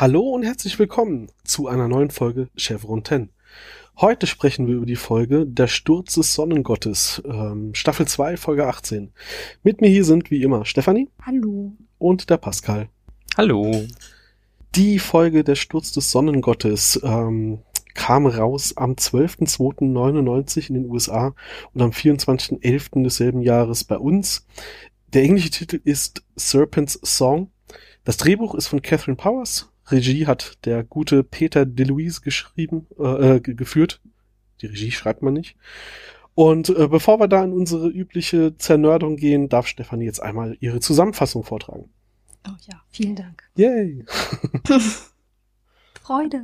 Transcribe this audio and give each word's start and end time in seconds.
Hallo 0.00 0.22
und 0.22 0.44
herzlich 0.44 0.78
willkommen 0.78 1.30
zu 1.44 1.68
einer 1.68 1.86
neuen 1.86 2.08
Folge 2.08 2.48
Chevron 2.56 3.04
10. 3.04 3.28
Heute 4.00 4.26
sprechen 4.26 4.66
wir 4.66 4.76
über 4.76 4.86
die 4.86 4.96
Folge 4.96 5.44
Der 5.46 5.66
Sturz 5.66 6.14
des 6.14 6.32
Sonnengottes, 6.32 7.20
ähm, 7.26 7.74
Staffel 7.74 8.08
2, 8.08 8.38
Folge 8.38 8.66
18. 8.66 9.12
Mit 9.62 9.82
mir 9.82 9.90
hier 9.90 10.06
sind 10.06 10.30
wie 10.30 10.42
immer 10.42 10.64
Stefanie. 10.64 11.10
Hallo. 11.20 11.74
Und 11.98 12.30
der 12.30 12.38
Pascal. 12.38 12.88
Hallo. 13.36 13.86
Die 14.74 14.98
Folge 14.98 15.44
Der 15.44 15.54
Sturz 15.54 15.92
des 15.92 16.10
Sonnengottes 16.10 16.98
ähm, 17.04 17.58
kam 17.92 18.24
raus 18.24 18.72
am 18.78 18.92
12.02.99 18.92 20.70
in 20.70 20.76
den 20.76 20.90
USA 20.90 21.34
und 21.74 21.82
am 21.82 21.90
24.11. 21.90 23.02
desselben 23.02 23.42
Jahres 23.42 23.84
bei 23.84 23.98
uns. 23.98 24.46
Der 25.12 25.24
englische 25.24 25.50
Titel 25.50 25.78
ist 25.84 26.24
Serpent's 26.36 26.98
Song. 27.02 27.50
Das 28.04 28.16
Drehbuch 28.16 28.54
ist 28.54 28.68
von 28.68 28.80
Catherine 28.80 29.18
Powers. 29.18 29.70
Regie 29.90 30.26
hat 30.26 30.64
der 30.64 30.84
gute 30.84 31.22
Peter 31.22 31.66
DeLuise 31.66 32.20
geschrieben, 32.20 32.86
äh, 32.98 33.36
äh 33.36 33.40
geführt. 33.40 34.00
Die 34.60 34.66
Regie 34.66 34.90
schreibt 34.90 35.22
man 35.22 35.34
nicht. 35.34 35.56
Und 36.34 36.68
äh, 36.70 36.88
bevor 36.88 37.18
wir 37.18 37.28
da 37.28 37.44
in 37.44 37.52
unsere 37.52 37.88
übliche 37.88 38.56
Zernördung 38.56 39.16
gehen, 39.16 39.48
darf 39.48 39.66
Stefanie 39.66 40.04
jetzt 40.04 40.22
einmal 40.22 40.56
ihre 40.60 40.80
Zusammenfassung 40.80 41.44
vortragen. 41.44 41.90
Oh 42.46 42.56
ja, 42.70 42.80
vielen 42.88 43.16
Dank. 43.16 43.42
Yay! 43.56 44.04
Freude. 46.02 46.42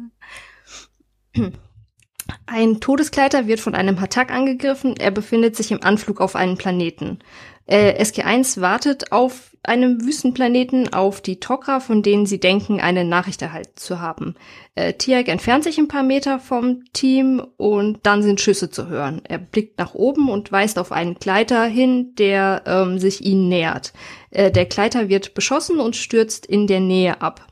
Ein 2.46 2.80
Todeskleider 2.80 3.46
wird 3.46 3.60
von 3.60 3.74
einem 3.74 4.00
Hatak 4.00 4.30
angegriffen. 4.30 4.94
Er 4.98 5.10
befindet 5.10 5.56
sich 5.56 5.72
im 5.72 5.82
Anflug 5.82 6.20
auf 6.20 6.36
einen 6.36 6.58
Planeten. 6.58 7.20
Äh, 7.66 8.00
SG1 8.02 8.60
wartet 8.60 9.12
auf 9.12 9.56
einem 9.62 10.04
Wüstenplaneten 10.04 10.92
auf 10.92 11.20
die 11.20 11.36
Tok'ra, 11.36 11.80
von 11.80 12.02
denen 12.02 12.26
sie 12.26 12.38
denken, 12.38 12.80
eine 12.80 13.04
Nachricht 13.04 13.42
erhalten 13.42 13.76
zu 13.76 14.00
haben. 14.00 14.36
Äh, 14.76 14.94
Tiag 14.94 15.28
entfernt 15.28 15.64
sich 15.64 15.78
ein 15.78 15.88
paar 15.88 16.04
Meter 16.04 16.38
vom 16.38 16.84
Team 16.92 17.42
und 17.56 17.98
dann 18.04 18.22
sind 18.22 18.40
Schüsse 18.40 18.70
zu 18.70 18.86
hören. 18.86 19.20
Er 19.24 19.38
blickt 19.38 19.78
nach 19.78 19.94
oben 19.94 20.28
und 20.30 20.52
weist 20.52 20.78
auf 20.78 20.92
einen 20.92 21.14
Gleiter 21.14 21.64
hin, 21.64 22.14
der 22.16 22.62
ähm, 22.66 22.98
sich 22.98 23.24
ihnen 23.24 23.48
nähert. 23.48 23.92
Äh, 24.30 24.52
der 24.52 24.66
Gleiter 24.66 25.08
wird 25.08 25.34
beschossen 25.34 25.80
und 25.80 25.96
stürzt 25.96 26.46
in 26.46 26.66
der 26.68 26.80
Nähe 26.80 27.20
ab. 27.20 27.46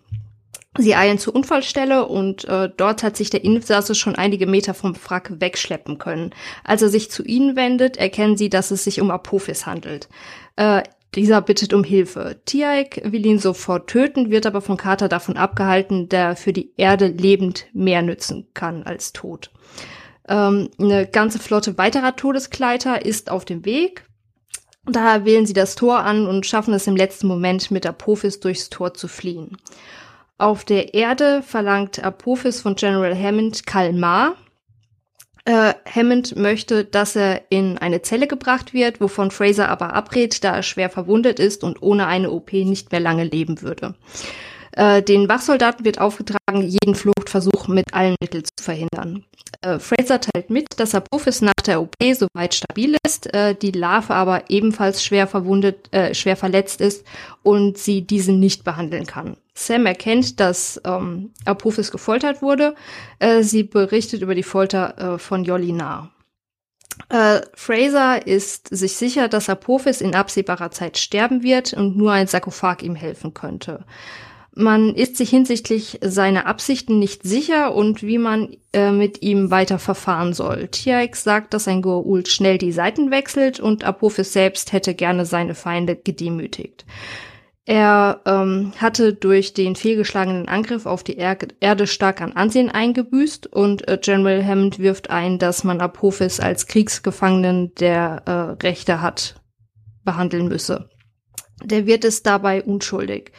Sie 0.77 0.97
eilen 0.97 1.19
zur 1.19 1.37
Unfallstelle 1.37 2.07
und 2.07 2.45
äh, 2.47 2.69
dort 2.77 3.05
hat 3.05 3.17
sich 3.17 3.31
der 3.31 3.45
Insasse 3.45 3.95
schon 3.95 4.17
einige 4.17 4.47
Meter 4.47 4.75
vom 4.75 4.97
Wrack 4.97 5.41
wegschleppen 5.41 5.99
können. 5.99 6.31
Als 6.65 6.83
er 6.83 6.89
sich 6.89 7.11
zu 7.11 7.23
ihnen 7.23 7.55
wendet, 7.55 7.97
erkennen 7.97 8.37
sie, 8.37 8.51
dass 8.51 8.73
es 8.73 8.83
sich 8.83 9.01
um 9.01 9.13
Apophis 9.13 9.67
handelt. 9.67 10.09
Äh, 10.57 10.83
dieser 11.15 11.41
bittet 11.43 11.73
um 11.73 11.85
Hilfe. 11.85 12.41
Tiaik 12.45 13.01
will 13.05 13.25
ihn 13.25 13.39
sofort 13.39 13.89
töten, 13.89 14.31
wird 14.31 14.47
aber 14.47 14.61
von 14.61 14.77
Carter 14.77 15.09
davon 15.09 15.37
abgehalten, 15.37 16.09
der 16.09 16.35
für 16.35 16.53
die 16.53 16.73
Erde 16.77 17.07
lebend 17.07 17.67
mehr 17.73 18.03
nützen 18.03 18.49
kann 18.53 18.83
als 18.83 19.13
tot. 19.13 19.53
Ähm, 20.29 20.71
eine 20.79 21.07
ganze 21.07 21.39
Flotte 21.39 21.79
weiterer 21.79 22.17
Todeskleiter 22.17 23.05
ist 23.05 23.31
auf 23.31 23.45
dem 23.45 23.65
Weg. 23.65 24.07
Daher 24.87 25.25
wählen 25.25 25.47
sie 25.47 25.53
das 25.53 25.77
Tor 25.77 26.01
an 26.01 26.27
und 26.27 26.47
schaffen 26.47 26.75
es 26.75 26.87
im 26.89 26.97
letzten 26.97 27.29
Moment, 27.29 27.71
mit 27.71 27.87
Apophis 27.87 28.41
durchs 28.41 28.69
Tor 28.69 28.93
zu 28.95 29.07
fliehen. 29.07 29.57
Auf 30.37 30.65
der 30.65 30.95
Erde 30.95 31.43
verlangt 31.43 32.03
Apophis 32.03 32.61
von 32.61 32.75
General 32.75 33.17
Hammond 33.17 33.67
Kalmar. 33.67 34.35
Äh, 35.45 35.75
Hammond 35.89 36.37
möchte, 36.37 36.85
dass 36.85 37.15
er 37.15 37.43
in 37.51 37.79
eine 37.79 38.03
Zelle 38.03 38.27
gebracht 38.27 38.75
wird, 38.75 39.01
wovon 39.01 39.31
Fraser 39.31 39.69
aber 39.69 39.93
abrät, 39.93 40.43
da 40.43 40.57
er 40.57 40.63
schwer 40.63 40.91
verwundet 40.91 41.39
ist 41.39 41.63
und 41.63 41.83
ohne 41.83 42.07
eine 42.07 42.31
OP 42.31 42.53
nicht 42.53 42.91
mehr 42.91 43.01
lange 43.01 43.25
leben 43.25 43.63
würde. 43.63 43.95
Äh, 44.77 45.03
den 45.03 45.29
Wachsoldaten 45.29 45.85
wird 45.85 46.01
aufgetragen, 46.01 46.63
jeden 46.63 46.95
Fluchtversuch 46.95 47.69
mit 47.69 47.95
allen 47.95 48.17
Mitteln 48.21 48.45
zu 48.45 48.65
verhindern. 48.65 49.25
Äh, 49.63 49.79
Fraser 49.79 50.21
teilt 50.21 50.51
mit, 50.51 50.67
dass 50.79 50.95
Apophis 50.95 51.41
nach 51.43 51.53
der 51.65 51.81
OP 51.81 51.95
soweit 52.15 52.55
stabil 52.55 52.97
ist, 53.07 53.33
äh, 53.33 53.55
die 53.55 53.71
Larve 53.71 54.15
aber 54.15 54.51
ebenfalls 54.51 55.05
schwer 55.05 55.27
verwundet, 55.27 55.93
äh, 55.93 56.15
schwer 56.15 56.37
verletzt 56.37 56.81
ist 56.81 57.07
und 57.43 57.79
sie 57.79 58.03
diesen 58.03 58.41
nicht 58.41 58.65
behandeln 58.65 59.07
kann. 59.07 59.37
Sam 59.55 59.87
erkennt, 59.87 60.41
dass 60.41 60.81
ähm, 60.85 61.31
Apophis 61.45 61.93
gefoltert 61.93 62.43
wurde. 62.43 62.75
Äh, 63.21 63.43
sie 63.43 63.63
berichtet 63.63 64.23
über 64.23 64.35
die 64.35 64.43
Folter 64.43 65.15
äh, 65.15 65.19
von 65.19 65.45
Jolinar. 65.45 66.11
Äh, 67.09 67.41
Fraser 67.55 68.27
ist 68.27 68.69
sich 68.69 68.97
sicher, 68.97 69.29
dass 69.29 69.49
Apophis 69.49 70.01
in 70.01 70.15
absehbarer 70.15 70.71
Zeit 70.71 70.99
sterben 70.99 71.43
wird 71.43 71.73
und 71.73 71.97
nur 71.97 72.13
ein 72.13 72.27
Sarkophag 72.27 72.83
ihm 72.83 72.95
helfen 72.95 73.35
könnte. 73.35 73.85
Man 74.57 74.95
ist 74.95 75.17
sich 75.17 75.31
hinsichtlich 75.31 75.99
seiner 76.01 76.47
Absichten 76.47 77.01
nicht 77.01 77.25
sicher 77.25 77.75
und 77.75 78.05
wie 78.05 78.19
man 78.19 78.57
äh, 78.73 78.93
mit 78.93 79.23
ihm 79.23 79.51
weiter 79.51 79.81
verfahren 79.81 80.33
soll. 80.33 80.69
Tiax 80.69 81.25
sagt, 81.25 81.55
dass 81.55 81.67
ein 81.67 81.83
Goa'uld 81.83 82.29
schnell 82.29 82.57
die 82.59 82.71
Seiten 82.71 83.11
wechselt 83.11 83.59
und 83.59 83.83
Apophis 83.83 84.33
selbst 84.33 84.73
hätte 84.73 84.95
gerne 84.95 85.27
seine 85.27 85.57
Feinde 85.57 85.97
gedemütigt. 85.97 86.85
Er 87.67 88.21
ähm, 88.27 88.73
hatte 88.77 89.15
durch 89.15 89.55
den 89.55 89.75
fehlgeschlagenen 89.75 90.49
Angriff 90.49 90.87
auf 90.87 91.03
die 91.03 91.17
er 91.17 91.37
Erde 91.61 91.87
stark 91.87 92.21
an 92.21 92.35
Ansehen 92.35 92.71
eingebüßt 92.71 93.47
und 93.47 93.89
äh, 93.89 93.99
General 94.01 94.45
Hammond 94.45 94.79
wirft 94.79 95.11
ein, 95.11 95.39
dass 95.39 95.65
man 95.65 95.81
Apophis 95.81 96.39
als 96.39 96.67
Kriegsgefangenen 96.67 97.75
der 97.77 98.23
äh, 98.27 98.63
Rechte 98.65 99.01
hat 99.01 99.41
behandeln 100.05 100.47
müsse. 100.47 100.91
Der 101.65 101.87
wird 101.87 102.05
es 102.05 102.23
dabei 102.23 102.63
unschuldig. 102.63 103.33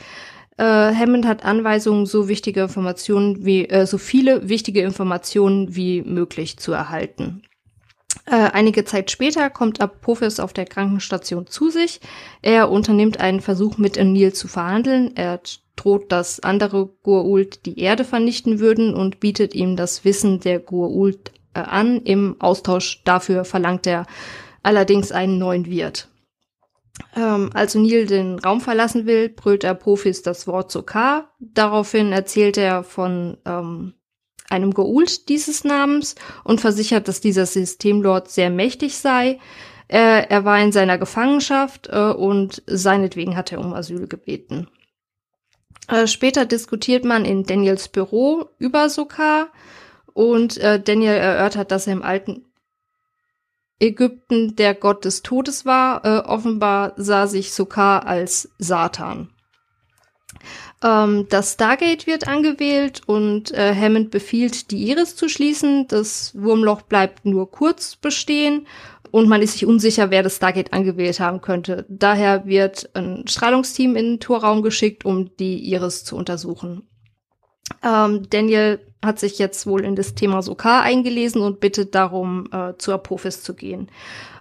Äh, 0.57 0.63
Hammond 0.63 1.25
hat 1.25 1.43
Anweisungen, 1.43 2.05
so 2.05 2.27
wichtige 2.27 2.61
Informationen 2.61 3.45
wie 3.45 3.67
äh, 3.67 3.85
so 3.85 3.97
viele 3.97 4.47
wichtige 4.47 4.81
Informationen 4.81 5.75
wie 5.75 6.01
möglich 6.01 6.57
zu 6.57 6.71
erhalten. 6.71 7.41
Äh, 8.25 8.51
einige 8.53 8.85
Zeit 8.85 9.11
später 9.11 9.49
kommt 9.49 9.81
Apophis 9.81 10.39
auf 10.39 10.53
der 10.53 10.65
Krankenstation 10.65 11.45
zu 11.45 11.69
sich. 11.69 11.99
Er 12.41 12.71
unternimmt 12.71 13.19
einen 13.19 13.41
Versuch 13.41 13.77
mit 13.77 13.97
O'Neill 13.99 14.33
zu 14.33 14.47
verhandeln. 14.47 15.15
Er 15.15 15.41
droht, 15.75 16.11
dass 16.11 16.39
andere 16.39 16.89
Goa'uld 17.03 17.59
die 17.65 17.79
Erde 17.79 18.03
vernichten 18.03 18.59
würden 18.59 18.93
und 18.93 19.19
bietet 19.19 19.53
ihm 19.53 19.75
das 19.75 20.05
Wissen 20.05 20.39
der 20.39 20.65
Goa'uld 20.65 21.31
äh, 21.53 21.59
an. 21.59 22.01
Im 22.01 22.37
Austausch 22.39 23.03
dafür 23.03 23.43
verlangt 23.43 23.85
er 23.85 24.05
allerdings 24.63 25.11
einen 25.11 25.37
neuen 25.37 25.65
Wirt. 25.67 26.07
Ähm, 27.15 27.49
als 27.53 27.75
O'Neill 27.75 28.05
den 28.05 28.39
Raum 28.39 28.61
verlassen 28.61 29.05
will, 29.05 29.29
brüllt 29.29 29.65
Apophis 29.65 30.21
das 30.21 30.47
Wort 30.47 30.71
Sokar. 30.71 31.33
Daraufhin 31.39 32.11
erzählt 32.11 32.57
er 32.57 32.83
von 32.83 33.37
ähm, 33.45 33.93
einem 34.49 34.73
Geult 34.73 35.29
dieses 35.29 35.63
Namens 35.63 36.15
und 36.43 36.61
versichert, 36.61 37.07
dass 37.07 37.21
dieser 37.21 37.45
Systemlord 37.45 38.29
sehr 38.29 38.49
mächtig 38.49 38.97
sei. 38.97 39.39
Er, 39.87 40.31
er 40.31 40.45
war 40.45 40.59
in 40.59 40.71
seiner 40.71 40.97
Gefangenschaft 40.97 41.89
äh, 41.91 42.11
und 42.11 42.63
seinetwegen 42.65 43.35
hat 43.35 43.51
er 43.51 43.59
um 43.59 43.73
Asyl 43.73 44.07
gebeten. 44.07 44.67
Äh, 45.87 46.07
später 46.07 46.45
diskutiert 46.45 47.05
man 47.05 47.25
in 47.25 47.43
Daniels 47.43 47.89
Büro 47.89 48.49
über 48.57 48.89
Sokar 48.89 49.49
und 50.13 50.57
äh, 50.57 50.79
Daniel 50.79 51.13
erörtert, 51.13 51.71
dass 51.71 51.87
er 51.87 51.93
im 51.93 52.03
alten 52.03 52.44
Ägypten 53.79 54.55
der 54.55 54.73
Gott 54.73 55.05
des 55.05 55.21
Todes 55.21 55.65
war. 55.65 56.05
Äh, 56.05 56.27
offenbar 56.27 56.93
sah 56.97 57.27
sich 57.27 57.53
Sokar 57.53 58.05
als 58.07 58.49
Satan. 58.57 59.29
Ähm, 60.83 61.27
das 61.29 61.53
Stargate 61.53 62.07
wird 62.07 62.27
angewählt 62.27 63.01
und 63.05 63.51
äh, 63.51 63.73
Hammond 63.75 64.11
befiehlt, 64.11 64.71
die 64.71 64.89
Iris 64.89 65.15
zu 65.15 65.29
schließen. 65.29 65.87
Das 65.87 66.33
Wurmloch 66.35 66.83
bleibt 66.83 67.25
nur 67.25 67.49
kurz 67.51 67.95
bestehen 67.95 68.67
und 69.11 69.27
man 69.29 69.41
ist 69.41 69.53
sich 69.53 69.65
unsicher, 69.65 70.11
wer 70.11 70.23
das 70.23 70.37
Stargate 70.37 70.73
angewählt 70.73 71.19
haben 71.19 71.41
könnte. 71.41 71.85
Daher 71.89 72.45
wird 72.45 72.89
ein 72.93 73.25
Strahlungsteam 73.27 73.95
in 73.95 74.05
den 74.05 74.19
Torraum 74.19 74.61
geschickt, 74.61 75.05
um 75.05 75.35
die 75.37 75.57
Iris 75.71 76.03
zu 76.03 76.15
untersuchen. 76.15 76.87
Ähm, 77.83 78.29
Daniel 78.29 78.79
hat 79.03 79.19
sich 79.19 79.39
jetzt 79.39 79.67
wohl 79.67 79.83
in 79.83 79.95
das 79.95 80.15
Thema 80.15 80.41
Sokar 80.41 80.81
eingelesen 80.81 81.41
und 81.41 81.59
bittet 81.59 81.95
darum, 81.95 82.47
äh, 82.51 82.73
zu 82.77 82.93
Apophis 82.93 83.43
zu 83.43 83.53
gehen. 83.53 83.89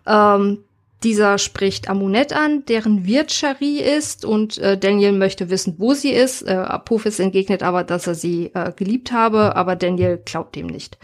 Ähm, 0.06 0.64
dieser 1.02 1.36
spricht 1.36 1.90
Amunet 1.90 2.32
an, 2.32 2.64
deren 2.64 3.06
Wirt 3.06 3.30
Shari 3.30 3.78
ist 3.78 4.24
und 4.24 4.56
äh, 4.58 4.78
Daniel 4.78 5.12
möchte 5.12 5.50
wissen, 5.50 5.74
wo 5.78 5.92
sie 5.92 6.12
ist. 6.12 6.42
Äh, 6.42 6.52
Apophis 6.52 7.18
entgegnet 7.18 7.62
aber, 7.62 7.84
dass 7.84 8.06
er 8.06 8.14
sie 8.14 8.50
äh, 8.54 8.72
geliebt 8.74 9.12
habe, 9.12 9.54
aber 9.54 9.76
Daniel 9.76 10.20
glaubt 10.24 10.56
dem 10.56 10.66
nicht. 10.66 10.98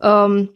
Ähm, 0.00 0.50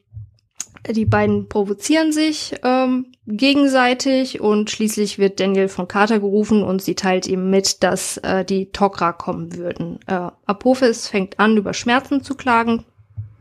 die 0.91 1.07
beiden 1.07 1.49
provozieren 1.49 2.13
sich 2.13 2.55
ähm, 2.63 3.13
gegenseitig 3.27 4.41
und 4.41 4.71
schließlich 4.71 5.19
wird 5.19 5.41
Daniel 5.41 5.69
von 5.69 5.89
Carter 5.89 6.21
gerufen 6.21 6.63
und 6.63 6.83
sie 6.83 6.95
teilt 6.95 7.27
ihm 7.27 7.51
mit, 7.51 7.83
dass 7.83 8.19
äh, 8.19 8.45
die 8.45 8.67
Tok'ra 8.67 9.13
kommen 9.13 9.57
würden. 9.57 9.99
Äh, 10.07 10.31
Apophis 10.47 11.09
fängt 11.09 11.41
an, 11.41 11.57
über 11.57 11.73
Schmerzen 11.73 12.23
zu 12.23 12.35
klagen, 12.35 12.85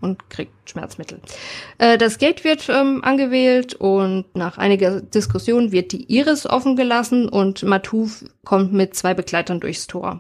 und 0.04 0.30
kriegt 0.30 0.70
Schmerzmittel. 0.70 1.20
Äh, 1.78 1.98
das 1.98 2.18
Gate 2.18 2.44
wird 2.44 2.68
ähm, 2.70 3.04
angewählt 3.04 3.74
und 3.74 4.26
nach 4.36 4.58
einiger 4.58 5.02
Diskussion 5.02 5.72
wird 5.72 5.94
die 5.94 6.14
Iris 6.14 6.46
offen 6.46 6.76
gelassen 6.76 7.30
und 7.30 7.64
Matouf 7.64 8.26
kommt 8.44 8.74
mit 8.74 8.96
zwei 8.96 9.14
Begleitern 9.14 9.62
durchs 9.62 9.88
Tor. 9.88 10.20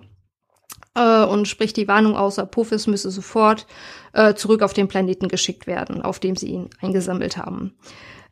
äh, 0.95 1.25
und 1.25 1.47
spricht 1.47 1.77
die 1.77 1.87
Warnung 1.87 2.15
aus, 2.15 2.39
Apophis 2.39 2.87
müsse 2.87 3.11
sofort 3.11 3.67
äh, 4.13 4.33
zurück 4.35 4.61
auf 4.61 4.73
den 4.73 4.87
Planeten 4.87 5.27
geschickt 5.27 5.67
werden, 5.67 6.01
auf 6.01 6.19
dem 6.19 6.35
sie 6.35 6.47
ihn 6.47 6.69
eingesammelt 6.81 7.37
haben. 7.37 7.75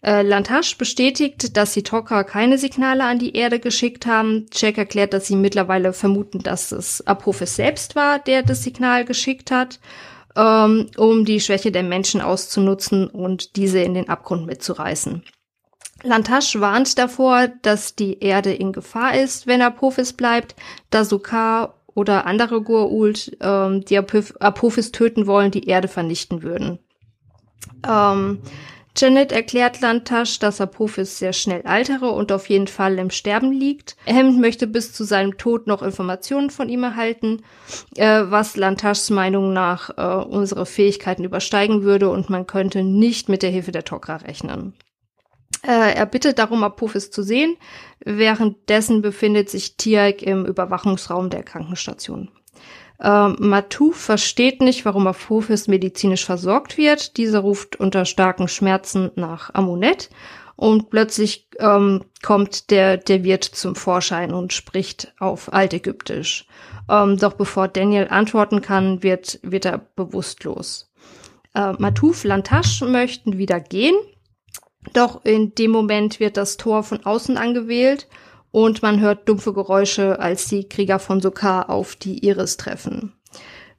Äh, 0.04 0.24
Lantasch 0.24 0.78
bestätigt, 0.78 1.56
dass 1.58 1.74
die 1.74 1.84
Tok'ra 1.84 2.24
keine 2.24 2.58
Signale 2.58 3.04
an 3.04 3.20
die 3.20 3.36
Erde 3.36 3.60
geschickt 3.60 4.08
haben. 4.08 4.48
Jack 4.52 4.78
erklärt, 4.80 5.14
dass 5.14 5.28
sie 5.28 5.36
mittlerweile 5.36 5.94
vermuten, 5.94 6.40
dass 6.40 6.72
es 6.72 7.06
Apophis 7.06 7.56
selbst 7.56 7.96
war, 7.96 8.18
der 8.18 8.42
das 8.42 8.64
Signal 8.64 9.06
geschickt 9.06 9.52
hat, 9.52 9.80
ähm, 10.36 10.88
um 10.98 11.24
die 11.26 11.40
Schwäche 11.40 11.72
der 11.72 11.84
Menschen 11.84 12.20
auszunutzen 12.20 13.08
und 13.08 13.56
diese 13.58 13.80
in 13.80 13.94
den 13.94 14.10
Abgrund 14.10 14.48
mitzureißen. 14.48 15.24
Lantasch 16.04 16.60
warnt 16.60 16.98
davor, 16.98 17.50
dass 17.62 17.96
die 17.96 18.20
Erde 18.22 18.54
in 18.54 18.74
Gefahr 18.74 19.14
ist, 19.14 19.46
wenn 19.46 19.62
Apophis 19.62 20.14
bleibt, 20.14 20.56
da 20.90 21.06
Sukar 21.06 21.76
oder 21.94 22.26
andere 22.26 22.58
Goa'uld, 22.58 23.38
ähm, 23.42 23.86
die 23.86 23.98
Apophis 23.98 24.92
töten 24.92 25.28
wollen, 25.28 25.52
die 25.52 25.68
Erde 25.68 25.88
vernichten 25.88 26.44
würden. 26.44 26.80
Ähm, 27.88 28.40
Janet 28.98 29.32
erklärt 29.32 29.80
Lantasch, 29.80 30.40
dass 30.40 30.60
Apophis 30.60 31.18
sehr 31.18 31.32
schnell 31.32 31.62
altere 31.64 32.12
und 32.12 32.32
auf 32.32 32.50
jeden 32.50 32.68
Fall 32.68 33.00
im 33.00 33.10
Sterben 33.10 33.52
liegt. 33.54 33.96
Hammond 34.06 34.40
möchte 34.40 34.68
bis 34.68 34.92
zu 34.92 35.06
seinem 35.06 35.38
Tod 35.38 35.66
noch 35.66 35.82
Informationen 35.82 36.50
von 36.50 36.68
ihm 36.68 36.84
erhalten, 36.84 37.42
äh, 37.96 38.24
was 38.26 38.58
Lantaschs 38.58 39.10
Meinung 39.10 39.54
nach 39.54 39.92
äh, 39.98 40.26
unsere 40.26 40.66
Fähigkeiten 40.66 41.24
übersteigen 41.24 41.84
würde 41.84 42.10
und 42.10 42.30
man 42.30 42.48
könnte 42.48 42.84
nicht 42.84 43.30
mit 43.30 43.44
der 43.44 43.50
Hilfe 43.50 43.72
der 43.72 43.86
Tok'ra 43.86 44.24
rechnen. 44.28 44.74
Äh, 45.64 45.94
er 45.96 46.06
bittet 46.06 46.40
darum, 46.40 46.64
Apophis 46.64 47.12
zu 47.12 47.24
sehen. 47.24 47.58
Währenddessen 48.04 49.02
befindet 49.02 49.50
sich 49.50 49.78
Tiaik 49.78 50.22
im 50.24 50.46
Überwachungsraum 50.46 51.30
der 51.30 51.44
Krankenstation. 51.44 52.30
Ähm, 53.00 53.36
Matou 53.40 53.92
versteht 53.92 54.62
nicht, 54.62 54.86
warum 54.86 55.08
Apophis 55.08 55.68
medizinisch 55.68 56.26
versorgt 56.26 56.78
wird. 56.78 57.18
Dieser 57.18 57.40
ruft 57.40 57.76
unter 57.76 58.06
starken 58.06 58.48
Schmerzen 58.48 59.12
nach 59.16 59.54
Amunet 59.54 60.10
und 60.56 60.92
plötzlich 60.92 61.48
ähm, 61.58 62.04
kommt 62.22 62.70
der, 62.70 62.98
der 62.98 63.24
Wirt 63.24 63.44
zum 63.44 63.76
Vorschein 63.76 64.32
und 64.32 64.54
spricht 64.54 65.14
auf 65.20 65.52
Altägyptisch. 65.52 66.46
Ähm, 66.88 67.18
doch 67.18 67.34
bevor 67.34 67.68
Daniel 67.68 68.08
antworten 68.10 68.62
kann, 68.62 69.02
wird, 69.02 69.40
wird 69.42 69.66
er 69.66 69.80
bewusstlos. 69.80 70.92
Äh, 71.56 71.74
Matouf 71.80 72.24
Lantasch 72.24 72.82
möchten 72.82 73.40
wieder 73.40 73.60
gehen, 73.60 73.96
doch 74.94 75.24
in 75.26 75.54
dem 75.56 75.72
Moment 75.72 76.20
wird 76.20 76.38
das 76.38 76.58
Tor 76.58 76.84
von 76.84 77.06
außen 77.06 77.38
angewählt 77.38 78.08
und 78.52 78.82
man 78.82 79.00
hört 79.00 79.30
dumpfe 79.30 79.54
Geräusche, 79.54 80.20
als 80.20 80.48
die 80.48 80.68
Krieger 80.68 81.00
von 81.00 81.22
Sokar 81.22 81.70
auf 81.70 81.96
die 81.96 82.26
Iris 82.26 82.58
treffen. 82.58 83.14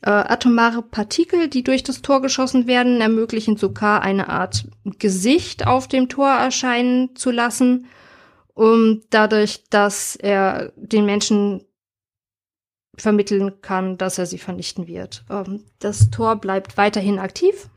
Äh, 0.00 0.10
atomare 0.10 0.82
Partikel, 0.82 1.48
die 1.48 1.62
durch 1.62 1.82
das 1.82 2.02
Tor 2.02 2.22
geschossen 2.22 2.66
werden, 2.66 3.00
ermöglichen 3.00 3.56
Sokar 3.56 4.02
eine 4.02 4.28
Art 4.28 4.66
Gesicht 4.98 5.66
auf 5.66 5.86
dem 5.86 6.08
Tor 6.08 6.30
erscheinen 6.30 7.14
zu 7.14 7.30
lassen, 7.30 7.86
um 8.54 9.02
dadurch, 9.10 9.64
dass 9.70 10.16
er 10.16 10.72
den 10.76 11.06
Menschen 11.06 11.64
vermitteln 12.96 13.60
kann, 13.62 13.96
dass 13.96 14.18
er 14.18 14.26
sie 14.26 14.38
vernichten 14.38 14.86
wird. 14.86 15.24
Ähm, 15.30 15.64
das 15.78 16.10
Tor 16.10 16.36
bleibt 16.36 16.76
weiterhin 16.76 17.18
aktiv 17.18 17.68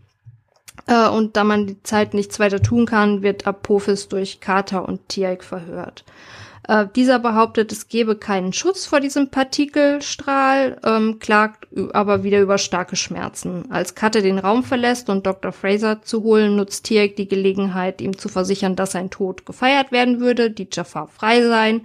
äh, 0.88 1.08
und 1.08 1.36
da 1.36 1.44
man 1.44 1.68
die 1.68 1.82
Zeit 1.84 2.14
nichts 2.14 2.40
weiter 2.40 2.62
tun 2.62 2.86
kann, 2.86 3.24
wird 3.24 3.48
Apophis 3.48 4.08
durch 4.08 4.40
Kater 4.40 4.88
und 4.88 5.10
Tiaik 5.10 5.44
verhört. 5.44 6.06
Äh, 6.68 6.88
dieser 6.96 7.20
behauptet, 7.20 7.72
es 7.72 7.88
gebe 7.88 8.16
keinen 8.16 8.54
Schutz 8.54 8.86
vor 8.86 9.00
diesem 9.00 9.30
Partikelstrahl, 9.30 10.80
ähm, 10.84 11.20
klagt 11.20 11.68
aber 11.94 12.24
wieder 12.24 12.42
über 12.42 12.58
starke 12.58 12.96
Schmerzen. 12.96 13.72
Als 13.72 13.94
Katte 13.94 14.22
den 14.22 14.40
Raum 14.40 14.64
verlässt 14.64 15.10
und 15.10 15.28
Dr. 15.28 15.52
Fraser 15.52 16.02
zu 16.02 16.24
holen, 16.24 16.56
nutzt 16.56 16.86
Tiaik 16.86 17.16
die 17.16 17.28
Gelegenheit, 17.28 18.02
ihm 18.02 18.18
zu 18.18 18.30
versichern, 18.30 18.76
dass 18.76 18.94
sein 18.94 19.12
Tod 19.12 19.46
gefeiert 19.46 19.92
werden 19.92 20.20
würde, 20.20 20.50
die 20.50 20.68
Jafar 20.72 21.08
frei 21.08 21.44
sein 21.48 21.82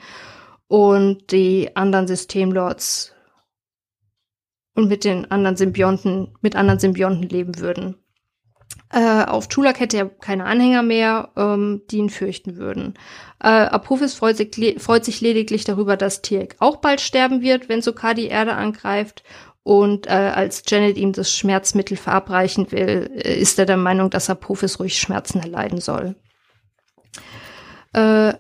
und 0.67 1.31
die 1.33 1.77
anderen 1.77 2.07
Systemlords 2.07 3.13
und 4.75 4.89
mit 4.89 5.05
den 5.05 5.31
anderen 5.31 5.57
Symbionten, 5.57 6.29
mit 6.41 6.57
anderen 6.57 6.81
Symbionten 6.81 7.29
leben 7.29 7.59
würden. 7.59 7.97
Äh, 8.93 9.25
auf 9.25 9.49
Chulak 9.49 9.79
hätte 9.79 9.99
er 9.99 10.09
keine 10.09 10.45
Anhänger 10.45 10.83
mehr, 10.83 11.31
ähm, 11.37 11.83
die 11.91 11.99
ihn 11.99 12.11
fürchten 12.11 12.57
würden. 12.57 12.95
Äh, 13.41 13.49
Apophis 13.49 14.15
freut 14.15 14.37
sich, 14.37 14.51
freut 14.79 15.05
sich 15.05 15.21
lediglich 15.21 15.65
darüber, 15.65 15.97
dass 15.97 16.23
Tiek 16.23 16.57
auch 16.59 16.77
bald 16.77 17.01
sterben 17.01 17.41
wird, 17.41 17.69
wenn 17.69 17.83
Sokar 17.83 18.15
die 18.15 18.27
Erde 18.27 18.55
angreift. 18.55 19.23
Und 19.63 20.07
äh, 20.07 20.11
als 20.11 20.65
Janet 20.67 20.97
ihm 20.97 21.13
das 21.13 21.33
Schmerzmittel 21.33 21.97
verabreichen 21.97 22.73
will, 22.73 23.11
äh, 23.15 23.39
ist 23.39 23.59
er 23.59 23.67
der 23.67 23.77
Meinung, 23.77 24.11
dass 24.11 24.31
Apophis 24.31 24.81
ruhig 24.81 24.99
Schmerzen 24.99 25.39
erleiden 25.39 25.81
soll. 25.81 26.17
Äh, 27.93 28.35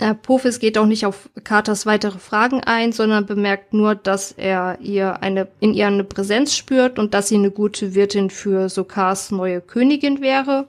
Apophis 0.00 0.60
geht 0.60 0.78
auch 0.78 0.86
nicht 0.86 1.06
auf 1.06 1.28
Carters 1.42 1.84
weitere 1.84 2.18
Fragen 2.18 2.62
ein, 2.62 2.92
sondern 2.92 3.26
bemerkt 3.26 3.74
nur, 3.74 3.94
dass 3.96 4.32
er 4.32 4.78
ihr 4.80 5.22
eine, 5.22 5.48
in 5.58 5.74
ihr 5.74 5.88
eine 5.88 6.04
Präsenz 6.04 6.54
spürt 6.54 6.98
und 6.98 7.14
dass 7.14 7.28
sie 7.28 7.34
eine 7.34 7.50
gute 7.50 7.94
Wirtin 7.94 8.30
für 8.30 8.68
Sokars 8.68 9.32
neue 9.32 9.60
Königin 9.60 10.20
wäre. 10.20 10.68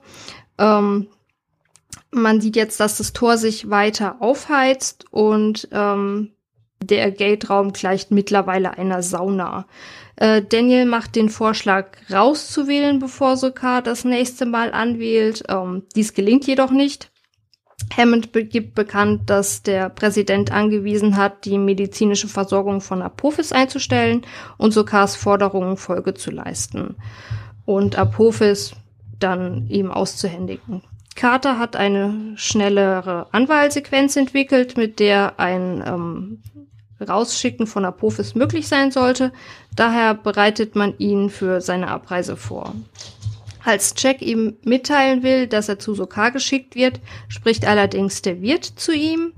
Ähm, 0.58 1.06
man 2.10 2.40
sieht 2.40 2.56
jetzt, 2.56 2.80
dass 2.80 2.98
das 2.98 3.12
Tor 3.12 3.38
sich 3.38 3.70
weiter 3.70 4.16
aufheizt 4.20 5.04
und 5.12 5.68
ähm, 5.70 6.32
der 6.82 7.10
Gate-Raum 7.12 7.72
gleicht 7.72 8.10
mittlerweile 8.10 8.78
einer 8.78 9.02
Sauna. 9.02 9.66
Äh, 10.16 10.42
Daniel 10.42 10.86
macht 10.86 11.14
den 11.14 11.28
Vorschlag, 11.28 11.96
rauszuwählen, 12.10 12.98
bevor 12.98 13.36
Sokar 13.36 13.80
das 13.82 14.04
nächste 14.04 14.44
Mal 14.44 14.72
anwählt. 14.72 15.44
Ähm, 15.48 15.84
dies 15.94 16.14
gelingt 16.14 16.46
jedoch 16.46 16.70
nicht. 16.70 17.09
Hammond 17.96 18.32
gibt 18.32 18.74
bekannt, 18.74 19.28
dass 19.30 19.62
der 19.62 19.88
Präsident 19.88 20.52
angewiesen 20.52 21.16
hat, 21.16 21.44
die 21.44 21.58
medizinische 21.58 22.28
Versorgung 22.28 22.80
von 22.80 23.02
Apophis 23.02 23.52
einzustellen 23.52 24.22
und 24.58 24.72
Sokars 24.72 25.16
Forderungen 25.16 25.76
Folge 25.76 26.14
zu 26.14 26.30
leisten 26.30 26.96
und 27.64 27.96
Apophis 27.96 28.72
dann 29.18 29.66
ihm 29.68 29.90
auszuhändigen. 29.90 30.82
Carter 31.14 31.58
hat 31.58 31.76
eine 31.76 32.32
schnellere 32.36 33.26
Anwahlsequenz 33.32 34.16
entwickelt, 34.16 34.76
mit 34.76 35.00
der 35.00 35.38
ein 35.38 35.82
ähm, 35.86 36.42
Rausschicken 37.06 37.66
von 37.66 37.84
Apophis 37.84 38.34
möglich 38.34 38.68
sein 38.68 38.90
sollte. 38.90 39.32
Daher 39.74 40.14
bereitet 40.14 40.76
man 40.76 40.94
ihn 40.98 41.30
für 41.30 41.60
seine 41.60 41.88
Abreise 41.88 42.36
vor. 42.36 42.74
Als 43.64 43.94
Jack 43.96 44.22
ihm 44.22 44.56
mitteilen 44.64 45.22
will, 45.22 45.46
dass 45.46 45.68
er 45.68 45.78
zu 45.78 45.94
Sokar 45.94 46.30
geschickt 46.30 46.74
wird, 46.74 47.00
spricht 47.28 47.66
allerdings 47.66 48.22
der 48.22 48.40
Wirt 48.40 48.64
zu 48.64 48.92
ihm. 48.92 49.32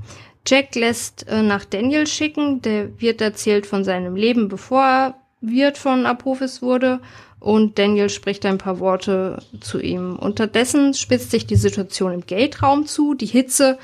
Jack 0.47 0.75
lässt 0.75 1.29
äh, 1.29 1.43
nach 1.43 1.65
Daniel 1.65 2.07
schicken. 2.07 2.63
Der 2.63 3.01
Wirt 3.01 3.21
erzählt 3.21 3.67
von 3.67 3.85
seinem 3.85 4.17
Leben, 4.17 4.49
bevor 4.49 4.83
er 4.83 5.15
Wirt 5.41 5.79
von 5.79 6.07
Apophis 6.07 6.63
wurde. 6.63 7.01
Und 7.41 7.79
Daniel 7.79 8.09
spricht 8.09 8.47
ein 8.47 8.59
paar 8.59 8.79
Worte 8.79 9.43
zu 9.61 9.81
ihm. 9.81 10.17
Unterdessen 10.17 10.95
spitzt 10.95 11.33
sich 11.33 11.47
die 11.47 11.57
Situation 11.57 12.13
im 12.13 12.27
Gate-Raum 12.27 12.87
zu. 12.87 13.15
Die 13.15 13.27
Hitze 13.27 13.79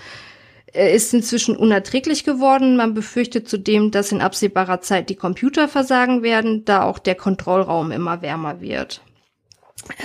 äh, 0.73 0.95
ist 0.95 1.13
inzwischen 1.15 1.57
unerträglich 1.57 2.25
geworden. 2.25 2.77
Man 2.77 2.95
befürchtet 2.95 3.49
zudem, 3.49 3.91
dass 3.91 4.13
in 4.13 4.21
absehbarer 4.21 4.81
Zeit 4.81 5.11
die 5.11 5.17
Computer 5.17 5.69
versagen 5.69 6.23
werden, 6.23 6.65
da 6.65 6.85
auch 6.85 6.99
der 6.99 7.17
Kontrollraum 7.17 7.91
immer 7.91 8.23
wärmer 8.23 8.61
wird. 8.61 9.01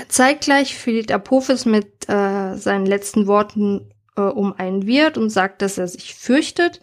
Zeitgleich 0.08 0.78
verliert 0.78 1.12
Apophis 1.12 1.66
mit 1.66 2.10
äh, 2.10 2.56
seinen 2.56 2.86
letzten 2.86 3.28
Worten 3.28 3.90
äh, 4.16 4.22
um 4.22 4.54
einen 4.54 4.86
Wirt 4.86 5.18
und 5.18 5.30
sagt, 5.30 5.62
dass 5.62 5.78
er 5.78 5.88
sich 5.88 6.16
fürchtet. 6.16 6.82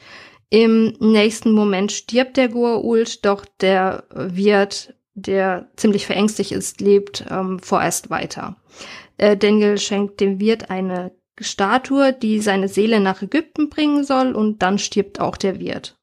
Im 0.50 0.96
nächsten 0.98 1.52
Moment 1.52 1.92
stirbt 1.92 2.36
der 2.36 2.50
Goa'uld, 2.50 3.20
doch 3.22 3.44
der 3.60 4.04
Wirt, 4.10 4.94
der 5.14 5.68
ziemlich 5.76 6.06
verängstigt 6.06 6.52
ist, 6.52 6.80
lebt 6.80 7.24
ähm, 7.30 7.60
vorerst 7.60 8.10
weiter. 8.10 8.56
Äh, 9.16 9.36
Daniel 9.36 9.78
schenkt 9.78 10.20
dem 10.20 10.40
Wirt 10.40 10.70
eine 10.70 11.12
Statue, 11.40 12.12
die 12.12 12.40
seine 12.40 12.68
Seele 12.68 13.00
nach 13.00 13.22
Ägypten 13.22 13.70
bringen 13.70 14.04
soll, 14.04 14.34
und 14.34 14.60
dann 14.62 14.78
stirbt 14.78 15.20
auch 15.20 15.36
der 15.36 15.60
Wirt. 15.60 15.96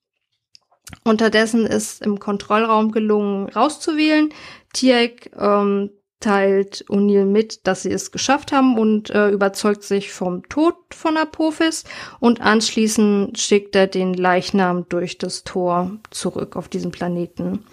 Unterdessen 1.04 1.66
ist 1.66 2.02
im 2.02 2.20
Kontrollraum 2.20 2.92
gelungen, 2.92 3.50
rauszuwählen. 3.50 4.34
Tiek 4.74 5.32
ähm, 5.38 5.90
teilt 6.20 6.86
O'Neill 6.90 7.26
mit, 7.26 7.68
dass 7.68 7.84
sie 7.84 7.92
es 7.92 8.12
geschafft 8.12 8.52
haben 8.52 8.78
und 8.78 9.10
äh, 9.12 9.30
überzeugt 9.30 9.84
sich 9.84 10.12
vom 10.12 10.48
Tod 10.50 10.76
von 10.92 11.18
Apophis 11.18 11.84
und 12.20 12.42
anschließend 12.42 13.38
schickt 13.38 13.76
er 13.76 13.88
den 13.88 14.14
Leichnam 14.14 14.86
durch 14.90 15.18
das 15.18 15.44
Tor 15.44 15.92
zurück 16.10 16.56
auf 16.56 16.70
diesen 16.70 16.92
Planeten. 16.92 17.66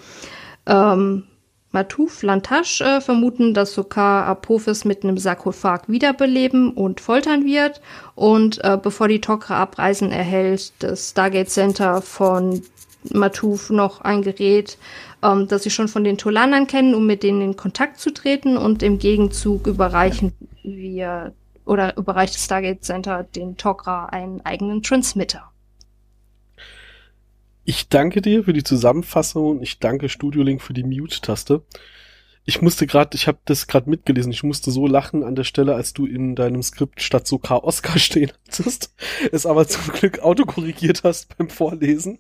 Ähm, 0.67 1.25
Matouf, 1.75 2.23
Lantasch 2.23 2.81
äh, 2.81 3.01
vermuten, 3.01 3.53
dass 3.53 3.75
Sokar 3.75 4.27
Apophis 4.27 4.85
mit 4.85 5.03
einem 5.03 5.19
Sarkophag 5.19 5.89
wiederbeleben 5.89 6.71
und 6.71 7.01
foltern 7.01 7.45
wird 7.45 7.81
und 8.15 8.63
äh, 8.63 8.79
bevor 8.81 9.09
die 9.09 9.19
Tok'ra 9.19 9.55
abreisen, 9.55 10.13
erhält 10.13 10.73
das 10.79 11.11
Stargate 11.11 11.51
Center 11.51 12.01
von 12.01 12.63
Matuf 13.13 13.71
noch 13.71 14.01
ein 14.01 14.23
Gerät, 14.23 14.79
ähm, 15.23 15.49
das 15.49 15.63
sie 15.65 15.71
schon 15.71 15.89
von 15.89 16.05
den 16.05 16.19
Tolanern 16.19 16.67
kennen, 16.67 16.95
um 16.95 17.07
mit 17.07 17.23
denen 17.23 17.41
in 17.41 17.57
Kontakt 17.57 17.99
zu 17.99 18.13
treten 18.13 18.57
und 18.57 18.83
im 18.83 18.99
Gegenzug 18.99 19.67
überreichen 19.67 20.33
wir 20.63 21.33
oder 21.65 21.97
überreicht 21.97 22.35
das 22.35 22.45
Stargate 22.45 22.85
Center 22.85 23.23
den 23.23 23.57
Tok'ra 23.57 24.07
einen 24.07 24.41
eigenen 24.43 24.83
Transmitter. 24.83 25.51
Ich 27.65 27.89
danke 27.89 28.21
dir 28.21 28.45
für 28.45 28.53
die 28.53 28.63
Zusammenfassung 28.63 29.63
ich 29.63 29.79
danke 29.79 30.09
Studio 30.09 30.43
Link 30.43 30.61
für 30.61 30.75
die 30.75 30.85
Mute-Taste. 30.85 31.63
Ich 32.47 32.61
musste 32.61 32.87
gerade, 32.87 33.17
ich 33.17 33.27
habe 33.27 33.39
das 33.47 33.67
gerade 33.67 33.89
mitgelesen, 33.89 34.31
ich 34.31 34.43
musste 34.43 34.71
so 34.71 34.87
lachen 34.87 35.25
an 35.25 35.35
der 35.35 35.45
Stelle, 35.45 35.75
als 35.75 35.95
du 35.95 36.05
in 36.05 36.35
deinem 36.35 36.63
Skript 36.63 37.01
statt 37.01 37.27
so 37.27 37.39
K. 37.39 37.57
Oscar 37.57 37.99
stehen 37.99 38.33
hattest, 38.47 38.95
es 39.33 39.47
aber 39.47 39.67
zum 39.67 39.95
Glück 39.95 40.19
autokorrigiert 40.19 41.05
hast 41.05 41.37
beim 41.39 41.49
Vorlesen. 41.49 42.19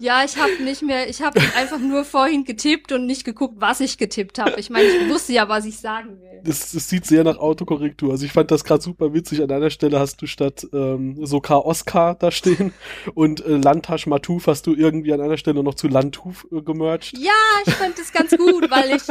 Ja, 0.00 0.24
ich 0.24 0.36
habe 0.36 0.62
nicht 0.62 0.82
mehr, 0.82 1.08
ich 1.08 1.22
habe 1.22 1.40
einfach 1.56 1.78
nur 1.78 2.04
vorhin 2.04 2.44
getippt 2.44 2.92
und 2.92 3.06
nicht 3.06 3.24
geguckt, 3.24 3.54
was 3.58 3.80
ich 3.80 3.96
getippt 3.96 4.38
habe. 4.38 4.58
Ich 4.58 4.68
meine, 4.68 4.86
ich 4.86 5.08
wusste 5.08 5.32
ja, 5.32 5.48
was 5.48 5.64
ich 5.64 5.78
sagen 5.78 6.20
will. 6.20 6.40
Das, 6.42 6.72
das 6.72 6.88
sieht 6.88 7.06
sehr 7.06 7.24
nach 7.24 7.38
Autokorrektur. 7.38 8.10
Also 8.10 8.26
ich 8.26 8.32
fand 8.32 8.50
das 8.50 8.64
gerade 8.64 8.82
super 8.82 9.14
witzig. 9.14 9.42
An 9.42 9.50
einer 9.50 9.70
Stelle 9.70 10.00
hast 10.00 10.20
du 10.20 10.26
statt 10.26 10.66
ähm, 10.72 11.24
Sokar 11.24 11.64
Oscar 11.64 12.16
da 12.16 12.30
stehen 12.30 12.74
und 13.14 13.44
äh, 13.46 13.56
Landtasch 13.56 14.06
Matuf 14.06 14.46
hast 14.46 14.66
du 14.66 14.74
irgendwie 14.74 15.12
an 15.12 15.20
einer 15.20 15.36
Stelle 15.36 15.62
noch 15.62 15.74
zu 15.74 15.88
Landhuf 15.88 16.46
äh, 16.50 16.60
gemerged. 16.60 17.16
Ja, 17.18 17.30
ich 17.64 17.74
fand 17.74 17.98
das 17.98 18.12
ganz 18.12 18.30
gut, 18.36 18.70
weil 18.70 18.96
ich 18.96 19.02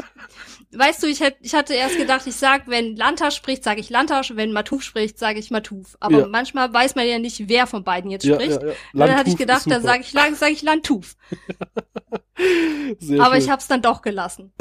weißt 0.78 1.04
du, 1.04 1.08
ich, 1.08 1.20
hätte, 1.20 1.38
ich 1.42 1.54
hatte 1.54 1.74
erst 1.74 1.98
gedacht, 1.98 2.28
ich 2.28 2.36
sag, 2.36 2.68
wenn 2.68 2.96
Lantasch 2.96 3.36
spricht, 3.36 3.64
sage 3.64 3.80
ich 3.80 3.90
Lantasch, 3.90 4.36
wenn 4.36 4.52
Matuf 4.52 4.84
spricht, 4.84 5.18
sage 5.18 5.40
ich 5.40 5.52
Matuf. 5.52 5.98
Aber 6.00 6.22
ja. 6.22 6.28
manchmal 6.28 6.74
weiß 6.74 6.96
man 6.96 7.08
ja 7.08 7.20
nicht, 7.20 7.48
wer 7.50 7.68
von 7.68 7.84
beiden 7.84 8.12
jetzt 8.12 8.26
ja, 8.26 8.36
spricht. 8.36 8.62
Ja, 8.62 8.68
ja. 8.70 8.76
dann 8.94 9.16
hatte 9.16 9.30
ich 9.30 9.38
gedacht, 9.38 9.70
dann 9.70 9.84
sage 9.84 10.02
ich, 10.02 10.12
sag 10.12 10.52
ich 10.52 10.62
Landtuf. 10.62 11.16
Aber 12.12 13.36
schön. 13.36 13.38
ich 13.38 13.50
habe 13.50 13.60
es 13.60 13.68
dann 13.68 13.82
doch 13.82 14.02
gelassen. 14.02 14.54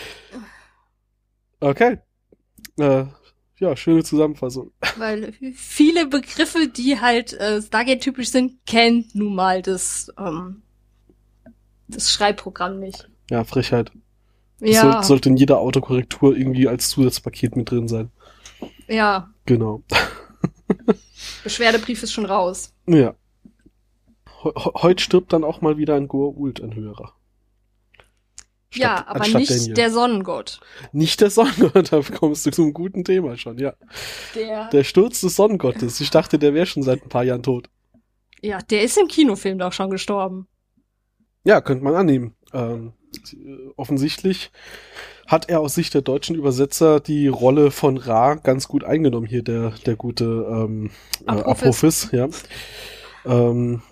okay. 1.60 1.98
Äh, 2.78 3.04
ja, 3.58 3.76
schöne 3.76 4.02
Zusammenfassung. 4.02 4.72
Weil 4.96 5.32
viele 5.54 6.06
Begriffe, 6.06 6.68
die 6.68 7.00
halt 7.00 7.32
äh, 7.34 7.62
Stargate-typisch 7.62 8.30
sind, 8.30 8.64
kennt 8.66 9.14
nun 9.14 9.34
mal 9.34 9.62
das, 9.62 10.12
ähm, 10.18 10.62
das 11.88 12.12
Schreibprogramm 12.12 12.80
nicht. 12.80 13.08
Ja, 13.30 13.44
Frechheit. 13.44 13.92
Das 14.64 14.76
ja. 14.76 14.92
soll, 14.92 15.04
sollte 15.04 15.28
in 15.28 15.36
jeder 15.36 15.58
Autokorrektur 15.58 16.34
irgendwie 16.34 16.68
als 16.68 16.88
Zusatzpaket 16.88 17.54
mit 17.54 17.70
drin 17.70 17.86
sein. 17.86 18.10
Ja. 18.88 19.30
Genau. 19.44 19.82
Beschwerdebrief 21.44 22.02
ist 22.02 22.12
schon 22.12 22.24
raus. 22.24 22.72
Ja. 22.86 23.14
Heute 24.42 25.02
stirbt 25.02 25.32
dann 25.34 25.44
auch 25.44 25.60
mal 25.60 25.76
wieder 25.76 25.94
ein 25.96 26.08
Goa'uld, 26.08 26.62
ein 26.62 26.74
höherer. 26.74 27.14
Statt, 28.70 28.82
ja, 28.82 29.06
aber 29.06 29.28
nicht 29.38 29.50
Daniel. 29.50 29.74
der 29.74 29.90
Sonnengott. 29.90 30.60
Nicht 30.92 31.20
der 31.20 31.30
Sonnengott, 31.30 31.92
da 31.92 32.00
kommst 32.00 32.46
du 32.46 32.50
zu 32.50 32.62
einem 32.62 32.72
guten 32.72 33.04
Thema 33.04 33.36
schon, 33.36 33.58
ja. 33.58 33.74
Der, 34.34 34.68
der 34.70 34.84
Sturz 34.84 35.20
des 35.20 35.36
Sonnengottes. 35.36 36.00
Ich 36.00 36.10
dachte, 36.10 36.38
der 36.38 36.54
wäre 36.54 36.66
schon 36.66 36.82
seit 36.82 37.02
ein 37.02 37.08
paar 37.08 37.22
Jahren 37.22 37.42
tot. 37.42 37.68
Ja, 38.40 38.58
der 38.58 38.82
ist 38.82 38.98
im 38.98 39.08
Kinofilm 39.08 39.58
doch 39.58 39.72
schon 39.72 39.90
gestorben. 39.90 40.48
Ja, 41.44 41.60
könnte 41.60 41.84
man 41.84 41.94
annehmen. 41.94 42.34
Ähm, 42.52 42.94
offensichtlich 43.76 44.50
hat 45.26 45.48
er 45.48 45.60
aus 45.60 45.74
Sicht 45.74 45.94
der 45.94 46.02
deutschen 46.02 46.36
Übersetzer 46.36 47.00
die 47.00 47.28
Rolle 47.28 47.70
von 47.70 47.96
Ra 47.96 48.34
ganz 48.34 48.68
gut 48.68 48.84
eingenommen 48.84 49.26
hier, 49.26 49.42
der, 49.42 49.72
der 49.86 49.96
gute 49.96 50.24
ähm, 50.24 50.90
äh, 51.26 51.30
Apophis, 51.30 52.10
ja. 52.12 52.28
Ähm, 53.24 53.82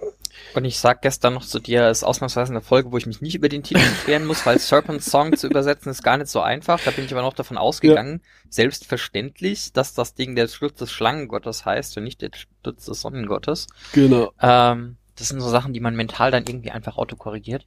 und 0.54 0.64
ich 0.64 0.78
sag 0.78 1.00
gestern 1.00 1.34
noch 1.34 1.44
zu 1.44 1.58
dir, 1.58 1.86
es 1.86 1.98
ist 1.98 2.04
ausnahmsweise 2.04 2.52
eine 2.52 2.60
Folge, 2.60 2.92
wo 2.92 2.98
ich 2.98 3.06
mich 3.06 3.22
nicht 3.22 3.34
über 3.34 3.48
den 3.48 3.62
Titel 3.62 3.80
beschweren 3.80 4.26
muss, 4.26 4.44
weil 4.44 4.58
Serpent 4.58 5.02
Song 5.02 5.34
zu 5.36 5.46
übersetzen 5.46 5.90
ist 5.90 6.02
gar 6.02 6.18
nicht 6.18 6.28
so 6.28 6.40
einfach. 6.40 6.80
Da 6.84 6.90
bin 6.90 7.04
ich 7.04 7.12
aber 7.12 7.22
noch 7.22 7.32
davon 7.32 7.56
ausgegangen, 7.56 8.20
ja. 8.22 8.30
selbstverständlich, 8.50 9.72
dass 9.72 9.94
das 9.94 10.14
Ding 10.14 10.36
der 10.36 10.48
Sturz 10.48 10.78
des 10.78 10.92
Schlangengottes 10.92 11.64
heißt 11.64 11.96
und 11.96 12.04
nicht 12.04 12.20
der 12.20 12.30
Sturz 12.34 12.84
des 12.84 13.00
Sonnengottes. 13.00 13.66
Genau. 13.92 14.32
Ähm, 14.40 14.96
das 15.16 15.28
sind 15.28 15.40
so 15.40 15.48
Sachen, 15.48 15.72
die 15.72 15.80
man 15.80 15.96
mental 15.96 16.30
dann 16.30 16.44
irgendwie 16.46 16.70
einfach 16.70 16.98
autokorrigiert. 16.98 17.66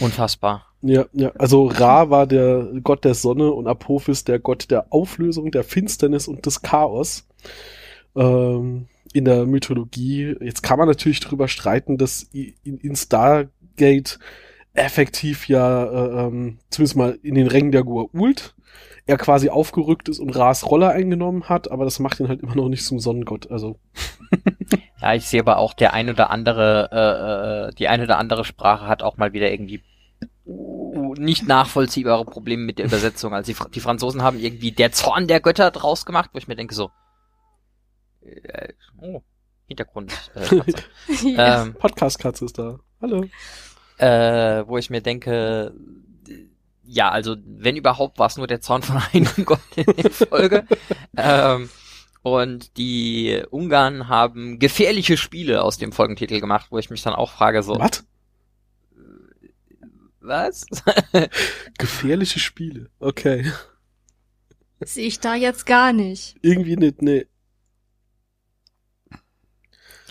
Unfassbar. 0.00 0.66
Ja, 0.82 1.06
ja. 1.12 1.30
Also 1.38 1.66
Ra 1.66 2.10
war 2.10 2.26
der 2.26 2.68
Gott 2.82 3.04
der 3.04 3.14
Sonne 3.14 3.52
und 3.52 3.66
Apophis 3.66 4.24
der 4.24 4.38
Gott 4.38 4.70
der 4.70 4.92
Auflösung, 4.92 5.50
der 5.50 5.62
Finsternis 5.62 6.26
und 6.26 6.46
des 6.46 6.62
Chaos. 6.62 7.28
Ähm, 8.16 8.88
in 9.12 9.24
der 9.24 9.46
Mythologie. 9.46 10.36
Jetzt 10.40 10.62
kann 10.62 10.78
man 10.78 10.88
natürlich 10.88 11.20
drüber 11.20 11.48
streiten, 11.48 11.98
dass 11.98 12.22
in, 12.32 12.96
Stargate 12.96 14.18
effektiv 14.74 15.48
ja, 15.48 15.84
äh, 15.84 16.26
ähm, 16.26 16.58
zumindest 16.70 16.96
mal 16.96 17.18
in 17.22 17.34
den 17.34 17.48
Rängen 17.48 17.72
der 17.72 17.82
Goa'uld, 17.82 18.52
er 19.06 19.16
quasi 19.16 19.48
aufgerückt 19.48 20.08
ist 20.08 20.20
und 20.20 20.30
Ras 20.30 20.70
Rolle 20.70 20.90
eingenommen 20.90 21.48
hat, 21.48 21.70
aber 21.70 21.84
das 21.84 21.98
macht 21.98 22.20
ihn 22.20 22.28
halt 22.28 22.42
immer 22.42 22.54
noch 22.54 22.68
nicht 22.68 22.84
zum 22.84 23.00
Sonnengott. 23.00 23.50
Also. 23.50 23.76
ja, 25.02 25.14
ich 25.14 25.26
sehe 25.26 25.40
aber 25.40 25.58
auch 25.58 25.74
der 25.74 25.92
ein 25.92 26.08
oder 26.08 26.30
andere, 26.30 26.90
äh, 26.92 27.68
äh, 27.70 27.74
die 27.74 27.88
eine 27.88 28.04
oder 28.04 28.18
andere 28.18 28.44
Sprache 28.44 28.86
hat 28.86 29.02
auch 29.02 29.16
mal 29.16 29.32
wieder 29.32 29.50
irgendwie 29.50 29.82
nicht 31.18 31.46
nachvollziehbare 31.46 32.24
Probleme 32.24 32.64
mit 32.64 32.78
der 32.78 32.86
Übersetzung. 32.86 33.34
Also 33.34 33.52
die, 33.52 33.70
die 33.70 33.80
Franzosen 33.80 34.22
haben 34.22 34.38
irgendwie 34.38 34.72
der 34.72 34.92
Zorn 34.92 35.28
der 35.28 35.40
Götter 35.40 35.70
draus 35.70 36.04
gemacht, 36.04 36.30
wo 36.32 36.38
ich 36.38 36.48
mir 36.48 36.56
denke 36.56 36.74
so, 36.74 36.90
äh, 38.22 38.72
oh, 38.98 39.22
Hintergrund. 39.66 40.12
Äh, 40.34 40.62
ja. 41.34 41.62
ähm, 41.62 41.74
Podcast-Katze 41.74 42.44
ist 42.44 42.58
da. 42.58 42.80
Hallo. 43.00 43.24
Äh, 43.98 44.66
wo 44.66 44.78
ich 44.78 44.90
mir 44.90 45.00
denke, 45.00 45.74
ja, 46.82 47.10
also 47.10 47.36
wenn 47.44 47.76
überhaupt 47.76 48.18
war 48.18 48.26
es 48.26 48.36
nur 48.36 48.46
der 48.46 48.60
Zorn 48.60 48.82
von 48.82 49.00
einem 49.12 49.28
Gott 49.44 49.60
in 49.76 49.84
der 49.84 50.10
Folge. 50.10 50.66
ähm, 51.16 51.68
und 52.22 52.76
die 52.76 53.42
Ungarn 53.50 54.08
haben 54.08 54.58
gefährliche 54.58 55.16
Spiele 55.16 55.62
aus 55.62 55.78
dem 55.78 55.92
Folgentitel 55.92 56.40
gemacht, 56.40 56.66
wo 56.70 56.78
ich 56.78 56.90
mich 56.90 57.02
dann 57.02 57.14
auch 57.14 57.30
frage 57.30 57.62
so. 57.62 57.78
Was? 57.78 58.04
Was? 60.20 60.66
gefährliche 61.78 62.38
Spiele. 62.38 62.90
Okay. 62.98 63.50
Sehe 64.80 65.06
ich 65.06 65.20
da 65.20 65.34
jetzt 65.34 65.66
gar 65.66 65.92
nicht. 65.92 66.36
Irgendwie 66.42 66.76
nicht, 66.76 67.02
nee. 67.02 67.26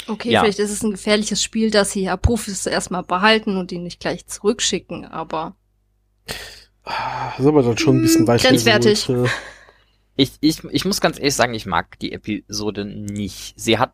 Okay, 0.08 0.32
ja. 0.32 0.42
vielleicht 0.42 0.60
ist 0.60 0.72
es 0.72 0.84
ein 0.84 0.92
gefährliches 0.92 1.44
Spiel, 1.44 1.70
dass 1.70 1.92
sie 1.92 2.04
ja 2.04 2.18
Profis 2.18 2.66
erstmal 2.66 3.04
behalten 3.04 3.58
und 3.58 3.72
ihn 3.72 3.84
nicht 3.84 4.00
gleich 4.00 4.25
zurückschicken, 4.25 5.06
aber. 5.06 5.56
Das 6.84 7.39
ist 7.39 7.46
aber 7.46 7.62
dann 7.62 7.78
schon 7.78 7.98
ein 7.98 8.01
bisschen 8.01 8.28
weich. 8.28 8.42
Grenzwertig. 8.42 9.08
Ich, 10.16 10.34
ich, 10.42 10.63
ich 10.63 10.84
muss 10.84 11.00
ganz 11.00 11.18
ehrlich 11.18 11.36
sagen, 11.36 11.54
ich 11.54 11.66
mag 11.66 11.98
die 12.00 12.12
Episode 12.12 12.86
nicht. 12.86 13.54
Sie 13.58 13.78
hat 13.78 13.94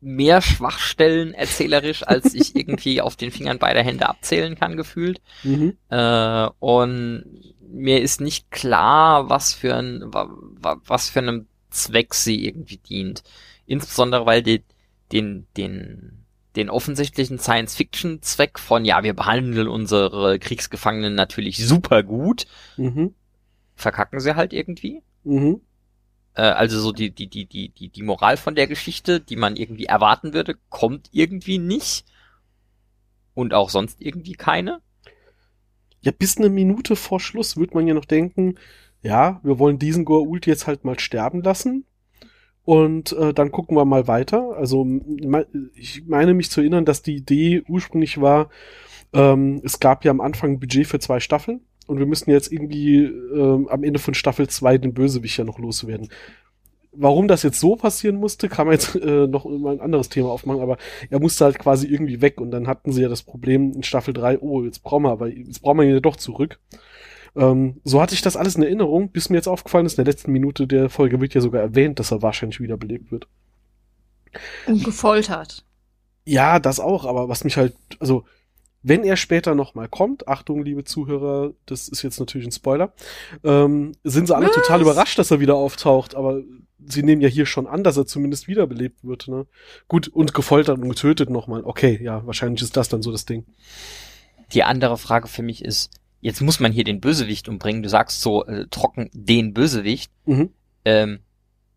mehr 0.00 0.40
Schwachstellen 0.40 1.34
erzählerisch, 1.34 2.06
als 2.06 2.34
ich 2.34 2.54
irgendwie 2.54 3.00
auf 3.00 3.16
den 3.16 3.30
Fingern 3.30 3.58
beider 3.58 3.82
Hände 3.82 4.08
abzählen 4.08 4.54
kann, 4.54 4.76
gefühlt. 4.76 5.20
Mhm. 5.42 5.76
Äh, 5.88 6.48
und 6.60 7.24
mir 7.70 8.00
ist 8.00 8.20
nicht 8.20 8.50
klar, 8.50 9.28
was 9.28 9.54
für 9.54 9.74
ein, 9.74 10.02
was 10.12 11.10
für 11.10 11.18
einem 11.18 11.46
Zweck 11.70 12.14
sie 12.14 12.46
irgendwie 12.46 12.78
dient. 12.78 13.22
Insbesondere, 13.66 14.24
weil 14.24 14.42
die, 14.42 14.62
den, 15.12 15.46
den, 15.56 16.24
den 16.56 16.70
offensichtlichen 16.70 17.38
Science-Fiction-Zweck 17.38 18.58
von, 18.58 18.84
ja, 18.84 19.02
wir 19.02 19.14
behandeln 19.14 19.68
unsere 19.68 20.38
Kriegsgefangenen 20.38 21.14
natürlich 21.14 21.66
super 21.66 22.02
gut, 22.02 22.46
mhm. 22.76 23.14
verkacken 23.74 24.20
sie 24.20 24.36
halt 24.36 24.52
irgendwie. 24.52 25.02
Mhm. 25.24 25.60
Äh, 26.38 26.42
also 26.42 26.80
so 26.80 26.92
die, 26.92 27.10
die, 27.10 27.26
die, 27.26 27.44
die, 27.44 27.68
die, 27.70 27.88
die 27.90 28.02
Moral 28.02 28.38
von 28.38 28.54
der 28.54 28.66
Geschichte, 28.66 29.20
die 29.20 29.36
man 29.36 29.56
irgendwie 29.56 29.86
erwarten 29.86 30.32
würde, 30.32 30.56
kommt 30.70 31.10
irgendwie 31.12 31.58
nicht. 31.58 32.06
Und 33.34 33.52
auch 33.54 33.70
sonst 33.70 34.00
irgendwie 34.00 34.32
keine. 34.32 34.80
Ja, 36.00 36.12
bis 36.12 36.38
eine 36.38 36.48
Minute 36.48 36.96
vor 36.96 37.20
Schluss 37.20 37.56
wird 37.56 37.74
man 37.74 37.86
ja 37.86 37.94
noch 37.94 38.04
denken, 38.04 38.54
ja, 39.02 39.40
wir 39.42 39.58
wollen 39.58 39.78
diesen 39.78 40.06
Goa'uld 40.06 40.46
jetzt 40.46 40.66
halt 40.66 40.84
mal 40.84 40.98
sterben 40.98 41.42
lassen. 41.42 41.84
Und 42.64 43.12
äh, 43.12 43.32
dann 43.32 43.50
gucken 43.50 43.76
wir 43.76 43.84
mal 43.84 44.06
weiter. 44.06 44.56
Also 44.56 44.86
ich 45.74 46.04
meine 46.06 46.34
mich 46.34 46.50
zu 46.50 46.60
erinnern, 46.60 46.84
dass 46.84 47.02
die 47.02 47.16
Idee 47.16 47.62
ursprünglich 47.66 48.20
war, 48.20 48.50
ähm, 49.12 49.60
es 49.64 49.80
gab 49.80 50.04
ja 50.04 50.10
am 50.10 50.20
Anfang 50.20 50.52
ein 50.52 50.60
Budget 50.60 50.86
für 50.86 50.98
zwei 50.98 51.18
Staffeln 51.18 51.62
und 51.88 51.98
wir 51.98 52.06
müssen 52.06 52.30
jetzt 52.30 52.52
irgendwie 52.52 53.04
ähm, 53.04 53.68
am 53.68 53.82
Ende 53.82 53.98
von 53.98 54.14
Staffel 54.14 54.48
zwei 54.48 54.78
den 54.78 54.94
Bösewicht 54.94 55.38
ja 55.38 55.44
noch 55.44 55.58
loswerden. 55.58 56.08
Warum 56.92 57.28
das 57.28 57.42
jetzt 57.42 57.60
so 57.60 57.76
passieren 57.76 58.16
musste, 58.16 58.48
kann 58.48 58.66
man 58.66 58.74
jetzt 58.74 58.94
äh, 59.02 59.26
noch 59.26 59.44
mal 59.46 59.74
ein 59.74 59.80
anderes 59.80 60.08
Thema 60.08 60.30
aufmachen, 60.30 60.60
aber 60.60 60.76
er 61.10 61.20
musste 61.20 61.44
halt 61.44 61.58
quasi 61.58 61.86
irgendwie 61.86 62.20
weg 62.20 62.40
und 62.40 62.50
dann 62.50 62.66
hatten 62.66 62.92
sie 62.92 63.02
ja 63.02 63.08
das 63.08 63.22
Problem 63.22 63.72
in 63.72 63.82
Staffel 63.82 64.14
drei, 64.14 64.38
oh, 64.38 64.64
jetzt 64.64 64.82
brauchen 64.82 65.04
wir 65.04 65.10
aber, 65.10 65.28
jetzt 65.28 65.62
brauchen 65.62 65.78
wir 65.78 65.84
ihn 65.84 65.94
ja 65.94 66.00
doch 66.00 66.16
zurück. 66.16 66.60
Ähm, 67.36 67.80
so 67.84 68.00
hatte 68.02 68.14
ich 68.14 68.22
das 68.22 68.36
alles 68.36 68.56
in 68.56 68.62
Erinnerung, 68.62 69.10
bis 69.10 69.30
mir 69.30 69.36
jetzt 69.36 69.48
aufgefallen 69.48 69.86
ist, 69.86 69.98
in 69.98 70.04
der 70.04 70.12
letzten 70.12 70.32
Minute 70.32 70.66
der 70.66 70.90
Folge 70.90 71.20
wird 71.20 71.34
ja 71.34 71.40
sogar 71.40 71.62
erwähnt, 71.62 71.98
dass 71.98 72.10
er 72.10 72.22
wahrscheinlich 72.22 72.60
wiederbelebt 72.60 73.12
wird. 73.12 73.28
Und 74.66 74.84
gefoltert. 74.84 75.64
Ja, 76.24 76.58
das 76.58 76.80
auch, 76.80 77.06
aber 77.06 77.28
was 77.28 77.44
mich 77.44 77.56
halt, 77.56 77.74
also 78.00 78.24
wenn 78.82 79.04
er 79.04 79.16
später 79.16 79.54
nochmal 79.54 79.88
kommt, 79.88 80.28
Achtung, 80.28 80.64
liebe 80.64 80.84
Zuhörer, 80.84 81.52
das 81.66 81.88
ist 81.88 82.02
jetzt 82.02 82.20
natürlich 82.20 82.46
ein 82.46 82.52
Spoiler, 82.52 82.92
ähm, 83.44 83.92
sind 84.04 84.28
sie 84.28 84.36
alle 84.36 84.46
Was? 84.46 84.54
total 84.54 84.80
überrascht, 84.80 85.18
dass 85.18 85.30
er 85.30 85.40
wieder 85.40 85.56
auftaucht, 85.56 86.14
aber 86.14 86.42
sie 86.84 87.02
nehmen 87.02 87.20
ja 87.20 87.28
hier 87.28 87.46
schon 87.46 87.66
an, 87.66 87.82
dass 87.82 87.96
er 87.96 88.06
zumindest 88.06 88.48
wiederbelebt 88.48 89.04
wird, 89.04 89.28
ne? 89.28 89.46
Gut, 89.88 90.08
und 90.08 90.32
gefoltert 90.34 90.78
und 90.78 90.88
getötet 90.88 91.30
nochmal. 91.30 91.64
Okay, 91.64 91.98
ja, 92.02 92.24
wahrscheinlich 92.26 92.62
ist 92.62 92.76
das 92.76 92.88
dann 92.88 93.02
so 93.02 93.10
das 93.10 93.26
Ding. 93.26 93.46
Die 94.52 94.62
andere 94.62 94.96
Frage 94.96 95.28
für 95.28 95.42
mich 95.42 95.64
ist, 95.64 95.90
jetzt 96.20 96.40
muss 96.40 96.60
man 96.60 96.72
hier 96.72 96.84
den 96.84 97.00
Bösewicht 97.00 97.48
umbringen. 97.48 97.82
Du 97.82 97.88
sagst 97.88 98.20
so 98.20 98.44
äh, 98.46 98.66
trocken 98.70 99.10
den 99.12 99.52
Bösewicht. 99.52 100.10
Mhm. 100.24 100.50
Ähm, 100.84 101.20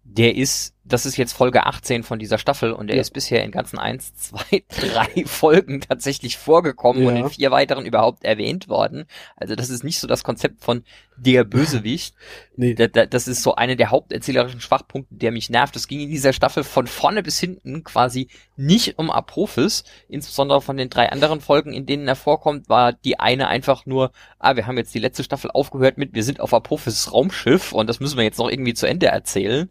der 0.03 0.35
ist, 0.35 0.73
das 0.83 1.05
ist 1.05 1.15
jetzt 1.17 1.33
Folge 1.33 1.65
18 1.65 2.03
von 2.03 2.17
dieser 2.19 2.37
Staffel 2.39 2.73
und 2.73 2.87
der 2.87 2.95
Ja. 2.95 3.01
ist 3.01 3.11
bisher 3.11 3.43
in 3.43 3.51
ganzen 3.51 3.77
eins, 3.77 4.13
zwei, 4.15 4.63
drei 4.69 5.25
Folgen 5.25 5.81
tatsächlich 5.81 6.37
vorgekommen 6.37 7.05
und 7.05 7.15
Ja. 7.15 7.23
in 7.23 7.29
vier 7.29 7.51
weiteren 7.51 7.85
überhaupt 7.85 8.23
erwähnt 8.23 8.67
worden. 8.67 9.05
Also 9.35 9.55
das 9.55 9.69
ist 9.69 9.83
nicht 9.83 9.99
so 9.99 10.07
das 10.07 10.23
Konzept 10.23 10.63
von 10.63 10.83
der 11.17 11.43
Bösewicht. 11.43 12.15
Nee, 12.57 12.75
Da, 12.75 12.85
da, 12.87 13.05
das 13.07 13.27
ist 13.27 13.41
so 13.41 13.55
eine 13.55 13.75
der 13.75 13.89
haupterzählerischen 13.89 14.59
Schwachpunkte, 14.61 15.15
der 15.15 15.31
mich 15.31 15.49
nervt. 15.49 15.75
Es 15.75 15.87
ging 15.87 15.99
in 16.01 16.09
dieser 16.09 16.31
Staffel 16.33 16.63
von 16.63 16.85
vorne 16.85 17.23
bis 17.23 17.39
hinten 17.39 17.83
quasi 17.83 18.27
nicht 18.55 18.99
um 18.99 19.09
Apophis. 19.09 19.83
Insbesondere 20.09 20.61
von 20.61 20.77
den 20.77 20.89
drei 20.89 21.11
anderen 21.11 21.41
Folgen, 21.41 21.73
in 21.73 21.85
denen 21.87 22.07
er 22.07 22.15
vorkommt, 22.15 22.69
war 22.69 22.93
die 22.93 23.19
eine 23.19 23.47
einfach 23.47 23.85
nur, 23.87 24.11
ah, 24.37 24.55
wir 24.55 24.67
haben 24.67 24.77
jetzt 24.77 24.93
die 24.93 24.99
letzte 24.99 25.23
Staffel 25.23 25.49
aufgehört 25.51 25.97
mit, 25.97 26.13
wir 26.13 26.23
sind 26.23 26.39
auf 26.39 26.53
Apophis 26.53 27.11
Raumschiff 27.13 27.71
und 27.71 27.87
das 27.87 27.99
müssen 27.99 28.17
wir 28.17 28.23
jetzt 28.25 28.37
noch 28.37 28.49
irgendwie 28.49 28.73
zu 28.75 28.85
Ende 28.85 29.07
erzählen. 29.07 29.69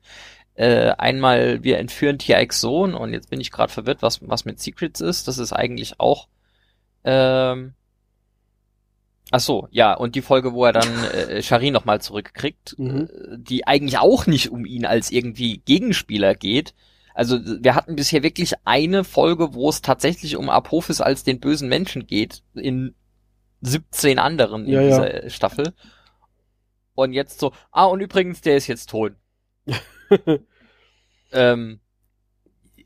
Äh, 0.54 0.90
einmal, 0.98 1.62
wir 1.62 1.78
entführen 1.78 2.18
TX 2.18 2.60
Sohn 2.60 2.94
und 2.94 3.12
jetzt 3.12 3.30
bin 3.30 3.40
ich 3.40 3.50
gerade 3.50 3.72
verwirrt, 3.72 4.02
was, 4.02 4.20
was 4.28 4.44
mit 4.44 4.60
Secrets 4.60 5.00
ist. 5.00 5.26
Das 5.28 5.38
ist 5.38 5.52
eigentlich 5.52 5.98
auch, 6.00 6.28
ähm, 7.04 7.74
Ach 9.32 9.38
so, 9.40 9.68
ja, 9.70 9.94
und 9.94 10.16
die 10.16 10.22
Folge, 10.22 10.54
wo 10.54 10.64
er 10.64 10.72
dann 10.72 11.04
äh, 11.04 11.40
Shari 11.40 11.70
nochmal 11.70 12.00
zurückkriegt, 12.00 12.74
Mhm. 12.78 13.08
äh, 13.12 13.36
die 13.38 13.64
eigentlich 13.66 13.98
auch 13.98 14.26
nicht 14.26 14.50
um 14.50 14.66
ihn 14.66 14.84
als 14.84 15.12
irgendwie 15.12 15.58
Gegenspieler 15.58 16.34
geht. 16.34 16.74
Also 17.14 17.38
wir 17.62 17.76
hatten 17.76 17.94
bisher 17.94 18.24
wirklich 18.24 18.54
eine 18.64 19.04
Folge, 19.04 19.54
wo 19.54 19.68
es 19.68 19.82
tatsächlich 19.82 20.36
um 20.36 20.50
Apophis 20.50 21.00
als 21.00 21.22
den 21.22 21.38
bösen 21.38 21.68
Menschen 21.68 22.06
geht, 22.08 22.42
in 22.54 22.94
17 23.60 24.18
anderen 24.18 24.64
in 24.64 24.72
Ja, 24.72 24.80
ja. 24.80 24.86
dieser 24.88 25.24
äh, 25.24 25.30
Staffel. 25.30 25.74
Und 26.96 27.12
jetzt 27.12 27.38
so, 27.38 27.52
ah, 27.70 27.84
und 27.84 28.00
übrigens, 28.00 28.40
der 28.40 28.56
ist 28.56 28.66
jetzt 28.66 28.90
tot. 28.90 29.12
ähm, 31.32 31.80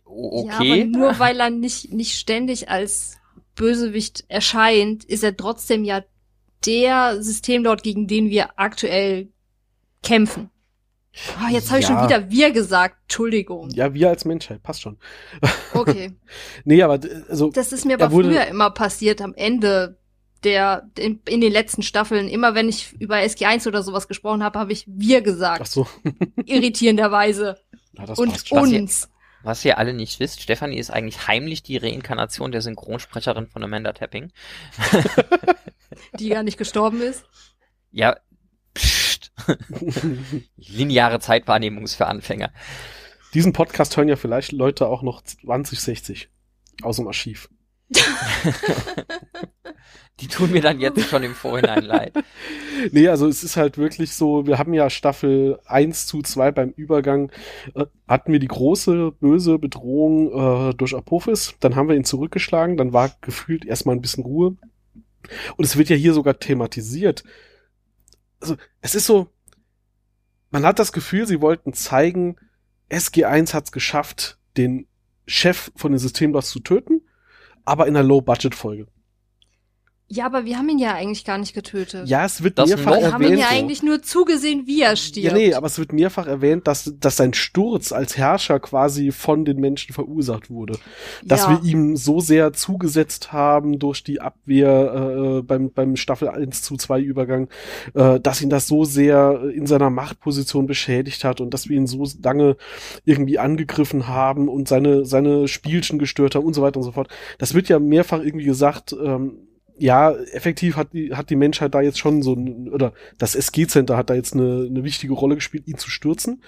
o- 0.04 0.47
Ja, 0.49 0.59
okay. 0.59 0.83
aber 0.83 0.85
nur 0.99 1.19
weil 1.19 1.40
er 1.40 1.50
nicht, 1.50 1.93
nicht 1.93 2.19
ständig 2.19 2.69
als 2.69 3.16
Bösewicht 3.54 4.25
erscheint, 4.28 5.04
ist 5.04 5.23
er 5.25 5.37
trotzdem 5.37 5.85
ja 5.85 6.02
der 6.66 7.23
Systemlord, 7.23 7.83
gegen 7.83 8.07
den 8.07 8.31
wir 8.31 8.59
aktuell 8.59 9.28
kämpfen. 10.02 10.50
Ah, 11.38 11.49
jetzt 11.50 11.71
habe 11.71 11.78
ich 11.81 11.88
Ja. 11.88 11.97
schon 11.97 12.04
wieder 12.09 12.31
wir 12.31 12.50
gesagt. 12.50 12.97
Entschuldigung. 13.04 13.71
ja, 13.71 13.95
wir 13.95 14.09
als 14.09 14.25
Menschheit, 14.25 14.62
passt 14.64 14.83
schon. 14.83 14.99
Okay. 15.73 16.12
Nee, 16.64 16.83
aber 16.83 16.99
d- 16.99 17.09
also 17.28 17.50
Das 17.50 17.73
ist 17.73 17.85
mir 17.85 17.97
Er 17.99 18.02
aber 18.07 18.12
wurde- 18.12 18.31
früher 18.31 18.47
immer 18.49 18.71
passiert 18.71 19.21
am 19.23 19.33
Ende 19.35 19.99
der 20.45 20.89
in, 20.99 21.21
in 21.28 21.41
den 21.41 21.52
letzten 21.52 21.83
Staffeln. 21.83 22.28
Immer 22.28 22.54
wenn 22.54 22.69
ich 22.69 22.93
über 22.99 23.17
SG1 23.17 23.67
oder 23.67 23.83
sowas 23.83 24.09
gesprochen 24.09 24.43
habe, 24.43 24.59
habe 24.59 24.73
ich 24.73 24.85
wir 24.87 25.19
ach 25.19 25.25
gesagt. 25.25 25.67
so, 25.67 25.87
Irritierenderweise. 26.45 27.59
das 27.93 28.19
Und 28.19 28.52
uns. 28.52 29.09
Was 29.43 29.65
ihr 29.65 29.76
alle 29.76 29.93
nicht 29.93 30.21
wisst, 30.21 30.41
Stefanie 30.41 30.78
ist 30.78 30.91
eigentlich 30.91 31.28
heimlich 31.28 31.63
die 31.63 31.76
Reinkarnation 31.76 32.50
der 32.50 32.63
Synchronsprecherin 32.63 33.47
von 33.47 33.63
Amanda 33.63 33.93
Tapping. 33.93 34.33
Die 36.19 36.30
gar 36.30 36.43
nicht 36.43 36.57
gestorben 36.57 37.02
ist. 37.02 37.25
Ja, 37.93 38.17
pst. 38.73 39.33
Lineare 40.57 41.21
Zeitwahrnehmung 41.21 41.85
ist 41.85 41.95
für 41.95 42.07
Anfänger. 42.07 42.52
Diesen 43.35 43.52
Podcast 43.52 43.97
hören 43.99 44.09
ja 44.09 44.17
vielleicht 44.17 44.52
Leute 44.52 44.87
auch 44.87 45.02
noch 45.02 45.23
2060 45.23 46.30
aus 46.83 46.97
dem 46.97 47.07
Archiv. 47.07 47.50
Die 50.20 50.28
tun 50.28 50.52
mir 50.52 50.60
dann 50.60 50.78
jetzt 50.78 51.08
schon 51.08 51.24
im 51.24 51.34
Vorhinein 51.34 51.84
leid. 51.84 52.14
Nee, 52.90 53.08
also 53.08 53.28
es 53.28 53.44
ist 53.44 53.56
halt 53.56 53.78
wirklich 53.78 54.12
so, 54.12 54.46
wir 54.46 54.58
haben 54.58 54.74
ja 54.74 54.90
Staffel 54.90 55.58
1 55.64 56.06
zu 56.06 56.22
2 56.22 56.50
beim 56.50 56.70
Übergang, 56.70 57.30
äh, 57.74 57.86
hatten 58.06 58.32
wir 58.32 58.40
die 58.40 58.48
große 58.48 59.12
böse 59.12 59.58
Bedrohung 59.58 60.70
äh, 60.70 60.74
durch 60.74 60.94
Apophis, 60.94 61.54
dann 61.60 61.76
haben 61.76 61.88
wir 61.88 61.96
ihn 61.96 62.04
zurückgeschlagen, 62.04 62.76
dann 62.76 62.92
war 62.92 63.12
gefühlt 63.20 63.64
erstmal 63.64 63.94
ein 63.94 64.02
bisschen 64.02 64.24
Ruhe. 64.24 64.56
Und 65.56 65.64
es 65.64 65.76
wird 65.76 65.88
ja 65.88 65.96
hier 65.96 66.12
sogar 66.12 66.38
thematisiert. 66.38 67.24
Also 68.40 68.56
es 68.82 68.94
ist 68.94 69.06
so, 69.06 69.28
man 70.50 70.66
hat 70.66 70.78
das 70.78 70.92
Gefühl, 70.92 71.26
sie 71.26 71.40
wollten 71.40 71.72
zeigen, 71.72 72.36
SG1 72.90 73.54
hat 73.54 73.64
es 73.64 73.72
geschafft, 73.72 74.38
den 74.56 74.86
Chef 75.26 75.72
von 75.76 75.92
den 75.92 75.98
Systemlords 75.98 76.50
zu 76.50 76.60
töten, 76.60 77.02
aber 77.64 77.86
in 77.86 77.96
einer 77.96 78.06
Low-Budget-Folge. 78.06 78.88
Ja, 80.06 80.26
aber 80.26 80.45
wir 80.45 80.58
haben 80.58 80.69
ihn 80.69 80.78
ja 80.78 80.93
eigentlich 80.95 81.25
gar 81.25 81.38
nicht 81.38 81.54
getötet. 81.54 82.06
Ja, 82.08 82.26
es 82.26 82.43
wird 82.43 82.58
Das 82.58 82.69
mehrfach 82.69 82.93
noch- 82.93 83.00
wir 83.00 83.12
haben 83.12 83.23
ihn 83.23 83.32
erwähnt. 83.32 83.40
ja 83.40 83.49
so. 83.49 83.54
eigentlich 83.56 83.82
nur 83.82 84.02
zugesehen, 84.02 84.67
wie 84.67 84.82
er 84.82 84.97
stirbt. 84.97 85.26
Ja, 85.26 85.32
nee, 85.32 85.54
aber 85.54 85.67
es 85.67 85.78
wird 85.78 85.95
mehrfach 85.95 86.26
erwähnt, 86.26 86.67
dass, 86.67 86.93
dass 87.00 87.17
sein 87.17 87.32
Sturz 87.32 87.90
als 87.90 88.19
Herrscher 88.19 88.60
quasi 88.60 89.12
von 89.12 89.47
den 89.47 89.58
Menschen 89.58 89.95
verursacht 89.95 90.50
wurde. 90.50 90.78
Dass 91.25 91.45
ja. 91.45 91.50
wir 91.62 91.71
ihm 91.71 91.97
so 91.97 92.21
sehr 92.21 92.52
zugesetzt 92.52 93.32
haben 93.32 93.78
durch 93.78 94.04
die 94.04 94.21
Abwehr 94.21 95.38
äh, 95.38 95.43
beim, 95.43 95.73
beim 95.73 95.97
Staffel 95.97 96.28
1 96.28 96.60
zu 96.62 96.76
2 96.76 97.00
Übergang, 97.00 97.49
äh, 97.95 98.21
dass 98.21 98.43
ihn 98.43 98.50
das 98.50 98.67
so 98.67 98.84
sehr 98.84 99.43
in 99.54 99.67
seiner 99.67 99.88
Machtposition 99.88 100.67
beschädigt 100.67 101.25
hat 101.25 101.40
und 101.40 101.54
dass 101.54 101.71
wir 101.71 101.78
ihn 101.78 101.86
so 101.86 102.06
lange 102.23 102.56
irgendwie 103.06 103.38
angegriffen 103.38 104.06
haben 104.06 104.49
und 104.49 104.69
seine, 104.69 105.06
seine 105.06 105.49
Spielchen 105.49 105.99
gestört 105.99 106.34
haben 106.34 106.45
und 106.45 106.52
so 106.52 106.60
weiter 106.60 106.76
und 106.76 106.84
so 106.84 106.93
fort. 106.93 107.08
Das 107.38 107.54
wird 107.54 107.71
ja 107.71 107.78
mehrfach 107.78 108.21
irgendwie 108.23 108.45
gesagt, 108.45 108.95
ähm, 109.02 109.38
ja, 109.76 110.13
effektiv 110.13 110.76
hat 110.76 110.93
die, 110.93 111.15
hat 111.15 111.30
die 111.30 111.37
Menschheit 111.37 111.75
da 111.75 111.80
jetzt 111.80 111.99
schon 111.99 112.23
so 112.23 112.34
ein, 112.34 112.69
oder 112.73 112.93
das 113.19 113.34
SG-Center 113.34 113.97
hat 113.97 114.08
da 114.08 114.15
jetzt 114.15 114.34
eine, 114.34 114.67
eine 114.69 114.84
wichtige 114.84 115.15
Rolle 115.15 115.34
gespielt, 115.34 115.67
ihn 115.67 115.78
zu 115.78 115.91
stürzen. 115.91 116.43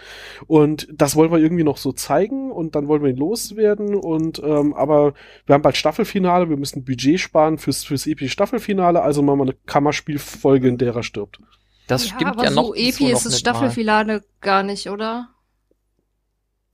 Und 0.47 0.89
das 0.93 1.17
wollen 1.17 1.33
wir 1.33 1.39
irgendwie 1.39 1.65
noch 1.65 1.77
so 1.77 1.93
zeigen 1.93 2.53
und 2.53 2.77
dann 2.77 2.87
wollen 2.87 3.03
wir 3.03 3.11
ihn 3.11 3.17
loswerden. 3.17 3.97
Und 3.97 4.41
ähm, 4.45 4.75
aber 4.75 5.15
wir 5.47 5.55
haben 5.55 5.62
bald 5.62 5.77
Staffelfinale, 5.77 6.49
wir 6.49 6.57
müssen 6.57 6.85
Budget 6.85 7.19
sparen 7.19 7.59
fürs, 7.59 7.85
fürs 7.85 8.07
epische 8.07 8.31
Staffelfinale, 8.31 9.03
also 9.03 9.23
machen 9.23 9.39
wir 9.39 9.45
eine 9.45 9.57
Kammerspielfolge, 9.67 10.69
in 10.69 10.79
der 10.79 10.95
er 10.95 11.03
stirbt. 11.03 11.41
Das 11.89 12.09
ja, 12.09 12.15
stimmt 12.15 12.31
aber 12.33 12.45
ja 12.45 12.51
noch. 12.51 12.67
so 12.67 12.75
epi 12.75 12.93
so 12.93 13.05
noch 13.05 13.12
ist 13.12 13.27
das. 13.27 13.39
Staffelfinale 13.41 14.23
gar 14.41 14.62
nicht, 14.62 14.89
oder? 14.89 15.31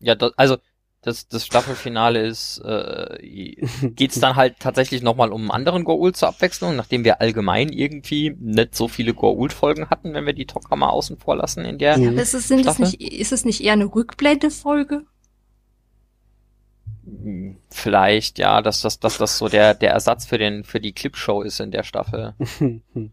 Ja, 0.00 0.14
das, 0.14 0.32
also 0.36 0.58
das, 1.02 1.26
das 1.26 1.44
Staffelfinale 1.44 2.24
ist, 2.24 2.58
äh, 2.58 3.18
geht's 3.82 4.20
dann 4.20 4.36
halt 4.36 4.60
tatsächlich 4.60 5.02
nochmal 5.02 5.32
um 5.32 5.42
einen 5.42 5.50
anderen 5.50 5.84
Goa'uld 5.84 6.14
zur 6.14 6.28
Abwechslung, 6.28 6.76
nachdem 6.76 7.04
wir 7.04 7.20
allgemein 7.20 7.70
irgendwie 7.70 8.36
nicht 8.38 8.76
so 8.76 8.86
viele 8.88 9.12
Goa'uld-Folgen 9.12 9.90
hatten, 9.90 10.14
wenn 10.14 10.26
wir 10.26 10.32
die 10.32 10.46
Tok'ra 10.46 10.76
mal 10.76 10.90
außen 10.90 11.18
vor 11.18 11.36
lassen 11.36 11.64
in 11.64 11.78
der 11.78 11.98
Mhm. 11.98 12.18
Ist 12.18 12.34
es, 12.34 12.48
sind 12.48 12.66
es 12.66 12.76
Staffel? 12.76 12.86
nicht, 12.86 13.00
ist 13.02 13.32
es 13.32 13.44
nicht 13.44 13.60
eher 13.62 13.72
eine 13.74 13.86
Rückblende-Folge? 13.86 15.04
Hm, 17.04 17.56
Vielleicht, 17.70 18.38
ja, 18.38 18.62
dass 18.62 18.80
das, 18.80 19.00
dass 19.00 19.18
das 19.18 19.38
so 19.38 19.48
der, 19.48 19.74
der 19.74 19.90
Ersatz 19.92 20.26
für 20.26 20.38
den, 20.38 20.64
für 20.64 20.80
die 20.80 20.92
Clipshow 20.92 21.42
ist 21.42 21.60
in 21.60 21.70
der 21.70 21.82
Staffel. 21.82 22.34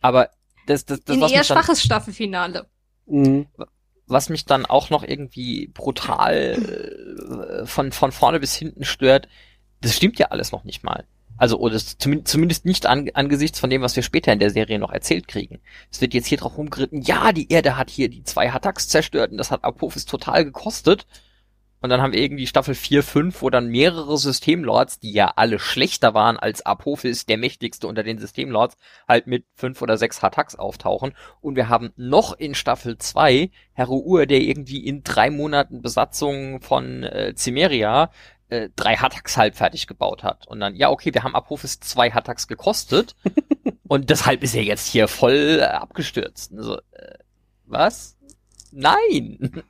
Aber 0.00 0.30
das, 0.66 0.84
das, 0.86 1.02
das 1.04 1.16
Ein 1.16 1.22
was 1.22 1.32
eher 1.32 1.44
schwaches 1.44 1.82
Staffelfinale. 1.82 2.66
Mhm. 3.06 3.46
Was 4.10 4.28
mich 4.28 4.44
dann 4.44 4.66
auch 4.66 4.90
noch 4.90 5.02
irgendwie 5.02 5.68
brutal 5.68 7.62
äh, 7.62 7.66
von, 7.66 7.92
von 7.92 8.12
vorne 8.12 8.40
bis 8.40 8.54
hinten 8.54 8.84
stört, 8.84 9.28
das 9.80 9.96
stimmt 9.96 10.18
ja 10.18 10.28
alles 10.28 10.52
noch 10.52 10.64
nicht 10.64 10.82
mal. 10.84 11.04
Also, 11.36 11.58
oder 11.58 11.78
zumindest, 11.78 12.66
nicht 12.66 12.84
an, 12.84 13.08
angesichts 13.14 13.58
von 13.58 13.70
dem, 13.70 13.80
was 13.80 13.96
wir 13.96 14.02
später 14.02 14.30
in 14.30 14.40
der 14.40 14.50
Serie 14.50 14.78
noch 14.78 14.92
erzählt 14.92 15.26
kriegen. 15.26 15.58
Es 15.90 16.02
wird 16.02 16.12
jetzt 16.12 16.26
hier 16.26 16.36
drauf 16.36 16.58
rumgeritten, 16.58 17.00
ja, 17.00 17.32
die 17.32 17.50
Erde 17.50 17.78
hat 17.78 17.88
hier 17.88 18.10
die 18.10 18.24
zwei 18.24 18.50
Hattacks 18.50 18.88
zerstört 18.88 19.30
und 19.30 19.38
das 19.38 19.50
hat 19.50 19.64
Apophis 19.64 20.04
total 20.04 20.44
gekostet. 20.44 21.06
Und 21.80 21.88
dann 21.90 22.02
haben 22.02 22.12
wir 22.12 22.20
irgendwie 22.20 22.46
Staffel 22.46 22.74
4, 22.74 23.02
5, 23.02 23.42
wo 23.42 23.50
dann 23.50 23.68
mehrere 23.68 24.18
Systemlords, 24.18 24.98
die 24.98 25.12
ja 25.12 25.32
alle 25.36 25.58
schlechter 25.58 26.12
waren 26.12 26.38
als 26.38 26.64
Apophis, 26.64 27.24
der 27.24 27.38
mächtigste 27.38 27.86
unter 27.86 28.02
den 28.02 28.18
Systemlords, 28.18 28.76
halt 29.08 29.26
mit 29.26 29.46
fünf 29.54 29.80
oder 29.80 29.96
sechs 29.96 30.22
Hattacks 30.22 30.56
auftauchen. 30.56 31.14
Und 31.40 31.56
wir 31.56 31.68
haben 31.68 31.92
noch 31.96 32.34
in 32.34 32.54
Staffel 32.54 32.98
2 32.98 33.50
Herr 33.72 33.88
Ur, 33.88 34.26
der 34.26 34.40
irgendwie 34.40 34.84
in 34.86 35.02
drei 35.02 35.30
Monaten 35.30 35.80
Besatzung 35.80 36.60
von 36.60 37.02
äh, 37.02 37.34
Cimmeria 37.34 38.10
äh, 38.50 38.68
drei 38.76 38.96
Hattacks 38.96 39.36
halb 39.36 39.56
fertig 39.56 39.86
gebaut 39.86 40.22
hat. 40.22 40.46
Und 40.46 40.60
dann, 40.60 40.74
ja, 40.74 40.90
okay, 40.90 41.14
wir 41.14 41.22
haben 41.22 41.34
Apophis 41.34 41.80
zwei 41.80 42.10
Hattacks 42.10 42.46
gekostet 42.46 43.14
und 43.88 44.10
deshalb 44.10 44.42
ist 44.42 44.54
er 44.54 44.64
jetzt 44.64 44.88
hier 44.88 45.08
voll 45.08 45.60
äh, 45.60 45.64
abgestürzt. 45.64 46.52
Also, 46.52 46.76
äh, 46.90 47.18
was? 47.66 48.18
Nein! 48.72 49.62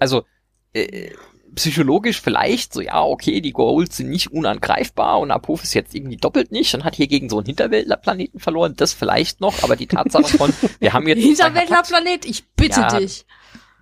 Also 0.00 0.24
äh, 0.72 1.10
psychologisch 1.54 2.20
vielleicht 2.20 2.72
so, 2.72 2.80
ja, 2.80 3.02
okay, 3.02 3.40
die 3.40 3.52
Goals 3.52 3.96
sind 3.96 4.10
nicht 4.10 4.32
unangreifbar 4.32 5.20
und 5.20 5.30
Apophis 5.30 5.74
jetzt 5.74 5.94
irgendwie 5.94 6.16
doppelt 6.16 6.52
nicht 6.52 6.74
und 6.74 6.84
hat 6.84 6.96
hier 6.96 7.08
gegen 7.08 7.28
so 7.28 7.38
einen 7.38 7.46
Hinterwäldlerplaneten 7.46 8.40
verloren, 8.40 8.74
das 8.76 8.92
vielleicht 8.92 9.40
noch, 9.40 9.62
aber 9.62 9.76
die 9.76 9.86
Tatsache 9.86 10.36
von, 10.36 10.52
wir 10.80 10.92
haben 10.92 11.06
jetzt... 11.08 11.22
Hinterwäldlerplanet, 11.22 12.24
ich 12.24 12.48
bitte 12.50 12.80
ja, 12.80 12.98
dich. 12.98 13.26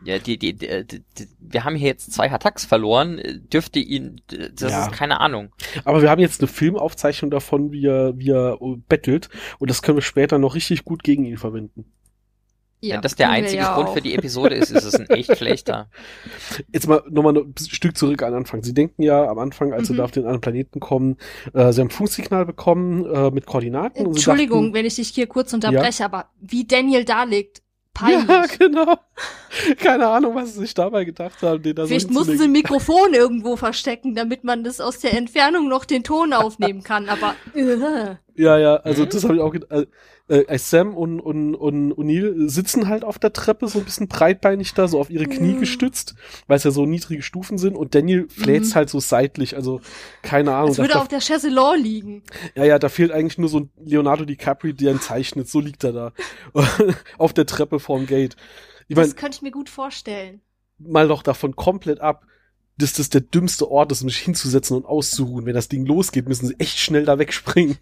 Ja, 0.04 0.18
die, 0.18 0.38
die, 0.38 0.54
die, 0.54 0.84
die, 0.84 1.28
wir 1.40 1.64
haben 1.64 1.74
hier 1.74 1.88
jetzt 1.88 2.12
zwei 2.12 2.30
Attacks 2.30 2.64
verloren, 2.64 3.20
dürfte 3.52 3.80
ihn, 3.80 4.22
das 4.28 4.70
ja. 4.70 4.86
ist 4.86 4.92
keine 4.92 5.20
Ahnung. 5.20 5.52
Aber 5.84 6.02
wir 6.02 6.10
haben 6.10 6.20
jetzt 6.20 6.40
eine 6.40 6.48
Filmaufzeichnung 6.48 7.30
davon, 7.30 7.72
wie 7.72 7.86
er, 7.86 8.16
wie 8.16 8.30
er 8.30 8.58
bettelt 8.88 9.28
und 9.58 9.68
das 9.68 9.82
können 9.82 9.98
wir 9.98 10.02
später 10.02 10.38
noch 10.38 10.54
richtig 10.54 10.84
gut 10.84 11.02
gegen 11.02 11.24
ihn 11.24 11.36
verwenden. 11.36 11.92
Ja, 12.80 12.96
Wenn 12.96 13.02
das 13.02 13.16
der 13.16 13.30
einzige 13.30 13.62
ja 13.62 13.74
Grund 13.74 13.88
auch. 13.88 13.94
für 13.94 14.00
die 14.00 14.14
Episode 14.14 14.54
ist, 14.54 14.70
ist 14.70 14.84
es 14.84 14.94
ein 14.94 15.10
echt 15.10 15.36
schlechter. 15.38 15.90
Jetzt 16.72 16.86
mal 16.86 17.02
nochmal 17.10 17.36
ein 17.36 17.54
Stück 17.58 17.96
zurück 17.96 18.22
an 18.22 18.34
Anfang. 18.34 18.62
Sie 18.62 18.72
denken 18.72 19.02
ja 19.02 19.26
am 19.28 19.38
Anfang, 19.38 19.72
als 19.72 19.88
mhm. 19.88 19.94
sie 19.94 19.96
da 19.96 20.04
auf 20.04 20.12
den 20.12 20.24
anderen 20.24 20.40
Planeten 20.40 20.78
kommen, 20.78 21.16
äh, 21.54 21.72
sie 21.72 21.80
haben 21.80 21.90
Funksignal 21.90 22.46
bekommen 22.46 23.04
äh, 23.06 23.30
mit 23.32 23.46
Koordinaten. 23.46 24.06
Entschuldigung, 24.06 24.66
dachten, 24.66 24.74
wenn 24.74 24.86
ich 24.86 24.94
dich 24.94 25.08
hier 25.08 25.26
kurz 25.26 25.52
unterbreche, 25.52 26.00
ja? 26.00 26.06
aber 26.06 26.26
wie 26.40 26.66
Daniel 26.66 27.04
da 27.04 27.24
liegt, 27.24 27.62
peinlich. 27.94 28.28
Ja, 28.28 28.46
genau. 28.58 28.96
Keine 29.78 30.06
Ahnung, 30.06 30.34
was 30.34 30.54
sie 30.54 30.60
sich 30.60 30.74
dabei 30.74 31.04
gedacht 31.04 31.42
haben. 31.42 31.62
Den 31.62 31.74
da 31.74 31.86
Vielleicht 31.86 32.08
so 32.08 32.14
mussten 32.14 32.38
sie 32.38 32.44
ein 32.44 32.52
Mikrofon 32.52 33.12
irgendwo 33.12 33.56
verstecken, 33.56 34.14
damit 34.14 34.44
man 34.44 34.62
das 34.62 34.80
aus 34.80 35.00
der 35.00 35.14
Entfernung 35.14 35.68
noch 35.68 35.84
den 35.84 36.04
Ton 36.04 36.32
aufnehmen 36.32 36.82
kann, 36.82 37.08
aber... 37.08 37.34
Uh. 37.54 38.16
Ja, 38.38 38.56
ja, 38.56 38.76
also 38.76 39.04
mhm. 39.04 39.08
das 39.08 39.24
habe 39.24 39.34
ich 39.34 39.40
auch 39.40 39.50
gedacht. 39.50 39.70
Also, 39.72 39.86
äh, 40.28 40.58
Sam 40.58 40.94
und, 40.94 41.18
und, 41.18 41.56
und 41.56 41.92
O'Neill 41.94 42.48
sitzen 42.48 42.86
halt 42.86 43.02
auf 43.02 43.18
der 43.18 43.32
Treppe 43.32 43.66
so 43.66 43.80
ein 43.80 43.84
bisschen 43.84 44.06
breitbeinig 44.06 44.74
da, 44.74 44.86
so 44.86 45.00
auf 45.00 45.10
ihre 45.10 45.26
Knie 45.26 45.54
mhm. 45.54 45.60
gestützt, 45.60 46.14
weil 46.46 46.58
es 46.58 46.64
ja 46.64 46.70
so 46.70 46.86
niedrige 46.86 47.22
Stufen 47.22 47.58
sind 47.58 47.76
und 47.76 47.96
Daniel 47.96 48.28
fläzt 48.28 48.70
mhm. 48.70 48.74
halt 48.76 48.90
so 48.90 49.00
seitlich, 49.00 49.56
also 49.56 49.80
keine 50.22 50.54
Ahnung. 50.54 50.70
Es 50.70 50.78
würde 50.78 50.94
da, 50.94 51.00
auf 51.00 51.08
der 51.08 51.20
Chaiselon 51.20 51.82
liegen. 51.82 52.22
Ja, 52.54 52.64
ja, 52.64 52.78
da 52.78 52.88
fehlt 52.88 53.10
eigentlich 53.10 53.38
nur 53.38 53.48
so 53.48 53.60
ein 53.60 53.70
Leonardo 53.82 54.24
DiCaprio, 54.24 54.72
der 54.72 54.92
ihn 54.92 55.00
zeichnet, 55.00 55.48
so 55.48 55.58
liegt 55.58 55.82
er 55.82 55.92
da. 55.92 56.12
auf 57.18 57.32
der 57.32 57.46
Treppe 57.46 57.80
vorm 57.80 58.06
Gate. 58.06 58.36
Ich 58.86 58.94
mein, 58.94 59.06
das 59.06 59.16
könnte 59.16 59.36
ich 59.36 59.42
mir 59.42 59.50
gut 59.50 59.68
vorstellen. 59.68 60.42
Mal 60.78 61.08
doch 61.08 61.24
davon 61.24 61.56
komplett 61.56 62.00
ab 62.00 62.24
dass 62.80 62.92
das 62.92 63.10
der 63.10 63.20
dümmste 63.20 63.68
Ort 63.70 63.90
ist, 63.90 64.02
um 64.02 64.08
sich 64.08 64.20
hinzusetzen 64.20 64.76
und 64.76 64.86
auszuruhen. 64.86 65.46
Wenn 65.46 65.54
das 65.54 65.68
Ding 65.68 65.84
losgeht, 65.84 66.28
müssen 66.28 66.46
sie 66.46 66.54
echt 66.60 66.78
schnell 66.78 67.04
da 67.04 67.18
wegspringen. 67.18 67.76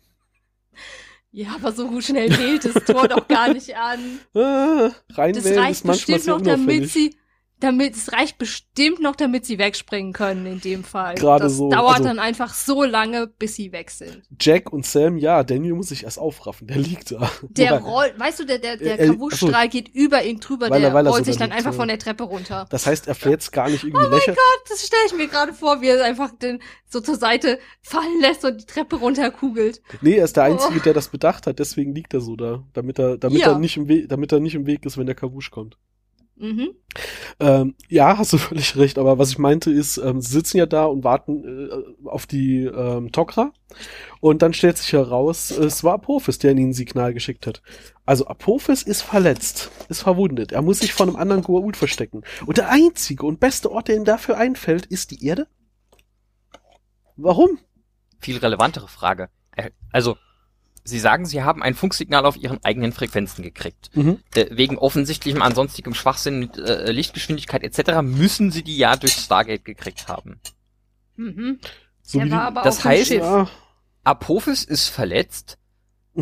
Ja, 1.37 1.49
aber 1.57 1.71
so 1.71 2.01
schnell 2.01 2.31
wählt 2.39 2.65
das 2.65 2.83
Tor 2.85 3.09
doch 3.09 3.29
gar 3.29 3.53
nicht 3.53 3.77
an. 3.77 4.21
Ah, 4.33 4.91
das 5.15 5.45
reicht 5.45 5.85
bestimmt 5.85 6.27
noch, 6.27 6.41
damit 6.41 6.89
sie, 6.89 7.15
damit, 7.61 7.97
es 7.97 8.13
reicht 8.13 8.37
bestimmt 8.37 9.01
noch, 9.01 9.17
damit 9.17 9.47
sie 9.47 9.59
wegspringen 9.59 10.13
können 10.13 10.45
in 10.45 10.61
dem 10.61 10.85
Fall. 10.85 11.15
Gerade 11.15 11.45
das 11.45 11.57
so. 11.57 11.71
dauert 11.71 11.97
also, 11.97 12.05
dann 12.05 12.19
einfach 12.19 12.53
so 12.53 12.85
lange, 12.85 13.27
bis 13.27 13.55
sie 13.55 13.73
weg 13.73 13.91
sind. 13.91 14.23
Jack 14.39 14.73
und 14.73 14.85
Sam, 14.85 15.17
ja, 15.17 15.43
Daniel 15.43 15.75
muss 15.75 15.89
sich 15.89 16.05
erst 16.05 16.19
aufraffen, 16.19 16.67
der 16.67 16.77
liegt 16.77 17.13
da. 17.13 17.31
Der 17.49 17.79
rollt, 17.83 18.19
weißt 18.19 18.41
du, 18.41 18.45
der, 18.45 18.59
der, 18.59 18.77
der 18.77 18.99
Kavusstrahl 18.99 19.69
geht 19.69 19.89
über 19.89 20.23
ihn 20.23 20.39
drüber, 20.39 20.69
der 20.69 20.81
er, 20.81 20.93
rollt 20.93 21.25
so 21.25 21.33
sich 21.33 21.39
dann 21.39 21.53
einfach 21.53 21.73
von 21.73 21.89
der 21.89 21.99
Treppe 21.99 22.25
runter. 22.25 22.67
Das 22.71 22.87
heißt, 22.87 23.09
er 23.09 23.15
fährt 23.15 23.51
gar 23.53 23.71
nicht 23.71 23.85
irgendwie 23.85 24.05
Oh 24.05 24.11
mein 24.11 24.21
Gott, 24.27 24.63
das 24.69 24.87
stelle 24.87 25.03
ich 25.07 25.15
mir 25.15 25.29
gerade 25.29 25.53
vor, 25.55 25.81
wie 25.81 25.89
er 25.89 26.05
einfach 26.05 26.33
den 26.33 26.61
so 26.89 27.01
zur 27.01 27.17
Seite 27.17 27.59
fallen 27.81 28.21
lässt 28.21 28.45
und 28.45 28.61
die 28.61 28.67
Treppe 28.67 28.97
runterkugelt. 28.97 29.81
Nee, 30.03 30.17
er 30.17 30.25
ist 30.25 30.37
der 30.37 30.45
oh. 30.45 30.47
Einzige, 30.47 30.79
oh. 30.79 30.83
der 30.83 30.95
das 30.95 31.09
bedacht 31.09 31.47
hat, 31.47 31.59
deswegen 31.59 31.95
liegt 31.95 32.13
er 32.15 32.21
so 32.21 32.37
da, 32.37 32.65
damit 32.75 32.99
er, 32.99 33.17
damit 33.17 33.41
ja. 33.41 33.53
er 33.53 33.59
nicht 33.59 33.77
im 33.77 33.89
Weg, 33.89 34.09
damit 34.09 34.33
er 34.33 34.41
nicht 34.41 34.55
im 34.55 34.67
Weg 34.67 34.85
ist, 34.85 34.99
wenn 34.99 35.07
der 35.07 35.15
Kavusch 35.15 35.51
kommt. 35.51 35.79
Mhm. 36.39 36.75
Ähm, 37.41 37.75
ja, 37.89 38.19
hast 38.19 38.33
du 38.33 38.39
völlig 38.39 38.77
recht, 38.77 38.99
aber 38.99 39.19
was 39.19 39.31
ich 39.31 39.39
meinte 39.39 39.71
ist, 39.71 39.97
ähm, 39.99 40.21
sie 40.21 40.33
sitzen 40.33 40.59
ja 40.59 40.67
da 40.67 40.85
und 40.85 41.05
warten 41.05 41.45
äh, 41.45 42.09
auf 42.09 42.27
die 42.27 42.65
ähm, 42.65 43.13
Tokra 43.13 43.53
und 44.21 44.43
dann 44.43 44.53
stellt 44.53 44.79
sich 44.79 44.93
heraus, 44.93 45.51
es 45.51 45.83
war 45.83 45.95
Apophis, 45.95 46.39
der 46.39 46.53
ihnen 46.53 46.71
ein 46.71 46.73
Signal 46.75 47.15
geschickt 47.15 47.47
hat. 47.47 47.63
Also 48.05 48.27
Apophis 48.27 48.83
ist 48.83 49.03
verletzt, 49.03 49.71
ist 49.89 50.03
verwundet, 50.03 50.53
er 50.53 50.63
muss 50.63 50.81
sich 50.81 50.93
von 50.93 51.09
einem 51.09 51.17
anderen 51.17 51.43
Goa'uld 51.43 51.77
verstecken. 51.77 52.23
Und 52.45 52.59
der 52.59 52.71
einzige 52.71 53.25
und 53.27 53.41
beste 53.41 53.71
Ort, 53.71 53.89
der 53.89 53.97
ihm 53.97 54.05
dafür 54.05 54.37
einfällt, 54.37 54.87
ist 54.87 55.11
die 55.11 55.25
Erde? 55.25 55.49
Warum? 57.17 57.59
Viel 58.21 58.37
relevantere 58.39 58.89
Frage. 58.89 59.31
Also, 59.91 60.17
Sie 60.87 61.01
sagen, 61.01 61.27
Sie 61.27 61.43
haben 61.43 61.63
ein 61.63 61.75
Funksignal 61.75 62.25
auf 62.25 62.37
Ihren 62.37 62.63
eigenen 62.65 62.93
Frequenzen 62.93 63.43
gekriegt. 63.43 63.91
Mhm. 63.95 64.21
Äh, 64.35 64.47
wegen 64.51 64.79
offensichtlichem 64.79 65.43
ansonstigem 65.43 65.95
Schwachsinn 65.95 66.39
mit 66.39 66.59
äh, 66.59 66.93
Lichtgeschwindigkeit 66.93 67.63
etc. 67.63 68.03
müssen 68.03 68.51
Sie 68.51 68.63
die 68.63 68.77
ja 68.77 68.97
durch 68.97 69.13
Stargate 69.13 69.65
gekriegt 69.65 70.09
haben. 70.09 70.41
Mhm. 71.17 71.59
So 72.03 72.21
die, 72.21 72.31
das 72.31 72.85
heißt, 72.85 73.11
ja. 73.11 73.49
Apophis 74.05 74.63
ist 74.63 74.89
verletzt, 74.89 75.59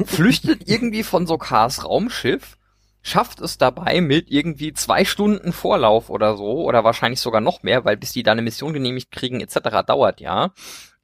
flüchtet 0.05 0.63
irgendwie 0.67 1.03
von 1.03 1.27
Sokars 1.27 1.85
Raumschiff, 1.85 2.57
schafft 3.03 3.43
es 3.43 3.59
dabei 3.59 4.01
mit 4.01 4.31
irgendwie 4.31 4.73
zwei 4.73 5.05
Stunden 5.05 5.53
Vorlauf 5.53 6.09
oder 6.09 6.39
so, 6.39 6.65
oder 6.65 6.85
wahrscheinlich 6.85 7.21
sogar 7.21 7.43
noch 7.43 7.63
mehr, 7.63 7.85
weil 7.85 7.99
bis 7.99 8.13
die 8.13 8.23
da 8.23 8.33
eine 8.33 8.41
Mission 8.41 8.73
genehmigt 8.73 9.11
kriegen 9.11 9.41
etc. 9.41 9.87
dauert 9.87 10.21
ja, 10.21 10.53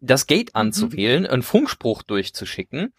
das 0.01 0.27
Gate 0.27 0.55
mhm. 0.55 0.61
anzuwählen, 0.61 1.25
mhm. 1.25 1.29
einen 1.29 1.42
Funkspruch 1.42 2.03
durchzuschicken 2.03 2.94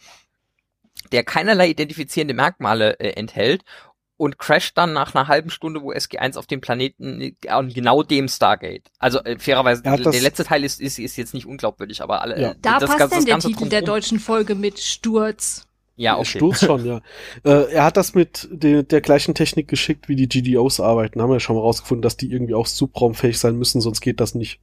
der 1.11 1.23
keinerlei 1.23 1.69
identifizierende 1.69 2.33
Merkmale 2.33 2.99
äh, 2.99 3.11
enthält 3.11 3.63
und 4.21 4.37
crasht 4.37 4.77
dann 4.77 4.93
nach 4.93 5.15
einer 5.15 5.27
halben 5.27 5.49
Stunde, 5.49 5.81
wo 5.81 5.91
SG1 5.91 6.37
auf 6.37 6.45
dem 6.45 6.61
Planeten 6.61 7.21
äh, 7.21 7.33
an 7.47 7.69
genau 7.69 8.03
dem 8.03 8.27
Stargate. 8.27 8.83
Also 8.99 9.19
äh, 9.23 9.39
fairerweise, 9.39 9.81
der 9.81 9.97
letzte 9.97 10.43
Teil 10.43 10.63
ist, 10.63 10.79
ist, 10.79 10.99
ist 10.99 11.17
jetzt 11.17 11.33
nicht 11.33 11.47
unglaubwürdig, 11.47 12.03
aber 12.03 12.21
alle. 12.21 12.39
Ja. 12.39 12.51
Äh, 12.51 12.55
da 12.61 12.77
das, 12.77 12.87
passt 12.87 13.01
das, 13.01 13.09
das 13.09 13.25
denn 13.25 13.25
der 13.25 13.39
Titel 13.39 13.69
der 13.69 13.81
deutschen 13.81 14.19
Folge 14.19 14.53
mit 14.53 14.79
Sturz. 14.79 15.65
Ja, 15.95 16.17
okay. 16.17 16.37
Sturz 16.37 16.63
schon, 16.63 16.85
ja. 16.85 17.01
äh, 17.43 17.71
er 17.71 17.83
hat 17.83 17.97
das 17.97 18.13
mit 18.13 18.47
de 18.51 18.83
der 18.83 19.01
gleichen 19.01 19.33
Technik 19.33 19.67
geschickt, 19.67 20.07
wie 20.07 20.15
die 20.15 20.29
GDOs 20.29 20.79
arbeiten. 20.79 21.19
Haben 21.19 21.29
wir 21.29 21.37
ja 21.37 21.39
schon 21.39 21.55
mal 21.55 21.63
rausgefunden, 21.63 22.03
dass 22.03 22.15
die 22.15 22.31
irgendwie 22.31 22.53
auch 22.53 22.67
subraumfähig 22.67 23.39
sein 23.39 23.57
müssen, 23.57 23.81
sonst 23.81 24.01
geht 24.01 24.19
das 24.19 24.35
nicht. 24.35 24.59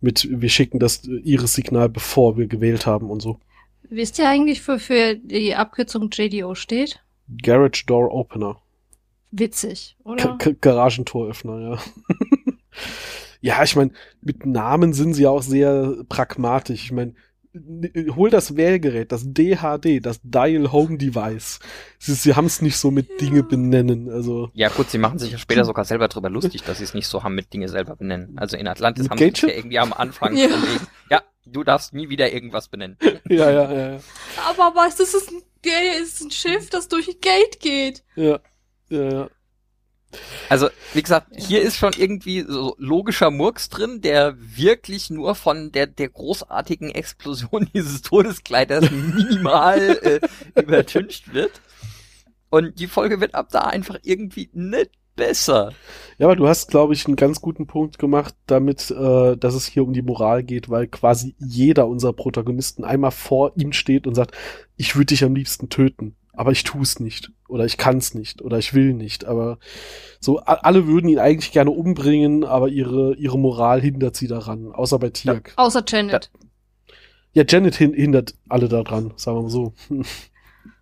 Mit, 0.00 0.28
wir 0.30 0.48
schicken 0.48 0.78
das 0.78 1.04
äh, 1.04 1.16
Iris-Signal, 1.16 1.88
bevor 1.88 2.36
wir 2.36 2.46
gewählt 2.46 2.86
haben 2.86 3.10
und 3.10 3.22
so. 3.22 3.40
Wisst 3.90 4.18
ihr 4.18 4.28
eigentlich, 4.28 4.66
wofür 4.66 5.14
die 5.14 5.54
Abkürzung 5.54 6.10
JDO 6.12 6.54
steht? 6.54 7.00
Garage 7.42 7.84
Door 7.86 8.12
Opener. 8.12 8.60
Witzig, 9.30 9.96
oder? 10.04 10.36
G 10.38 10.54
Garagentoröffner, 10.60 11.58
ja. 11.58 11.78
ja, 13.40 13.64
ich 13.64 13.74
meine, 13.74 13.90
mit 14.20 14.46
Namen 14.46 14.92
sind 14.92 15.14
sie 15.14 15.26
auch 15.26 15.42
sehr 15.42 15.96
pragmatisch. 16.08 16.84
Ich 16.84 16.92
meine, 16.92 17.14
hol 18.14 18.30
das 18.30 18.56
Wählgerät, 18.56 19.10
das 19.10 19.24
DHD, 19.26 20.04
das 20.04 20.20
Dial 20.22 20.70
Home 20.70 20.98
Device. 20.98 21.58
Sie, 21.98 22.14
sie 22.14 22.34
haben 22.34 22.46
es 22.46 22.62
nicht 22.62 22.76
so 22.76 22.92
mit 22.92 23.08
ja. 23.10 23.16
Dinge 23.16 23.42
benennen, 23.42 24.08
also. 24.08 24.50
Ja, 24.54 24.68
gut, 24.68 24.90
sie 24.90 24.98
machen 24.98 25.18
sich 25.18 25.32
ja 25.32 25.38
später 25.38 25.64
sogar 25.64 25.84
selber 25.84 26.06
drüber 26.06 26.30
lustig, 26.30 26.62
dass 26.62 26.78
sie 26.78 26.84
es 26.84 26.94
nicht 26.94 27.08
so 27.08 27.24
haben 27.24 27.34
mit 27.34 27.52
Dinge 27.52 27.68
selber 27.68 27.96
benennen. 27.96 28.38
Also 28.38 28.56
in 28.56 28.68
Atlantis 28.68 29.04
mit 29.04 29.10
haben 29.10 29.34
sie 29.34 29.46
ja 29.48 29.54
irgendwie 29.54 29.78
am 29.78 29.92
Anfang 29.92 30.36
ja. 30.36 30.48
ja, 31.10 31.22
du 31.46 31.64
darfst 31.64 31.92
nie 31.92 32.08
wieder 32.08 32.32
irgendwas 32.32 32.68
benennen. 32.68 32.96
ja, 33.28 33.50
ja, 33.50 33.72
ja, 33.72 33.90
ja. 33.92 34.00
Aber 34.48 34.74
was, 34.74 34.96
das 34.96 35.14
ist 35.14 35.30
ein, 35.30 35.42
das 35.62 36.08
ist 36.08 36.20
ein 36.22 36.30
Schiff, 36.30 36.70
das 36.70 36.88
durch 36.88 37.08
ein 37.08 37.20
Gate 37.20 37.60
geht. 37.60 38.04
Ja, 38.16 38.40
ja, 38.88 39.12
ja. 39.12 39.30
Also, 40.48 40.68
wie 40.92 41.02
gesagt, 41.02 41.28
hier 41.36 41.62
ist 41.62 41.76
schon 41.76 41.92
irgendwie 41.96 42.44
so 42.46 42.76
logischer 42.78 43.30
Murks 43.30 43.68
drin, 43.68 44.00
der 44.00 44.36
wirklich 44.38 45.10
nur 45.10 45.34
von 45.34 45.72
der, 45.72 45.88
der 45.88 46.08
großartigen 46.08 46.90
Explosion 46.90 47.68
dieses 47.74 48.02
Todeskleiders 48.02 48.90
minimal 48.90 49.98
äh, 50.02 50.20
übertüncht 50.60 51.34
wird. 51.34 51.60
Und 52.50 52.78
die 52.78 52.86
Folge 52.86 53.20
wird 53.20 53.34
ab 53.34 53.48
da 53.50 53.62
einfach 53.62 53.98
irgendwie 54.02 54.50
nicht 54.52 54.90
besser. 55.16 55.72
Ja, 56.18 56.26
aber 56.26 56.36
du 56.36 56.46
hast, 56.46 56.70
glaube 56.70 56.94
ich, 56.94 57.06
einen 57.06 57.16
ganz 57.16 57.40
guten 57.40 57.66
Punkt 57.66 57.98
gemacht, 57.98 58.34
damit, 58.46 58.90
äh, 58.90 59.36
dass 59.36 59.54
es 59.54 59.66
hier 59.66 59.82
um 59.82 59.92
die 59.92 60.02
Moral 60.02 60.42
geht, 60.42 60.68
weil 60.70 60.86
quasi 60.86 61.34
jeder 61.38 61.88
unserer 61.88 62.12
Protagonisten 62.12 62.84
einmal 62.84 63.10
vor 63.10 63.52
ihm 63.56 63.72
steht 63.72 64.06
und 64.06 64.14
sagt, 64.14 64.36
ich 64.76 64.94
würde 64.94 65.06
dich 65.06 65.24
am 65.24 65.34
liebsten 65.34 65.68
töten, 65.68 66.16
aber 66.32 66.52
ich 66.52 66.62
tu 66.62 66.80
es 66.82 67.00
nicht 67.00 67.32
oder 67.48 67.64
ich 67.64 67.76
kann 67.76 67.98
es 67.98 68.14
nicht 68.14 68.42
oder 68.42 68.58
ich 68.58 68.74
will 68.74 68.94
nicht. 68.94 69.24
Aber 69.24 69.58
so 70.20 70.38
alle 70.38 70.86
würden 70.86 71.08
ihn 71.08 71.18
eigentlich 71.18 71.52
gerne 71.52 71.70
umbringen, 71.70 72.44
aber 72.44 72.68
ihre 72.68 73.14
ihre 73.16 73.38
Moral 73.38 73.80
hindert 73.80 74.16
sie 74.16 74.28
daran, 74.28 74.72
außer 74.72 74.98
bei 74.98 75.10
Tiak. 75.10 75.54
Ja, 75.56 75.64
außer 75.64 75.84
Janet. 75.86 76.30
Ja, 77.32 77.42
Janet 77.46 77.74
hindert 77.74 78.34
alle 78.48 78.68
daran, 78.68 79.12
sagen 79.16 79.38
wir 79.38 79.42
mal 79.42 79.50
so. 79.50 79.72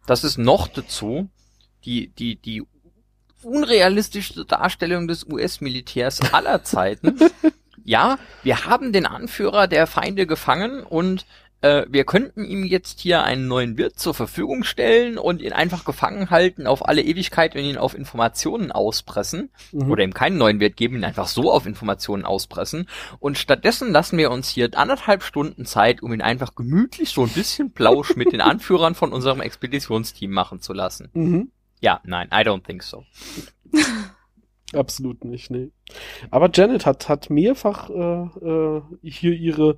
Das 0.06 0.24
ist 0.24 0.36
noch 0.36 0.68
dazu 0.68 1.28
die 1.84 2.08
die 2.08 2.36
die 2.36 2.62
unrealistischste 3.44 4.44
Darstellung 4.44 5.08
des 5.08 5.24
US-Militärs 5.24 6.32
aller 6.32 6.62
Zeiten. 6.64 7.18
ja, 7.84 8.18
wir 8.42 8.64
haben 8.64 8.92
den 8.92 9.06
Anführer 9.06 9.66
der 9.66 9.86
Feinde 9.86 10.26
gefangen 10.26 10.82
und 10.82 11.26
äh, 11.62 11.86
wir 11.88 12.04
könnten 12.04 12.44
ihm 12.44 12.64
jetzt 12.64 13.00
hier 13.00 13.22
einen 13.22 13.46
neuen 13.46 13.78
Wirt 13.78 13.98
zur 13.98 14.14
Verfügung 14.14 14.64
stellen 14.64 15.16
und 15.16 15.40
ihn 15.40 15.52
einfach 15.52 15.84
gefangen 15.84 16.30
halten 16.30 16.66
auf 16.66 16.86
alle 16.88 17.02
Ewigkeit 17.02 17.54
und 17.54 17.62
ihn 17.62 17.78
auf 17.78 17.94
Informationen 17.94 18.72
auspressen. 18.72 19.50
Mhm. 19.70 19.90
Oder 19.90 20.04
ihm 20.04 20.12
keinen 20.12 20.38
neuen 20.38 20.60
Wirt 20.60 20.76
geben, 20.76 20.96
ihn 20.96 21.04
einfach 21.04 21.28
so 21.28 21.52
auf 21.52 21.66
Informationen 21.66 22.24
auspressen. 22.24 22.88
Und 23.20 23.38
stattdessen 23.38 23.92
lassen 23.92 24.18
wir 24.18 24.30
uns 24.30 24.48
hier 24.48 24.70
anderthalb 24.74 25.22
Stunden 25.22 25.64
Zeit, 25.64 26.02
um 26.02 26.12
ihn 26.12 26.20
einfach 26.20 26.54
gemütlich 26.54 27.10
so 27.10 27.22
ein 27.22 27.30
bisschen 27.30 27.70
Plausch 27.74 28.16
mit 28.16 28.32
den 28.32 28.40
Anführern 28.40 28.94
von 28.94 29.12
unserem 29.12 29.40
Expeditionsteam 29.40 30.32
machen 30.32 30.60
zu 30.60 30.72
lassen. 30.72 31.10
Mhm. 31.14 31.52
Ja, 31.82 32.00
nein, 32.04 32.28
I 32.32 32.44
don't 32.44 32.64
think 32.64 32.82
so. 32.82 33.04
Absolut 34.72 35.24
nicht, 35.24 35.50
nee. 35.50 35.70
Aber 36.30 36.48
Janet 36.54 36.86
hat, 36.86 37.08
hat 37.08 37.28
mehrfach 37.28 37.90
äh, 37.90 38.22
äh, 38.46 38.82
hier 39.02 39.32
ihre 39.32 39.76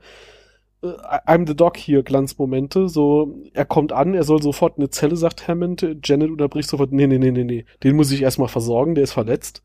äh, 0.82 0.86
I'm 1.26 1.48
the 1.48 1.56
Dog 1.56 1.78
hier 1.78 2.02
Glanzmomente. 2.02 2.88
So, 2.88 3.42
er 3.54 3.64
kommt 3.64 3.92
an, 3.92 4.14
er 4.14 4.22
soll 4.22 4.42
sofort 4.42 4.76
eine 4.76 4.90
Zelle, 4.90 5.16
sagt 5.16 5.48
Hammond. 5.48 5.84
Janet 6.04 6.30
unterbricht 6.30 6.68
sofort, 6.68 6.92
nee, 6.92 7.06
nee, 7.06 7.18
nee, 7.18 7.32
nee, 7.32 7.42
nee. 7.42 7.64
Den 7.82 7.96
muss 7.96 8.12
ich 8.12 8.22
erstmal 8.22 8.48
versorgen, 8.48 8.94
der 8.94 9.04
ist 9.04 9.14
verletzt. 9.14 9.62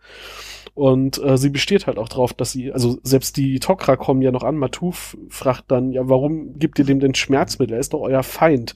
Und 0.73 1.21
äh, 1.21 1.37
sie 1.37 1.49
besteht 1.49 1.87
halt 1.87 1.97
auch 1.97 2.07
drauf, 2.07 2.33
dass 2.33 2.53
sie, 2.53 2.71
also 2.71 2.99
selbst 3.03 3.35
die 3.35 3.59
Tok'ra 3.59 3.97
kommen 3.97 4.21
ja 4.21 4.31
noch 4.31 4.43
an. 4.43 4.55
Matuf 4.55 5.17
fragt 5.27 5.65
dann, 5.71 5.91
ja, 5.91 6.07
warum 6.07 6.57
gibt 6.57 6.79
ihr 6.79 6.85
dem 6.85 7.01
denn 7.01 7.15
Schmerzmittel? 7.15 7.73
Er 7.73 7.81
ist 7.81 7.93
doch 7.93 7.99
euer 7.99 8.23
Feind. 8.23 8.75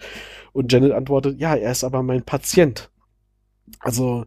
Und 0.51 0.71
Janet 0.71 0.91
antwortet, 0.91 1.39
ja, 1.39 1.55
er 1.55 1.71
ist 1.71 1.85
aber 1.85 2.03
mein 2.03 2.23
Patient. 2.23 2.89
Also 3.79 4.25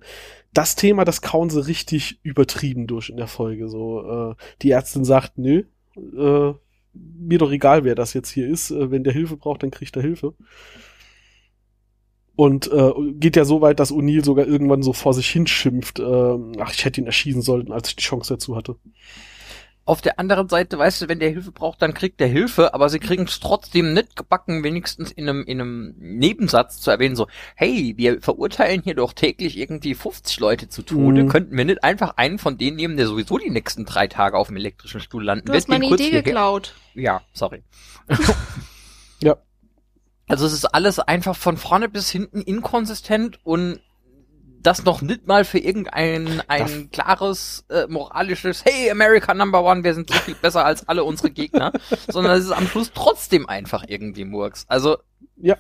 das 0.53 0.77
Thema, 0.77 1.05
das 1.05 1.21
kauen 1.21 1.51
sie 1.51 1.67
richtig 1.67 2.21
übertrieben 2.23 2.87
durch 2.87 3.11
in 3.11 3.17
der 3.17 3.27
Folge. 3.27 3.69
So, 3.69 4.31
äh, 4.31 4.35
die 4.63 4.71
Ärztin 4.71 5.05
sagt, 5.05 5.39
nö, 5.39 5.65
äh, 5.97 6.55
mir 6.95 7.39
doch 7.39 7.51
egal, 7.51 7.85
wer 7.85 7.95
das 7.95 8.15
jetzt 8.15 8.31
hier 8.31 8.49
ist. 8.49 8.71
Äh, 8.71 8.91
wenn 8.91 9.05
der 9.05 9.13
Hilfe 9.13 9.37
braucht, 9.37 9.63
dann 9.63 9.71
kriegt 9.71 9.97
er 9.97 10.03
Hilfe. 10.03 10.35
Und 12.37 12.71
äh, 12.71 12.93
geht 13.15 13.37
ja 13.37 13.47
so 13.47 13.63
weit, 13.63 13.81
dass 13.81 13.93
O'Neill 13.93 14.25
sogar 14.25 14.47
irgendwann 14.47 14.83
so 14.83 14.93
vor 14.93 15.15
sich 15.15 15.29
hinschimpft, 15.29 15.99
äh, 15.99 16.39
ach, 16.59 16.73
ich 16.73 16.85
hätte 16.85 17.01
ihn 17.01 17.07
erschießen 17.07 17.41
sollen, 17.41 17.73
als 17.73 17.89
ich 17.89 17.97
die 17.97 18.05
Chance 18.05 18.35
dazu 18.35 18.57
hatte. 18.57 18.77
Auf 19.87 20.03
der 20.03 20.19
anderen 20.19 20.49
Seite, 20.49 20.77
weißt 20.79 21.03
du, 21.03 21.09
wenn 21.09 21.21
der 21.21 21.31
Hilfe 21.31 21.53
braucht, 21.53 21.81
dann 21.81 21.95
kriegt 21.95 22.19
der 22.19 22.27
Hilfe, 22.27 22.75
aber 22.75 22.89
sie 22.89 22.99
kriegen 22.99 23.23
es 23.23 23.39
trotzdem 23.39 23.95
nicht 23.95 24.17
gebacken, 24.17 24.65
wenigstens 24.65 25.13
in 25.13 25.29
einem, 25.29 25.45
in 25.45 25.61
einem 25.61 25.95
Nebensatz 25.97 26.81
zu 26.81 26.91
erwähnen, 26.91 27.15
so, 27.15 27.29
hey, 27.55 27.95
wir 27.97 28.21
verurteilen 28.21 28.83
hier 28.83 28.97
doch 28.97 29.13
täglich 29.13 29.57
irgendwie 29.57 29.95
50 29.95 30.41
Leute 30.41 30.69
zu 30.69 30.83
Tode, 30.83 31.23
mhm. 31.23 31.29
könnten 31.29 31.57
wir 31.57 31.65
nicht 31.65 31.85
einfach 31.85 32.17
einen 32.17 32.41
von 32.41 32.59
denen 32.59 32.77
nehmen, 32.77 32.97
der 32.97 33.07
sowieso 33.07 33.39
die 33.39 33.49
nächsten 33.49 33.85
drei 33.85 34.09
Tage 34.09 34.37
auf 34.37 34.49
dem 34.49 34.57
elektrischen 34.57 35.01
Stuhl 35.01 35.25
landen 35.25 35.47
du 35.47 35.53
wird. 35.53 35.69
Du 35.69 35.73
hast 35.73 35.81
meine 35.81 35.95
Idee 35.95 36.11
geklaut. 36.11 36.75
Ja, 36.95 37.23
sorry. 37.33 37.63
ja. 39.23 39.37
Also 40.27 40.47
es 40.47 40.53
ist 40.53 40.65
alles 40.65 40.99
einfach 40.99 41.37
von 41.37 41.57
vorne 41.57 41.89
bis 41.89 42.11
hinten 42.11 42.41
inkonsistent 42.41 43.39
und 43.45 43.79
das 44.67 44.85
noch 44.85 45.01
nicht 45.01 45.27
mal 45.27 45.45
für 45.45 45.59
irgendein 45.59 46.43
ein 46.49 46.91
klares 46.91 47.65
äh, 47.69 47.87
moralisches 47.87 48.65
Hey 48.65 48.91
America 48.91 49.33
Number 49.33 49.63
One, 49.65 49.85
wir 49.85 49.95
sind 49.95 50.11
so 50.11 50.19
viel 50.19 50.35
besser 50.35 50.65
als 50.65 50.89
alle 50.89 51.05
unsere 51.05 51.31
Gegner, 51.31 51.73
sondern 52.09 52.37
es 52.37 52.45
ist 52.45 52.51
am 52.51 52.67
Schluss 52.67 52.91
trotzdem 52.93 53.49
einfach 53.49 53.85
irgendwie 53.87 54.25
Murks. 54.25 54.65
Also 54.69 54.99
ja, 55.37 55.57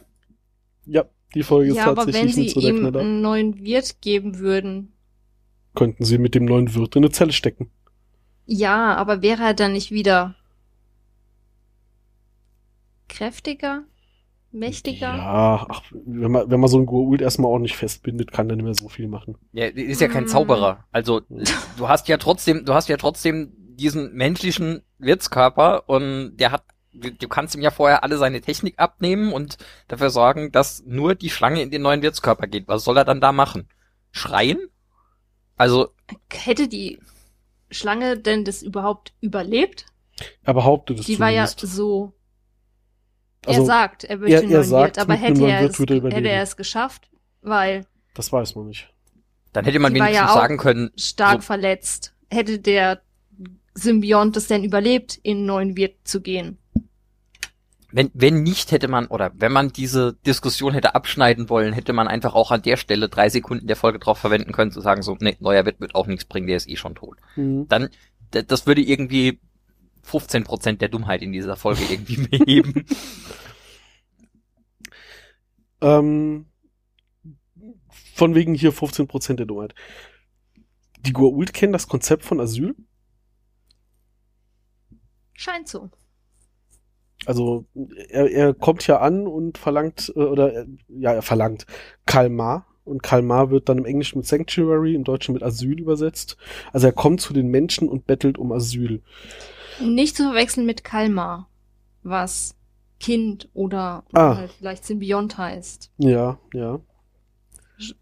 ja, 0.84 1.04
die 1.34 1.44
Folge 1.44 1.72
ja, 1.72 1.82
ist 1.82 1.94
tatsächlich 1.94 2.54
aber 2.54 2.62
wenn 2.62 2.62
sie 2.62 2.68
ihm 2.68 2.96
einen 2.96 3.20
neuen 3.20 3.64
Wirt 3.64 4.00
geben 4.00 4.38
würden, 4.38 4.92
könnten 5.76 6.04
sie 6.04 6.18
mit 6.18 6.34
dem 6.34 6.44
neuen 6.44 6.74
Wirt 6.74 6.96
in 6.96 7.04
eine 7.04 7.12
Zelle 7.12 7.32
stecken. 7.32 7.70
Ja, 8.44 8.96
aber 8.96 9.22
wäre 9.22 9.42
er 9.44 9.54
dann 9.54 9.72
nicht 9.72 9.92
wieder 9.92 10.34
kräftiger? 13.08 13.84
Mächtiger. 14.56 15.14
Ja, 15.14 15.66
ach, 15.68 15.82
wenn 15.92 16.30
man, 16.30 16.50
wenn 16.50 16.60
man 16.60 16.68
so 16.68 16.78
einen 16.78 16.86
Goa'uld 16.86 17.22
erstmal 17.22 17.52
auch 17.52 17.58
nicht 17.58 17.76
festbindet, 17.76 18.32
kann 18.32 18.48
der 18.48 18.56
nicht 18.56 18.64
mehr 18.64 18.74
so 18.74 18.88
viel 18.88 19.08
machen. 19.08 19.36
Ja, 19.52 19.66
ist 19.66 20.00
ja 20.00 20.08
kein 20.08 20.24
mm. 20.24 20.28
Zauberer. 20.28 20.84
Also, 20.90 21.20
du 21.76 21.88
hast 21.88 22.08
ja 22.08 22.16
trotzdem, 22.16 22.64
du 22.64 22.74
hast 22.74 22.88
ja 22.88 22.96
trotzdem 22.96 23.52
diesen 23.56 24.14
menschlichen 24.14 24.82
Wirtskörper 24.98 25.88
und 25.88 26.36
der 26.36 26.52
hat, 26.52 26.64
du 26.92 27.28
kannst 27.28 27.54
ihm 27.54 27.62
ja 27.62 27.70
vorher 27.70 28.02
alle 28.02 28.16
seine 28.18 28.40
Technik 28.40 28.78
abnehmen 28.78 29.32
und 29.32 29.58
dafür 29.88 30.10
sorgen, 30.10 30.50
dass 30.50 30.82
nur 30.86 31.14
die 31.14 31.30
Schlange 31.30 31.62
in 31.62 31.70
den 31.70 31.82
neuen 31.82 32.02
Wirtskörper 32.02 32.46
geht. 32.46 32.68
Was 32.68 32.84
soll 32.84 32.96
er 32.96 33.04
dann 33.04 33.20
da 33.20 33.32
machen? 33.32 33.68
Schreien? 34.10 34.58
Also. 35.56 35.88
Hätte 36.32 36.68
die 36.68 36.98
Schlange 37.70 38.18
denn 38.18 38.44
das 38.44 38.62
überhaupt 38.62 39.12
überlebt? 39.20 39.86
Er 40.42 40.54
behauptet 40.54 41.00
es 41.00 41.06
Die 41.06 41.16
zumindest. 41.16 41.62
war 41.62 41.66
ja 41.66 41.72
so 41.74 42.15
also, 43.46 43.62
er 43.62 43.66
sagt, 43.66 44.04
er 44.04 44.16
möchte 44.18 44.44
er, 44.44 44.50
er 44.50 44.64
sagt, 44.64 44.98
aber 44.98 45.14
hätte 45.14 45.46
er, 45.46 45.62
es, 45.62 45.78
hätte 45.78 46.28
er 46.28 46.42
es 46.42 46.56
geschafft, 46.56 47.10
weil. 47.42 47.86
Das 48.14 48.32
weiß 48.32 48.54
man 48.54 48.68
nicht. 48.68 48.88
Dann 49.52 49.64
hätte 49.64 49.78
man 49.78 49.94
wenigstens 49.94 50.16
ja 50.16 50.34
sagen 50.34 50.58
können. 50.58 50.90
Stark 50.96 51.42
so 51.42 51.46
verletzt. 51.46 52.14
Hätte 52.30 52.58
der 52.58 53.00
Symbiont 53.74 54.36
es 54.36 54.48
denn 54.48 54.64
überlebt, 54.64 55.18
in 55.22 55.46
neuen 55.46 55.76
Wirt 55.76 55.96
zu 56.04 56.20
gehen? 56.20 56.58
Wenn, 57.92 58.10
wenn 58.12 58.42
nicht, 58.42 58.72
hätte 58.72 58.88
man, 58.88 59.06
oder 59.06 59.32
wenn 59.36 59.52
man 59.52 59.72
diese 59.72 60.14
Diskussion 60.26 60.74
hätte 60.74 60.94
abschneiden 60.94 61.48
wollen, 61.48 61.72
hätte 61.72 61.92
man 61.92 62.08
einfach 62.08 62.34
auch 62.34 62.50
an 62.50 62.62
der 62.62 62.76
Stelle 62.76 63.08
drei 63.08 63.28
Sekunden 63.28 63.66
der 63.66 63.76
Folge 63.76 63.98
drauf 63.98 64.18
verwenden 64.18 64.52
können, 64.52 64.72
zu 64.72 64.80
sagen, 64.80 65.02
so, 65.02 65.16
nee, 65.20 65.36
neuer 65.40 65.64
Wirt 65.64 65.80
wird 65.80 65.94
auch 65.94 66.06
nichts 66.06 66.24
bringen, 66.24 66.46
der 66.46 66.56
ist 66.56 66.68
eh 66.68 66.76
schon 66.76 66.94
tot. 66.94 67.16
Mhm. 67.36 67.68
Dann, 67.68 67.88
das 68.30 68.66
würde 68.66 68.82
irgendwie 68.82 69.40
15% 70.06 70.76
der 70.78 70.88
Dummheit 70.88 71.22
in 71.22 71.32
dieser 71.32 71.56
Folge 71.56 71.82
irgendwie 71.90 72.16
beheben. 72.28 72.84
ähm, 75.80 76.46
von 78.14 78.34
wegen 78.34 78.54
hier 78.54 78.72
15% 78.72 79.34
der 79.34 79.46
Dummheit. 79.46 79.74
Die 81.00 81.12
Goa'uld 81.12 81.52
kennen 81.52 81.72
das 81.72 81.88
Konzept 81.88 82.24
von 82.24 82.40
Asyl? 82.40 82.74
Scheint 85.34 85.68
so. 85.68 85.90
Also 87.26 87.66
er, 88.08 88.30
er 88.30 88.54
kommt 88.54 88.86
ja 88.86 89.00
an 89.00 89.26
und 89.26 89.58
verlangt, 89.58 90.12
äh, 90.16 90.20
oder 90.20 90.66
ja, 90.88 91.12
er 91.12 91.22
verlangt 91.22 91.66
Kalmar 92.06 92.66
und 92.84 93.02
Kalmar 93.02 93.50
wird 93.50 93.68
dann 93.68 93.78
im 93.78 93.84
Englischen 93.84 94.18
mit 94.18 94.26
Sanctuary, 94.26 94.94
im 94.94 95.04
Deutschen 95.04 95.34
mit 95.34 95.42
Asyl 95.42 95.80
übersetzt. 95.80 96.36
Also 96.72 96.86
er 96.86 96.92
kommt 96.92 97.20
zu 97.20 97.32
den 97.32 97.48
Menschen 97.48 97.88
und 97.88 98.06
bettelt 98.06 98.38
um 98.38 98.52
Asyl. 98.52 99.02
Nicht 99.80 100.16
zu 100.16 100.24
verwechseln 100.24 100.66
mit 100.66 100.84
Kalmar, 100.84 101.48
was 102.02 102.56
Kind 102.98 103.48
oder, 103.52 104.04
ah. 104.12 104.36
halt 104.36 104.52
vielleicht 104.52 104.84
Symbiont 104.84 105.36
heißt. 105.36 105.92
Ja, 105.98 106.38
ja. 106.54 106.80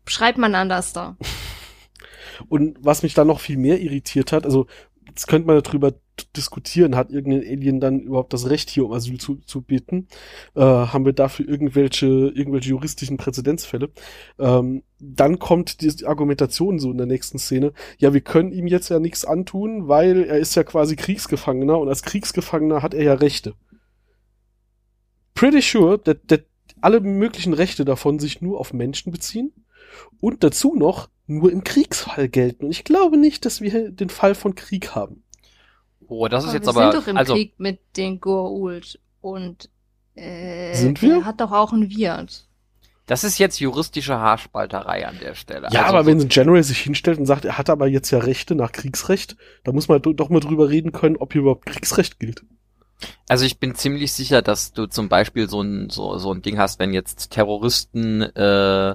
Schreibt 0.06 0.38
man 0.38 0.54
anders 0.54 0.92
da. 0.92 1.16
Und 2.48 2.78
was 2.80 3.02
mich 3.02 3.14
da 3.14 3.24
noch 3.24 3.40
viel 3.40 3.56
mehr 3.56 3.80
irritiert 3.80 4.32
hat, 4.32 4.44
also 4.44 4.66
jetzt 5.14 5.29
könnte 5.29 5.46
man 5.46 5.62
darüber 5.62 5.92
diskutieren, 6.37 6.96
hat 6.96 7.11
irgendein 7.11 7.48
Alien 7.48 7.79
dann 7.79 8.00
überhaupt 8.00 8.33
das 8.33 8.50
Recht, 8.50 8.68
hier 8.68 8.85
um 8.85 8.92
Asyl 8.92 9.18
zu, 9.18 9.37
zu 9.46 9.62
bitten? 9.62 10.09
Äh, 10.57 10.61
haben 10.61 11.05
wir 11.05 11.12
dafür 11.12 11.48
irgendwelche, 11.48 12.07
irgendwelche 12.07 12.70
juristischen 12.70 13.16
Präzedenzfälle? 13.16 13.90
Ähm, 14.40 14.83
dann 14.98 15.38
kommt 15.38 15.83
die 15.83 16.05
Argumentation 16.05 16.81
so 16.81 16.90
in 16.90 16.98
der 16.98 17.07
nächsten 17.07 17.38
Szene, 17.38 17.72
ja, 17.98 18.12
wir 18.12 18.22
können 18.22 18.50
ihm 18.50 18.66
jetzt 18.66 18.88
ja 18.88 18.98
nichts 18.98 19.24
antun, 19.24 19.87
weil 19.87 20.24
er 20.24 20.38
ist 20.38 20.57
ja 20.57 20.64
quasi 20.64 20.96
Kriegsgefangener 20.96 21.79
und 21.79 21.88
als 21.88 22.03
Kriegsgefangener 22.03 22.83
hat 22.83 22.94
er 22.94 23.05
ja 23.05 23.14
Rechte. 23.14 23.55
Pretty 25.35 25.62
sure, 25.62 26.03
that 26.03 26.44
alle 26.81 27.00
möglichen 27.00 27.53
Rechte 27.53 27.85
davon 27.85 28.18
sich 28.18 28.40
nur 28.40 28.59
auf 28.59 28.72
Menschen 28.72 29.12
beziehen 29.12 29.53
und 30.20 30.42
dazu 30.42 30.74
noch 30.74 31.09
nur 31.26 31.50
im 31.50 31.64
Kriegsfall 31.64 32.28
gelten. 32.28 32.66
Und 32.66 32.70
ich 32.70 32.84
glaube 32.84 33.16
nicht, 33.16 33.44
dass 33.44 33.60
wir 33.60 33.90
den 33.90 34.08
Fall 34.08 34.34
von 34.34 34.54
Krieg 34.54 34.94
haben. 34.94 35.24
Oh, 36.06 36.28
das 36.28 36.44
ist 36.44 36.50
aber 36.50 36.56
jetzt 36.56 36.66
wir 36.66 36.70
aber. 36.70 36.80
Wir 36.80 36.92
sind 36.92 37.02
doch 37.02 37.08
im 37.08 37.16
also, 37.16 37.34
Krieg 37.34 37.54
mit 37.58 37.80
den 37.96 38.20
Goa'uld 38.20 38.98
und 39.20 39.70
äh, 40.14 40.74
sind 40.74 41.00
wir? 41.02 41.16
Er 41.16 41.24
hat 41.24 41.40
doch 41.40 41.52
auch 41.52 41.72
einen 41.72 41.90
Wirt. 41.90 42.46
Das 43.06 43.22
ist 43.22 43.38
jetzt 43.38 43.60
juristische 43.60 44.18
Haarspalterei 44.18 45.06
an 45.06 45.18
der 45.20 45.34
Stelle. 45.34 45.68
Ja, 45.70 45.82
also, 45.82 45.96
aber 45.96 46.06
wenn 46.06 46.20
so 46.20 46.26
ein 46.26 46.30
General 46.30 46.62
sich 46.62 46.78
hinstellt 46.78 47.18
und 47.18 47.26
sagt, 47.26 47.44
er 47.44 47.58
hat 47.58 47.68
aber 47.68 47.87
jetzt 47.87 48.10
ja 48.10 48.18
Rechte 48.18 48.54
nach 48.54 48.72
Kriegsrecht, 48.72 49.37
da 49.62 49.72
muss 49.72 49.88
man 49.88 50.00
doch 50.00 50.30
mal 50.30 50.40
drüber 50.40 50.70
reden 50.70 50.92
können, 50.92 51.16
ob 51.16 51.32
hier 51.32 51.42
überhaupt 51.42 51.66
Kriegsrecht 51.66 52.18
gilt. 52.18 52.44
Also 53.28 53.44
ich 53.44 53.58
bin 53.58 53.74
ziemlich 53.74 54.12
sicher, 54.12 54.40
dass 54.40 54.72
du 54.72 54.87
zum 54.87 55.10
Beispiel 55.10 55.50
so 55.50 55.60
ein, 55.60 55.90
so, 55.90 56.16
so 56.16 56.32
ein 56.32 56.40
Ding 56.40 56.58
hast, 56.58 56.78
wenn 56.78 56.94
jetzt 56.94 57.30
Terroristen 57.30 58.22
äh, 58.22 58.94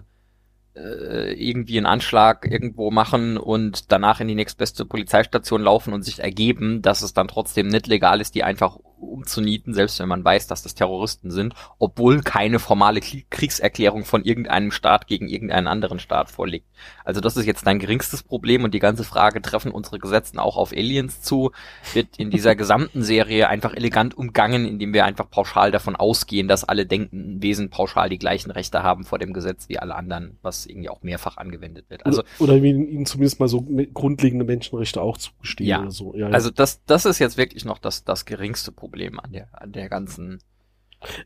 äh, 0.75 1.33
irgendwie 1.33 1.77
einen 1.77 1.85
Anschlag 1.85 2.45
irgendwo 2.49 2.91
machen 2.91 3.37
und 3.37 3.91
danach 3.91 4.19
in 4.19 4.27
die 4.27 4.35
nächstbeste 4.35 4.85
Polizeistation 4.85 5.61
laufen 5.61 5.93
und 5.93 6.03
sich 6.03 6.19
ergeben, 6.19 6.81
dass 6.81 7.01
es 7.01 7.13
dann 7.13 7.27
trotzdem 7.27 7.67
nicht 7.67 7.87
legal 7.87 8.21
ist, 8.21 8.35
die 8.35 8.43
einfach 8.43 8.77
umzunieten, 8.99 9.73
selbst 9.73 9.99
wenn 9.99 10.09
man 10.09 10.23
weiß, 10.23 10.47
dass 10.47 10.63
das 10.63 10.75
Terroristen 10.75 11.31
sind, 11.31 11.53
obwohl 11.77 12.21
keine 12.21 12.59
formale 12.59 12.99
Kriegserklärung 13.01 14.05
von 14.05 14.23
irgendeinem 14.23 14.71
Staat 14.71 15.07
gegen 15.07 15.27
irgendeinen 15.27 15.67
anderen 15.67 15.99
Staat 15.99 16.29
vorliegt. 16.29 16.67
Also 17.03 17.21
das 17.21 17.37
ist 17.37 17.45
jetzt 17.45 17.65
dein 17.65 17.79
geringstes 17.79 18.23
Problem 18.23 18.63
und 18.63 18.73
die 18.73 18.79
ganze 18.79 19.03
Frage, 19.03 19.41
treffen 19.41 19.71
unsere 19.71 19.99
Gesetzen 19.99 20.39
auch 20.39 20.57
auf 20.57 20.71
Aliens 20.71 21.21
zu, 21.21 21.51
wird 21.93 22.17
in 22.17 22.29
dieser 22.29 22.55
gesamten 22.57 23.03
Serie 23.03 23.47
einfach 23.47 23.73
elegant 23.73 24.17
umgangen, 24.17 24.65
indem 24.65 24.93
wir 24.93 25.05
einfach 25.05 25.29
pauschal 25.29 25.71
davon 25.71 25.95
ausgehen, 25.95 26.47
dass 26.47 26.63
alle 26.63 26.85
denkenden 26.85 27.41
Wesen 27.41 27.69
pauschal 27.69 28.09
die 28.09 28.19
gleichen 28.19 28.51
Rechte 28.51 28.83
haben 28.83 29.03
vor 29.03 29.19
dem 29.19 29.33
Gesetz 29.33 29.69
wie 29.69 29.79
alle 29.79 29.95
anderen, 29.95 30.37
was 30.41 30.58
irgendwie 30.65 30.89
auch 30.89 31.01
mehrfach 31.03 31.37
angewendet 31.37 31.89
wird. 31.89 32.05
Also 32.05 32.23
oder, 32.39 32.53
oder 32.53 32.63
ihnen 32.63 33.05
zumindest 33.05 33.39
mal 33.39 33.47
so 33.47 33.65
grundlegende 33.93 34.45
Menschenrechte 34.45 35.01
auch 35.01 35.17
zugestehen 35.17 35.69
ja, 35.69 35.81
oder 35.81 35.91
so. 35.91 36.13
Ja, 36.13 36.27
ja. 36.27 36.33
Also 36.33 36.49
das, 36.51 36.83
das 36.85 37.05
ist 37.05 37.19
jetzt 37.19 37.37
wirklich 37.37 37.65
noch 37.65 37.77
das, 37.77 38.03
das 38.03 38.25
geringste 38.25 38.71
Problem. 38.71 38.89
Problem 38.89 39.19
an 39.19 39.31
der, 39.31 39.47
an 39.51 39.71
der 39.71 39.89
ganzen. 39.89 40.39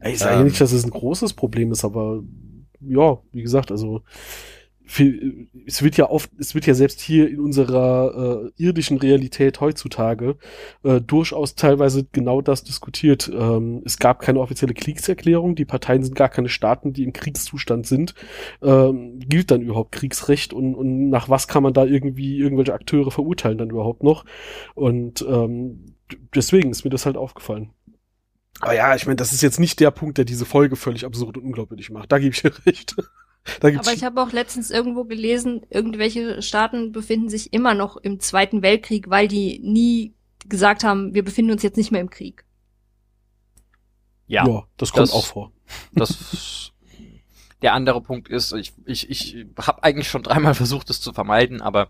Ich 0.06 0.20
sage 0.20 0.40
ähm, 0.40 0.46
nicht, 0.46 0.60
dass 0.60 0.72
es 0.72 0.84
ein 0.84 0.92
großes 0.92 1.34
Problem 1.34 1.72
ist, 1.72 1.84
aber 1.84 2.22
ja, 2.82 3.18
wie 3.32 3.42
gesagt, 3.42 3.72
also 3.72 4.04
es 5.66 5.82
wird 5.82 5.98
ja 5.98 6.10
oft, 6.10 6.30
es 6.38 6.56
wird 6.56 6.66
ja 6.66 6.74
selbst 6.74 7.00
hier 7.00 7.30
in 7.30 7.40
unserer 7.40 8.52
äh, 8.58 8.64
irdischen 8.64 8.98
Realität 8.98 9.62
heutzutage 9.62 10.38
äh, 10.84 11.00
durchaus 11.00 11.56
teilweise 11.56 12.06
genau 12.12 12.42
das 12.42 12.64
diskutiert. 12.64 13.32
Ähm, 13.34 13.82
es 13.86 13.98
gab 13.98 14.20
keine 14.20 14.40
offizielle 14.40 14.74
Kriegserklärung, 14.74 15.56
die 15.56 15.66
Parteien 15.66 16.04
sind 16.04 16.16
gar 16.16 16.30
keine 16.30 16.50
Staaten, 16.50 16.94
die 16.94 17.04
im 17.04 17.14
Kriegszustand 17.14 17.88
sind. 17.88 18.14
Ähm, 18.62 19.20
gilt 19.20 19.52
dann 19.52 19.62
überhaupt 19.62 19.94
Kriegsrecht 19.94 20.54
und, 20.54 20.76
und 20.76 21.10
nach 21.10 21.30
was 21.30 21.48
kann 21.48 21.64
man 21.64 21.74
da 21.74 21.86
irgendwie 21.86 22.38
irgendwelche 22.38 22.74
Akteure 22.74 23.12
verurteilen 23.12 23.58
dann 23.58 23.70
überhaupt 23.70 24.04
noch? 24.04 24.26
Und 24.76 25.26
ähm, 25.28 25.96
deswegen 26.36 26.72
ist 26.72 26.84
mir 26.84 26.92
das 26.92 27.06
halt 27.06 27.18
aufgefallen. 27.18 27.72
Aber 28.60 28.74
ja, 28.74 28.96
ich 28.96 29.06
meine, 29.06 29.16
das 29.16 29.34
ist 29.34 29.42
jetzt 29.42 29.60
nicht 29.60 29.80
der 29.80 29.92
Punkt, 29.92 30.18
der 30.18 30.26
diese 30.26 30.46
Folge 30.46 30.76
völlig 30.76 31.06
absurd 31.06 31.38
und 31.38 31.46
unglaubwürdig 31.46 31.90
macht. 31.90 32.12
Da 32.12 32.20
gebe 32.20 32.36
ich 32.36 32.42
dir 32.42 32.52
recht. 32.66 32.96
Aber 33.62 33.94
ich 33.94 34.04
habe 34.04 34.22
auch 34.22 34.32
letztens 34.32 34.72
irgendwo 34.72 35.04
gelesen, 35.04 35.66
irgendwelche 35.70 36.42
Staaten 36.42 36.92
befinden 36.92 37.30
sich 37.30 37.52
immer 37.52 37.74
noch 37.74 37.98
im 37.98 38.20
Zweiten 38.20 38.62
Weltkrieg, 38.62 39.10
weil 39.10 39.28
die 39.28 39.60
nie 39.60 40.14
gesagt 40.48 40.84
haben, 40.84 41.14
wir 41.14 41.24
befinden 41.24 41.52
uns 41.52 41.64
jetzt 41.64 41.78
nicht 41.78 41.92
mehr 41.92 42.02
im 42.02 42.10
Krieg. 42.10 42.46
Ja, 44.28 44.48
ja 44.48 44.64
das 44.78 44.92
kommt 44.92 45.10
das, 45.10 45.14
auch 45.14 45.26
vor. 45.26 45.52
Das 45.94 46.72
der 47.64 47.74
andere 47.74 48.02
Punkt 48.02 48.28
ist, 48.28 48.52
ich, 48.54 48.74
ich, 48.86 49.10
ich 49.10 49.46
habe 49.58 49.84
eigentlich 49.84 50.10
schon 50.10 50.22
dreimal 50.22 50.54
versucht, 50.54 50.90
es 50.90 51.02
zu 51.02 51.14
vermeiden, 51.14 51.62
aber 51.62 51.88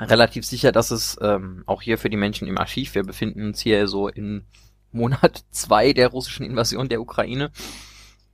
relativ 0.00 0.44
sicher, 0.44 0.72
dass 0.72 0.90
es 0.90 1.16
ähm, 1.22 1.62
auch 1.66 1.80
hier 1.80 1.96
für 1.96 2.10
die 2.10 2.16
Menschen 2.16 2.48
im 2.48 2.58
Archiv, 2.58 2.94
wir 2.96 3.04
befinden 3.04 3.46
uns 3.46 3.60
hier 3.60 3.86
so 3.86 4.08
in 4.08 4.44
Monat 4.90 5.44
zwei 5.50 5.92
der 5.92 6.08
russischen 6.08 6.44
Invasion 6.44 6.88
der 6.88 7.00
Ukraine, 7.00 7.52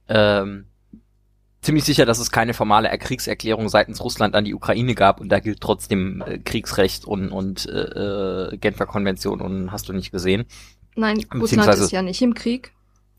ähm, 0.09 0.70
ziemlich 1.61 1.85
sicher, 1.85 2.07
dass 2.07 2.19
es 2.19 2.31
keine 2.31 2.55
formale 2.55 2.89
Kriegserklärung 2.99 3.69
seitens 3.69 4.03
Russland 4.03 4.35
an 4.35 4.45
die 4.45 4.55
Ukraine 4.55 4.95
gab 4.95 5.21
und 5.21 5.29
da 5.29 5.41
gilt 5.41 5.61
trotzdem 5.61 6.23
äh, 6.27 6.39
Kriegsrecht 6.39 7.05
und, 7.05 7.31
und 7.31 7.67
äh, 7.67 8.53
äh 8.53 8.57
Genfer 8.57 8.87
Konvention 8.87 9.41
und 9.41 9.73
hast 9.73 9.89
du 9.89 9.93
nicht 9.93 10.11
gesehen. 10.11 10.47
Nein, 10.97 11.25
Russland 11.35 11.75
ist 11.75 11.93
ja 11.93 12.03
nicht 12.03 12.21
im 12.23 12.35
Krieg. 12.35 12.73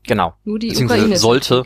Genau. 0.04 0.34
Nur 0.44 0.58
die 0.58 0.76
Ukraine 0.76 1.16
sollte. 1.16 1.64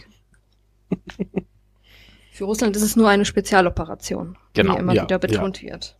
Für 2.30 2.44
Russland 2.44 2.76
ist 2.76 2.82
es 2.82 2.96
nur 2.96 3.08
eine 3.08 3.24
Spezialoperation, 3.24 4.36
genau. 4.52 4.74
die 4.74 4.78
immer 4.78 4.92
ja, 4.92 5.04
wieder 5.04 5.18
betont 5.18 5.62
ja. 5.62 5.72
wird. 5.72 5.96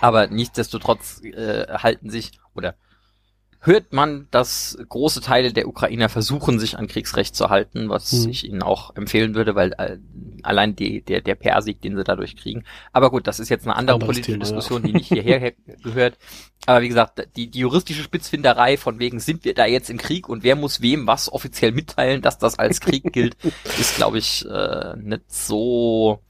Aber 0.00 0.26
nichtsdestotrotz 0.26 1.22
äh, 1.24 1.66
halten 1.78 2.10
sich 2.10 2.32
oder 2.54 2.76
hört 3.66 3.92
man, 3.94 4.28
dass 4.30 4.76
große 4.88 5.22
Teile 5.22 5.52
der 5.52 5.66
Ukrainer 5.66 6.10
versuchen, 6.10 6.58
sich 6.58 6.78
an 6.78 6.86
Kriegsrecht 6.86 7.34
zu 7.34 7.48
halten, 7.48 7.88
was 7.88 8.12
mhm. 8.12 8.30
ich 8.30 8.44
ihnen 8.44 8.62
auch 8.62 8.94
empfehlen 8.94 9.34
würde, 9.34 9.54
weil 9.54 9.72
äh, 9.78 9.96
allein 10.42 10.76
die, 10.76 11.02
der, 11.02 11.22
der 11.22 11.34
PR-Sieg, 11.34 11.80
den 11.80 11.96
sie 11.96 12.04
dadurch 12.04 12.36
kriegen. 12.36 12.64
Aber 12.92 13.10
gut, 13.10 13.26
das 13.26 13.40
ist 13.40 13.48
jetzt 13.48 13.66
eine 13.66 13.76
andere 13.76 13.98
politische 13.98 14.32
Thema, 14.32 14.44
Diskussion, 14.44 14.82
ja. 14.82 14.88
die 14.88 14.92
nicht 14.92 15.08
hierher 15.08 15.52
gehört. 15.82 16.18
Aber 16.66 16.82
wie 16.82 16.88
gesagt, 16.88 17.26
die, 17.36 17.50
die 17.50 17.60
juristische 17.60 18.02
Spitzfinderei 18.02 18.76
von 18.76 18.98
wegen, 18.98 19.18
sind 19.18 19.44
wir 19.44 19.54
da 19.54 19.64
jetzt 19.64 19.88
im 19.88 19.96
Krieg 19.96 20.28
und 20.28 20.44
wer 20.44 20.56
muss 20.56 20.82
wem 20.82 21.06
was 21.06 21.32
offiziell 21.32 21.72
mitteilen, 21.72 22.20
dass 22.20 22.38
das 22.38 22.58
als 22.58 22.80
Krieg 22.80 23.12
gilt, 23.12 23.36
ist, 23.78 23.96
glaube 23.96 24.18
ich, 24.18 24.46
äh, 24.46 24.94
nicht 24.96 25.32
so 25.32 26.20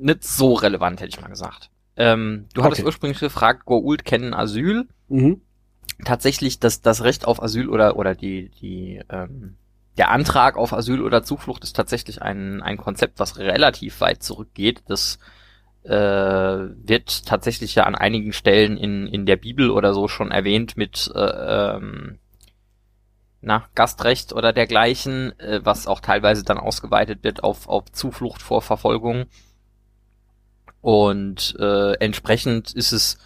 nicht 0.00 0.22
so 0.22 0.54
relevant, 0.54 1.00
hätte 1.00 1.08
ich 1.08 1.20
mal 1.20 1.28
gesagt. 1.28 1.70
Ähm, 1.96 2.46
du 2.54 2.62
hattest 2.62 2.84
ursprünglich 2.84 3.18
gefragt, 3.18 3.64
Goult 3.64 4.04
kennen 4.04 4.32
Asyl. 4.32 4.86
Mhm. 5.08 5.40
Tatsächlich, 6.04 6.60
das, 6.60 6.80
das 6.80 7.02
Recht 7.02 7.26
auf 7.26 7.42
Asyl 7.42 7.68
oder, 7.68 7.96
oder 7.96 8.14
die, 8.14 8.50
die, 8.60 9.00
ähm, 9.08 9.56
der 9.96 10.10
Antrag 10.10 10.56
auf 10.56 10.72
Asyl 10.72 11.02
oder 11.02 11.24
Zuflucht 11.24 11.64
ist 11.64 11.74
tatsächlich 11.74 12.22
ein, 12.22 12.62
ein 12.62 12.76
Konzept, 12.76 13.18
was 13.18 13.38
relativ 13.38 14.00
weit 14.00 14.22
zurückgeht. 14.22 14.82
Das 14.86 15.18
äh, 15.82 15.90
wird 15.90 17.26
tatsächlich 17.26 17.74
ja 17.74 17.84
an 17.84 17.94
einigen 17.94 18.32
Stellen 18.32 18.76
in, 18.76 19.06
in 19.06 19.26
der 19.26 19.36
Bibel 19.36 19.70
oder 19.70 19.94
so 19.94 20.06
schon 20.06 20.30
erwähnt 20.30 20.76
mit 20.76 21.10
äh, 21.14 21.18
ähm, 21.76 22.18
na, 23.40 23.64
Gastrecht 23.74 24.32
oder 24.32 24.52
dergleichen, 24.52 25.38
äh, 25.40 25.60
was 25.64 25.86
auch 25.86 26.00
teilweise 26.00 26.44
dann 26.44 26.58
ausgeweitet 26.58 27.24
wird 27.24 27.42
auf, 27.42 27.68
auf 27.68 27.90
Zuflucht 27.92 28.42
vor 28.42 28.62
Verfolgung. 28.62 29.26
Und 30.80 31.56
äh, 31.58 31.94
entsprechend 31.94 32.72
ist 32.72 32.92
es 32.92 33.18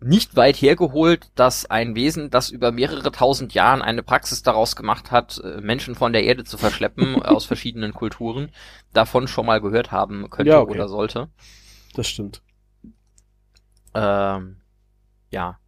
nicht 0.00 0.36
weit 0.36 0.56
hergeholt, 0.56 1.30
dass 1.34 1.66
ein 1.66 1.94
Wesen, 1.94 2.30
das 2.30 2.50
über 2.50 2.70
mehrere 2.70 3.10
tausend 3.10 3.54
Jahren 3.54 3.82
eine 3.82 4.02
Praxis 4.02 4.42
daraus 4.42 4.76
gemacht 4.76 5.10
hat, 5.10 5.40
äh, 5.42 5.60
Menschen 5.60 5.94
von 5.94 6.12
der 6.12 6.24
Erde 6.24 6.44
zu 6.44 6.56
verschleppen 6.56 7.20
aus 7.22 7.44
verschiedenen 7.44 7.92
Kulturen, 7.92 8.50
davon 8.92 9.26
schon 9.26 9.46
mal 9.46 9.60
gehört 9.60 9.90
haben 9.90 10.30
könnte 10.30 10.52
ja, 10.52 10.60
okay. 10.60 10.74
oder 10.74 10.88
sollte. 10.88 11.28
Das 11.94 12.06
stimmt. 12.08 12.42
Ähm, 13.94 14.60
ja. 15.30 15.58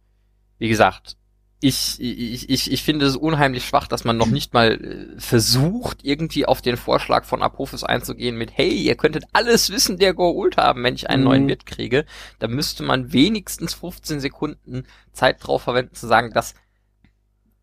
Wie 0.57 0.69
gesagt, 0.69 1.17
ich, 1.63 2.01
ich, 2.01 2.49
ich, 2.49 2.71
ich 2.71 2.83
finde 2.83 3.05
es 3.05 3.15
unheimlich 3.15 3.65
schwach, 3.65 3.87
dass 3.87 4.03
man 4.03 4.17
noch 4.17 4.27
nicht 4.27 4.51
mal 4.51 4.71
äh, 4.71 5.19
versucht, 5.19 5.99
irgendwie 6.03 6.47
auf 6.47 6.63
den 6.63 6.75
Vorschlag 6.75 7.23
von 7.23 7.43
Apophis 7.43 7.83
einzugehen 7.83 8.35
mit, 8.35 8.49
hey, 8.57 8.71
ihr 8.71 8.95
könntet 8.95 9.25
alles 9.31 9.69
wissen, 9.69 9.99
der 9.99 10.15
Goa'uld 10.15 10.57
haben, 10.57 10.83
wenn 10.83 10.95
ich 10.95 11.11
einen 11.11 11.21
mhm. 11.21 11.29
neuen 11.29 11.47
Wirt 11.47 11.67
kriege. 11.67 12.05
Da 12.39 12.47
müsste 12.47 12.81
man 12.81 13.13
wenigstens 13.13 13.75
15 13.75 14.19
Sekunden 14.19 14.85
Zeit 15.13 15.37
drauf 15.39 15.61
verwenden, 15.61 15.93
zu 15.93 16.07
sagen, 16.07 16.33
dass, 16.33 16.55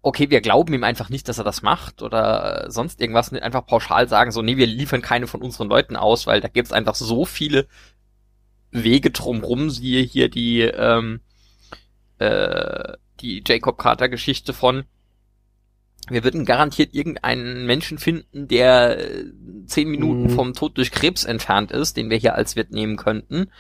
okay, 0.01 0.31
wir 0.31 0.43
glauben 0.43 0.73
ihm 0.75 0.85
einfach 0.85 1.09
nicht, 1.09 1.29
dass 1.29 1.39
er 1.39 1.45
das 1.45 1.63
macht 1.63 2.01
oder 2.01 2.67
äh, 2.67 2.71
sonst 2.71 3.01
irgendwas, 3.01 3.33
nicht 3.33 3.43
einfach 3.43 3.67
pauschal 3.67 4.09
sagen, 4.09 4.31
so, 4.31 4.43
nee, 4.43 4.57
wir 4.57 4.69
liefern 4.69 5.03
keine 5.03 5.27
von 5.27 5.43
unseren 5.43 5.69
Leuten 5.69 5.97
aus, 5.97 6.25
weil 6.29 6.41
da 6.41 6.47
gibt's 6.47 6.73
einfach 6.73 6.95
so 6.95 7.25
viele 7.25 7.67
Wege 8.71 9.11
drumrum, 9.11 9.71
siehe 9.71 10.03
hier 10.03 10.29
die, 10.29 10.61
ähm, 10.61 11.19
äh, 12.21 12.93
die 13.21 13.43
Jacob 13.47 13.79
Carter 13.79 14.09
Geschichte 14.09 14.53
von 14.53 14.85
wir 16.11 16.25
würden 16.25 16.45
garantiert 16.45 16.95
irgendeinen 16.95 17.67
Menschen 17.67 17.99
finden, 17.99 18.49
der 18.49 18.99
äh, 18.99 19.25
zehn 19.67 19.89
Minuten 19.89 20.25
mhm. 20.25 20.31
vom 20.31 20.55
Tod 20.55 20.77
durch 20.77 20.91
Krebs 20.91 21.25
entfernt 21.25 21.71
ist, 21.71 21.97
den 21.97 22.11
wir 22.11 22.17
hier 22.17 22.35
als 22.35 22.57
Wirt 22.57 22.71
nehmen 22.71 22.97
könnten. 22.97 23.51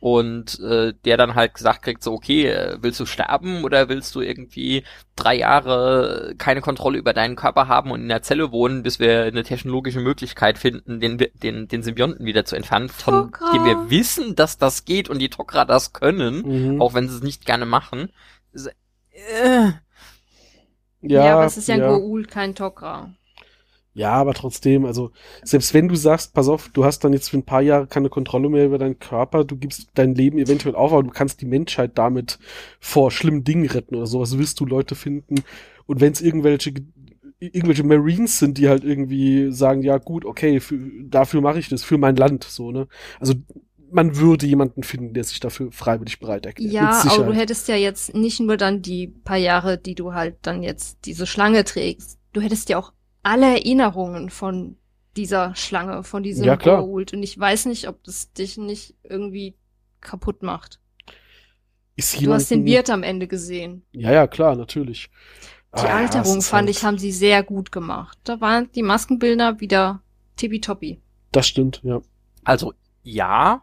Und 0.00 0.60
äh, 0.60 0.92
der 1.06 1.16
dann 1.16 1.34
halt 1.34 1.54
gesagt 1.54 1.82
kriegt, 1.82 2.02
so, 2.02 2.12
okay, 2.12 2.46
äh, 2.46 2.76
willst 2.82 3.00
du 3.00 3.06
sterben 3.06 3.64
oder 3.64 3.88
willst 3.88 4.14
du 4.14 4.20
irgendwie 4.20 4.84
drei 5.16 5.34
Jahre 5.34 6.34
keine 6.36 6.60
Kontrolle 6.60 6.98
über 6.98 7.14
deinen 7.14 7.36
Körper 7.36 7.68
haben 7.68 7.90
und 7.90 8.02
in 8.02 8.08
der 8.08 8.20
Zelle 8.20 8.52
wohnen, 8.52 8.82
bis 8.82 8.98
wir 8.98 9.22
eine 9.22 9.44
technologische 9.44 10.00
Möglichkeit 10.00 10.58
finden, 10.58 11.00
den, 11.00 11.16
den, 11.42 11.68
den 11.68 11.82
Symbionten 11.82 12.26
wieder 12.26 12.44
zu 12.44 12.54
entfernen, 12.54 12.90
von 12.90 13.30
Tokra. 13.30 13.52
dem 13.52 13.64
wir 13.64 13.88
wissen, 13.88 14.36
dass 14.36 14.58
das 14.58 14.84
geht 14.84 15.08
und 15.08 15.20
die 15.20 15.30
Tokra 15.30 15.64
das 15.64 15.94
können, 15.94 16.74
mhm. 16.74 16.82
auch 16.82 16.92
wenn 16.92 17.08
sie 17.08 17.16
es 17.16 17.22
nicht 17.22 17.46
gerne 17.46 17.64
machen. 17.64 18.10
Äh. 19.32 19.72
Ja, 21.06 21.24
ja, 21.24 21.34
aber 21.34 21.44
es 21.44 21.56
ist 21.56 21.68
ja, 21.68 21.76
ja. 21.76 21.96
Goul, 21.96 22.24
kein 22.24 22.54
Tok'ra. 22.54 23.10
Ja, 23.92 24.12
aber 24.12 24.34
trotzdem, 24.34 24.86
also 24.86 25.12
selbst 25.44 25.72
wenn 25.72 25.86
du 25.86 25.94
sagst, 25.94 26.34
pass 26.34 26.48
auf, 26.48 26.68
du 26.70 26.84
hast 26.84 27.04
dann 27.04 27.12
jetzt 27.12 27.30
für 27.30 27.36
ein 27.36 27.44
paar 27.44 27.62
Jahre 27.62 27.86
keine 27.86 28.08
Kontrolle 28.08 28.48
mehr 28.48 28.66
über 28.66 28.78
deinen 28.78 28.98
Körper, 28.98 29.44
du 29.44 29.56
gibst 29.56 29.90
dein 29.94 30.16
Leben 30.16 30.38
eventuell 30.38 30.74
auf, 30.74 30.92
aber 30.92 31.04
du 31.04 31.10
kannst 31.10 31.40
die 31.40 31.46
Menschheit 31.46 31.92
damit 31.96 32.40
vor 32.80 33.12
schlimmen 33.12 33.44
Dingen 33.44 33.66
retten 33.66 33.94
oder 33.94 34.06
sowas, 34.06 34.36
wirst 34.36 34.58
du 34.58 34.66
Leute 34.66 34.96
finden. 34.96 35.36
Und 35.86 36.00
wenn 36.00 36.12
es 36.12 36.20
irgendwelche 36.20 36.72
irgendwelche 37.38 37.84
Marines 37.84 38.38
sind, 38.38 38.58
die 38.58 38.68
halt 38.68 38.84
irgendwie 38.84 39.52
sagen, 39.52 39.82
ja 39.82 39.98
gut, 39.98 40.24
okay, 40.24 40.60
für, 40.60 40.78
dafür 41.02 41.40
mache 41.40 41.58
ich 41.58 41.68
das, 41.68 41.84
für 41.84 41.98
mein 41.98 42.16
Land, 42.16 42.44
so, 42.44 42.70
ne? 42.72 42.88
Also 43.20 43.34
man 43.94 44.16
würde 44.16 44.46
jemanden 44.46 44.82
finden, 44.82 45.14
der 45.14 45.24
sich 45.24 45.40
dafür 45.40 45.70
freiwillig 45.72 46.18
bereit 46.18 46.44
erklärt. 46.46 46.72
Ja, 46.72 47.04
aber 47.10 47.24
du 47.24 47.32
hättest 47.32 47.68
ja 47.68 47.76
jetzt 47.76 48.14
nicht 48.14 48.40
nur 48.40 48.56
dann 48.56 48.82
die 48.82 49.06
paar 49.06 49.36
Jahre, 49.36 49.78
die 49.78 49.94
du 49.94 50.12
halt 50.14 50.36
dann 50.42 50.62
jetzt 50.62 50.98
diese 51.04 51.26
Schlange 51.26 51.64
trägst. 51.64 52.18
Du 52.32 52.40
hättest 52.40 52.68
ja 52.68 52.78
auch 52.78 52.92
alle 53.22 53.46
Erinnerungen 53.46 54.30
von 54.30 54.76
dieser 55.16 55.54
Schlange, 55.54 56.02
von 56.02 56.22
diesem 56.24 56.44
Ja, 56.44 56.56
klar. 56.56 56.80
Goa'uld. 56.82 57.14
Und 57.14 57.22
ich 57.22 57.38
weiß 57.38 57.66
nicht, 57.66 57.86
ob 57.88 58.02
das 58.02 58.32
dich 58.32 58.56
nicht 58.58 58.94
irgendwie 59.04 59.54
kaputt 60.00 60.42
macht. 60.42 60.80
Ist 61.96 62.20
Du 62.20 62.32
hast 62.32 62.50
den 62.50 62.64
Wirt 62.64 62.90
am 62.90 63.04
Ende 63.04 63.28
gesehen. 63.28 63.84
Ja, 63.92 64.10
ja, 64.12 64.26
klar, 64.26 64.56
natürlich. 64.56 65.08
Die 65.76 65.80
Ah, 65.80 65.84
ja, 65.86 65.96
Alterung, 65.96 66.38
ist 66.38 66.48
fand 66.48 66.66
halt- 66.66 66.76
ich, 66.76 66.84
haben 66.84 66.98
sie 66.98 67.12
sehr 67.12 67.44
gut 67.44 67.70
gemacht. 67.70 68.18
Da 68.24 68.40
waren 68.40 68.68
die 68.74 68.82
Maskenbildner 68.82 69.60
wieder 69.60 70.02
tippitoppi. 70.36 71.00
Das 71.30 71.46
stimmt, 71.46 71.80
ja. 71.84 72.00
Also, 72.42 72.74
ja. 73.04 73.62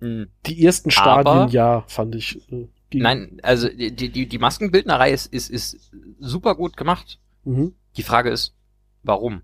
Hm, 0.00 0.28
Die 0.46 0.64
ersten 0.64 0.90
Aber- 0.96 1.22
Stadien, 1.22 1.48
ja, 1.50 1.82
fand 1.88 2.14
ich. 2.14 2.40
Äh, 2.52 2.68
Nein, 2.94 3.38
also 3.42 3.68
die, 3.68 3.94
die, 4.10 4.26
die 4.26 4.38
Maskenbildnerei 4.38 5.10
ist, 5.12 5.26
ist, 5.26 5.50
ist 5.50 5.90
super 6.18 6.54
gut 6.54 6.76
gemacht. 6.76 7.18
Mhm. 7.44 7.74
Die 7.96 8.02
Frage 8.02 8.30
ist, 8.30 8.54
warum? 9.02 9.42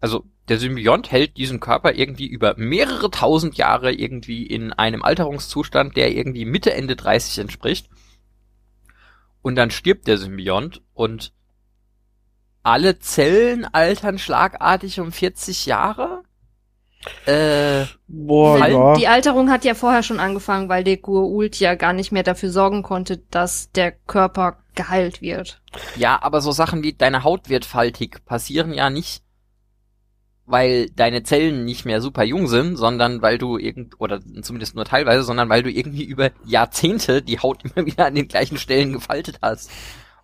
Also, 0.00 0.24
der 0.48 0.58
Symbiont 0.58 1.10
hält 1.10 1.38
diesen 1.38 1.60
Körper 1.60 1.94
irgendwie 1.94 2.26
über 2.26 2.54
mehrere 2.58 3.10
tausend 3.10 3.56
Jahre 3.56 3.90
irgendwie 3.92 4.46
in 4.46 4.72
einem 4.74 5.02
Alterungszustand, 5.02 5.96
der 5.96 6.12
irgendwie 6.14 6.44
Mitte, 6.44 6.74
Ende 6.74 6.94
30 6.96 7.38
entspricht. 7.38 7.88
Und 9.40 9.56
dann 9.56 9.70
stirbt 9.70 10.06
der 10.06 10.18
Symbiont 10.18 10.82
und 10.92 11.32
alle 12.62 12.98
Zellen 12.98 13.64
altern 13.64 14.18
schlagartig 14.18 15.00
um 15.00 15.12
40 15.12 15.66
Jahre? 15.66 16.23
Äh, 17.26 17.84
Boah, 18.06 18.60
Weil 18.60 18.72
ja. 18.72 18.94
Die 18.94 19.08
Alterung 19.08 19.50
hat 19.50 19.64
ja 19.64 19.74
vorher 19.74 20.02
schon 20.02 20.20
angefangen, 20.20 20.68
weil 20.68 20.84
der 20.84 20.98
Goa'uld 20.98 21.58
ja 21.58 21.74
gar 21.74 21.92
nicht 21.92 22.12
mehr 22.12 22.22
dafür 22.22 22.50
sorgen 22.50 22.82
konnte, 22.82 23.18
dass 23.30 23.70
der 23.72 23.92
Körper 23.92 24.58
geheilt 24.74 25.20
wird. 25.20 25.60
Ja, 25.96 26.22
aber 26.22 26.40
so 26.40 26.52
Sachen 26.52 26.82
wie 26.82 26.92
deine 26.92 27.24
Haut 27.24 27.48
wird 27.48 27.64
faltig 27.64 28.24
passieren 28.24 28.72
ja 28.72 28.90
nicht, 28.90 29.22
weil 30.46 30.90
deine 30.90 31.22
Zellen 31.22 31.64
nicht 31.64 31.84
mehr 31.84 32.00
super 32.00 32.24
jung 32.24 32.46
sind, 32.46 32.76
sondern 32.76 33.22
weil 33.22 33.38
du 33.38 33.56
irgend, 33.56 34.00
oder 34.00 34.20
zumindest 34.42 34.74
nur 34.74 34.84
teilweise, 34.84 35.22
sondern 35.22 35.48
weil 35.48 35.62
du 35.62 35.70
irgendwie 35.70 36.04
über 36.04 36.30
Jahrzehnte 36.44 37.22
die 37.22 37.38
Haut 37.38 37.64
immer 37.74 37.86
wieder 37.86 38.06
an 38.06 38.14
den 38.14 38.28
gleichen 38.28 38.58
Stellen 38.58 38.92
gefaltet 38.92 39.38
hast. 39.42 39.70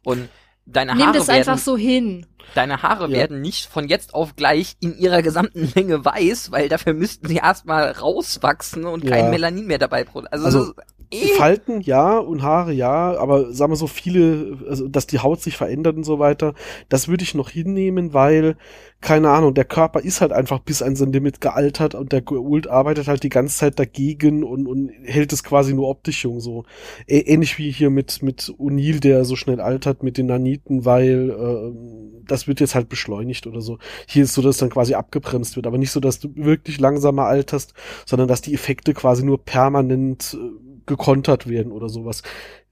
Und 0.04 0.28
deine 0.72 0.94
Nimm 0.94 1.06
Haare 1.06 1.18
das 1.18 1.28
werden, 1.28 1.38
einfach 1.38 1.58
so 1.58 1.76
hin. 1.76 2.26
deine 2.54 2.82
Haare 2.82 3.04
Ja. 3.08 3.16
werden 3.18 3.40
nicht 3.40 3.66
von 3.66 3.88
jetzt 3.88 4.14
auf 4.14 4.36
gleich 4.36 4.76
in 4.80 4.96
ihrer 4.96 5.22
gesamten 5.22 5.70
Länge 5.74 6.04
weiß, 6.04 6.50
weil 6.52 6.68
dafür 6.68 6.94
müssten 6.94 7.28
sie 7.28 7.36
erstmal 7.36 7.90
rauswachsen 7.92 8.84
und 8.84 9.04
Ja. 9.04 9.10
kein 9.10 9.30
Melanin 9.30 9.66
mehr 9.66 9.78
dabei 9.78 10.04
produzieren. 10.04 10.44
Also, 10.44 10.58
Also, 10.58 10.72
eh- 11.10 11.34
Falten 11.36 11.80
ja 11.80 12.18
und 12.18 12.42
Haare 12.42 12.72
ja, 12.72 13.16
aber 13.18 13.52
sagen 13.52 13.72
wir 13.72 13.76
so 13.76 13.86
viele, 13.86 14.58
also 14.68 14.88
dass 14.88 15.06
die 15.06 15.18
Haut 15.20 15.40
sich 15.42 15.56
verändert 15.56 15.96
und 15.96 16.04
so 16.04 16.18
weiter, 16.18 16.54
das 16.88 17.08
würde 17.08 17.24
ich 17.24 17.34
noch 17.34 17.50
hinnehmen, 17.50 18.12
weil, 18.14 18.56
keine 19.00 19.30
Ahnung, 19.30 19.54
der 19.54 19.64
Körper 19.64 20.00
ist 20.00 20.20
halt 20.20 20.32
einfach 20.32 20.58
bis 20.58 20.82
an 20.82 20.94
sein 20.94 21.12
Limit 21.12 21.40
gealtert 21.40 21.94
und 21.94 22.12
der 22.12 22.22
Goa'uld 22.22 22.68
arbeitet 22.68 23.08
halt 23.08 23.22
die 23.22 23.30
ganze 23.30 23.56
Zeit 23.56 23.78
dagegen 23.78 24.44
und, 24.44 24.66
und 24.66 24.90
hält 25.04 25.32
es 25.32 25.42
quasi 25.42 25.72
nur 25.72 25.88
optisch 25.88 26.24
jung 26.24 26.40
so. 26.40 26.64
Ä 27.08 27.20
ähnlich 27.20 27.58
wie 27.58 27.70
hier 27.70 27.88
mit, 27.88 28.22
mit 28.22 28.52
O'Neill, 28.58 29.00
der 29.00 29.24
so 29.24 29.36
schnell 29.36 29.60
altert 29.60 30.02
mit 30.02 30.18
den 30.18 30.26
Naniten, 30.26 30.84
weil 30.84 31.30
äh, 31.30 32.24
das 32.26 32.46
wird 32.46 32.60
jetzt 32.60 32.74
halt 32.74 32.90
beschleunigt 32.90 33.46
oder 33.46 33.62
so. 33.62 33.78
Hier 34.06 34.24
ist 34.24 34.34
so, 34.34 34.42
dass 34.42 34.58
dann 34.58 34.70
quasi 34.70 34.92
abgebremst 34.94 35.56
wird, 35.56 35.66
aber 35.66 35.78
nicht 35.78 35.92
so, 35.92 36.00
dass 36.00 36.20
du 36.20 36.28
wirklich 36.34 36.78
langsamer 36.78 37.24
alterst, 37.24 37.72
sondern 38.04 38.28
dass 38.28 38.42
die 38.42 38.52
Effekte 38.52 38.92
quasi 38.92 39.24
nur 39.24 39.42
permanent 39.42 40.36
äh, 40.38 40.70
gekontert 40.84 41.48
werden 41.48 41.72
oder 41.72 41.88
sowas. 41.88 42.22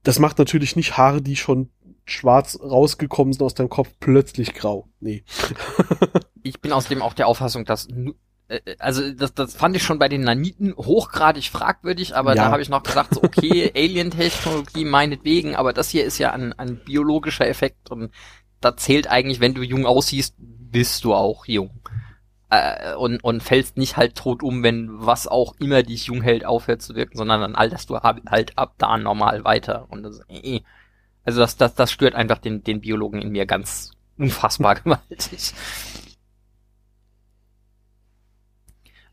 Das 0.02 0.18
macht 0.18 0.38
natürlich 0.38 0.76
nicht 0.76 0.98
Haare, 0.98 1.22
die 1.22 1.36
schon 1.36 1.70
schwarz 2.08 2.58
rausgekommen 2.62 3.32
sind 3.32 3.42
aus 3.42 3.54
deinem 3.54 3.68
Kopf, 3.68 3.88
plötzlich 4.00 4.54
grau. 4.54 4.88
Nee. 5.00 5.24
ich 6.42 6.60
bin 6.60 6.72
außerdem 6.72 7.02
auch 7.02 7.14
der 7.14 7.26
Auffassung, 7.28 7.64
dass 7.64 7.88
nu- 7.88 8.14
äh, 8.48 8.60
also 8.78 9.12
das, 9.12 9.34
das 9.34 9.54
fand 9.54 9.76
ich 9.76 9.82
schon 9.82 9.98
bei 9.98 10.08
den 10.08 10.22
Naniten 10.22 10.74
hochgradig 10.76 11.50
fragwürdig, 11.50 12.16
aber 12.16 12.34
Ja. 12.34 12.44
da 12.46 12.50
habe 12.50 12.62
ich 12.62 12.68
noch 12.68 12.82
gesagt, 12.82 13.14
so 13.14 13.22
okay, 13.22 13.72
Alien-Technologie 13.76 14.84
meinetwegen, 14.84 15.54
aber 15.56 15.72
das 15.72 15.90
hier 15.90 16.04
ist 16.04 16.18
ja 16.18 16.32
ein, 16.32 16.52
ein 16.54 16.76
biologischer 16.84 17.46
Effekt 17.46 17.90
und 17.90 18.10
da 18.60 18.76
zählt 18.76 19.08
eigentlich, 19.08 19.40
wenn 19.40 19.54
du 19.54 19.62
jung 19.62 19.86
aussiehst, 19.86 20.34
bist 20.38 21.04
du 21.04 21.14
auch 21.14 21.46
jung. 21.46 21.70
Äh, 22.50 22.94
und, 22.94 23.22
und 23.22 23.42
fällst 23.42 23.76
nicht 23.76 23.98
halt 23.98 24.14
tot 24.14 24.42
um, 24.42 24.62
wenn 24.62 24.88
was 24.90 25.28
auch 25.28 25.54
immer 25.60 25.82
dich 25.82 26.06
jung 26.06 26.22
hält, 26.22 26.46
aufhört 26.46 26.80
zu 26.80 26.94
wirken, 26.94 27.16
sondern 27.18 27.42
dann 27.42 27.54
alterst 27.54 27.90
du 27.90 27.98
halt 27.98 28.56
ab 28.56 28.74
da 28.78 28.96
normal 28.96 29.44
weiter. 29.44 29.84
Und 29.90 30.02
das, 30.02 30.20
äh, 30.30 30.60
also 31.24 31.40
das, 31.40 31.56
das, 31.56 31.74
das 31.74 31.92
stört 31.92 32.14
einfach 32.14 32.38
den, 32.38 32.64
den 32.64 32.80
Biologen 32.80 33.20
in 33.20 33.30
mir 33.30 33.46
ganz 33.46 33.92
unfassbar 34.16 34.74
gewaltig. 34.82 35.52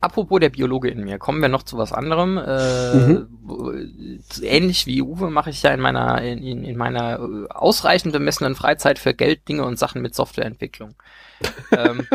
Apropos 0.05 0.39
der 0.39 0.49
Biologe 0.49 0.89
in 0.89 1.03
mir, 1.03 1.17
kommen 1.17 1.41
wir 1.41 1.49
noch 1.49 1.63
zu 1.63 1.77
was 1.77 1.91
anderem. 1.91 2.37
Äh, 2.37 2.95
Mhm. 2.95 4.21
Ähnlich 4.41 4.85
wie 4.85 5.01
Uwe 5.01 5.29
mache 5.29 5.49
ich 5.49 5.63
ja 5.63 5.71
in 5.71 5.79
meiner 5.79 6.21
in, 6.21 6.43
in, 6.43 6.63
in 6.63 6.77
meiner 6.77 7.19
äh, 7.19 7.47
ausreichend 7.49 8.13
bemessenen 8.13 8.55
Freizeit 8.55 8.99
für 8.99 9.13
Geld 9.13 9.47
Dinge 9.47 9.63
und 9.65 9.79
Sachen 9.79 10.01
mit 10.01 10.13
Softwareentwicklung. 10.15 10.95
ähm, 11.71 12.07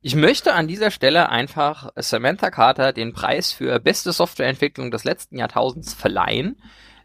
ich 0.00 0.14
möchte 0.14 0.54
an 0.54 0.68
dieser 0.68 0.90
Stelle 0.90 1.28
einfach 1.28 1.90
Samantha 1.96 2.50
Carter 2.50 2.92
den 2.92 3.12
Preis 3.12 3.52
für 3.52 3.78
beste 3.78 4.12
Softwareentwicklung 4.12 4.90
des 4.90 5.04
letzten 5.04 5.38
Jahrtausends 5.38 5.94
verleihen. 5.94 6.56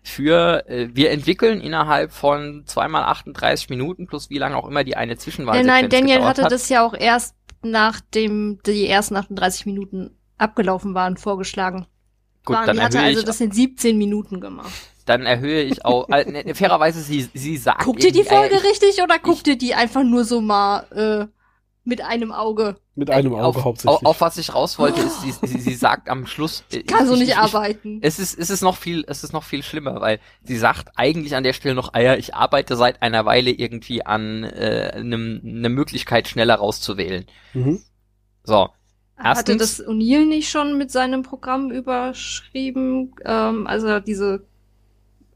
Für 0.03 0.67
äh, 0.67 0.89
wir 0.93 1.11
entwickeln 1.11 1.61
innerhalb 1.61 2.11
von 2.11 2.63
zweimal 2.65 3.03
38 3.03 3.69
Minuten 3.69 4.05
plus 4.05 4.29
wie 4.29 4.37
lange 4.37 4.57
auch 4.57 4.67
immer 4.67 4.83
die 4.83 4.97
eine 4.97 5.13
Nein, 5.13 5.19
Zwischenwahl 5.19 5.63
nein, 5.63 5.89
Daniel 5.89 6.15
gedauert 6.17 6.29
hatte 6.29 6.43
hat. 6.43 6.51
das 6.51 6.69
ja 6.69 6.85
auch 6.85 6.93
erst 6.93 7.35
nachdem 7.63 8.59
die 8.65 8.87
ersten 8.87 9.15
38 9.15 9.65
Minuten 9.65 10.11
abgelaufen 10.37 10.93
waren, 10.93 11.17
vorgeschlagen. 11.17 11.87
Gut, 12.45 12.57
waren, 12.57 12.67
dann 12.67 12.75
die 12.75 12.81
hatte 12.81 12.99
also 12.99 13.19
ich 13.19 13.25
das 13.25 13.39
in 13.39 13.51
17 13.51 13.97
Minuten 13.97 14.41
gemacht. 14.41 14.69
dann 15.05 15.25
erhöhe 15.25 15.61
ich 15.61 15.85
auch, 15.85 16.09
äh, 16.11 16.29
ne, 16.29 16.55
fairerweise, 16.55 17.01
sie, 17.01 17.29
sie 17.33 17.57
sagt. 17.57 17.83
Guckt 17.85 18.03
ihr 18.03 18.11
die 18.11 18.21
äh, 18.21 18.25
Folge 18.25 18.55
ich- 18.55 18.63
richtig 18.63 19.01
oder 19.01 19.17
guckt 19.19 19.47
ihr 19.47 19.57
die 19.57 19.73
einfach 19.73 20.03
nur 20.03 20.25
so 20.25 20.41
mal 20.41 20.81
äh, 20.91 21.27
mit 21.85 22.01
einem 22.01 22.31
Auge? 22.31 22.77
Mit 22.95 23.09
einem 23.09 23.33
Auge 23.33 23.43
auf, 23.45 23.63
hauptsächlich. 23.65 23.97
Auf, 23.97 24.05
auf 24.05 24.21
was 24.21 24.37
ich 24.37 24.53
raus 24.55 24.79
wollte, 24.79 25.01
ist, 25.01 25.21
sie, 25.21 25.31
sie, 25.31 25.59
sie 25.59 25.75
sagt 25.75 26.09
am 26.09 26.25
Schluss. 26.27 26.63
äh, 26.71 26.83
Kann 26.83 27.05
so 27.07 27.13
ich- 27.13 27.19
nicht 27.19 27.29
ich, 27.31 27.37
arbeiten. 27.37 27.99
Es 28.01 28.19
ist, 28.19 28.37
es 28.39 28.49
ist 28.49 28.61
noch 28.61 28.77
viel, 28.77 29.03
es 29.07 29.23
ist 29.23 29.33
noch 29.33 29.43
viel 29.43 29.63
schlimmer, 29.63 29.99
weil 29.99 30.19
sie 30.43 30.57
sagt 30.57 30.91
eigentlich 30.95 31.35
an 31.35 31.43
der 31.43 31.53
Stelle 31.53 31.75
noch, 31.75 31.93
ah 31.93 31.99
ja, 31.99 32.15
ich 32.15 32.33
arbeite 32.35 32.75
seit 32.77 33.01
einer 33.01 33.25
Weile 33.25 33.51
irgendwie 33.51 34.05
an 34.05 34.43
äh, 34.43 34.91
einem, 34.95 35.41
eine 35.43 35.69
Möglichkeit, 35.69 36.27
schneller 36.27 36.55
rauszuwählen. 36.55 37.25
mhm. 37.53 37.81
So. 38.43 38.69
Hatte 39.15 39.51
Erstens- 39.53 39.77
das 39.77 39.87
O'Neill 39.87 40.25
nicht 40.25 40.49
schon 40.49 40.77
mit 40.77 40.91
seinem 40.91 41.21
Programm 41.23 41.69
überschrieben, 41.71 43.13
ähm, 43.23 43.67
als 43.67 43.83
er 43.83 44.01
diese 44.01 44.45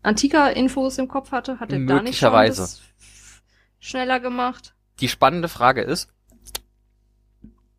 Antika-Infos 0.03 0.97
im 0.97 1.07
Kopf 1.07 1.31
hatte? 1.31 1.59
Hat 1.59 1.71
er 1.71 1.79
da 1.85 2.01
nicht 2.01 2.17
schon 2.19 2.31
das 2.33 2.81
schneller 3.79 4.19
gemacht? 4.19 4.73
Die 4.99 5.07
spannende 5.09 5.47
Frage 5.47 5.81
ist, 5.81 6.09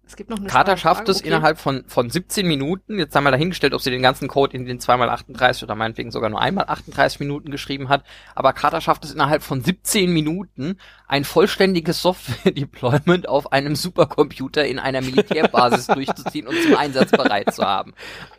Es 0.09 0.16
gibt 0.16 0.30
noch 0.30 0.38
eine 0.38 0.46
Carter 0.46 0.78
schafft 0.78 1.00
Frage, 1.00 1.11
es 1.11 1.18
okay. 1.18 1.28
innerhalb 1.28 1.59
von, 1.59 1.84
von 1.86 2.09
17 2.09 2.48
Minuten, 2.48 2.98
jetzt 2.98 3.14
haben 3.14 3.24
wir 3.24 3.30
dahingestellt, 3.30 3.74
ob 3.74 3.82
sie 3.82 3.90
den 3.90 4.00
ganzen 4.00 4.26
Code 4.26 4.56
in 4.56 4.64
den 4.64 4.80
2x38 4.80 5.64
oder 5.64 5.74
meinetwegen 5.74 6.11
sogar 6.11 6.30
nur 6.30 6.40
einmal 6.40 6.64
38 6.66 7.20
Minuten 7.20 7.50
geschrieben 7.50 7.90
hat, 7.90 8.04
aber 8.34 8.54
Carter 8.54 8.80
schafft 8.80 9.04
es 9.04 9.12
innerhalb 9.12 9.42
von 9.42 9.62
17 9.62 10.11
Minuten, 10.11 10.78
ein 11.06 11.24
vollständiges 11.24 12.00
Software-Deployment 12.00 13.28
auf 13.28 13.52
einem 13.52 13.76
Supercomputer 13.76 14.66
in 14.66 14.78
einer 14.78 15.02
Militärbasis 15.02 15.86
durchzuziehen 15.88 16.46
und 16.46 16.56
zum 16.62 16.74
Einsatz 16.74 17.11
bereit 17.11 17.52
zu 17.52 17.62
haben. 17.62 17.92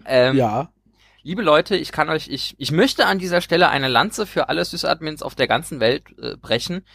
Ähm, 0.06 0.36
Ja. 0.36 0.72
Liebe 1.22 1.42
Leute, 1.42 1.76
ich 1.76 1.92
kann 1.92 2.10
euch, 2.10 2.30
ich, 2.30 2.56
ich 2.58 2.72
möchte 2.72 3.06
an 3.06 3.20
dieser 3.20 3.42
Stelle 3.42 3.70
eine 3.70 3.90
Lanze 3.90 4.26
für 4.26 4.48
alle 4.48 4.64
Sysadmins 4.64 5.22
auf 5.22 5.36
der 5.36 5.48
ganzen 5.48 5.82
Welt 5.82 6.06
äh, 6.20 6.38
brechen. 6.38 6.86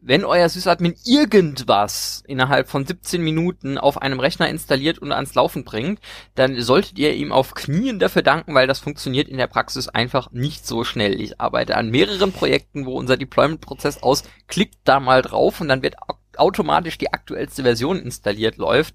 Wenn 0.00 0.24
euer 0.24 0.48
Sysadmin 0.48 0.94
irgendwas 1.04 2.22
innerhalb 2.28 2.68
von 2.68 2.86
17 2.86 3.20
Minuten 3.20 3.78
auf 3.78 4.00
einem 4.00 4.20
Rechner 4.20 4.48
installiert 4.48 5.00
und 5.00 5.10
ans 5.10 5.34
Laufen 5.34 5.64
bringt, 5.64 5.98
dann 6.36 6.60
solltet 6.60 6.98
ihr 7.00 7.14
ihm 7.14 7.32
auf 7.32 7.54
Knien 7.54 7.98
dafür 7.98 8.22
danken, 8.22 8.54
weil 8.54 8.68
das 8.68 8.78
funktioniert 8.78 9.28
in 9.28 9.38
der 9.38 9.48
Praxis 9.48 9.88
einfach 9.88 10.30
nicht 10.30 10.64
so 10.66 10.84
schnell. 10.84 11.20
Ich 11.20 11.40
arbeite 11.40 11.76
an 11.76 11.90
mehreren 11.90 12.32
Projekten, 12.32 12.86
wo 12.86 12.96
unser 12.96 13.16
Deployment-Prozess 13.16 14.02
aus 14.02 14.22
klickt 14.46 14.78
da 14.84 15.00
mal 15.00 15.20
drauf 15.20 15.60
und 15.60 15.66
dann 15.68 15.82
wird 15.82 15.96
au- 16.00 16.14
automatisch 16.36 16.96
die 16.96 17.12
aktuellste 17.12 17.64
Version 17.64 17.98
installiert 17.98 18.56
läuft. 18.56 18.94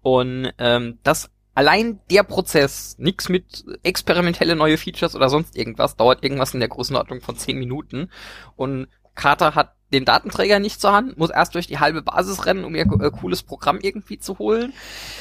Und 0.00 0.50
ähm, 0.56 0.98
das 1.02 1.30
allein 1.54 2.00
der 2.10 2.22
Prozess, 2.22 2.96
nix 2.98 3.28
mit 3.28 3.64
experimentelle 3.82 4.56
neue 4.56 4.78
Features 4.78 5.14
oder 5.14 5.28
sonst 5.28 5.56
irgendwas, 5.56 5.96
dauert 5.96 6.22
irgendwas 6.24 6.54
in 6.54 6.60
der 6.60 6.70
Größenordnung 6.70 7.20
von 7.20 7.36
10 7.36 7.58
Minuten. 7.58 8.10
Und 8.56 8.88
Carter 9.14 9.54
hat 9.54 9.75
den 9.92 10.04
Datenträger 10.04 10.58
nicht 10.58 10.80
zur 10.80 10.92
Hand, 10.92 11.16
muss 11.16 11.30
erst 11.30 11.54
durch 11.54 11.66
die 11.66 11.78
halbe 11.78 12.02
Basis 12.02 12.44
rennen, 12.44 12.64
um 12.64 12.74
ihr 12.74 12.86
äh, 13.00 13.10
cooles 13.10 13.42
Programm 13.42 13.78
irgendwie 13.80 14.18
zu 14.18 14.38
holen, 14.38 14.72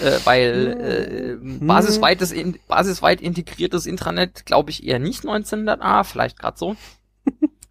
äh, 0.01 0.11
weil 0.25 1.37
äh, 1.41 1.65
basisweites, 1.65 2.31
in, 2.31 2.57
basisweit 2.67 3.21
integriertes 3.21 3.85
Intranet, 3.85 4.45
glaube 4.45 4.71
ich, 4.71 4.85
eher 4.85 4.99
nicht 4.99 5.23
1900A, 5.23 6.03
vielleicht 6.03 6.39
gerade 6.39 6.57
so. 6.57 6.75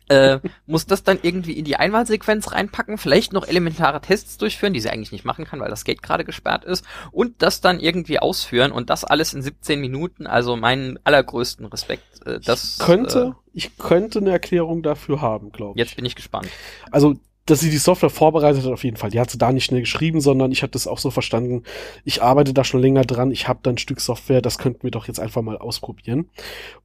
Äh, 0.08 0.38
muss 0.66 0.86
das 0.86 1.02
dann 1.02 1.18
irgendwie 1.22 1.52
in 1.52 1.64
die 1.64 1.76
Einwahlsequenz 1.76 2.52
reinpacken, 2.52 2.98
vielleicht 2.98 3.32
noch 3.32 3.46
elementare 3.46 4.00
Tests 4.00 4.38
durchführen, 4.38 4.72
die 4.72 4.80
sie 4.80 4.90
eigentlich 4.90 5.12
nicht 5.12 5.24
machen 5.24 5.44
kann, 5.44 5.60
weil 5.60 5.70
das 5.70 5.84
Gate 5.84 6.02
gerade 6.02 6.24
gesperrt 6.24 6.64
ist, 6.64 6.84
und 7.12 7.42
das 7.42 7.60
dann 7.60 7.80
irgendwie 7.80 8.18
ausführen 8.18 8.72
und 8.72 8.90
das 8.90 9.04
alles 9.04 9.34
in 9.34 9.42
17 9.42 9.80
Minuten, 9.80 10.26
also 10.26 10.56
meinen 10.56 10.98
allergrößten 11.04 11.66
Respekt. 11.66 12.26
Äh, 12.26 12.40
das 12.40 12.78
ich 12.78 12.84
könnte, 12.84 13.34
äh, 13.36 13.50
ich 13.52 13.78
könnte 13.78 14.18
eine 14.18 14.30
Erklärung 14.30 14.82
dafür 14.82 15.20
haben, 15.20 15.52
glaube 15.52 15.72
ich. 15.74 15.84
Jetzt 15.84 15.96
bin 15.96 16.04
ich 16.04 16.14
gespannt. 16.14 16.48
Also 16.90 17.14
dass 17.46 17.60
sie 17.60 17.70
die 17.70 17.76
Software 17.76 18.10
vorbereitet 18.10 18.64
hat, 18.64 18.72
auf 18.72 18.84
jeden 18.84 18.96
Fall. 18.96 19.10
Die 19.10 19.20
hat 19.20 19.30
sie 19.30 19.38
da 19.38 19.52
nicht 19.52 19.64
schnell 19.64 19.80
geschrieben, 19.80 20.20
sondern 20.20 20.50
ich 20.50 20.62
habe 20.62 20.70
das 20.70 20.86
auch 20.86 20.98
so 20.98 21.10
verstanden. 21.10 21.62
Ich 22.02 22.22
arbeite 22.22 22.54
da 22.54 22.64
schon 22.64 22.80
länger 22.80 23.02
dran. 23.02 23.30
Ich 23.30 23.48
habe 23.48 23.60
da 23.62 23.70
ein 23.70 23.78
Stück 23.78 24.00
Software, 24.00 24.40
das 24.40 24.56
könnten 24.56 24.82
wir 24.82 24.90
doch 24.90 25.08
jetzt 25.08 25.20
einfach 25.20 25.42
mal 25.42 25.58
ausprobieren. 25.58 26.30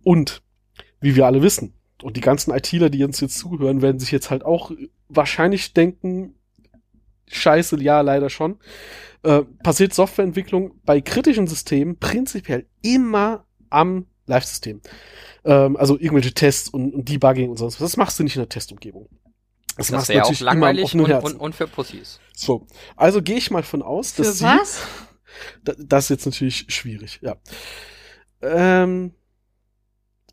Und 0.03 0.41
wie 0.99 1.15
wir 1.15 1.25
alle 1.25 1.41
wissen, 1.41 1.78
und 2.03 2.17
die 2.17 2.21
ganzen 2.21 2.53
ITler, 2.53 2.89
die 2.89 3.03
uns 3.03 3.19
jetzt 3.19 3.37
zuhören, 3.37 3.81
werden 3.81 3.99
sich 3.99 4.11
jetzt 4.11 4.29
halt 4.29 4.43
auch 4.43 4.71
wahrscheinlich 5.07 5.73
denken, 5.73 6.35
scheiße, 7.27 7.81
ja, 7.81 8.01
leider 8.01 8.29
schon. 8.29 8.57
Äh, 9.23 9.41
passiert 9.63 9.93
Softwareentwicklung 9.93 10.79
bei 10.85 11.01
kritischen 11.01 11.47
Systemen 11.47 11.99
prinzipiell 11.99 12.67
immer 12.81 13.45
am 13.69 14.07
Live-System. 14.25 14.81
Ähm, 15.43 15.75
also 15.77 15.95
irgendwelche 15.95 16.33
Tests 16.33 16.69
und, 16.69 16.93
und 16.93 17.09
Debugging 17.09 17.49
und 17.49 17.57
sonst 17.57 17.75
was. 17.75 17.91
Das 17.91 17.97
machst 17.97 18.19
du 18.19 18.23
nicht 18.23 18.35
in 18.35 18.41
der 18.41 18.49
Testumgebung. 18.49 19.09
Das, 19.75 19.87
das 19.87 20.09
wäre 20.09 20.25
auch 20.25 20.39
langweilig 20.39 20.93
und, 20.93 21.01
und, 21.01 21.35
und, 21.35 21.55
für 21.55 21.67
Pussys. 21.67 22.19
So, 22.35 22.67
also 22.97 23.21
gehe 23.21 23.37
ich 23.37 23.49
mal 23.49 23.63
von 23.63 23.81
aus, 23.81 24.13
dass 24.13 24.39
für 24.39 24.45
was? 24.45 24.81
Da, 25.63 25.73
das 25.77 26.05
ist 26.05 26.09
jetzt 26.09 26.25
natürlich 26.25 26.65
schwierig, 26.67 27.19
ja. 27.21 27.37
Ähm, 28.41 29.13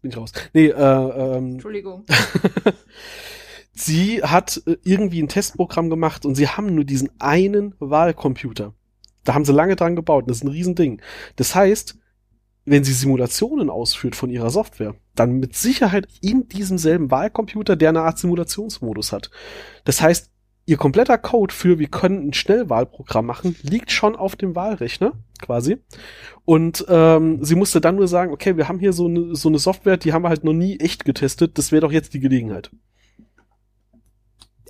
bin 0.00 0.10
ich 0.10 0.16
raus. 0.16 0.32
Nee, 0.52 0.68
äh, 0.68 0.72
ähm, 0.72 1.52
Entschuldigung. 1.52 2.04
sie 3.72 4.22
hat 4.22 4.62
äh, 4.66 4.76
irgendwie 4.84 5.22
ein 5.22 5.28
Testprogramm 5.28 5.90
gemacht 5.90 6.24
und 6.24 6.34
sie 6.34 6.48
haben 6.48 6.74
nur 6.74 6.84
diesen 6.84 7.10
einen 7.20 7.74
Wahlcomputer. 7.78 8.74
Da 9.24 9.34
haben 9.34 9.44
sie 9.44 9.52
lange 9.52 9.76
dran 9.76 9.96
gebaut. 9.96 10.24
Das 10.28 10.38
ist 10.38 10.44
ein 10.44 10.48
Riesending. 10.48 11.02
Das 11.36 11.54
heißt, 11.54 11.98
wenn 12.64 12.84
sie 12.84 12.92
Simulationen 12.92 13.70
ausführt 13.70 14.16
von 14.16 14.30
ihrer 14.30 14.50
Software, 14.50 14.94
dann 15.14 15.38
mit 15.38 15.56
Sicherheit 15.56 16.08
in 16.20 16.48
diesem 16.48 16.78
selben 16.78 17.10
Wahlcomputer, 17.10 17.76
der 17.76 17.90
eine 17.90 18.02
Art 18.02 18.18
Simulationsmodus 18.18 19.12
hat. 19.12 19.30
Das 19.84 20.00
heißt, 20.02 20.30
ihr 20.66 20.76
kompletter 20.76 21.16
Code 21.16 21.54
für 21.54 21.78
wir 21.78 21.86
können 21.86 22.28
ein 22.28 22.32
Schnellwahlprogramm 22.32 23.24
machen, 23.24 23.56
liegt 23.62 23.92
schon 23.92 24.16
auf 24.16 24.36
dem 24.36 24.54
Wahlrechner 24.56 25.12
quasi. 25.40 25.78
Und 26.44 26.84
ähm, 26.88 27.42
sie 27.42 27.54
musste 27.54 27.80
dann 27.80 27.96
nur 27.96 28.08
sagen, 28.08 28.32
okay, 28.32 28.56
wir 28.56 28.68
haben 28.68 28.80
hier 28.80 28.92
so 28.92 29.06
eine, 29.06 29.34
so 29.34 29.48
eine 29.48 29.58
Software, 29.58 29.96
die 29.96 30.12
haben 30.12 30.22
wir 30.22 30.28
halt 30.28 30.44
noch 30.44 30.52
nie 30.52 30.78
echt 30.78 31.04
getestet, 31.04 31.56
das 31.56 31.72
wäre 31.72 31.82
doch 31.82 31.92
jetzt 31.92 32.14
die 32.14 32.20
Gelegenheit. 32.20 32.70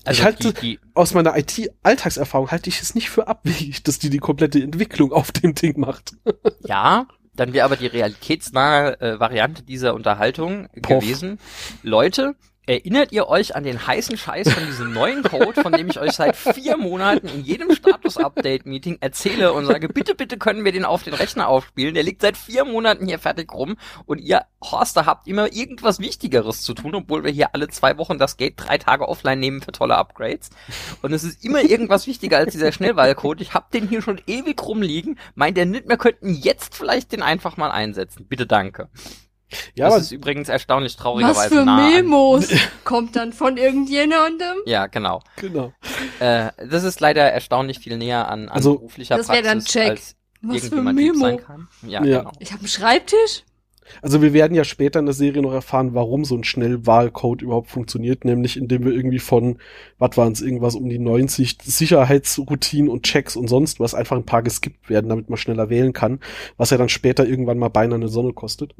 Also 0.04 0.20
ich 0.20 0.24
halte 0.24 0.52
die, 0.52 0.60
die 0.60 0.80
aus 0.94 1.14
meiner 1.14 1.36
IT-Alltagserfahrung 1.36 2.50
halte 2.52 2.68
ich 2.68 2.80
es 2.80 2.94
nicht 2.94 3.10
für 3.10 3.26
abwegig, 3.26 3.82
dass 3.82 3.98
die 3.98 4.10
die 4.10 4.18
komplette 4.18 4.62
Entwicklung 4.62 5.12
auf 5.12 5.32
dem 5.32 5.54
Ding 5.54 5.80
macht. 5.80 6.12
Ja, 6.68 7.06
dann 7.34 7.52
wäre 7.52 7.64
aber 7.64 7.76
die 7.76 7.86
realitätsnahe 7.86 9.00
äh, 9.00 9.20
Variante 9.20 9.62
dieser 9.62 9.94
Unterhaltung 9.94 10.68
Poff. 10.82 11.00
gewesen. 11.00 11.38
Leute, 11.82 12.34
Erinnert 12.68 13.12
ihr 13.12 13.28
euch 13.28 13.54
an 13.54 13.62
den 13.62 13.86
heißen 13.86 14.16
Scheiß 14.16 14.52
von 14.52 14.66
diesem 14.66 14.92
neuen 14.92 15.22
Code, 15.22 15.62
von 15.62 15.72
dem 15.72 15.88
ich 15.88 16.00
euch 16.00 16.10
seit 16.10 16.34
vier 16.34 16.76
Monaten 16.76 17.28
in 17.28 17.44
jedem 17.44 17.72
Status-Update-Meeting 17.72 18.98
erzähle 19.00 19.52
und 19.52 19.66
sage, 19.66 19.88
bitte, 19.88 20.16
bitte 20.16 20.36
können 20.36 20.64
wir 20.64 20.72
den 20.72 20.84
auf 20.84 21.04
den 21.04 21.14
Rechner 21.14 21.46
aufspielen? 21.46 21.94
Der 21.94 22.02
liegt 22.02 22.22
seit 22.22 22.36
vier 22.36 22.64
Monaten 22.64 23.06
hier 23.06 23.20
fertig 23.20 23.52
rum 23.52 23.76
und 24.04 24.18
ihr 24.18 24.46
Horster 24.60 25.06
habt 25.06 25.28
immer 25.28 25.52
irgendwas 25.52 26.00
Wichtigeres 26.00 26.62
zu 26.62 26.74
tun, 26.74 26.96
obwohl 26.96 27.22
wir 27.22 27.30
hier 27.30 27.54
alle 27.54 27.68
zwei 27.68 27.98
Wochen 27.98 28.18
das 28.18 28.36
Gate 28.36 28.54
drei 28.56 28.78
Tage 28.78 29.08
offline 29.08 29.38
nehmen 29.38 29.60
für 29.62 29.70
tolle 29.70 29.96
Upgrades. 29.96 30.50
Und 31.02 31.12
es 31.12 31.22
ist 31.22 31.44
immer 31.44 31.62
irgendwas 31.62 32.08
wichtiger 32.08 32.38
als 32.38 32.50
dieser 32.50 32.72
Schnellwahlcode. 32.72 33.42
Ich 33.42 33.54
hab 33.54 33.70
den 33.70 33.86
hier 33.86 34.02
schon 34.02 34.20
ewig 34.26 34.60
rumliegen. 34.60 35.20
Meint 35.36 35.56
ihr 35.56 35.66
nicht, 35.66 35.88
wir 35.88 35.98
könnten 35.98 36.34
jetzt 36.34 36.74
vielleicht 36.74 37.12
den 37.12 37.22
einfach 37.22 37.56
mal 37.56 37.70
einsetzen? 37.70 38.26
Bitte 38.28 38.48
danke. 38.48 38.88
Ja, 39.74 39.88
das 39.88 40.02
ist 40.02 40.12
übrigens 40.12 40.48
erstaunlich 40.48 40.96
traurigerweise 40.96 41.38
Was 41.38 41.46
für 41.46 41.64
nah 41.64 41.88
Memos 41.88 42.48
kommt 42.84 43.14
dann 43.16 43.32
von 43.32 43.56
irgendjemandem? 43.56 44.56
Ja, 44.66 44.86
genau. 44.86 45.22
Genau. 45.36 45.72
Äh, 46.18 46.50
das 46.68 46.84
ist 46.84 47.00
leider 47.00 47.22
erstaunlich 47.22 47.78
viel 47.78 47.96
näher 47.96 48.28
an, 48.28 48.48
an 48.48 48.56
also, 48.56 48.74
beruflicher 48.74 49.16
das 49.16 49.26
Praxis, 49.26 49.44
dann 49.44 49.60
check. 49.60 49.90
als 49.90 50.16
Was 50.42 50.56
irgendjemand 50.56 50.98
für 50.98 51.04
Memo? 51.04 51.18
sein 51.20 51.36
kann. 51.38 51.68
Ja, 51.82 52.04
ja. 52.04 52.18
genau. 52.18 52.32
Ich 52.40 52.52
habe 52.52 52.60
einen 52.60 52.68
Schreibtisch. 52.68 53.44
Also 54.02 54.22
wir 54.22 54.32
werden 54.32 54.54
ja 54.54 54.64
später 54.64 54.98
in 54.98 55.06
der 55.06 55.14
Serie 55.14 55.42
noch 55.42 55.52
erfahren, 55.52 55.94
warum 55.94 56.24
so 56.24 56.36
ein 56.36 56.42
Schnellwahlcode 56.44 57.42
überhaupt 57.42 57.70
funktioniert, 57.70 58.24
nämlich 58.24 58.56
indem 58.56 58.84
wir 58.84 58.92
irgendwie 58.92 59.18
von, 59.18 59.58
was 59.98 60.16
waren 60.16 60.32
es, 60.32 60.42
irgendwas 60.42 60.74
um 60.74 60.88
die 60.88 60.98
90 60.98 61.58
Sicherheitsroutinen 61.62 62.90
und 62.90 63.04
Checks 63.04 63.36
und 63.36 63.48
sonst 63.48 63.80
was 63.80 63.94
einfach 63.94 64.16
ein 64.16 64.26
paar 64.26 64.42
geskippt 64.42 64.90
werden, 64.90 65.08
damit 65.08 65.30
man 65.30 65.36
schneller 65.36 65.70
wählen 65.70 65.92
kann, 65.92 66.20
was 66.56 66.70
ja 66.70 66.78
dann 66.78 66.88
später 66.88 67.26
irgendwann 67.26 67.58
mal 67.58 67.68
beinahe 67.68 67.96
eine 67.96 68.08
Sonne 68.08 68.32
kostet. 68.32 68.74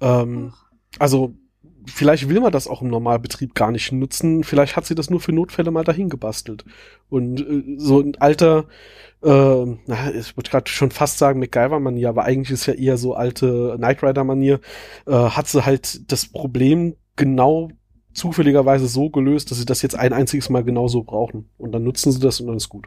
Ähm, 0.00 0.52
also 0.98 1.34
vielleicht 1.86 2.28
will 2.28 2.40
man 2.40 2.52
das 2.52 2.68
auch 2.68 2.82
im 2.82 2.88
Normalbetrieb 2.88 3.54
gar 3.54 3.70
nicht 3.70 3.92
nutzen. 3.92 4.44
Vielleicht 4.44 4.76
hat 4.76 4.86
sie 4.86 4.94
das 4.94 5.10
nur 5.10 5.20
für 5.20 5.32
Notfälle 5.32 5.70
mal 5.70 5.84
dahin 5.84 6.08
gebastelt. 6.08 6.64
Und 7.08 7.40
äh, 7.40 7.76
so 7.78 8.00
ein 8.00 8.16
alter, 8.18 8.66
äh, 9.22 9.28
na, 9.86 10.12
ich 10.14 10.36
würde 10.36 10.50
gerade 10.50 10.70
schon 10.70 10.90
fast 10.90 11.18
sagen 11.18 11.40
MacGyver-Manier, 11.40 12.08
aber 12.08 12.24
eigentlich 12.24 12.50
ist 12.50 12.66
ja 12.66 12.74
eher 12.74 12.96
so 12.96 13.14
alte 13.14 13.74
Knight 13.76 14.02
Rider-Manier, 14.02 14.60
äh, 15.06 15.12
hat 15.12 15.48
sie 15.48 15.64
halt 15.64 16.10
das 16.10 16.26
Problem 16.26 16.96
genau 17.16 17.70
zufälligerweise 18.12 18.88
so 18.88 19.10
gelöst, 19.10 19.50
dass 19.50 19.58
sie 19.58 19.66
das 19.66 19.82
jetzt 19.82 19.98
ein 19.98 20.12
einziges 20.12 20.48
Mal 20.48 20.64
genauso 20.64 21.02
brauchen. 21.02 21.50
Und 21.58 21.72
dann 21.72 21.84
nutzen 21.84 22.12
sie 22.12 22.20
das 22.20 22.40
und 22.40 22.48
dann 22.48 22.56
ist 22.56 22.68
gut. 22.68 22.86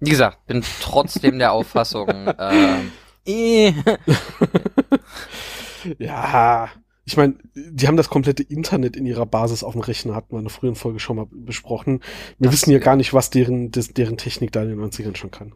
Wie 0.00 0.10
gesagt, 0.10 0.46
bin 0.46 0.62
trotzdem 0.80 1.38
der 1.38 1.52
Auffassung, 1.52 2.08
äh. 2.08 2.80
ja, 5.98 6.68
ich 7.04 7.16
meine, 7.16 7.36
die 7.54 7.86
haben 7.86 7.96
das 7.96 8.10
komplette 8.10 8.42
Internet 8.42 8.96
in 8.96 9.06
ihrer 9.06 9.26
Basis 9.26 9.62
auf 9.62 9.72
dem 9.72 9.80
Rechner, 9.80 10.14
hatten 10.14 10.32
wir 10.32 10.38
in 10.38 10.44
einer 10.44 10.50
früheren 10.50 10.76
Folge 10.76 10.98
schon 10.98 11.16
mal 11.16 11.26
besprochen. 11.30 12.00
Wir 12.38 12.46
das 12.46 12.52
wissen 12.52 12.70
ja 12.70 12.78
gar 12.78 12.96
nicht, 12.96 13.14
was 13.14 13.30
deren, 13.30 13.70
des, 13.70 13.94
deren 13.94 14.16
Technik 14.16 14.52
da 14.52 14.62
in 14.62 14.68
den 14.68 14.80
90ern 14.80 15.16
schon 15.16 15.30
kann. 15.30 15.52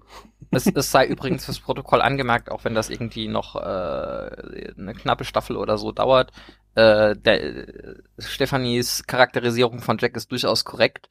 Es, 0.50 0.66
es 0.66 0.90
sei 0.90 1.06
übrigens 1.06 1.44
fürs 1.44 1.60
Protokoll 1.60 2.00
angemerkt, 2.00 2.50
auch 2.50 2.64
wenn 2.64 2.74
das 2.74 2.90
irgendwie 2.90 3.28
noch 3.28 3.56
äh, 3.56 3.58
eine 3.58 4.94
knappe 4.94 5.24
Staffel 5.24 5.56
oder 5.56 5.78
so 5.78 5.92
dauert. 5.92 6.32
Äh, 6.74 7.16
der, 7.16 7.42
äh, 7.42 7.94
Stephanies 8.18 9.04
Charakterisierung 9.06 9.80
von 9.80 9.98
Jack 9.98 10.16
ist 10.16 10.30
durchaus 10.30 10.64
korrekt. 10.64 11.08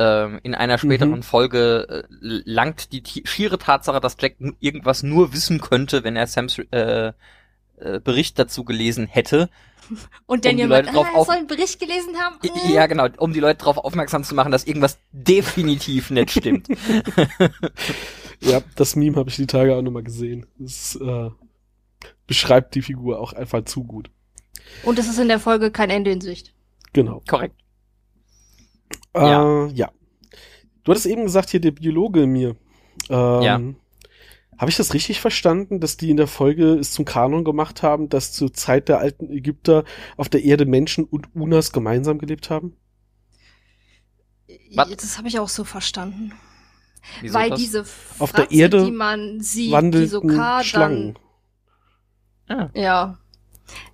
Ähm, 0.00 0.40
in 0.42 0.54
einer 0.54 0.78
späteren 0.78 1.16
mhm. 1.16 1.22
Folge 1.22 2.06
äh, 2.08 2.14
langt 2.18 2.92
die 2.92 3.02
schiere 3.26 3.58
Tatsache, 3.58 4.00
dass 4.00 4.16
Jack 4.18 4.36
irgendwas 4.58 5.02
nur 5.02 5.34
wissen 5.34 5.60
könnte, 5.60 6.04
wenn 6.04 6.16
er 6.16 6.26
Sams 6.26 6.58
äh, 6.70 7.12
äh, 7.76 8.00
Bericht 8.00 8.38
dazu 8.38 8.64
gelesen 8.64 9.06
hätte. 9.06 9.50
Und 10.24 10.46
dann 10.46 10.52
um 10.52 10.58
jemand, 10.58 10.88
ah, 10.88 11.04
er 11.14 11.24
soll 11.26 11.34
einen 11.34 11.46
Bericht 11.46 11.80
gelesen 11.80 12.16
haben. 12.16 12.36
Mhm. 12.42 12.72
Ja, 12.72 12.86
genau, 12.86 13.08
um 13.18 13.34
die 13.34 13.40
Leute 13.40 13.58
darauf 13.58 13.76
aufmerksam 13.76 14.24
zu 14.24 14.34
machen, 14.34 14.52
dass 14.52 14.64
irgendwas 14.64 14.98
definitiv 15.12 16.08
nicht 16.08 16.30
stimmt. 16.30 16.68
ja, 18.40 18.62
das 18.76 18.96
Meme 18.96 19.16
habe 19.16 19.28
ich 19.28 19.36
die 19.36 19.46
Tage 19.46 19.76
auch 19.76 19.82
nochmal 19.82 20.04
gesehen. 20.04 20.46
Das 20.58 20.96
äh, 20.96 21.28
beschreibt 22.26 22.74
die 22.74 22.80
Figur 22.80 23.20
auch 23.20 23.34
einfach 23.34 23.66
zu 23.66 23.84
gut. 23.84 24.08
Und 24.82 24.98
es 24.98 25.08
ist 25.08 25.18
in 25.18 25.28
der 25.28 25.40
Folge 25.40 25.70
kein 25.70 25.90
Ende 25.90 26.10
in 26.10 26.22
Sicht. 26.22 26.54
Genau. 26.94 27.22
Korrekt. 27.28 27.54
Ja. 29.14 29.66
Äh, 29.66 29.72
ja. 29.72 29.90
Du 30.84 30.92
hattest 30.92 31.06
eben 31.06 31.24
gesagt, 31.24 31.50
hier 31.50 31.60
der 31.60 31.72
Biologe 31.72 32.22
in 32.22 32.30
mir. 32.30 32.56
Ähm, 33.08 33.42
ja. 33.42 33.60
Habe 34.58 34.70
ich 34.70 34.76
das 34.76 34.92
richtig 34.92 35.20
verstanden, 35.20 35.80
dass 35.80 35.96
die 35.96 36.10
in 36.10 36.18
der 36.18 36.26
Folge 36.26 36.74
es 36.74 36.92
zum 36.92 37.06
Kanon 37.06 37.44
gemacht 37.44 37.82
haben, 37.82 38.10
dass 38.10 38.32
zur 38.32 38.52
Zeit 38.52 38.88
der 38.88 38.98
alten 38.98 39.30
Ägypter 39.30 39.84
auf 40.18 40.28
der 40.28 40.44
Erde 40.44 40.66
Menschen 40.66 41.04
und 41.04 41.34
Unas 41.34 41.72
gemeinsam 41.72 42.18
gelebt 42.18 42.50
haben? 42.50 42.76
Was? 44.74 44.90
Das 44.90 45.16
habe 45.16 45.28
ich 45.28 45.38
auch 45.38 45.48
so 45.48 45.64
verstanden. 45.64 46.32
Wieso 47.22 47.34
Weil 47.34 47.50
das? 47.50 47.58
diese 47.58 47.84
Fratze, 47.84 48.22
auf 48.22 48.32
der 48.32 48.50
Erde 48.50 48.84
die 48.84 48.90
man 48.90 49.40
sieht, 49.40 49.94
die 49.94 50.06
so 50.06 50.20
K 50.20 50.62
Schlangen. 50.62 51.18
Dann, 52.46 52.60
ah. 52.60 52.70
Ja. 52.74 53.18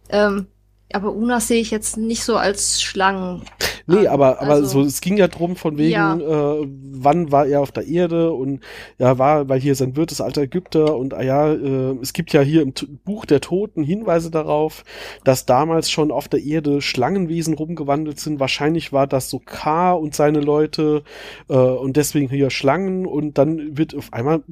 Ähm, 0.09 0.49
aber 0.93 1.13
Unas 1.13 1.49
sehe 1.49 1.61
ich 1.61 1.71
jetzt 1.71 1.97
nicht 1.97 2.25
so 2.25 2.37
als 2.37 2.83
Schlangen. 2.83 3.45
Nee, 3.87 4.07
an. 4.07 4.15
aber, 4.15 4.41
aber 4.41 4.53
Also, 4.55 4.83
so, 4.83 4.87
es 4.87 5.01
ging 5.01 5.17
ja 5.17 5.29
drum 5.29 5.57
von 5.57 5.79
wegen, 5.79 5.91
Ja. 5.93 6.17
äh, 6.17 6.67
wann 6.93 7.31
war 7.33 7.47
er 7.47 7.61
auf 7.61 7.73
der 7.73 7.87
Erde 7.87 8.33
und 8.33 8.61
ja, 8.99 9.19
war, 9.19 9.49
weil 9.49 9.61
hier 9.61 9.75
sein 9.75 9.97
Wirt 9.97 10.13
ist 10.13 10.21
alter 10.21 10.43
Ägypter 10.43 10.97
und 10.97 11.15
ah 11.15 11.23
ja, 11.23 11.53
äh, 11.53 11.97
es 12.03 12.13
gibt 12.13 12.33
ja 12.33 12.41
hier 12.41 12.63
im 12.63 12.75
T 12.75 12.87
Buch 13.05 13.25
der 13.25 13.41
Toten 13.41 13.83
Hinweise 13.85 14.31
darauf, 14.31 14.85
dass 15.25 15.47
damals 15.47 15.91
schon 15.91 16.11
auf 16.11 16.29
der 16.29 16.43
Erde 16.43 16.81
Schlangenwesen 16.81 17.55
rumgewandelt 17.55 18.19
sind. 18.19 18.41
Wahrscheinlich 18.41 18.93
war 18.93 19.07
das 19.07 19.31
so 19.31 19.39
K 19.45 19.93
und 19.93 20.15
seine 20.15 20.41
Leute 20.41 21.03
äh, 21.49 21.55
und 21.55 21.97
deswegen 21.97 22.29
hier 22.29 22.51
Schlangen 22.51 23.07
und 23.07 23.39
dann 23.39 23.77
wird 23.79 23.95
auf 23.95 24.13
einmal, 24.13 24.43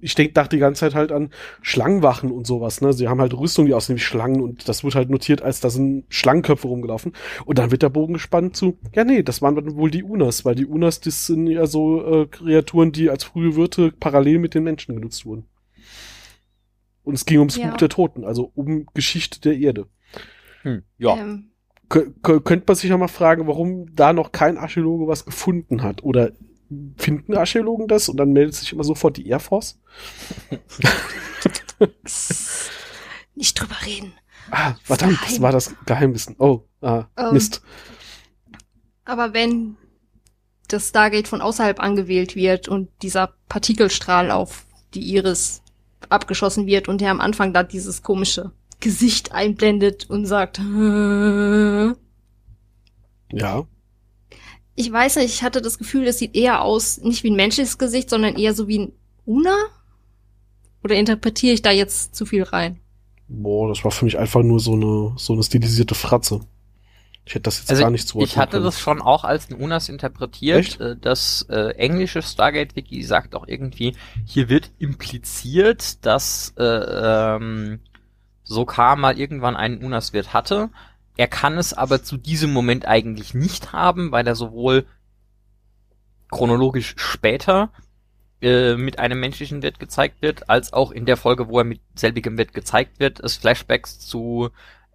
ich 0.00 0.14
denk, 0.14 0.34
dachte 0.34 0.56
die 0.56 0.60
ganze 0.60 0.80
Zeit 0.80 0.94
halt 0.94 1.12
an 1.12 1.30
Schlangenwachen 1.62 2.30
und 2.32 2.46
sowas, 2.46 2.80
ne? 2.80 2.92
Sie 2.92 3.08
haben 3.08 3.20
halt 3.20 3.34
Rüstung, 3.38 3.66
die 3.66 3.74
aussehen 3.74 3.96
wie 3.96 4.00
Schlangen 4.00 4.40
und 4.40 4.68
das 4.68 4.82
wird 4.82 4.94
halt 4.94 5.10
notiert, 5.10 5.42
als 5.42 5.60
da 5.60 5.70
sind 5.70 6.04
Schlangenköpfe 6.08 6.66
rumgelaufen. 6.66 7.12
Und 7.44 7.58
dann 7.58 7.70
wird 7.70 7.82
der 7.82 7.88
Bogen 7.90 8.14
gespannt 8.14 8.56
zu, 8.56 8.76
ja 8.94 9.04
nee, 9.04 9.22
das 9.22 9.42
waren 9.42 9.56
dann 9.56 9.76
wohl 9.76 9.90
die 9.90 10.02
Unas, 10.02 10.44
weil 10.44 10.54
die 10.54 10.66
Unas, 10.66 11.00
das 11.00 11.26
sind 11.26 11.46
ja 11.46 11.66
so 11.66 12.22
äh, 12.22 12.26
Kreaturen, 12.26 12.92
die 12.92 13.10
als 13.10 13.24
frühe 13.24 13.56
Wirte 13.56 13.92
parallel 13.92 14.38
mit 14.38 14.54
den 14.54 14.64
Menschen 14.64 14.94
genutzt 14.96 15.24
wurden. 15.26 15.44
Und 17.02 17.14
es 17.14 17.24
ging 17.24 17.38
ums 17.38 17.56
Ja. 17.56 17.68
Buch 17.70 17.76
der 17.76 17.88
Toten, 17.88 18.24
also 18.24 18.52
um 18.54 18.86
Geschichte 18.94 19.40
der 19.40 19.56
Erde. 19.58 19.86
Hm, 20.62 20.82
ja. 20.98 21.16
ähm, 21.16 21.46
Kö 21.88 22.10
kö- 22.22 22.40
könnte 22.40 22.64
man 22.68 22.76
sich 22.76 22.88
ja 22.90 22.96
mal 22.96 23.08
fragen, 23.08 23.46
warum 23.48 23.94
da 23.96 24.12
noch 24.12 24.30
kein 24.32 24.58
Archäologe 24.58 25.08
was 25.08 25.24
gefunden 25.24 25.82
hat. 25.82 26.04
Oder 26.04 26.32
finden 26.96 27.36
Archäologen 27.36 27.88
das 27.88 28.08
und 28.08 28.16
dann 28.16 28.32
meldet 28.32 28.54
sich 28.54 28.72
immer 28.72 28.84
sofort 28.84 29.16
die 29.16 29.26
Air 29.26 29.40
Force? 29.40 29.80
nicht 33.34 33.60
drüber 33.60 33.76
reden. 33.84 34.12
Ah, 34.50 34.74
verdammt, 34.82 35.18
das 35.24 35.40
war 35.40 35.52
das 35.52 35.74
Geheimwissen. 35.86 36.36
Oh, 36.38 36.64
ah, 36.80 37.04
Ähm, 37.16 37.32
Mist. 37.32 37.62
Aber 39.10 39.34
wenn 39.34 39.76
das 40.68 40.90
Stargate 40.90 41.26
von 41.26 41.40
außerhalb 41.40 41.80
angewählt 41.80 42.36
wird 42.36 42.68
und 42.68 42.90
dieser 43.02 43.34
Partikelstrahl 43.48 44.30
auf 44.30 44.66
die 44.94 45.00
Iris 45.00 45.62
abgeschossen 46.08 46.68
wird 46.68 46.86
und 46.86 47.00
der 47.00 47.10
am 47.10 47.20
Anfang 47.20 47.52
da 47.52 47.64
dieses 47.64 48.04
komische 48.04 48.52
Gesicht 48.78 49.32
einblendet 49.32 50.08
und 50.08 50.26
sagt, 50.26 50.60
"Hä?" 50.60 51.92
Ja. 53.32 53.66
ich 54.76 54.92
weiß 54.92 55.16
nicht, 55.16 55.34
ich 55.34 55.42
hatte 55.42 55.60
das 55.60 55.76
Gefühl, 55.76 56.06
es 56.06 56.18
sieht 56.18 56.36
eher 56.36 56.62
aus, 56.62 56.98
nicht 56.98 57.24
wie 57.24 57.30
ein 57.30 57.36
menschliches 57.36 57.78
Gesicht, 57.78 58.10
sondern 58.10 58.36
eher 58.36 58.54
so 58.54 58.68
wie 58.68 58.78
ein 58.78 58.92
Una? 59.24 59.56
Oder 60.84 60.94
interpretiere 60.94 61.54
ich 61.54 61.62
da 61.62 61.72
jetzt 61.72 62.14
zu 62.14 62.26
viel 62.26 62.44
rein? 62.44 62.78
Boah, 63.26 63.68
das 63.68 63.82
war 63.82 63.90
für 63.90 64.04
mich 64.04 64.16
einfach 64.18 64.44
nur 64.44 64.60
so 64.60 64.74
eine, 64.74 65.14
so 65.16 65.32
eine 65.32 65.42
stilisierte 65.42 65.96
Fratze. 65.96 66.42
Ich 67.30 67.36
hätte 67.36 67.42
das 67.44 67.58
jetzt 67.60 67.70
Also 67.70 67.84
gar 67.84 67.90
nicht 67.92 68.08
zuordnen 68.08 68.28
ich 68.28 68.36
hatte 68.38 68.52
können. 68.54 68.64
das 68.64 68.80
schon 68.80 69.00
auch 69.00 69.22
als 69.22 69.48
ein 69.50 69.54
Unas 69.54 69.88
interpretiert. 69.88 70.58
Echt? 70.58 70.80
Äh, 70.80 70.96
Das 71.00 71.46
äh, 71.48 71.76
englische 71.76 72.22
Stargate-Wiki 72.22 73.04
sagt 73.04 73.36
auch 73.36 73.46
irgendwie, 73.46 73.94
hier 74.26 74.48
wird 74.48 74.72
impliziert, 74.80 76.04
dass 76.04 76.52
äh, 76.58 76.64
ähm, 76.64 77.78
Sokar 78.42 78.96
mal 78.96 79.16
irgendwann 79.16 79.54
einen 79.54 79.78
Unas-Wirt 79.78 80.34
hatte. 80.34 80.70
Er 81.16 81.28
kann 81.28 81.56
es 81.56 81.72
aber 81.72 82.02
zu 82.02 82.16
diesem 82.16 82.52
Moment 82.52 82.88
eigentlich 82.88 83.32
nicht 83.32 83.72
haben, 83.72 84.10
weil 84.10 84.26
er 84.26 84.34
sowohl 84.34 84.86
chronologisch 86.32 86.94
später 86.96 87.70
äh, 88.42 88.74
mit 88.74 88.98
einem 88.98 89.20
menschlichen 89.20 89.62
Wirt 89.62 89.78
gezeigt 89.78 90.20
wird, 90.20 90.50
als 90.50 90.72
auch 90.72 90.90
in 90.90 91.06
der 91.06 91.16
Folge, 91.16 91.46
wo 91.46 91.58
er 91.58 91.64
mit 91.64 91.80
selbigem 91.94 92.36
Wirt 92.38 92.54
gezeigt 92.54 92.98
wird, 92.98 93.20
es 93.20 93.36
Flashbacks 93.36 94.00
zu 94.00 94.50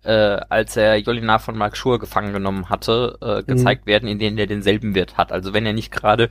äh, 0.05 0.39
als 0.49 0.77
er 0.77 0.97
Jolinar 0.97 1.39
von 1.39 1.57
Mark 1.57 1.75
Schur 1.75 1.99
gefangen 1.99 2.33
genommen 2.33 2.69
hatte, 2.69 3.17
äh, 3.21 3.43
gezeigt 3.43 3.85
werden, 3.85 4.07
in 4.07 4.19
denen 4.19 4.37
er 4.37 4.47
denselben 4.47 4.95
Wirt 4.95 5.17
hat. 5.17 5.31
Also 5.31 5.53
wenn 5.53 5.65
er 5.65 5.73
nicht 5.73 5.91
gerade 5.91 6.29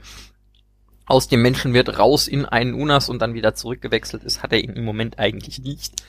aus 1.07 1.29
dem 1.29 1.43
Menschenwirt 1.43 1.99
raus 1.99 2.29
in 2.29 2.47
einen 2.47 2.75
Unas 2.75 3.09
und 3.09 3.21
dann 3.21 3.35
wieder 3.35 3.55
zurückgewechselt 3.55 4.25
ist, 4.25 4.43
hat 4.43 4.53
er 4.53 4.63
ihn 4.63 4.73
im 4.73 4.85
Moment 4.85 5.19
eigentlich 5.19 5.59
nicht. 5.59 6.03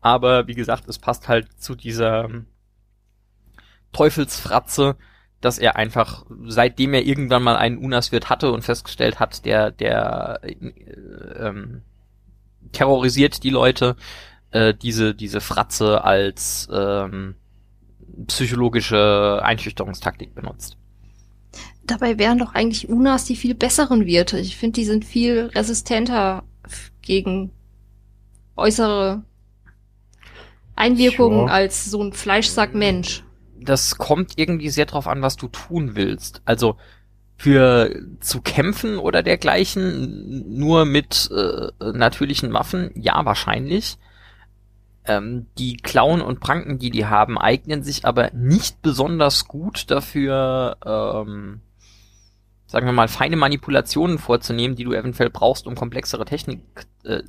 Aber 0.00 0.46
wie 0.46 0.54
gesagt, 0.54 0.88
es 0.88 0.98
passt 0.98 1.26
halt 1.26 1.48
zu 1.58 1.74
dieser 1.74 2.24
ähm, 2.24 2.46
Teufelsfratze, 3.92 4.96
dass 5.40 5.58
er 5.58 5.76
einfach, 5.76 6.26
seitdem 6.46 6.94
er 6.94 7.04
irgendwann 7.04 7.42
mal 7.42 7.56
einen 7.56 7.78
Unas-Wirt 7.78 8.30
hatte 8.30 8.52
und 8.52 8.62
festgestellt 8.62 9.20
hat, 9.20 9.44
der, 9.44 9.70
der 9.70 10.40
äh, 10.42 10.54
ähm, 11.38 11.82
terrorisiert 12.72 13.42
die 13.42 13.50
Leute, 13.50 13.96
äh, 14.56 14.74
diese, 14.74 15.14
diese 15.14 15.40
Fratze 15.40 16.02
als 16.04 16.68
ähm, 16.72 17.34
psychologische 18.26 19.40
Einschüchterungstaktik 19.42 20.34
benutzt. 20.34 20.78
Dabei 21.84 22.18
wären 22.18 22.38
doch 22.38 22.54
eigentlich 22.54 22.88
Unas 22.88 23.24
die 23.26 23.36
viel 23.36 23.54
besseren 23.54 24.06
Wirte. 24.06 24.38
Ich 24.38 24.56
finde, 24.56 24.80
die 24.80 24.86
sind 24.86 25.04
viel 25.04 25.50
resistenter 25.54 26.42
gegen 27.02 27.50
äußere 28.56 29.22
Einwirkungen 30.74 31.46
Ja. 31.46 31.52
als 31.52 31.84
so 31.84 32.02
ein 32.02 32.12
Fleischsack 32.12 32.74
Mensch. 32.74 33.24
Das 33.60 33.96
kommt 33.98 34.32
irgendwie 34.36 34.70
sehr 34.70 34.86
drauf 34.86 35.06
an, 35.06 35.22
was 35.22 35.36
du 35.36 35.48
tun 35.48 35.94
willst. 35.94 36.42
Also 36.44 36.76
für 37.36 37.94
zu 38.20 38.40
kämpfen 38.40 38.96
oder 38.98 39.22
dergleichen 39.22 40.56
nur 40.56 40.86
mit 40.86 41.30
äh, 41.30 41.68
natürlichen 41.92 42.52
Waffen, 42.52 42.90
ja, 42.94 43.22
wahrscheinlich. 43.24 43.98
Ähm, 45.06 45.46
die 45.58 45.76
Klauen 45.76 46.20
und 46.20 46.40
Pranken, 46.40 46.78
die 46.78 46.90
die 46.90 47.06
haben, 47.06 47.38
eignen 47.38 47.82
sich 47.82 48.04
aber 48.04 48.30
nicht 48.32 48.82
besonders 48.82 49.46
gut 49.46 49.90
dafür, 49.90 50.76
ähm, 50.84 51.60
sagen 52.66 52.86
wir 52.86 52.92
mal, 52.92 53.08
feine 53.08 53.36
Manipulationen 53.36 54.18
vorzunehmen, 54.18 54.76
die 54.76 54.84
du 54.84 54.92
eventuell 54.92 55.30
brauchst, 55.30 55.66
um 55.66 55.74
komplexere 55.74 56.24
Technik 56.24 56.60
äh, 57.04 57.22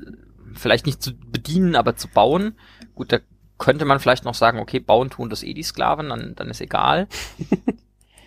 vielleicht 0.54 0.86
nicht 0.86 1.02
zu 1.02 1.16
bedienen, 1.16 1.76
aber 1.76 1.96
zu 1.96 2.08
bauen. 2.08 2.56
Gut, 2.96 3.12
da 3.12 3.20
könnte 3.58 3.86
man 3.86 4.00
vielleicht 4.00 4.26
noch 4.26 4.34
sagen, 4.34 4.60
okay, 4.60 4.80
bauen 4.80 5.10
tun 5.10 5.30
das 5.30 5.44
eh 5.44 5.54
die 5.54 5.64
Sklaven, 5.64 6.10
dann, 6.10 6.36
dann 6.36 6.50
ist 6.50 6.62
egal. 6.62 7.08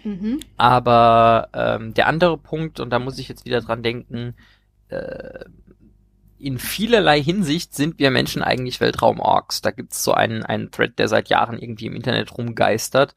Mhm. 0.04 0.40
Aber 0.56 1.48
ähm, 1.52 1.94
der 1.94 2.06
andere 2.06 2.38
Punkt, 2.38 2.80
und 2.80 2.90
da 2.90 2.98
muss 2.98 3.18
ich 3.18 3.28
jetzt 3.28 3.44
wieder 3.44 3.60
dran 3.60 3.82
denken, 3.82 4.34
äh, 4.88 5.44
in 6.40 6.58
vielerlei 6.58 7.22
Hinsicht 7.22 7.74
sind 7.74 7.98
wir 7.98 8.10
Menschen 8.10 8.42
eigentlich 8.42 8.80
Weltraum-Orks. 8.80 9.60
Da 9.62 9.70
gibt's 9.70 10.02
so 10.02 10.12
einen, 10.12 10.42
einen 10.42 10.70
Thread, 10.70 10.98
der 10.98 11.08
seit 11.08 11.28
Jahren 11.28 11.58
irgendwie 11.58 11.86
im 11.86 11.96
Internet 11.96 12.36
rumgeistert. 12.36 13.14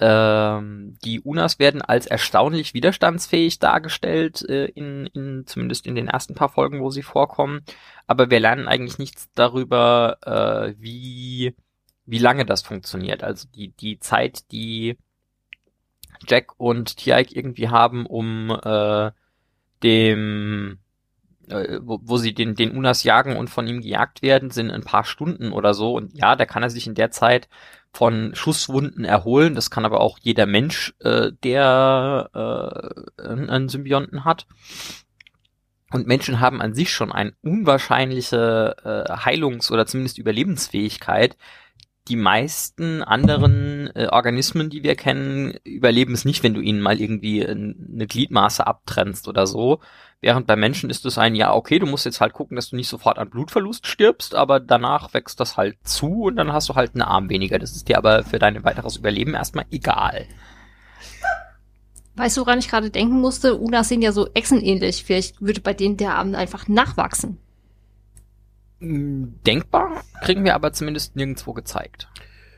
Ähm, 0.00 0.98
die 1.04 1.20
Unas 1.20 1.58
werden 1.58 1.80
als 1.82 2.06
erstaunlich 2.06 2.74
widerstandsfähig 2.74 3.60
dargestellt, 3.60 4.42
äh, 4.48 4.66
in, 4.66 5.06
in, 5.06 5.46
zumindest 5.46 5.86
in 5.86 5.94
den 5.94 6.08
ersten 6.08 6.34
paar 6.34 6.48
Folgen, 6.48 6.80
wo 6.80 6.90
sie 6.90 7.02
vorkommen. 7.02 7.62
Aber 8.06 8.30
wir 8.30 8.40
lernen 8.40 8.66
eigentlich 8.66 8.98
nichts 8.98 9.30
darüber, 9.34 10.18
äh, 10.22 10.74
wie, 10.80 11.54
wie 12.06 12.18
lange 12.18 12.44
das 12.44 12.62
funktioniert. 12.62 13.22
Also 13.22 13.46
die, 13.54 13.68
die 13.68 13.98
Zeit, 14.00 14.50
die 14.50 14.98
Jack 16.26 16.58
und 16.58 16.96
Tiaik 16.96 17.34
irgendwie 17.34 17.68
haben, 17.68 18.06
um 18.06 18.50
äh, 18.50 19.10
dem 19.82 20.78
äh, 21.48 21.80
wo, 21.82 22.00
wo 22.02 22.16
sie 22.16 22.34
den, 22.34 22.54
den 22.54 22.76
Unas 22.76 23.04
jagen 23.04 23.36
und 23.36 23.48
von 23.48 23.66
ihm 23.66 23.80
gejagt 23.80 24.22
werden, 24.22 24.50
sind 24.50 24.70
ein 24.70 24.82
paar 24.82 25.04
Stunden 25.04 25.52
oder 25.52 25.74
so. 25.74 25.94
Und 25.94 26.14
ja, 26.14 26.36
da 26.36 26.46
kann 26.46 26.62
er 26.62 26.70
sich 26.70 26.86
in 26.86 26.94
der 26.94 27.10
Zeit 27.10 27.48
von 27.92 28.34
Schusswunden 28.34 29.04
erholen. 29.04 29.54
Das 29.54 29.70
kann 29.70 29.84
aber 29.84 30.00
auch 30.00 30.18
jeder 30.20 30.46
Mensch, 30.46 30.94
äh, 31.00 31.30
der 31.44 32.30
äh, 33.18 33.22
einen 33.28 33.68
Symbionten 33.68 34.24
hat. 34.24 34.46
Und 35.90 36.08
Menschen 36.08 36.40
haben 36.40 36.60
an 36.60 36.74
sich 36.74 36.92
schon 36.92 37.12
eine 37.12 37.34
unwahrscheinliche 37.42 38.74
äh, 38.84 39.12
Heilungs- 39.12 39.70
oder 39.70 39.86
zumindest 39.86 40.18
Überlebensfähigkeit. 40.18 41.36
Die 42.08 42.16
meisten 42.16 43.02
anderen 43.02 43.88
äh, 43.94 44.08
Organismen, 44.10 44.68
die 44.68 44.82
wir 44.82 44.94
kennen, 44.94 45.54
überleben 45.64 46.12
es 46.12 46.26
nicht, 46.26 46.42
wenn 46.42 46.52
du 46.52 46.60
ihnen 46.60 46.82
mal 46.82 47.00
irgendwie 47.00 47.40
äh, 47.40 47.50
eine 47.50 48.06
Gliedmaße 48.06 48.66
abtrennst 48.66 49.26
oder 49.26 49.46
so. 49.46 49.80
Während 50.20 50.46
bei 50.46 50.54
Menschen 50.56 50.90
ist 50.90 51.06
es 51.06 51.16
ein, 51.16 51.34
ja, 51.34 51.54
okay, 51.54 51.78
du 51.78 51.86
musst 51.86 52.04
jetzt 52.04 52.20
halt 52.20 52.34
gucken, 52.34 52.56
dass 52.56 52.68
du 52.68 52.76
nicht 52.76 52.88
sofort 52.88 53.18
an 53.18 53.30
Blutverlust 53.30 53.86
stirbst, 53.86 54.34
aber 54.34 54.60
danach 54.60 55.14
wächst 55.14 55.40
das 55.40 55.56
halt 55.56 55.76
zu 55.84 56.24
und 56.24 56.36
dann 56.36 56.52
hast 56.52 56.68
du 56.68 56.74
halt 56.74 56.94
einen 56.94 57.02
Arm 57.02 57.30
weniger. 57.30 57.58
Das 57.58 57.74
ist 57.74 57.88
dir 57.88 57.96
aber 57.96 58.22
für 58.22 58.38
dein 58.38 58.64
weiteres 58.64 58.96
Überleben 58.98 59.34
erstmal 59.34 59.64
egal. 59.70 60.26
Weißt 62.16 62.36
du, 62.36 62.42
woran 62.42 62.58
ich 62.58 62.68
gerade 62.68 62.90
denken 62.90 63.20
musste? 63.20 63.56
Unas 63.56 63.88
sehen 63.88 64.02
ja 64.02 64.12
so 64.12 64.28
echsenähnlich. 64.34 65.04
Vielleicht 65.04 65.40
würde 65.40 65.60
bei 65.60 65.74
denen 65.74 65.96
der 65.96 66.14
Arm 66.14 66.34
einfach 66.34 66.68
nachwachsen. 66.68 67.38
Mm, 68.84 69.40
Denkbar, 69.46 70.04
kriegen 70.22 70.44
wir 70.44 70.54
aber 70.54 70.72
zumindest 70.72 71.16
nirgendwo 71.16 71.52
gezeigt. 71.52 72.08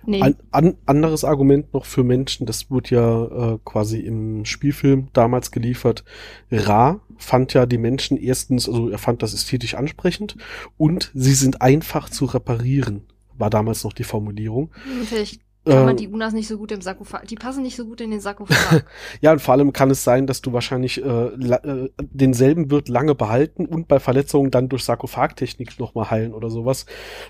Nee. 0.09 0.22
Ein 0.22 0.37
an, 0.53 0.77
anderes 0.87 1.24
Argument 1.24 1.74
noch 1.74 1.85
für 1.85 2.05
Menschen, 2.05 2.47
das 2.47 2.70
wurde 2.70 2.95
ja 2.95 3.24
äh, 3.24 3.59
quasi 3.64 3.99
im 3.99 4.45
Spielfilm 4.45 5.09
damals 5.12 5.51
geliefert. 5.51 6.05
Ra 6.51 7.01
fand 7.16 7.55
ja 7.55 7.66
die 7.66 7.79
Menschen 7.79 8.16
erstens, 8.16 8.68
also 8.68 8.89
er 8.89 8.99
fand 8.99 9.22
das 9.22 9.35
ästhetisch 9.35 9.74
ansprechend 9.74 10.37
und 10.77 11.11
sie 11.14 11.35
sind 11.35 11.61
einfach 11.61 12.09
zu 12.09 12.27
reparieren, 12.27 13.05
war 13.37 13.51
damals 13.51 13.83
noch 13.83 13.93
die 13.93 14.05
Formulierung. 14.05 14.70
Vielleicht 15.07 15.41
Kann 15.75 15.85
man 15.85 15.97
die 15.97 16.09
Unas 16.09 16.33
nicht 16.33 16.49
so 16.49 16.59
gut 16.59 16.71
im 16.73 16.81
Sarkophag, 16.81 17.25
die 17.27 17.35
passen 17.35 17.62
nicht 17.62 17.77
so 17.77 17.85
gut 17.87 18.01
in 18.01 18.11
den 18.11 18.21
Sarkophag. 18.21 18.85
Ja, 19.21 19.33
und 19.33 19.41
vor 19.41 19.55
allem 19.55 19.73
kann 19.73 19.91
es 19.91 20.05
sein, 20.05 20.27
dass 20.27 20.41
du 20.43 20.53
wahrscheinlich 20.53 21.03
äh, 21.05 21.09
äh, 21.09 21.91
denselben 21.99 22.71
wird 22.71 22.89
lange 22.89 23.14
behalten 23.14 23.67
und 23.67 23.89
bei 23.89 23.99
Verletzungen 23.99 24.51
dann 24.51 24.69
durch 24.69 24.85
Sarkophagtechnik 24.85 25.79
nochmal 25.81 26.11
heilen 26.11 26.33
oder 26.35 26.51
sowas. 26.51 26.87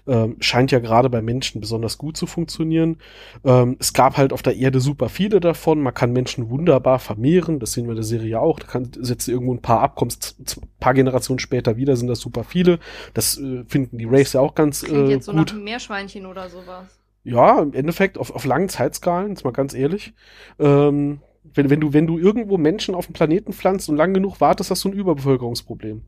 Ähm, 0.07 0.37
scheint 0.41 0.71
ja 0.71 0.79
gerade 0.81 1.09
bei 1.11 1.23
Menschen 1.23 1.61
besonders 1.61 1.99
gut 1.99 2.17
zu 2.17 2.27
funktionieren. 2.27 2.99
Ähm, 3.45 3.77
es 3.81 3.93
gab 3.93 4.17
halt 4.17 4.33
auf 4.33 4.43
der 4.43 4.57
Erde 4.57 4.81
super 4.81 5.09
viele 5.09 5.41
davon. 5.41 5.81
Man 5.81 5.95
kann 5.95 6.13
Menschen 6.13 6.51
wunderbar 6.51 6.99
vermehren. 6.99 7.59
Das 7.59 7.73
sehen 7.73 7.85
wir 7.87 7.91
in 7.93 7.97
der 7.97 8.05
Serie 8.05 8.29
ja 8.29 8.41
auch. 8.41 8.59
Da 8.61 8.67
kann, 8.67 8.91
setzt 8.99 9.29
du 9.29 9.33
irgendwo 9.33 9.55
ein 9.55 9.63
paar 9.63 9.81
ab, 9.81 9.97
kommst 9.97 10.37
z- 10.45 10.61
paar 10.81 10.95
Generationen 10.95 11.39
später 11.39 11.77
wieder, 11.77 11.97
sind 11.97 12.09
das 12.09 12.21
super 12.21 12.45
viele. 12.45 12.79
Das 13.15 13.39
äh, 13.39 13.65
finden 13.67 13.99
die 13.99 14.05
Rays 14.05 14.33
ja 14.35 14.41
auch 14.41 14.55
ganz 14.55 14.83
Klingt 14.83 15.09
äh, 15.09 15.13
jetzt 15.13 15.27
so 15.27 15.33
gut. 15.33 15.53
nach 15.55 15.61
Meerschweinchen 15.63 16.27
oder 16.27 16.49
sowas. 16.49 16.87
Ja, 17.27 17.61
im 17.61 17.73
Endeffekt 17.73 18.19
auf, 18.19 18.31
auf 18.31 18.45
langen 18.45 18.69
Zeitskalen, 18.69 19.31
jetzt 19.31 19.45
mal 19.45 19.51
ganz 19.51 19.75
ehrlich. 19.75 20.15
Ähm, 20.61 21.21
wenn, 21.43 21.71
wenn, 21.71 21.81
du, 21.81 21.93
wenn 21.93 22.07
du 22.07 22.19
irgendwo 22.19 22.57
Menschen 22.57 22.95
auf 22.95 23.07
dem 23.07 23.15
Planeten 23.15 23.53
pflanzt 23.53 23.89
und 23.89 23.97
lang 23.97 24.15
genug 24.15 24.41
wartest, 24.41 24.71
hast 24.71 24.85
du 24.85 24.91
ein 24.91 24.95
Überbevölkerungsproblem. 24.95 26.03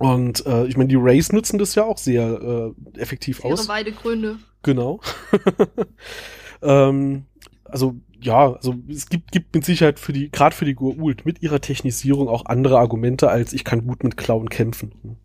Und 0.00 0.44
äh, 0.44 0.66
ich 0.66 0.76
meine, 0.76 0.88
die 0.88 0.96
Rays 0.96 1.32
nutzen 1.32 1.58
das 1.58 1.76
ja 1.76 1.84
auch 1.84 1.96
sehr 1.96 2.74
äh, 2.74 3.00
effektiv 3.00 3.44
ihre 3.44 3.52
aus. 3.52 3.68
Weidegründe. 3.68 4.38
Genau. 4.64 5.00
ähm, 6.62 7.26
also 7.64 7.94
ja, 8.20 8.52
also 8.52 8.74
es 8.88 9.08
gibt, 9.08 9.30
gibt 9.30 9.54
mit 9.54 9.64
Sicherheit 9.64 10.00
für 10.00 10.12
die, 10.12 10.28
gerade 10.32 10.56
für 10.56 10.64
die 10.64 10.74
Goa'uld 10.74 11.20
mit 11.24 11.40
ihrer 11.42 11.60
Technisierung 11.60 12.28
auch 12.28 12.46
andere 12.46 12.78
Argumente, 12.78 13.30
als 13.30 13.52
ich 13.52 13.62
kann 13.62 13.86
gut 13.86 14.02
mit 14.02 14.16
Klauen 14.16 14.48
kämpfen. 14.48 15.18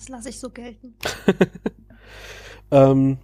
Das 0.00 0.08
lasse 0.08 0.30
ich 0.30 0.38
so 0.38 0.48
gelten. 0.50 0.94
Ähm, 2.72 3.18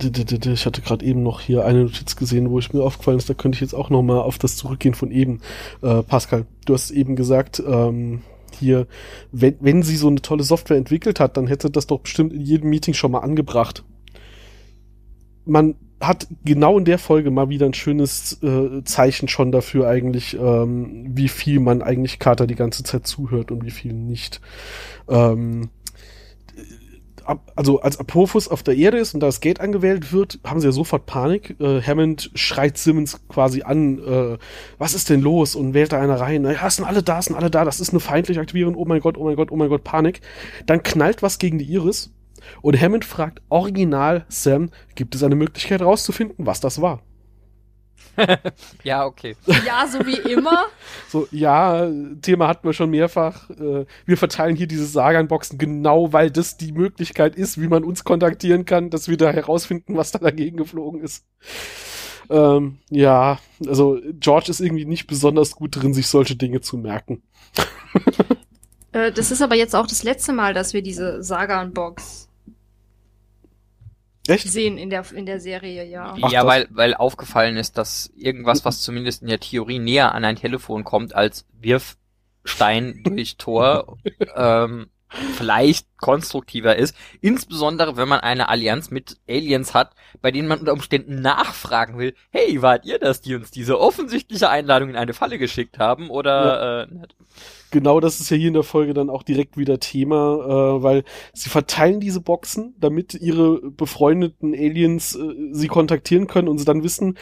ich 0.00 0.66
hatte 0.66 0.82
gerade 0.82 1.04
eben 1.04 1.24
noch 1.24 1.40
hier 1.40 1.64
eine 1.64 1.82
Notiz 1.82 2.14
gesehen, 2.14 2.48
wo 2.48 2.60
ich 2.60 2.72
mir 2.72 2.84
aufgefallen 2.84 3.18
ist, 3.18 3.28
da 3.28 3.34
könnte 3.34 3.56
ich 3.56 3.60
jetzt 3.60 3.74
auch 3.74 3.90
noch 3.90 4.02
mal 4.02 4.20
auf 4.20 4.38
das 4.38 4.56
zurückgehen 4.56 4.94
von 4.94 5.10
eben. 5.10 5.40
Äh, 5.82 6.04
Pascal, 6.04 6.46
du 6.64 6.74
hast 6.74 6.92
eben 6.92 7.16
gesagt, 7.16 7.60
ähm, 7.66 8.22
hier, 8.56 8.86
wenn, 9.32 9.56
wenn 9.58 9.82
sie 9.82 9.96
so 9.96 10.06
eine 10.06 10.22
tolle 10.22 10.44
Software 10.44 10.76
entwickelt 10.76 11.18
hat, 11.18 11.36
dann 11.36 11.48
hätte 11.48 11.72
das 11.72 11.88
doch 11.88 11.98
bestimmt 11.98 12.32
in 12.32 12.42
jedem 12.42 12.70
Meeting 12.70 12.94
schon 12.94 13.10
mal 13.10 13.18
angebracht. 13.18 13.84
Man 15.44 15.74
hat 16.00 16.28
genau 16.44 16.78
in 16.78 16.84
der 16.84 16.98
Folge 16.98 17.30
mal 17.30 17.48
wieder 17.48 17.66
ein 17.66 17.74
schönes 17.74 18.42
äh, 18.42 18.84
Zeichen 18.84 19.28
schon 19.28 19.50
dafür 19.52 19.88
eigentlich, 19.88 20.38
ähm, 20.38 21.06
wie 21.10 21.28
viel 21.28 21.60
man 21.60 21.82
eigentlich 21.82 22.18
Carter 22.18 22.46
die 22.46 22.54
ganze 22.54 22.84
Zeit 22.84 23.06
zuhört 23.06 23.50
und 23.50 23.64
wie 23.64 23.70
viel 23.70 23.92
nicht. 23.92 24.40
Ähm, 25.08 25.70
also 27.56 27.80
als 27.80 27.98
Apophis 27.98 28.48
auf 28.48 28.62
der 28.62 28.76
Erde 28.76 28.98
ist 28.98 29.12
und 29.12 29.20
das 29.20 29.40
Gate 29.40 29.60
angewählt 29.60 30.12
wird, 30.12 30.38
haben 30.44 30.60
sie 30.60 30.66
ja 30.66 30.72
sofort 30.72 31.04
Panik. 31.04 31.56
Äh, 31.60 31.82
Hammond 31.82 32.30
schreit 32.34 32.78
Simmons 32.78 33.20
quasi 33.28 33.62
an, 33.62 33.98
äh, 33.98 34.38
was 34.78 34.94
ist 34.94 35.10
denn 35.10 35.20
los? 35.20 35.54
Und 35.54 35.74
wählt 35.74 35.92
da 35.92 36.00
einer 36.00 36.20
rein. 36.20 36.44
Ja, 36.44 36.70
sind 36.70 36.86
alle 36.86 37.02
da, 37.02 37.20
sind 37.20 37.36
alle 37.36 37.50
da, 37.50 37.64
das 37.64 37.80
ist 37.80 37.90
eine 37.90 38.00
feindliche 38.00 38.40
Aktivierung. 38.40 38.76
Oh 38.76 38.86
mein 38.86 39.00
Gott, 39.00 39.18
oh 39.18 39.24
mein 39.24 39.36
Gott, 39.36 39.50
oh 39.50 39.56
mein 39.56 39.68
Gott, 39.68 39.84
Panik. 39.84 40.20
Dann 40.64 40.82
knallt 40.82 41.22
was 41.22 41.38
gegen 41.38 41.58
die 41.58 41.70
Iris 41.70 42.12
und 42.62 42.80
Hammond 42.80 43.04
fragt 43.04 43.42
original 43.48 44.24
Sam, 44.28 44.70
gibt 44.94 45.14
es 45.14 45.22
eine 45.22 45.36
Möglichkeit 45.36 45.82
rauszufinden, 45.82 46.46
was 46.46 46.60
das 46.60 46.80
war? 46.80 47.02
Ja, 48.82 49.06
okay. 49.06 49.36
Ja, 49.66 49.86
so 49.86 50.04
wie 50.06 50.30
immer. 50.30 50.66
So, 51.08 51.26
ja, 51.30 51.88
Thema 52.20 52.48
hatten 52.48 52.66
wir 52.66 52.74
schon 52.74 52.90
mehrfach. 52.90 53.48
Äh, 53.50 53.86
wir 54.04 54.16
verteilen 54.18 54.56
hier 54.56 54.66
diese 54.66 54.84
Sagan-Boxen 54.84 55.56
genau, 55.56 56.12
weil 56.12 56.30
das 56.30 56.58
die 56.58 56.72
Möglichkeit 56.72 57.34
ist, 57.34 57.60
wie 57.60 57.68
man 57.68 57.82
uns 57.82 58.04
kontaktieren 58.04 58.66
kann, 58.66 58.90
dass 58.90 59.08
wir 59.08 59.16
da 59.16 59.30
herausfinden, 59.30 59.96
was 59.96 60.10
da 60.10 60.18
dagegen 60.18 60.58
geflogen 60.58 61.00
ist. 61.00 61.24
Ähm, 62.28 62.78
ja, 62.90 63.38
also 63.66 63.98
George 64.20 64.50
ist 64.50 64.60
irgendwie 64.60 64.84
nicht 64.84 65.06
besonders 65.06 65.52
gut 65.52 65.76
drin, 65.76 65.94
sich 65.94 66.08
solche 66.08 66.36
Dinge 66.36 66.60
zu 66.60 66.76
merken. 66.76 67.22
Äh, 68.90 69.12
das 69.12 69.30
ist 69.30 69.42
aber 69.42 69.54
jetzt 69.54 69.76
auch 69.76 69.86
das 69.86 70.02
letzte 70.02 70.32
Mal, 70.32 70.54
dass 70.54 70.72
wir 70.72 70.80
diese 70.80 71.22
Sagan-Box 71.22 72.27
Echt? 74.28 74.48
sehen 74.48 74.78
in 74.78 74.90
der, 74.90 75.04
in 75.12 75.26
der 75.26 75.40
Serie, 75.40 75.84
ja. 75.84 76.16
Ach, 76.20 76.30
ja, 76.30 76.46
weil, 76.46 76.68
weil 76.70 76.94
aufgefallen 76.94 77.56
ist, 77.56 77.78
dass 77.78 78.10
irgendwas, 78.16 78.64
was 78.64 78.82
zumindest 78.82 79.22
in 79.22 79.28
der 79.28 79.40
Theorie 79.40 79.78
näher 79.78 80.14
an 80.14 80.24
ein 80.24 80.36
Telefon 80.36 80.84
kommt 80.84 81.14
als 81.14 81.46
Wirfstein 81.60 83.02
durch 83.04 83.36
Tor, 83.36 83.98
ähm, 84.36 84.88
vielleicht 85.08 85.86
konstruktiver 85.98 86.76
ist. 86.76 86.94
Insbesondere, 87.20 87.96
wenn 87.96 88.08
man 88.08 88.20
eine 88.20 88.48
Allianz 88.48 88.90
mit 88.90 89.16
Aliens 89.28 89.74
hat, 89.74 89.92
bei 90.20 90.30
denen 90.30 90.48
man 90.48 90.60
unter 90.60 90.72
Umständen 90.72 91.20
nachfragen 91.20 91.98
will, 91.98 92.14
hey, 92.30 92.60
wart 92.62 92.84
ihr 92.84 92.98
das, 92.98 93.20
die 93.20 93.34
uns 93.34 93.50
diese 93.50 93.80
offensichtliche 93.80 94.48
Einladung 94.48 94.90
in 94.90 94.96
eine 94.96 95.14
Falle 95.14 95.38
geschickt 95.38 95.78
haben? 95.78 96.10
Oder 96.10 96.88
äh, 96.88 96.94
nicht? 96.94 97.16
Genau 97.70 98.00
das 98.00 98.20
ist 98.20 98.30
ja 98.30 98.36
hier 98.36 98.48
in 98.48 98.54
der 98.54 98.62
Folge 98.62 98.94
dann 98.94 99.10
auch 99.10 99.22
direkt 99.22 99.58
wieder 99.58 99.78
Thema, 99.78 100.16
äh, 100.16 100.82
weil 100.82 101.04
sie 101.34 101.50
verteilen 101.50 102.00
diese 102.00 102.20
Boxen, 102.20 102.74
damit 102.78 103.14
ihre 103.14 103.70
befreundeten 103.70 104.54
Aliens 104.54 105.14
äh, 105.14 105.52
sie 105.52 105.68
kontaktieren 105.68 106.26
können 106.26 106.48
und 106.48 106.58
sie 106.58 106.64
dann 106.64 106.82
wissen, 106.82 107.18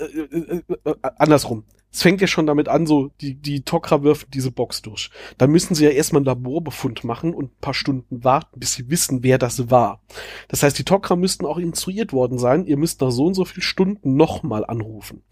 äh, 0.00 0.62
äh, 0.62 0.62
äh, 0.84 0.94
andersrum. 1.16 1.64
Es 1.92 2.02
fängt 2.02 2.20
ja 2.20 2.28
schon 2.28 2.46
damit 2.46 2.68
an, 2.68 2.86
so, 2.86 3.10
die, 3.20 3.34
die 3.34 3.62
Tok'ra 3.62 4.04
wirft 4.04 4.32
diese 4.32 4.52
Box 4.52 4.80
durch. 4.80 5.10
Dann 5.38 5.50
müssen 5.50 5.74
sie 5.74 5.84
ja 5.84 5.90
erstmal 5.90 6.20
einen 6.20 6.26
Laborbefund 6.26 7.02
machen 7.02 7.34
und 7.34 7.46
ein 7.46 7.60
paar 7.60 7.74
Stunden 7.74 8.22
warten, 8.22 8.60
bis 8.60 8.74
sie 8.74 8.90
wissen, 8.90 9.24
wer 9.24 9.38
das 9.38 9.70
war. 9.70 10.00
Das 10.46 10.62
heißt, 10.62 10.78
die 10.78 10.84
Tok'ra 10.84 11.16
müssten 11.16 11.46
auch 11.46 11.58
instruiert 11.58 12.12
worden 12.12 12.38
sein, 12.38 12.64
ihr 12.64 12.76
müsst 12.76 13.00
nach 13.00 13.10
so 13.10 13.26
und 13.26 13.34
so 13.34 13.44
viel 13.44 13.62
Stunden 13.62 14.14
nochmal 14.14 14.64
anrufen. 14.64 15.24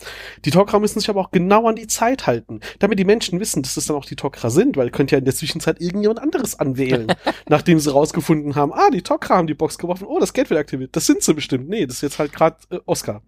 Die 0.44 0.50
Tok'ra 0.50 0.80
müssen 0.80 0.98
sich 0.98 1.08
aber 1.08 1.20
auch 1.20 1.30
genau 1.30 1.68
an 1.68 1.76
die 1.76 1.86
Zeit 1.86 2.26
halten, 2.26 2.58
damit 2.80 2.98
die 2.98 3.04
Menschen 3.04 3.38
wissen, 3.38 3.62
dass 3.62 3.76
es 3.76 3.86
dann 3.86 3.96
auch 3.96 4.04
die 4.04 4.16
Tok'ra 4.16 4.50
sind, 4.50 4.76
weil 4.76 4.90
könnt 4.90 5.12
ja 5.12 5.18
in 5.18 5.24
der 5.24 5.36
Zwischenzeit 5.36 5.80
irgendjemand 5.80 6.20
anderes 6.20 6.58
anwählen, 6.58 7.06
nachdem 7.48 7.78
sie 7.78 7.92
rausgefunden 7.92 8.56
haben, 8.56 8.72
ah, 8.72 8.90
die 8.90 9.02
Tok'ra 9.02 9.36
haben 9.36 9.46
die 9.46 9.54
Box 9.54 9.78
geworfen, 9.78 10.08
oh, 10.08 10.18
das 10.18 10.32
Geld 10.32 10.50
wird 10.50 10.58
aktiviert. 10.58 10.96
Das 10.96 11.06
sind 11.06 11.22
sie 11.22 11.34
bestimmt. 11.34 11.68
Nee, 11.68 11.86
das 11.86 11.96
ist 11.96 12.02
jetzt 12.02 12.18
halt 12.18 12.32
gerade 12.32 12.56
äh, 12.70 12.80
Oscar. 12.84 13.22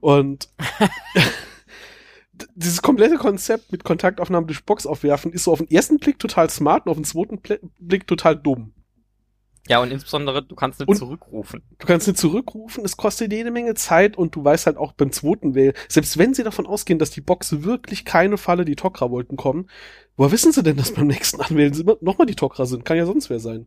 Und 0.00 0.48
dieses 2.54 2.82
komplette 2.82 3.16
Konzept 3.16 3.70
mit 3.72 3.84
Kontaktaufnahmen 3.84 4.46
durch 4.46 4.64
Box 4.64 4.86
aufwerfen 4.86 5.32
ist 5.32 5.44
so 5.44 5.52
auf 5.52 5.58
den 5.58 5.70
ersten 5.70 5.98
Blick 5.98 6.18
total 6.18 6.50
smart 6.50 6.86
und 6.86 6.90
auf 6.90 6.96
den 6.96 7.04
zweiten 7.04 7.40
Blick 7.78 8.06
total 8.06 8.36
dumm. 8.36 8.72
Ja, 9.68 9.80
und 9.80 9.92
insbesondere, 9.92 10.42
du 10.42 10.56
kannst 10.56 10.80
nicht 10.80 10.96
zurückrufen. 10.96 11.62
Du 11.78 11.86
kannst 11.86 12.08
nicht 12.08 12.18
zurückrufen, 12.18 12.84
es 12.84 12.96
kostet 12.96 13.32
jede 13.32 13.50
Menge 13.50 13.74
Zeit 13.74 14.16
und 14.16 14.34
du 14.34 14.42
weißt 14.42 14.66
halt 14.66 14.76
auch 14.76 14.92
beim 14.92 15.12
zweiten 15.12 15.54
Wählen, 15.54 15.74
selbst 15.86 16.18
wenn 16.18 16.34
sie 16.34 16.42
davon 16.42 16.66
ausgehen, 16.66 16.98
dass 16.98 17.10
die 17.10 17.20
Box 17.20 17.62
wirklich 17.62 18.04
keine 18.04 18.36
Falle 18.36 18.64
die 18.64 18.74
Tok'ra 18.74 19.10
wollten 19.10 19.36
kommen, 19.36 19.70
woher 20.16 20.32
wissen 20.32 20.50
sie 20.50 20.62
denn, 20.62 20.76
dass 20.76 20.92
beim 20.92 21.06
nächsten 21.06 21.40
Anwählen 21.40 21.74
sie 21.74 21.82
immer 21.82 21.98
nochmal 22.00 22.26
die 22.26 22.34
Tok'ra 22.34 22.66
sind? 22.66 22.84
Kann 22.84 22.96
ja 22.96 23.06
sonst 23.06 23.30
wer 23.30 23.38
sein. 23.38 23.66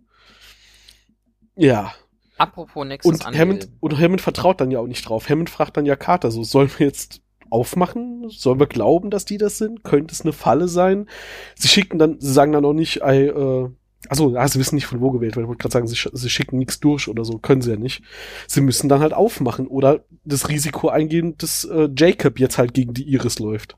Ja. 1.56 1.94
Apropos 2.38 2.86
Nexus 2.86 3.12
Und. 3.26 3.38
Hammond, 3.38 3.70
und 3.80 4.00
Hammond 4.00 4.22
vertraut 4.22 4.60
dann 4.62 4.72
ja 4.72 4.80
auch 4.80 4.88
nicht 4.88 5.08
drauf. 5.08 5.30
Hammond 5.30 5.50
fragt 5.50 5.78
dann 5.78 5.86
ja 5.86 5.96
Carter 5.96 6.32
so, 6.32 6.44
sollen 6.44 6.72
wir 6.78 6.88
jetzt 6.88 7.22
aufmachen? 7.50 8.30
Sollen 8.30 8.60
wir 8.60 8.68
glauben, 8.68 9.12
dass 9.12 9.26
die 9.26 9.38
das 9.38 9.58
sind? 9.60 9.84
Könnte 9.84 10.14
es 10.14 10.22
eine 10.22 10.34
Falle 10.34 10.68
sein? 10.68 11.08
Sie 11.56 11.68
schicken 11.68 12.00
dann, 12.00 12.20
sie 12.20 12.34
sagen 12.34 12.52
dann 12.52 12.66
auch 12.66 12.74
nicht, 12.74 13.02
ey, 13.02 13.28
äh, 13.28 13.70
also, 14.10 14.32
ja, 14.34 14.46
sie 14.48 14.60
wissen 14.60 14.76
nicht 14.76 14.88
von 14.88 15.00
wo 15.00 15.12
gewählt, 15.12 15.36
weil 15.38 15.44
ich 15.44 15.48
wollte 15.48 15.62
gerade 15.62 15.72
sagen, 15.74 15.88
sie, 15.88 15.96
sch- 15.96 16.10
sie 16.12 16.30
schicken 16.30 16.58
nichts 16.58 16.80
durch 16.82 17.08
oder 17.08 17.24
so, 17.24 17.38
können 17.38 17.62
sie 17.62 17.70
ja 17.72 17.78
nicht. 17.78 18.04
Sie 18.48 18.60
müssen 18.60 18.90
dann 18.90 19.00
halt 19.00 19.14
aufmachen 19.14 19.68
oder 19.68 20.04
das 20.26 20.50
Risiko 20.50 20.90
eingehen, 20.90 21.36
dass 21.38 21.64
äh, 21.64 21.88
Jacob 21.96 22.38
jetzt 22.40 22.58
halt 22.58 22.74
gegen 22.74 22.94
die 22.94 23.04
Iris 23.04 23.40
läuft. 23.40 23.78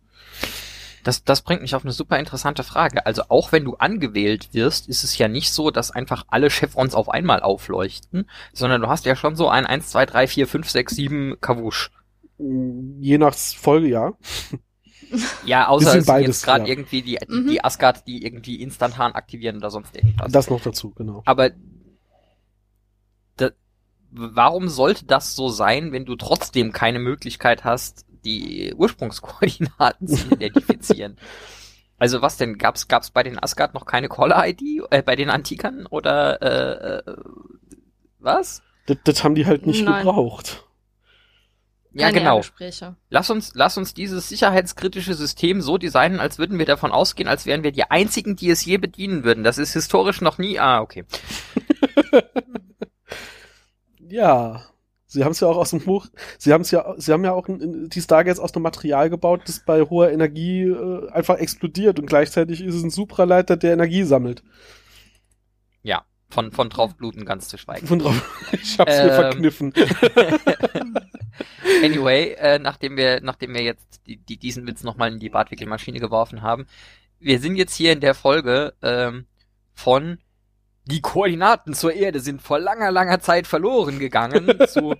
Das, 1.05 1.23
das 1.23 1.43
bringt 1.43 1.61
mich 1.61 1.75
auf 1.75 1.83
eine 1.85 1.91
super 1.91 2.17
interessante 2.17 2.63
Frage. 2.63 3.05
Also 3.05 3.25
auch 3.29 3.51
wenn 3.51 3.63
du 3.63 3.75
angewählt 3.75 4.49
wirst, 4.53 4.89
ist 4.89 5.03
es 5.03 5.15
ja 5.19 5.27
nicht 5.27 5.51
so, 5.53 5.69
dass 5.69 5.91
einfach 5.91 6.25
alle 6.29 6.49
Chevrons 6.49 6.95
auf 6.95 7.09
einmal 7.09 7.41
aufleuchten, 7.41 8.27
sondern 8.53 8.81
du 8.81 8.87
hast 8.87 9.05
ja 9.05 9.15
schon 9.15 9.35
so 9.35 9.47
ein 9.47 9.67
1, 9.67 9.87
2, 9.91 10.07
3, 10.07 10.27
4, 10.27 10.47
5, 10.47 10.69
6, 10.69 10.95
7 10.95 11.35
Kawusch. 11.41 11.91
Mm, 12.39 13.01
Je 13.01 13.19
nach 13.19 13.35
Folge, 13.35 13.87
ja. 13.87 14.13
Ja, 15.45 15.67
außer 15.67 15.89
es 15.89 15.93
sind 15.93 16.07
beides, 16.07 16.27
jetzt 16.37 16.43
gerade 16.43 16.63
ja. 16.63 16.69
irgendwie 16.71 17.03
die, 17.03 17.17
die, 17.17 17.33
Mhm. 17.33 17.47
die 17.49 17.63
Asgard, 17.63 18.07
die 18.07 18.25
irgendwie 18.25 18.55
instantan 18.61 19.11
aktivieren 19.11 19.57
oder 19.57 19.69
sonst 19.69 19.95
irgendwas. 19.95 20.31
Das 20.31 20.49
noch 20.49 20.61
dazu, 20.61 20.89
genau. 20.89 21.21
Aber 21.25 21.51
da, 23.37 23.51
warum 24.11 24.69
sollte 24.69 25.05
das 25.05 25.35
so 25.35 25.49
sein, 25.49 25.91
wenn 25.91 26.05
du 26.05 26.15
trotzdem 26.15 26.71
keine 26.71 26.99
Möglichkeit 26.99 27.63
hast, 27.63 28.04
die 28.25 28.73
Ursprungskoordinaten 28.75 30.07
zu 30.07 30.29
identifizieren? 30.31 31.17
Also 31.97 32.21
was 32.21 32.35
denn? 32.35 32.57
Gab's 32.57 32.89
gab's 32.89 33.09
bei 33.09 33.23
den 33.23 33.41
Asgard 33.41 33.73
noch 33.73 33.85
keine 33.85 34.09
Caller-ID 34.09 34.61
äh, 34.91 35.01
bei 35.01 35.15
den 35.15 35.29
Antikern 35.29 35.85
oder 35.85 36.41
äh, 36.41 36.97
äh, 37.09 37.15
was? 38.19 38.63
Das, 38.85 38.97
das 39.05 39.23
haben 39.23 39.33
die 39.33 39.45
halt 39.45 39.65
nicht 39.65 39.85
Nein. 39.85 40.03
gebraucht. 40.03 40.65
Ja, 41.93 42.07
Keine 42.07 42.19
genau. 42.19 42.41
Lass 43.09 43.29
uns, 43.29 43.53
lass 43.55 43.77
uns 43.77 43.93
dieses 43.93 44.27
sicherheitskritische 44.27 45.13
System 45.13 45.61
so 45.61 45.77
designen, 45.77 46.19
als 46.19 46.37
würden 46.37 46.59
wir 46.59 46.65
davon 46.65 46.91
ausgehen, 46.91 47.29
als 47.29 47.45
wären 47.45 47.63
wir 47.63 47.71
die 47.71 47.89
einzigen, 47.89 48.35
die 48.35 48.49
es 48.49 48.65
je 48.65 48.77
bedienen 48.77 49.23
würden. 49.23 49.45
Das 49.45 49.57
ist 49.57 49.71
historisch 49.71 50.19
noch 50.19 50.37
nie. 50.37 50.59
Ah, 50.59 50.81
okay. 50.81 51.05
Ja. 54.07 54.61
Sie 55.15 55.23
haben 55.23 55.31
es 55.31 55.39
ja 55.39 55.47
auch 55.47 55.57
aus 55.57 55.71
dem 55.71 55.79
Buch, 55.81 56.07
sie 56.37 56.53
haben 56.53 56.61
es 56.61 56.71
ja, 56.71 56.93
sie 56.97 57.11
haben 57.11 57.23
ja 57.23 57.31
auch 57.33 57.47
ein- 57.47 57.89
die 57.89 58.01
Stargates 58.01 58.39
aus 58.39 58.53
einem 58.53 58.63
Material 58.63 59.09
gebaut, 59.09 59.41
das 59.47 59.61
bei 59.65 59.81
hoher 59.81 60.11
Energie 60.11 60.63
äh, 60.63 61.09
einfach 61.09 61.37
explodiert 61.37 61.99
und 61.99 62.05
gleichzeitig 62.05 62.61
ist 62.61 62.75
es 62.75 62.83
ein 62.83 62.89
Supraleiter, 62.91 63.57
der 63.57 63.73
Energie 63.73 64.03
sammelt. 64.03 64.43
Ja. 65.83 66.03
Von, 66.29 66.51
von 66.51 66.69
draufbluten 66.69 67.23
ganz 67.23 67.47
zu 67.47 67.57
schweigen. 67.57 67.87
Von 67.87 67.99
drauf. 67.99 68.49
Ich 68.51 68.77
hab's 68.79 68.97
mir 68.97 69.03
Ähm. 69.09 69.15
verkniffen. 69.15 69.73
Anyway, 71.83 72.33
äh, 72.37 72.59
nachdem 72.59 72.97
wir, 72.97 73.21
nachdem 73.21 73.53
wir 73.53 73.61
jetzt 73.61 74.01
die, 74.07 74.17
die, 74.17 74.37
diesen 74.37 74.65
Witz 74.67 74.83
nochmal 74.83 75.11
in 75.11 75.19
die 75.19 75.29
Bartwickelmaschine 75.29 75.99
geworfen 75.99 76.41
haben, 76.41 76.65
wir 77.19 77.39
sind 77.39 77.55
jetzt 77.55 77.75
hier 77.75 77.91
in 77.91 77.99
der 77.99 78.13
Folge 78.13 78.73
ähm, 78.81 79.25
von 79.73 80.19
die 80.85 81.01
Koordinaten 81.01 81.73
zur 81.73 81.93
Erde 81.93 82.19
sind 82.19 82.41
vor 82.41 82.59
langer, 82.59 82.91
langer 82.91 83.19
Zeit 83.19 83.47
verloren 83.47 83.99
gegangen 83.99 84.59
zu 84.67 84.95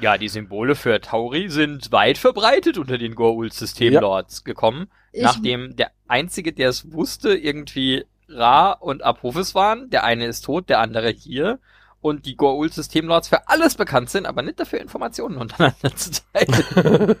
ja, 0.00 0.16
die 0.16 0.28
Symbole 0.28 0.74
für 0.74 1.00
Tauri 1.00 1.48
sind 1.48 1.90
weit 1.90 2.18
verbreitet 2.18 2.78
unter 2.78 2.98
den 2.98 3.14
Goa'uld-Systemlords 3.14 4.44
gekommen, 4.44 4.88
Ich, 5.12 5.22
nachdem 5.22 5.74
der 5.74 5.90
einzige, 6.06 6.52
der 6.52 6.68
es 6.68 6.92
wusste, 6.92 7.34
irgendwie 7.34 8.04
Ra 8.28 8.72
und 8.72 9.02
Apophis 9.02 9.54
waren. 9.54 9.90
Der 9.90 10.04
eine 10.04 10.26
ist 10.26 10.42
tot, 10.42 10.68
der 10.68 10.80
andere 10.80 11.10
hier. 11.10 11.58
Und 12.00 12.26
die 12.26 12.36
Goa'uld-Systemlords 12.36 13.28
für 13.28 13.48
alles 13.48 13.74
bekannt 13.74 14.10
sind, 14.10 14.26
aber 14.26 14.42
nicht 14.42 14.60
dafür 14.60 14.80
Informationen 14.80 15.36
untereinander 15.38 15.96
zu 15.96 16.10
teilen. 16.32 17.16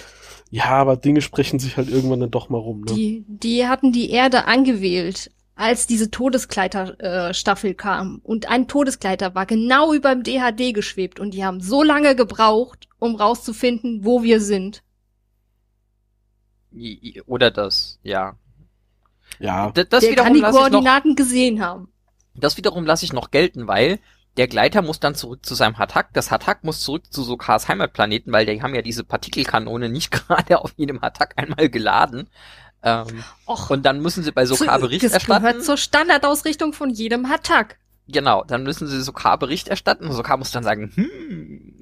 ja, 0.50 0.66
aber 0.66 0.96
Dinge 0.96 1.20
sprechen 1.20 1.60
sich 1.60 1.76
halt 1.76 1.88
irgendwann 1.88 2.20
dann 2.20 2.30
doch 2.32 2.48
mal 2.48 2.58
rum, 2.58 2.80
ne? 2.80 2.92
die, 2.92 3.24
die 3.28 3.68
hatten 3.68 3.92
die 3.92 4.10
Erde 4.10 4.46
angewählt, 4.46 5.30
als 5.56 5.86
diese 5.88 6.10
Todeskleider-Staffel 6.12 7.00
äh, 7.30 7.34
Staffel 7.34 7.74
kam. 7.74 8.20
Und 8.22 8.48
ein 8.48 8.68
Todeskleider 8.68 9.34
war 9.34 9.46
genau 9.46 9.92
über 9.94 10.14
dem 10.14 10.22
DHD 10.22 10.74
geschwebt. 10.74 11.18
Und 11.20 11.32
die 11.32 11.44
haben 11.44 11.60
so 11.60 11.82
lange 11.82 12.14
gebraucht, 12.16 12.88
um 13.00 13.16
rauszufinden, 13.16 14.04
wo 14.04 14.22
wir 14.22 14.40
sind. 14.40 14.82
Oder 17.26 17.50
das, 17.50 17.98
ja. 18.02 18.36
Ja. 19.38 19.70
D- 19.72 19.84
Das 19.86 20.08
Der 20.08 20.14
kann 20.16 20.34
wiederum 20.34 20.34
die 20.34 20.40
lasse 20.40 20.60
ich 20.62 20.70
noch, 20.70 20.82
Koordinaten 20.82 21.16
gesehen 21.16 21.62
haben. 21.62 21.92
das 22.34 22.56
wiederum 22.56 22.86
lasse 22.86 23.04
ich 23.04 23.12
noch 23.12 23.30
gelten, 23.30 23.66
weil 23.66 23.98
der 24.36 24.48
Gleiter 24.48 24.82
muss 24.82 25.00
dann 25.00 25.14
zurück 25.14 25.44
zu 25.46 25.54
seinem 25.54 25.78
Hatak. 25.78 26.12
Das 26.12 26.30
Hatak 26.30 26.62
muss 26.64 26.80
zurück 26.80 27.10
zu 27.12 27.22
Sokars 27.24 27.68
Heimatplaneten, 27.68 28.32
weil 28.32 28.44
die 28.46 28.62
haben 28.62 28.74
ja 28.74 28.82
diese 28.82 29.04
Partikelkanone 29.04 29.88
nicht 29.88 30.10
gerade 30.12 30.60
auf 30.60 30.74
jedem 30.76 31.00
Hatak 31.00 31.34
einmal 31.38 31.68
geladen. 31.70 32.28
Ähm, 32.82 33.24
Och, 33.48 33.70
und 33.70 33.84
dann 33.84 34.00
müssen 34.00 34.22
sie 34.22 34.32
bei 34.32 34.46
Sokar 34.46 34.78
Bericht 34.78 35.04
das 35.04 35.12
erstatten. 35.12 35.44
gehört 35.44 35.64
zur 35.64 35.76
Standardausrichtung 35.76 36.72
von 36.72 36.90
jedem 36.90 37.28
Hatak. 37.28 37.78
Genau, 38.08 38.44
dann 38.44 38.62
müssen 38.62 38.86
sie 38.86 39.02
Sokar 39.02 39.38
Bericht 39.38 39.68
erstatten. 39.68 40.06
Und 40.06 40.12
Sokar 40.12 40.36
muss 40.36 40.52
dann 40.52 40.62
sagen, 40.62 40.92
hm, 40.94 41.74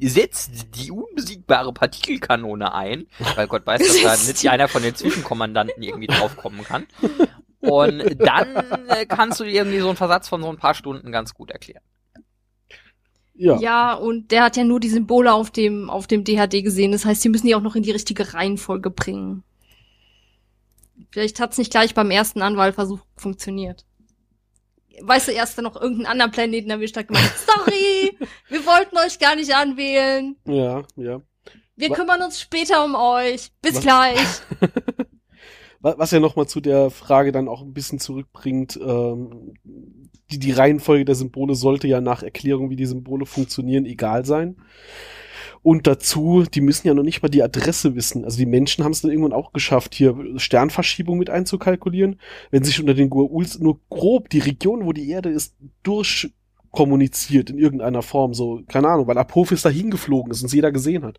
setzt 0.00 0.50
die 0.76 0.90
unbesiegbare 0.90 1.72
Partikelkanone 1.72 2.74
ein, 2.74 3.06
weil 3.36 3.46
Gott 3.46 3.66
weiß, 3.66 3.80
dass 3.80 4.02
da 4.02 4.26
nicht 4.26 4.48
einer 4.48 4.68
von 4.68 4.82
den 4.82 4.94
Zwischenkommandanten 4.94 5.82
irgendwie 5.82 6.06
draufkommen 6.08 6.64
kann. 6.64 6.86
Und 7.60 8.20
dann 8.20 8.56
äh, 8.88 9.06
kannst 9.06 9.40
du 9.40 9.44
dir 9.44 9.52
irgendwie 9.52 9.80
so 9.80 9.88
einen 9.88 9.96
Versatz 9.96 10.28
von 10.28 10.42
so 10.42 10.48
ein 10.48 10.58
paar 10.58 10.74
Stunden 10.74 11.10
ganz 11.10 11.34
gut 11.34 11.50
erklären. 11.50 11.82
Ja. 13.34 13.58
Ja, 13.60 13.94
und 13.94 14.32
der 14.32 14.42
hat 14.44 14.56
ja 14.56 14.64
nur 14.64 14.80
die 14.80 14.88
Symbole 14.88 15.32
auf 15.32 15.50
dem, 15.50 15.90
auf 15.90 16.08
dem 16.08 16.24
DHD 16.24 16.64
gesehen. 16.64 16.90
Das 16.90 17.04
heißt, 17.04 17.22
sie 17.22 17.28
müssen 17.28 17.46
die 17.46 17.54
auch 17.54 17.60
noch 17.62 17.76
in 17.76 17.84
die 17.84 17.92
richtige 17.92 18.34
Reihenfolge 18.34 18.90
bringen. 18.90 19.44
Vielleicht 21.10 21.40
hat's 21.40 21.58
nicht 21.58 21.70
gleich 21.70 21.94
beim 21.94 22.10
ersten 22.10 22.42
Anwahlversuch 22.42 23.00
funktioniert. 23.16 23.84
Weißt 25.00 25.28
du, 25.28 25.32
erst 25.32 25.56
dann 25.56 25.64
noch 25.64 25.76
irgendeinen 25.76 26.06
anderen 26.06 26.32
Planeten 26.32 26.70
erwischt 26.70 26.96
hat 26.96 27.08
gemeint, 27.08 27.32
sorry, 27.46 28.16
wir 28.48 28.66
wollten 28.66 28.96
euch 28.98 29.18
gar 29.18 29.36
nicht 29.36 29.54
anwählen. 29.54 30.36
Ja, 30.46 30.82
ja. 30.96 31.20
Wir 31.76 31.90
Wa- 31.90 31.94
kümmern 31.94 32.22
uns 32.22 32.40
später 32.40 32.84
um 32.84 32.94
euch. 32.96 33.52
Bis 33.62 33.76
Was- 33.76 33.82
gleich. 33.82 34.18
Wa- 35.80 35.94
Was 35.98 36.10
ja 36.10 36.18
nochmal 36.18 36.48
zu 36.48 36.60
der 36.60 36.90
Frage 36.90 37.30
dann 37.30 37.48
auch 37.48 37.62
ein 37.62 37.72
bisschen 37.72 38.00
zurückbringt, 38.00 38.78
ähm, 38.82 39.54
die, 40.32 40.40
die 40.40 40.50
Reihenfolge 40.52 41.04
der 41.04 41.14
Symbole 41.14 41.54
sollte 41.54 41.86
ja 41.86 42.00
nach 42.00 42.22
Erklärung, 42.24 42.68
wie 42.70 42.76
die 42.76 42.86
Symbole 42.86 43.24
funktionieren, 43.26 43.86
egal 43.86 44.24
sein. 44.24 44.56
Und 45.68 45.86
dazu, 45.86 46.44
die 46.44 46.62
müssen 46.62 46.86
ja 46.86 46.94
noch 46.94 47.02
nicht 47.02 47.20
mal 47.20 47.28
die 47.28 47.42
Adresse 47.42 47.94
wissen. 47.94 48.24
Also 48.24 48.38
die 48.38 48.46
Menschen 48.46 48.84
haben 48.84 48.92
es 48.92 49.02
dann 49.02 49.10
irgendwann 49.10 49.34
auch 49.34 49.52
geschafft, 49.52 49.94
hier 49.94 50.16
Sternverschiebung 50.36 51.18
mit 51.18 51.28
einzukalkulieren. 51.28 52.18
Wenn 52.50 52.64
sich 52.64 52.80
unter 52.80 52.94
den 52.94 53.10
Goa'uls 53.10 53.62
nur 53.62 53.78
grob 53.90 54.30
die 54.30 54.38
Region, 54.38 54.86
wo 54.86 54.94
die 54.94 55.10
Erde 55.10 55.28
ist, 55.28 55.56
durchkommuniziert 55.82 57.50
in 57.50 57.58
irgendeiner 57.58 58.00
Form, 58.00 58.32
so, 58.32 58.62
keine 58.66 58.88
Ahnung, 58.88 59.08
weil 59.08 59.18
Apophis 59.18 59.60
da 59.60 59.68
hingeflogen 59.68 60.32
ist 60.32 60.40
und 60.40 60.46
es 60.46 60.54
jeder 60.54 60.72
gesehen 60.72 61.04
hat, 61.04 61.18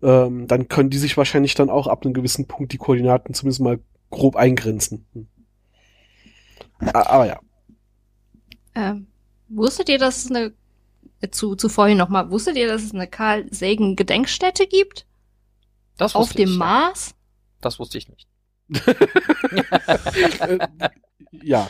ähm, 0.00 0.46
dann 0.46 0.68
können 0.68 0.90
die 0.90 0.98
sich 0.98 1.16
wahrscheinlich 1.16 1.56
dann 1.56 1.68
auch 1.68 1.88
ab 1.88 2.04
einem 2.04 2.14
gewissen 2.14 2.46
Punkt 2.46 2.72
die 2.72 2.78
Koordinaten 2.78 3.34
zumindest 3.34 3.62
mal 3.62 3.80
grob 4.10 4.36
eingrenzen. 4.36 5.06
Hm. 5.12 5.26
Aber 6.94 7.26
ja. 7.26 7.40
Ähm, 8.76 9.08
wusstet 9.48 9.88
ihr, 9.88 9.98
dass 9.98 10.24
es 10.24 10.30
eine, 10.30 10.52
zu, 11.30 11.56
zu 11.56 11.68
vorhin 11.68 11.98
nochmal, 11.98 12.30
wusstet 12.30 12.56
ihr, 12.56 12.68
dass 12.68 12.82
es 12.82 12.94
eine 12.94 13.06
Carl 13.08 13.46
Sagan 13.50 13.96
Gedenkstätte 13.96 14.66
gibt? 14.66 15.06
Das 15.96 16.14
Auf 16.14 16.32
dem 16.32 16.48
ich, 16.48 16.54
ja. 16.54 16.58
Mars? 16.58 17.14
Das 17.60 17.78
wusste 17.78 17.98
ich 17.98 18.08
nicht. 18.08 18.28
ja. 21.32 21.68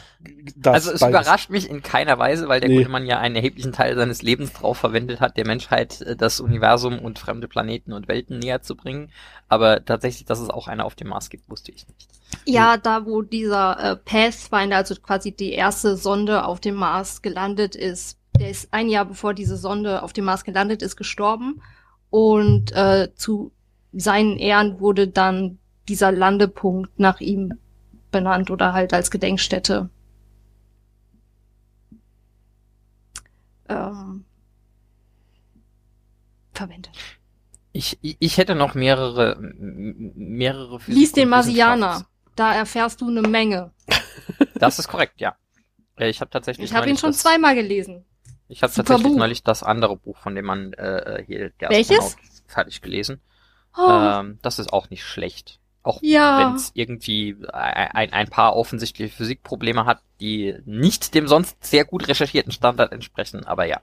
Das 0.57 0.75
also 0.75 0.93
es 0.93 1.01
beides. 1.01 1.21
überrascht 1.21 1.51
mich 1.51 1.71
in 1.71 1.83
keiner 1.83 2.19
Weise, 2.19 2.49
weil 2.49 2.61
der 2.61 2.69
Nee. 2.69 2.79
gute 2.79 2.91
Mann 2.91 3.07
ja 3.07 3.19
einen 3.19 3.37
erheblichen 3.37 3.73
Teil 3.73 3.97
seines 3.97 4.23
Lebens 4.23 4.53
drauf 4.53 4.79
verwendet 4.79 5.21
hat, 5.21 5.37
der 5.37 5.47
Menschheit 5.47 6.01
äh, 6.03 6.17
das 6.17 6.41
Universum 6.41 6.99
und 6.99 7.19
fremde 7.19 7.49
Planeten 7.49 7.93
und 7.93 8.09
Welten 8.09 8.39
näher 8.39 8.63
zu 8.63 8.77
bringen. 8.77 9.11
Aber 9.49 9.85
tatsächlich, 9.85 10.27
dass 10.27 10.41
es 10.41 10.51
auch 10.51 10.69
eine 10.69 10.85
auf 10.85 10.95
dem 10.95 11.09
Mars 11.09 11.31
gibt, 11.31 11.49
wusste 11.49 11.73
ich 11.73 11.87
nicht. 11.89 12.09
Ja, 12.45 12.77
da 12.77 13.07
wo 13.07 13.23
dieser 13.23 13.79
äh, 13.93 13.97
Pathfinder, 13.97 14.77
also 14.77 14.95
quasi 14.97 15.33
die 15.33 15.53
erste 15.53 15.97
Sonde 15.97 16.45
auf 16.45 16.61
dem 16.61 16.75
Mars 16.75 17.23
gelandet 17.23 17.75
ist, 17.75 18.18
der 18.39 18.51
ist 18.51 18.69
ein 18.73 18.89
Jahr 18.89 19.05
bevor 19.05 19.35
diese 19.35 19.57
Sonde 19.57 20.03
auf 20.03 20.13
dem 20.13 20.25
Mars 20.25 20.45
gelandet 20.45 20.83
ist, 20.83 20.97
gestorben. 20.97 21.61
Und 22.11 22.73
äh, 22.73 23.09
zu 23.15 23.53
seinen 23.93 24.37
Ehren 24.39 24.81
wurde 24.81 25.09
dann 25.09 25.59
dieser 25.89 26.13
Landepunkt 26.13 26.99
nach 26.99 27.21
ihm 27.21 27.55
benannt 28.11 28.51
oder 28.51 28.73
halt 28.73 28.93
als 28.95 29.11
Gedenkstätte. 29.11 29.91
Ähm, 33.69 34.25
verwendet. 36.55 36.97
Ich, 37.73 37.99
ich 38.01 38.39
hätte 38.39 38.55
noch 38.55 38.75
mehrere, 38.75 39.37
mehrere 39.39 40.81
Physik- 40.81 40.99
Lies 40.99 41.13
den 41.13 41.29
Marsianer. 41.29 42.07
Da 42.35 42.55
erfährst 42.55 43.01
du 43.01 43.09
eine 43.09 43.23
Menge. 43.23 43.73
Das 44.55 44.79
ist 44.79 44.89
korrekt, 44.89 45.21
ja. 45.21 45.37
Äh, 45.97 46.09
Ich 46.09 46.21
habe 46.21 46.31
tatsächlich 46.31 46.71
Ich 46.71 46.77
habe 46.77 46.89
ihn 46.89 46.97
schon 46.97 47.13
zweimal 47.13 47.55
gelesen. 47.55 48.05
Ich 48.49 48.63
habe 48.63 48.73
tatsächlich 48.73 49.13
Buch. 49.13 49.17
neulich 49.19 49.43
das 49.43 49.63
andere 49.63 49.97
Buch 49.97 50.17
von 50.19 50.35
dem 50.35 50.47
Mann 50.47 50.73
äh, 50.73 51.23
hier, 51.27 51.51
der 51.61 51.71
Welches? 51.71 51.99
Astronaut, 51.99 52.33
fertig 52.47 52.81
gelesen. 52.81 53.21
Oh, 53.77 53.89
Ähm, 53.91 54.39
das 54.43 54.59
ist 54.59 54.73
auch 54.73 54.91
nicht 54.91 55.05
schlecht. 55.05 55.61
Auch 55.83 56.01
Ja. 56.03 56.39
wenn 56.41 56.55
es 56.57 56.71
irgendwie 56.75 57.37
ein, 57.53 58.13
ein 58.13 58.29
paar 58.29 58.57
offensichtliche 58.57 59.15
Physikprobleme 59.15 59.85
hat, 59.87 60.01
die 60.21 60.57
nicht 60.65 61.15
dem 61.15 61.29
sonst 61.29 61.63
sehr 61.65 61.85
gut 61.85 62.09
recherchierten 62.09 62.53
Standard 62.53 62.93
entsprechen, 62.93 63.45
aber 63.47 63.65
ja. 63.67 63.81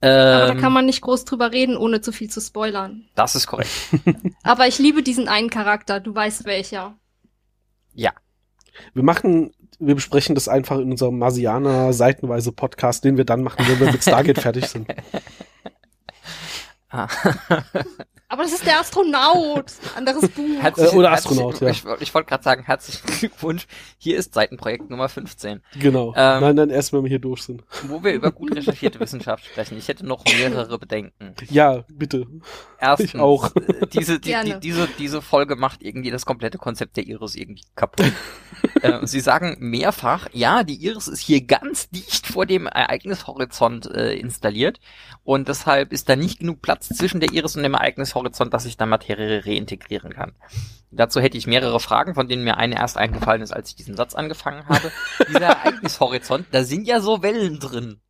aber 0.00 0.46
Ähm, 0.46 0.46
da 0.46 0.54
kann 0.54 0.72
man 0.72 0.86
nicht 0.86 1.00
groß 1.02 1.24
drüber 1.26 1.52
reden, 1.52 1.76
ohne 1.76 2.00
zu 2.00 2.12
viel 2.12 2.30
zu 2.30 2.40
spoilern. 2.40 3.08
das 3.14 3.34
ist 3.34 3.46
korrekt. 3.46 3.70
Aber 4.42 4.66
ich 4.66 4.78
liebe 4.78 5.02
diesen 5.02 5.28
einen 5.28 5.50
Charakter, 5.50 6.00
du 6.00 6.14
weißt 6.14 6.44
welcher. 6.46 6.96
Wir 8.94 9.02
machen, 9.02 9.52
wir 9.78 9.94
besprechen 9.94 10.34
das 10.34 10.48
einfach 10.48 10.78
in 10.78 10.90
unserem 10.90 11.18
Marsianer 11.18 11.92
seitenweise 11.92 12.52
Podcast, 12.52 13.04
den 13.04 13.16
wir 13.16 13.24
dann 13.24 13.42
machen, 13.42 13.66
wenn 13.68 13.80
wir 13.80 13.92
mit 13.92 14.02
Stargate 14.02 14.40
fertig 14.40 14.66
sind. 14.66 14.88
Ah. 16.92 17.06
Aber 18.32 18.44
das 18.44 18.52
ist 18.52 18.64
der 18.64 18.78
Astronaut. 18.78 19.72
Anderes 19.96 20.28
Buch. 20.28 20.62
Äh, 20.62 20.88
oder 20.94 21.10
Astronaut, 21.10 21.60
ja. 21.60 21.68
Ich, 21.70 21.84
ich 21.98 22.14
wollte 22.14 22.28
gerade 22.28 22.44
sagen, 22.44 22.62
herzlichen 22.62 23.04
Glückwunsch. 23.18 23.66
Hier 23.98 24.16
ist 24.16 24.34
Seitenprojekt 24.34 24.88
Nummer 24.88 25.08
15. 25.08 25.60
Genau. 25.80 26.14
Ähm, 26.16 26.40
nein, 26.40 26.54
nein, 26.54 26.70
erst 26.70 26.92
wenn 26.92 27.02
wir 27.02 27.08
hier 27.08 27.18
durch 27.18 27.42
sind. 27.42 27.64
Wo 27.88 28.04
wir 28.04 28.12
über 28.12 28.30
gut 28.30 28.54
recherchierte 28.54 29.00
Wissenschaft 29.00 29.44
sprechen. 29.46 29.76
Ich 29.76 29.88
hätte 29.88 30.06
noch 30.06 30.24
mehrere 30.24 30.78
Bedenken. 30.78 31.34
Ja, 31.50 31.84
bitte. 31.88 32.24
Erstens, 32.78 33.14
Ich 33.14 33.20
auch. 33.20 33.54
äh, 33.56 33.86
Diese, 33.92 34.20
die, 34.20 34.36
die, 34.44 34.60
diese, 34.60 34.86
diese 34.96 35.22
Folge 35.22 35.56
macht 35.56 35.82
irgendwie 35.82 36.12
das 36.12 36.24
komplette 36.24 36.56
Konzept 36.58 36.96
der 36.98 37.08
Iris 37.08 37.34
irgendwie 37.34 37.64
kaputt. 37.74 38.12
äh, 38.82 39.04
Sie 39.08 39.18
sagen 39.18 39.56
mehrfach, 39.58 40.28
ja, 40.32 40.62
die 40.62 40.76
Iris 40.76 41.08
ist 41.08 41.18
hier 41.20 41.40
ganz 41.40 41.90
dicht 41.90 42.28
vor 42.28 42.46
dem 42.46 42.68
Ereignishorizont 42.68 43.86
äh, 43.92 44.14
installiert 44.14 44.78
und 45.30 45.46
deshalb 45.46 45.92
ist 45.92 46.08
da 46.08 46.16
nicht 46.16 46.40
genug 46.40 46.60
Platz 46.60 46.88
zwischen 46.88 47.20
der 47.20 47.32
Iris 47.32 47.54
und 47.54 47.62
dem 47.62 47.74
Ereignishorizont, 47.74 48.52
dass 48.52 48.64
sich 48.64 48.76
da 48.76 48.84
Materie 48.84 49.46
reintegrieren 49.46 50.12
kann. 50.12 50.32
Dazu 50.90 51.20
hätte 51.20 51.38
ich 51.38 51.46
mehrere 51.46 51.78
Fragen, 51.78 52.16
von 52.16 52.26
denen 52.26 52.42
mir 52.42 52.56
eine 52.56 52.74
erst 52.74 52.96
eingefallen 52.96 53.40
ist, 53.40 53.52
als 53.52 53.68
ich 53.68 53.76
diesen 53.76 53.94
Satz 53.94 54.16
angefangen 54.16 54.66
habe. 54.66 54.90
Dieser 55.28 55.46
Ereignishorizont, 55.46 56.46
da 56.50 56.64
sind 56.64 56.88
ja 56.88 56.98
so 57.00 57.22
Wellen 57.22 57.60
drin. 57.60 58.00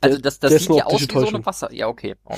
Also 0.00 0.18
das, 0.18 0.38
das 0.38 0.50
Der 0.50 0.60
sieht 0.60 0.76
ja 0.76 0.84
aus 0.84 1.00
wie 1.00 1.12
so 1.12 1.26
eine. 1.26 1.44
Wasser. 1.44 1.72
Ja, 1.72 1.88
okay. 1.88 2.14
Oh, 2.22 2.36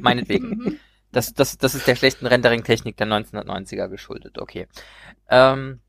meinetwegen. 0.00 0.48
Mhm. 0.56 0.78
Das, 1.10 1.32
das, 1.32 1.56
das 1.56 1.74
ist 1.74 1.86
der 1.86 1.96
schlechten 1.96 2.26
Rendering-Technik 2.26 2.96
der 2.96 3.06
1990er 3.06 3.88
geschuldet, 3.88 4.38
okay. 4.38 4.68
Ähm, 5.30 5.80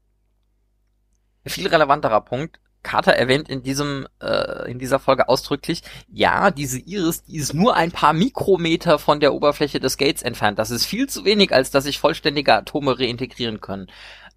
viel 1.45 1.67
relevanterer 1.67 2.21
Punkt. 2.21 2.59
Carter 2.87 3.11
erwähnt 3.11 3.49
in 3.49 3.63
diesem, 3.63 4.07
äh, 4.21 4.71
in 4.71 4.79
dieser 4.79 4.97
Folge 4.99 5.27
ausdrücklich, 5.27 5.81
ja, 6.09 6.51
diese 6.51 6.79
Iris, 6.79 7.23
die 7.23 7.35
ist 7.35 7.53
nur 7.53 7.75
ein 7.75 7.91
paar 7.91 8.13
Mikrometer 8.13 8.97
von 8.97 9.19
der 9.19 9.33
Oberfläche 9.33 9.81
des 9.81 9.97
Gates 9.97 10.23
entfernt. 10.23 10.57
Das 10.57 10.71
ist 10.71 10.85
viel 10.85 11.07
zu 11.07 11.25
wenig, 11.25 11.53
als 11.53 11.69
dass 11.69 11.83
sich 11.83 11.99
vollständige 11.99 12.53
Atome 12.53 12.97
reintegrieren 12.97 13.59
können. 13.59 13.87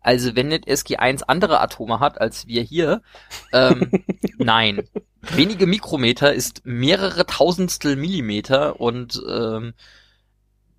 Also 0.01 0.35
wenn 0.35 0.49
nicht 0.49 0.67
SG1 0.67 1.23
andere 1.23 1.61
Atome 1.61 2.01
hat 2.01 2.21
als 2.21 2.49
wir 2.49 2.63
hier, 2.63 3.03
ähm, 3.53 3.91
nein. 4.39 4.83
Wenige 5.21 5.67
Mikrometer 5.67 6.33
ist 6.33 6.63
mehrere 6.65 7.27
Tausendstel 7.27 7.95
Millimeter 7.95 8.81
und 8.81 9.23
ähm, 9.31 9.75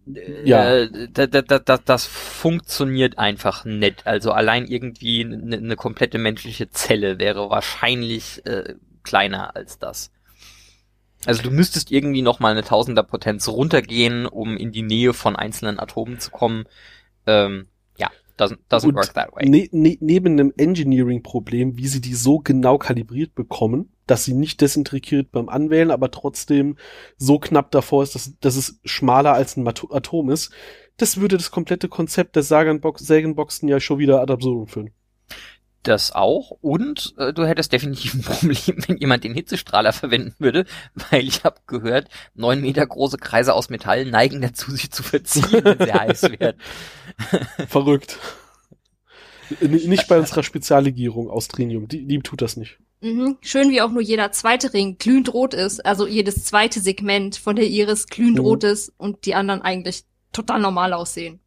Ja. 0.05 0.75
äh, 0.77 1.07
da, 1.11 1.27
da, 1.27 1.41
da, 1.41 1.59
da, 1.59 1.77
das 1.77 2.05
funktioniert 2.05 3.17
einfach 3.17 3.65
nicht. 3.65 4.07
Also 4.07 4.31
allein 4.31 4.65
irgendwie 4.65 5.23
eine, 5.23 5.57
eine 5.57 5.75
komplette 5.75 6.17
menschliche 6.17 6.69
Zelle 6.69 7.19
wäre 7.19 7.49
wahrscheinlich 7.49 8.45
äh, 8.45 8.75
kleiner 9.03 9.55
als 9.55 9.79
das. 9.79 10.11
Also 11.25 11.43
du 11.43 11.51
müsstest 11.51 11.91
irgendwie 11.91 12.23
noch 12.23 12.39
mal 12.39 12.51
eine 12.51 12.63
Tausenderpotenz 12.63 13.47
runtergehen, 13.47 14.25
um 14.25 14.57
in 14.57 14.71
die 14.71 14.81
Nähe 14.81 15.13
von 15.13 15.35
einzelnen 15.35 15.79
Atomen 15.79 16.19
zu 16.19 16.31
kommen. 16.31 16.65
Ähm, 17.27 17.67
doesn't, 18.41 18.59
doesn't 18.69 18.95
work 18.95 19.13
that 19.13 19.33
way. 19.33 19.47
Ne, 19.47 19.69
ne, 19.71 19.97
neben 20.01 20.33
einem 20.33 20.53
Engineering-Problem, 20.57 21.77
wie 21.77 21.87
sie 21.87 22.01
die 22.01 22.15
so 22.15 22.39
genau 22.39 22.77
kalibriert 22.77 23.35
bekommen, 23.35 23.91
dass 24.07 24.25
sie 24.25 24.33
nicht 24.33 24.61
desintegriert 24.61 25.31
beim 25.31 25.49
Anwählen, 25.49 25.91
aber 25.91 26.11
trotzdem 26.11 26.77
so 27.17 27.39
knapp 27.39 27.71
davor 27.71 28.03
ist, 28.03 28.15
dass, 28.15 28.37
dass 28.39 28.55
es 28.55 28.79
schmaler 28.83 29.33
als 29.33 29.57
ein 29.57 29.67
Atom 29.67 30.29
ist, 30.29 30.51
das 30.97 31.19
würde 31.19 31.37
das 31.37 31.51
komplette 31.51 31.87
Konzept 31.87 32.35
der 32.35 32.43
Sagenbox 32.43 33.03
Sägenboxen 33.03 33.69
ja 33.69 33.79
schon 33.79 33.99
wieder 33.99 34.21
ad 34.21 34.31
absurdum 34.31 34.67
führen. 34.67 34.91
Das 35.83 36.11
auch. 36.11 36.51
Und 36.61 37.15
äh, 37.17 37.33
du 37.33 37.45
hättest 37.45 37.73
definitiv 37.73 38.13
ein 38.13 38.21
Problem, 38.21 38.83
wenn 38.87 38.97
jemand 38.97 39.23
den 39.23 39.33
Hitzestrahler 39.33 39.93
verwenden 39.93 40.35
würde, 40.37 40.65
weil 41.09 41.27
ich 41.27 41.43
habe 41.43 41.59
gehört, 41.67 42.07
neun 42.35 42.61
Meter 42.61 42.85
große 42.85 43.17
Kreise 43.17 43.53
aus 43.53 43.69
Metall 43.69 44.05
neigen 44.05 44.41
dazu, 44.41 44.71
sich 44.71 44.91
zu 44.91 45.01
verziehen, 45.03 45.63
wenn 45.63 45.79
sie 45.79 45.93
heiß 45.93 46.23
werden. 46.39 46.57
Verrückt. 47.67 48.17
N 49.59 49.71
nicht 49.71 50.07
bei 50.07 50.17
unserer 50.17 50.43
Speziallegierung 50.43 51.29
aus 51.29 51.47
Trinium. 51.47 51.87
Die, 51.87 52.05
die 52.05 52.19
tut 52.19 52.41
das 52.41 52.55
nicht. 52.57 52.77
Mhm. 53.01 53.37
Schön, 53.41 53.69
wie 53.71 53.81
auch 53.81 53.89
nur 53.89 54.01
jeder 54.01 54.31
zweite 54.31 54.73
Ring 54.73 54.97
glühend 54.99 55.33
rot 55.33 55.53
ist, 55.55 55.83
also 55.85 56.05
jedes 56.07 56.45
zweite 56.45 56.79
Segment 56.79 57.35
von 57.35 57.55
der 57.55 57.67
Iris 57.67 58.05
glühend 58.05 58.37
Mhm. 58.37 58.45
rot 58.45 58.63
ist 58.63 58.93
und 58.97 59.25
die 59.25 59.33
anderen 59.33 59.61
eigentlich 59.61 60.03
total 60.31 60.59
normal 60.61 60.93
aussehen. 60.93 61.39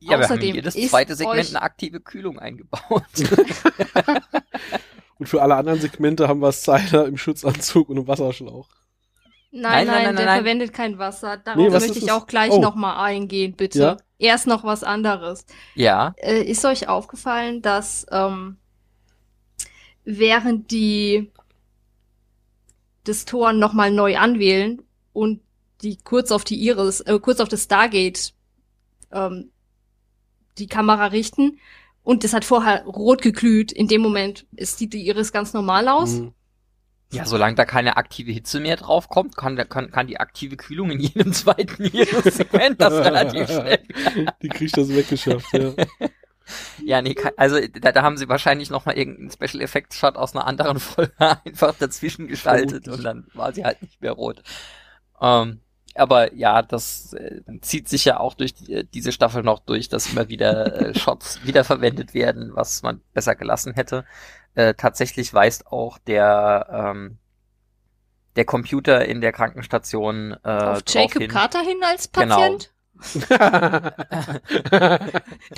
Ja, 0.00 0.10
wir 0.10 0.16
haben 0.16 0.24
Außerdem 0.24 0.54
jedes 0.54 0.74
ist 0.74 0.90
zweite 0.90 1.14
Segment 1.14 1.40
euch- 1.40 1.48
eine 1.50 1.62
aktive 1.62 2.00
Kühlung 2.00 2.38
eingebaut. 2.38 3.04
Und 5.18 5.28
für 5.28 5.42
alle 5.42 5.54
anderen 5.56 5.80
Segmente 5.80 6.28
haben 6.28 6.40
wir 6.40 6.50
Seiler 6.52 7.06
im 7.06 7.18
Schutzanzug 7.18 7.90
und 7.90 7.98
im 7.98 8.08
Wasserschlauch. 8.08 8.68
Nein, 9.52 9.62
nein, 9.62 9.86
Nein, 9.86 10.02
nein, 10.04 10.16
der 10.16 10.24
nein. 10.24 10.36
verwendet 10.38 10.72
kein 10.72 10.98
Wasser. 10.98 11.36
Darauf 11.36 11.60
Nee, 11.60 11.70
was 11.72 11.82
möchte 11.82 11.98
ich 11.98 12.04
es? 12.06 12.10
auch 12.10 12.26
gleich 12.26 12.52
Oh. 12.52 12.60
noch 12.60 12.74
mal 12.74 13.02
eingehen, 13.04 13.54
bitte. 13.54 13.78
Ja? 13.80 13.96
Erst 14.18 14.46
noch 14.46 14.64
was 14.64 14.82
anderes. 14.82 15.44
ja, 15.74 16.14
Äh, 16.16 16.42
ist 16.44 16.64
euch 16.64 16.88
aufgefallen, 16.88 17.60
dass 17.60 18.06
ähm, 18.10 18.56
während 20.04 20.70
die 20.70 21.30
das 23.04 23.26
Tor 23.26 23.52
noch 23.52 23.74
mal 23.74 23.90
neu 23.90 24.16
anwählen 24.16 24.80
und 25.12 25.42
die 25.82 25.98
kurz 25.98 26.30
auf 26.30 26.44
die 26.44 26.62
Iris, 26.66 27.00
äh, 27.00 27.18
kurz 27.20 27.40
auf 27.40 27.48
das 27.48 27.64
Stargate 27.64 28.32
ähm, 29.12 29.50
die 30.58 30.66
Kamera 30.66 31.06
richten 31.06 31.58
und 32.02 32.24
das 32.24 32.32
hat 32.32 32.44
vorher 32.44 32.84
rot 32.84 33.22
geglüht. 33.22 33.72
In 33.72 33.88
dem 33.88 34.00
Moment 34.00 34.46
ist, 34.56 34.78
sieht 34.78 34.92
die 34.92 35.06
Iris 35.06 35.32
ganz 35.32 35.52
normal 35.52 35.88
aus. 35.88 36.14
Mhm. 36.14 36.32
ja, 37.12 37.24
solange 37.24 37.56
da 37.56 37.64
keine 37.64 37.96
aktive 37.96 38.32
Hitze 38.32 38.60
mehr 38.60 38.76
draufkommt, 38.76 39.36
kann, 39.36 39.56
kann, 39.68 39.90
kann 39.90 40.06
die 40.06 40.18
aktive 40.18 40.56
Kühlung 40.56 40.90
in 40.90 41.00
jedem 41.00 41.32
zweiten 41.32 41.84
Segment 41.84 42.80
das 42.80 42.94
relativ 43.04 43.46
schnell. 43.46 43.80
Die 44.42 44.48
kriegt 44.48 44.76
das 44.76 44.88
weggeschafft, 44.88 45.52
ja. 45.52 45.72
Ja, 46.84 47.00
nee, 47.00 47.14
also 47.36 47.60
da, 47.80 47.92
da 47.92 48.02
haben 48.02 48.16
sie 48.16 48.28
wahrscheinlich 48.28 48.70
noch 48.70 48.84
mal 48.84 48.96
irgendeinen 48.98 49.30
Special 49.30 49.62
Effects 49.62 49.96
Shot 49.96 50.16
aus 50.16 50.34
einer 50.34 50.48
anderen 50.48 50.80
Folge 50.80 51.12
einfach 51.44 51.76
dazwischen 51.76 52.26
geschaltet 52.26 52.84
Vermutlich. 52.84 52.96
und 52.96 53.04
dann 53.04 53.26
war 53.34 53.52
sie 53.52 53.64
halt 53.64 53.80
nicht 53.82 54.00
mehr 54.00 54.10
rot. 54.10 54.42
Ähm, 55.20 55.60
aber 55.94 56.34
ja, 56.34 56.60
das 56.62 57.12
äh, 57.14 57.40
zieht 57.62 57.88
sich 57.88 58.04
ja 58.04 58.20
auch 58.20 58.34
durch 58.34 58.54
die, 58.54 58.84
diese 58.84 59.10
Staffel 59.12 59.42
noch 59.42 59.58
durch, 59.60 59.88
dass 59.88 60.12
immer 60.12 60.28
wieder 60.28 60.90
äh, 60.90 60.94
Shots 60.98 61.44
wiederverwendet 61.44 62.14
werden, 62.14 62.50
was 62.54 62.82
man 62.82 63.00
besser 63.12 63.34
gelassen 63.34 63.74
hätte. 63.74 64.04
Äh, 64.54 64.74
tatsächlich 64.74 65.32
weist 65.34 65.66
auch 65.68 65.98
der 65.98 66.66
ähm, 66.72 67.18
der 68.36 68.44
Computer 68.44 69.04
in 69.06 69.20
der 69.20 69.32
Krankenstation 69.32 70.36
äh, 70.44 70.48
auf 70.48 70.82
Jacob 70.88 71.20
hin. 71.22 71.30
Carter 71.30 71.60
hin 71.60 71.78
als 71.84 72.10
Genau. 72.12 72.36
Patient. 72.36 72.72
Du 73.00 73.08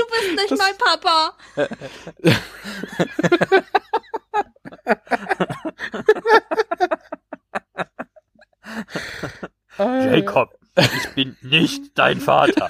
bist 0.07 0.30
nicht 0.37 0.51
Das- 0.51 0.59
mein 0.59 0.76
Papa. 0.78 1.37
Jacob, 9.79 10.59
ich 10.77 11.14
bin 11.14 11.37
nicht 11.43 11.97
dein 11.97 12.20
Vater. 12.20 12.68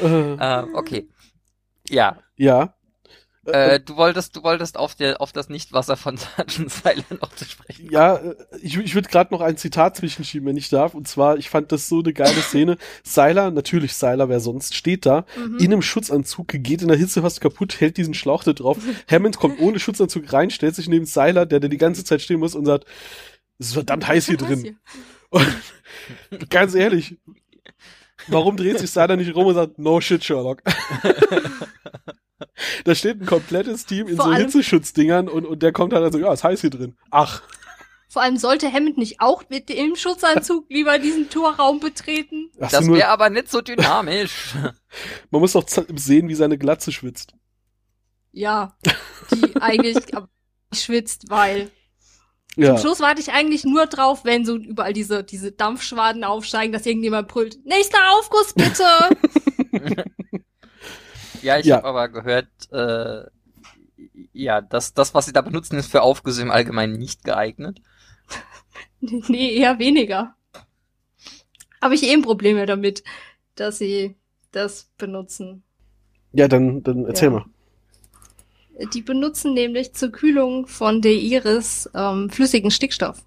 Äh, 0.00 0.06
äh, 0.06 0.64
okay. 0.74 1.08
Ja, 1.88 2.18
ja. 2.36 2.72
Äh, 3.46 3.78
du 3.78 3.96
wolltest, 3.96 4.34
du 4.34 4.42
wolltest 4.42 4.76
auf 4.76 4.96
der, 4.96 5.20
auf 5.20 5.30
das 5.32 5.48
Nichtwasser 5.48 5.96
von 5.96 6.16
Sergeant 6.16 6.68
Seiler 6.72 7.04
noch 7.20 7.32
zu 7.32 7.44
sprechen. 7.44 7.88
Ja, 7.92 8.16
äh, 8.16 8.34
ich, 8.60 8.76
ich 8.76 8.94
würde 8.96 9.08
gerade 9.08 9.32
noch 9.32 9.40
ein 9.40 9.56
Zitat 9.56 9.96
zwischenschieben, 9.96 10.48
wenn 10.48 10.56
ich 10.56 10.68
darf. 10.68 10.94
Und 10.94 11.06
zwar, 11.06 11.36
ich 11.36 11.48
fand 11.48 11.70
das 11.70 11.88
so 11.88 12.00
eine 12.00 12.12
geile 12.12 12.40
Szene. 12.42 12.76
Seiler, 13.04 13.52
natürlich 13.52 13.94
Seiler, 13.94 14.28
wer 14.28 14.40
sonst, 14.40 14.74
steht 14.74 15.06
da 15.06 15.24
Mhm. 15.36 15.58
in 15.58 15.72
einem 15.72 15.82
Schutzanzug, 15.82 16.48
geht 16.48 16.82
in 16.82 16.88
der 16.88 16.96
Hitze 16.96 17.22
fast 17.22 17.40
kaputt, 17.40 17.80
hält 17.80 17.96
diesen 17.98 18.14
Schlauch 18.14 18.42
da 18.42 18.52
drauf. 18.52 18.78
Hammond 19.10 19.36
kommt 19.36 19.60
ohne 19.60 19.78
Schutzanzug 19.78 20.32
rein, 20.32 20.50
stellt 20.50 20.74
sich 20.74 20.88
neben 20.88 21.06
Seiler, 21.06 21.46
der, 21.46 21.60
der 21.60 21.70
die 21.70 21.78
ganze 21.78 22.02
Zeit 22.04 22.22
stehen 22.22 22.40
muss 22.40 22.56
und 22.56 22.64
sagt, 22.66 22.84
es 23.58 23.68
ist 23.68 23.74
verdammt 23.74 24.06
heiß 24.06 24.26
hier 24.26 24.36
drin. 24.46 24.78
Und 25.30 25.46
ganz 26.50 26.74
ehrlich, 26.74 27.18
warum 28.28 28.56
dreht 28.56 28.78
sich 28.78 28.90
Seiler 28.90 29.16
nicht 29.16 29.34
rum 29.34 29.46
und 29.46 29.54
sagt, 29.54 29.78
no 29.78 30.00
shit, 30.00 30.24
Sherlock? 30.24 30.62
da 32.84 32.94
steht 32.94 33.20
ein 33.20 33.26
komplettes 33.26 33.86
Team 33.86 34.08
in 34.08 34.16
Vor 34.16 34.26
so 34.26 34.34
Hitzeschutzdingern 34.34 35.28
und, 35.28 35.46
und 35.46 35.62
der 35.62 35.72
kommt 35.72 35.92
halt 35.92 36.12
so, 36.12 36.18
ja, 36.18 36.32
ist 36.32 36.44
heiß 36.44 36.60
hier 36.60 36.70
drin. 36.70 36.96
Ach, 37.10 37.42
Vor 38.08 38.22
allem 38.22 38.36
sollte 38.36 38.72
Hammond 38.72 38.98
nicht 38.98 39.20
auch 39.20 39.44
mit 39.48 39.68
dem 39.68 39.96
Schutzanzug 39.96 40.66
lieber 40.70 40.98
diesen 40.98 41.28
Torraum 41.28 41.80
betreten. 41.80 42.50
hast 42.60 42.74
Das 42.74 42.88
wäre 42.88 43.08
aber 43.08 43.30
nicht 43.30 43.50
so 43.50 43.60
dynamisch. 43.60 44.54
man 45.30 45.40
muss 45.40 45.52
doch 45.52 45.66
sehen, 45.68 46.28
wie 46.28 46.34
seine 46.34 46.58
Glatze 46.58 46.92
schwitzt. 46.92 47.34
Ja, 48.32 48.76
die 49.32 49.56
eigentlich 49.56 49.96
schwitzt, 50.74 51.30
weil 51.30 51.70
Ja. 52.56 52.76
zum 52.76 52.78
Schluss 52.78 53.00
warte 53.00 53.20
ich 53.20 53.32
eigentlich 53.32 53.64
nur 53.64 53.86
drauf, 53.86 54.24
wenn 54.24 54.44
so 54.46 54.56
überall 54.56 54.92
diese, 54.94 55.22
diese 55.24 55.52
Dampfschwaden 55.52 56.24
aufsteigen, 56.24 56.72
dass 56.72 56.86
irgendjemand 56.86 57.28
brüllt, 57.28 57.64
nächster 57.66 57.98
Aufguss 58.18 58.54
bitte! 58.54 58.84
ja, 61.42 61.58
ich 61.58 61.66
Ja. 61.66 61.76
habe 61.76 61.88
aber 61.88 62.08
gehört, 62.08 62.48
äh, 62.72 63.24
ja, 64.32 64.60
das, 64.60 64.94
das, 64.94 65.14
was 65.14 65.26
sie 65.26 65.32
da 65.32 65.40
benutzen, 65.42 65.78
ist 65.78 65.90
für 65.90 66.02
Aufgüsse 66.02 66.42
im 66.42 66.50
Allgemeinen 66.50 66.98
nicht 66.98 67.24
geeignet. 67.24 67.80
nee, 69.00 69.54
eher 69.54 69.78
weniger. 69.78 70.34
habe 71.80 71.94
ich 71.94 72.02
eben 72.04 72.22
Probleme 72.22 72.66
damit, 72.66 73.02
dass 73.54 73.78
sie 73.78 74.16
das 74.52 74.90
benutzen. 74.98 75.62
Ja, 76.32 76.48
dann, 76.48 76.82
dann 76.82 77.06
erzähl 77.06 77.28
Ja. 77.28 77.30
mal. 77.30 77.46
Die 78.92 79.02
benutzen 79.02 79.54
nämlich 79.54 79.94
zur 79.94 80.10
Kühlung 80.10 80.66
von 80.66 81.00
der 81.00 81.14
Iris 81.14 81.88
ähm, 81.94 82.28
flüssigen 82.28 82.70
Stickstoff. 82.70 83.24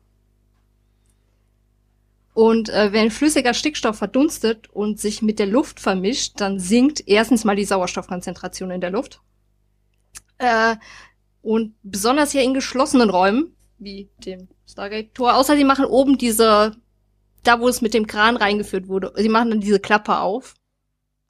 Und 2.34 2.70
äh, 2.70 2.93
wenn 2.93 3.12
flüssiger 3.12 3.54
Stickstoff 3.54 3.97
verdunstet 3.97 4.70
und 4.70 5.00
sich 5.00 5.22
mit 5.22 5.39
der 5.39 5.47
Luft 5.47 5.80
vermischt, 5.80 6.39
dann 6.39 6.60
sinkt 6.60 7.04
erstens 7.08 7.43
mal 7.43 7.56
die 7.56 7.66
Sauerstoffkonzentration 7.66 8.72
in 8.72 8.80
der 8.80 8.91
Luft. 8.91 9.22
Äh, 10.38 10.76
und 11.41 11.76
besonders 11.84 12.32
hier 12.32 12.43
in 12.43 12.54
geschlossenen 12.54 13.10
Räumen, 13.10 13.56
wie 13.78 14.10
dem 14.26 14.47
Stargate-Tor, 14.68 15.36
außer 15.36 15.56
die 15.56 15.64
machen 15.64 15.86
oben 15.86 16.18
diese, 16.18 16.76
da 17.43 17.60
wo 17.60 17.68
es 17.68 17.82
mit 17.82 17.93
dem 17.93 18.08
Kran 18.08 18.38
reingeführt 18.38 18.88
wurde, 18.88 19.12
sie 19.16 19.30
machen 19.30 19.50
dann 19.50 19.62
diese 19.62 19.80
Klappe 19.80 20.20
auf. 20.20 20.54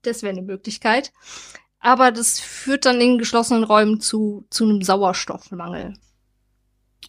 Das 0.02 0.24
wäre 0.24 0.34
eine 0.34 0.42
Möglichkeit. 0.42 1.12
Aber 1.80 2.12
das 2.12 2.40
führt 2.40 2.86
dann 2.86 3.00
in 3.00 3.18
geschlossenen 3.18 3.64
Räumen 3.64 4.02
zu, 4.02 4.46
zu 4.50 4.66
einem 4.66 4.82
Sauerstoffmangel. 4.82 5.94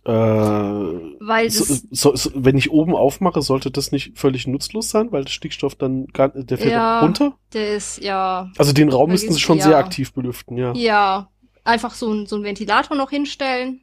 Äh, 0.05 0.11
Weil 0.13 1.47
das, 1.47 1.57
so, 1.59 1.77
so, 1.91 2.17
so, 2.17 2.31
wenn 2.35 2.57
ich 2.57 2.71
oben 2.71 2.95
aufmache, 2.97 3.43
sollte 3.43 3.71
das 3.71 3.93
nicht 3.93 4.19
völlig 4.19 4.47
nutzlos 4.47 4.89
sein, 4.89 5.13
weil 5.13 5.25
der 5.25 5.31
Stickstoff 5.31 5.75
dann 5.75 6.07
gar, 6.07 6.29
der 6.31 6.57
fällt 6.57 6.71
Ja. 6.73 7.01
runter? 7.01 7.35
der 7.53 7.75
ist 7.77 7.99
ja, 8.03 8.51
Also 8.57 8.73
den 8.73 8.89
Raum 8.89 9.11
müssten 9.11 9.33
sie 9.33 9.41
schon 9.41 9.59
ja. 9.59 9.65
sehr 9.65 9.77
aktiv 9.77 10.13
belüften, 10.15 10.57
ja. 10.57 10.73
ja, 10.73 11.29
einfach 11.65 11.93
so 11.93 12.11
ein, 12.13 12.27
so 12.27 12.37
ein 12.37 12.45
Ventilator 12.45 12.97
noch 12.97 13.11
hinstellen. 13.11 13.83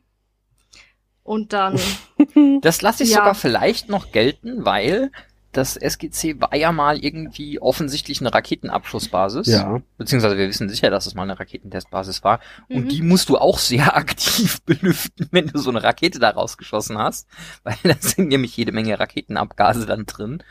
Und 1.24 1.52
dann, 1.54 1.78
Das 2.62 2.82
lasse 2.82 3.04
ich 3.04 3.10
Ja. 3.12 3.18
sogar 3.18 3.36
vielleicht 3.36 3.90
noch 3.90 4.12
gelten, 4.12 4.64
weil 4.66 5.12
das 5.58 5.76
SGC 5.76 6.40
war 6.40 6.56
ja 6.56 6.72
mal 6.72 6.98
irgendwie 7.04 7.60
offensichtlich 7.60 8.22
eine 8.22 8.34
Raketenabschussbasis. 8.34 9.48
Ja. 9.48 9.82
Beziehungsweise 9.98 10.38
wir 10.38 10.48
wissen 10.48 10.70
sicher, 10.70 10.90
dass 10.90 11.08
es 11.08 11.16
mal 11.16 11.24
eine 11.24 11.40
Raketentestbasis 11.40 12.24
war. 12.24 12.40
Und 12.70 12.86
Mhm. 12.86 12.90
die 12.90 13.02
musst 13.02 13.30
du 13.30 13.38
auch 13.38 13.58
sehr 13.60 13.96
aktiv 13.98 14.62
belüften, 14.64 15.28
wenn 15.32 15.48
du 15.48 15.58
so 15.60 15.70
eine 15.72 15.84
Rakete 15.84 16.20
da 16.20 16.30
rausgeschossen 16.30 16.98
hast. 16.98 17.28
Weil 17.64 17.76
da 17.84 17.96
sind 18.00 18.30
nämlich 18.30 18.56
jede 18.56 18.72
Menge 18.72 19.00
Raketenabgase 19.00 19.86
dann 19.86 20.06
drin. 20.06 20.44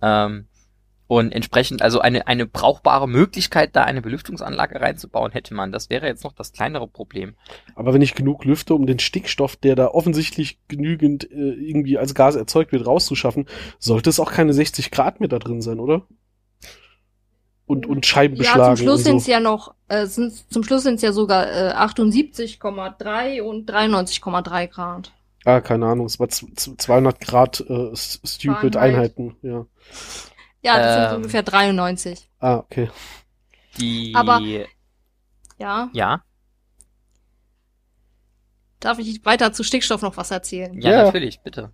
Ähm, 0.00 0.46
und 1.08 1.32
entsprechend, 1.32 1.82
also 1.82 2.00
eine, 2.00 2.26
eine 2.26 2.46
brauchbare 2.46 3.08
Möglichkeit, 3.08 3.76
da 3.76 3.84
eine 3.84 4.02
Belüftungsanlage 4.02 4.80
reinzubauen, 4.80 5.32
hätte 5.32 5.54
man. 5.54 5.70
Das 5.70 5.88
wäre 5.88 6.06
jetzt 6.06 6.24
noch 6.24 6.32
das 6.32 6.52
kleinere 6.52 6.88
Problem. 6.88 7.34
Aber 7.76 7.94
wenn 7.94 8.02
ich 8.02 8.14
genug 8.14 8.44
lüfte, 8.44 8.74
um 8.74 8.86
den 8.86 8.98
Stickstoff, 8.98 9.56
der 9.56 9.76
da 9.76 9.88
offensichtlich 9.88 10.58
genügend 10.66 11.30
äh, 11.30 11.34
irgendwie 11.34 11.96
als 11.98 12.14
Gas 12.14 12.34
erzeugt 12.34 12.72
wird, 12.72 12.86
rauszuschaffen, 12.86 13.46
sollte 13.78 14.10
es 14.10 14.18
auch 14.18 14.32
keine 14.32 14.52
60 14.52 14.90
Grad 14.90 15.20
mehr 15.20 15.28
da 15.28 15.38
drin 15.38 15.62
sein, 15.62 15.78
oder? 15.78 16.06
Und, 17.66 17.86
und 17.86 18.06
Scheiben 18.06 18.36
ja, 18.36 18.42
beschlagen 18.42 18.76
zum 18.76 18.86
Schluss 18.86 18.98
und 19.00 19.04
sind 19.04 19.12
so. 19.12 19.22
es 19.22 19.26
ja 19.26 19.40
noch, 19.40 19.74
äh, 19.88 20.06
sind, 20.06 20.52
zum 20.52 20.62
Schluss 20.62 20.84
sind 20.84 20.96
es 20.96 21.02
ja 21.02 21.12
sogar 21.12 21.46
äh, 21.48 21.72
78,3 21.74 23.42
und 23.42 23.70
93,3 23.70 24.68
Grad. 24.68 25.12
Ah, 25.44 25.60
keine 25.60 25.86
Ahnung, 25.86 26.06
es 26.06 26.18
war 26.18 26.28
z- 26.28 26.58
z- 26.58 26.80
200 26.80 27.20
Grad 27.20 27.60
äh, 27.60 27.94
stupid 27.94 28.74
Fahrenheit. 28.74 28.76
Einheiten, 28.76 29.36
ja. 29.42 29.66
Ja, 30.66 30.78
das 30.78 30.94
sind 30.94 31.10
Ähm. 31.10 31.16
ungefähr 31.16 31.42
93. 31.42 32.28
Ah, 32.40 32.56
okay. 32.56 32.90
Die, 33.78 34.12
Aber- 34.14 34.40
Ja, 35.58 35.88
ja, 35.92 36.22
darf 38.80 38.98
ich 38.98 39.24
weiter 39.24 39.52
zu 39.52 39.62
Stickstoff 39.62 40.02
noch 40.02 40.16
was 40.16 40.30
erzählen? 40.30 40.80
ja, 40.80 40.90
Ja. 40.90 41.02
natürlich, 41.04 41.40
bitte. 41.40 41.72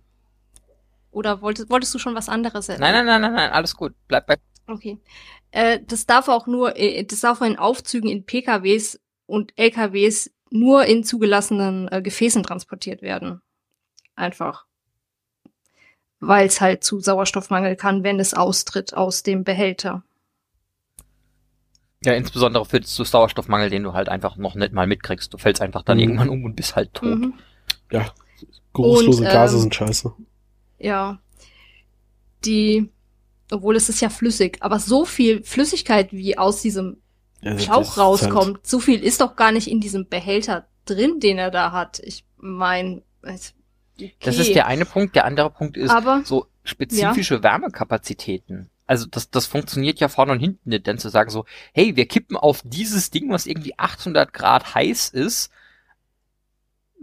Oder 1.11 1.41
wolltest, 1.41 1.69
wolltest 1.69 1.93
du 1.93 1.99
schon 1.99 2.15
was 2.15 2.29
anderes 2.29 2.69
erzählen? 2.69 2.79
Nein, 2.81 2.93
nein, 2.93 3.05
nein, 3.05 3.21
nein, 3.21 3.33
nein, 3.33 3.51
alles 3.51 3.75
gut. 3.75 3.93
Bleib 4.07 4.25
bei 4.27 4.37
Okay. 4.67 4.97
Äh, 5.51 5.79
das 5.85 6.05
darf 6.05 6.29
auch 6.29 6.47
nur, 6.47 6.77
äh, 6.77 7.03
das 7.03 7.19
darf 7.19 7.41
in 7.41 7.57
Aufzügen 7.57 8.09
in 8.09 8.25
PKWs 8.25 8.99
und 9.25 9.51
LKWs 9.57 10.31
nur 10.49 10.85
in 10.85 11.03
zugelassenen 11.03 11.87
äh, 11.89 12.01
Gefäßen 12.01 12.41
transportiert 12.43 13.01
werden. 13.01 13.41
Einfach. 14.15 14.65
Weil 16.25 16.47
es 16.47 16.61
halt 16.61 16.83
zu 16.83 16.99
Sauerstoffmangel 16.99 17.75
kann, 17.75 18.03
wenn 18.03 18.19
es 18.19 18.33
austritt 18.33 18.93
aus 18.93 19.23
dem 19.23 19.43
Behälter. 19.43 20.03
Ja, 22.05 22.13
insbesondere 22.13 22.65
für 22.65 22.81
zu 22.81 23.03
Sauerstoffmangel, 23.03 23.69
den 23.69 23.83
du 23.83 23.93
halt 23.93 24.09
einfach 24.09 24.35
noch 24.37 24.55
nicht 24.55 24.73
mal 24.73 24.87
mitkriegst. 24.87 25.33
Du 25.33 25.37
fällst 25.37 25.61
einfach 25.61 25.83
dann 25.83 25.97
Mhm. 25.97 26.03
irgendwann 26.03 26.29
um 26.29 26.43
und 26.45 26.55
bist 26.55 26.75
halt 26.75 26.93
tot. 26.93 27.19
Mhm. 27.19 27.33
Geruchslose 28.73 29.23
Und, 29.23 29.29
Gase 29.29 29.55
ähm, 29.55 29.61
sind 29.61 29.75
scheiße. 29.75 30.13
Ja. 30.79 31.19
Die, 32.45 32.89
obwohl 33.51 33.75
es 33.75 33.87
ist 33.89 34.01
ja 34.01 34.09
flüssig, 34.09 34.57
aber 34.61 34.79
so 34.79 35.05
viel 35.05 35.43
Flüssigkeit, 35.43 36.11
wie 36.11 36.37
aus 36.37 36.61
diesem 36.61 36.97
Ja, 37.41 37.57
Schlauch 37.59 37.81
ist 37.81 37.89
halt- 37.89 37.97
rauskommt, 37.99 38.65
so 38.67 38.79
viel 38.79 39.01
ist 39.03 39.21
doch 39.21 39.35
gar 39.35 39.51
nicht 39.51 39.67
in 39.67 39.79
diesem 39.79 40.07
Behälter 40.09 40.67
drin, 40.85 41.19
den 41.19 41.37
er 41.37 41.51
da 41.51 41.71
hat. 41.71 41.99
Ich 41.99 42.25
mein, 42.37 43.01
es- 43.21 43.53
okay. 43.95 44.13
Das 44.21 44.37
ist 44.37 44.55
der 44.55 44.67
eine 44.67 44.85
Punkt. 44.85 45.15
Der 45.15 45.25
andere 45.25 45.49
Punkt 45.49 45.77
ist 45.77 45.91
Aber 45.91 46.21
so 46.23 46.47
spezifische 46.63 47.43
Wärmekapazitäten. 47.43 48.69
Also 48.85 49.07
das, 49.07 49.29
das 49.29 49.45
funktioniert 49.45 49.99
ja 49.99 50.09
vorne 50.09 50.33
und 50.33 50.39
hinten 50.39 50.69
nicht, 50.69 50.87
denn 50.87 50.97
zu 50.97 51.09
sagen 51.09 51.29
so, 51.29 51.45
hey, 51.73 51.95
wir 51.95 52.05
kippen 52.05 52.35
auf 52.35 52.61
dieses 52.65 53.11
Ding, 53.11 53.29
was 53.31 53.45
irgendwie 53.45 53.77
800 53.77 54.33
Grad 54.33 54.75
heiß 54.75 55.09
ist, 55.09 55.51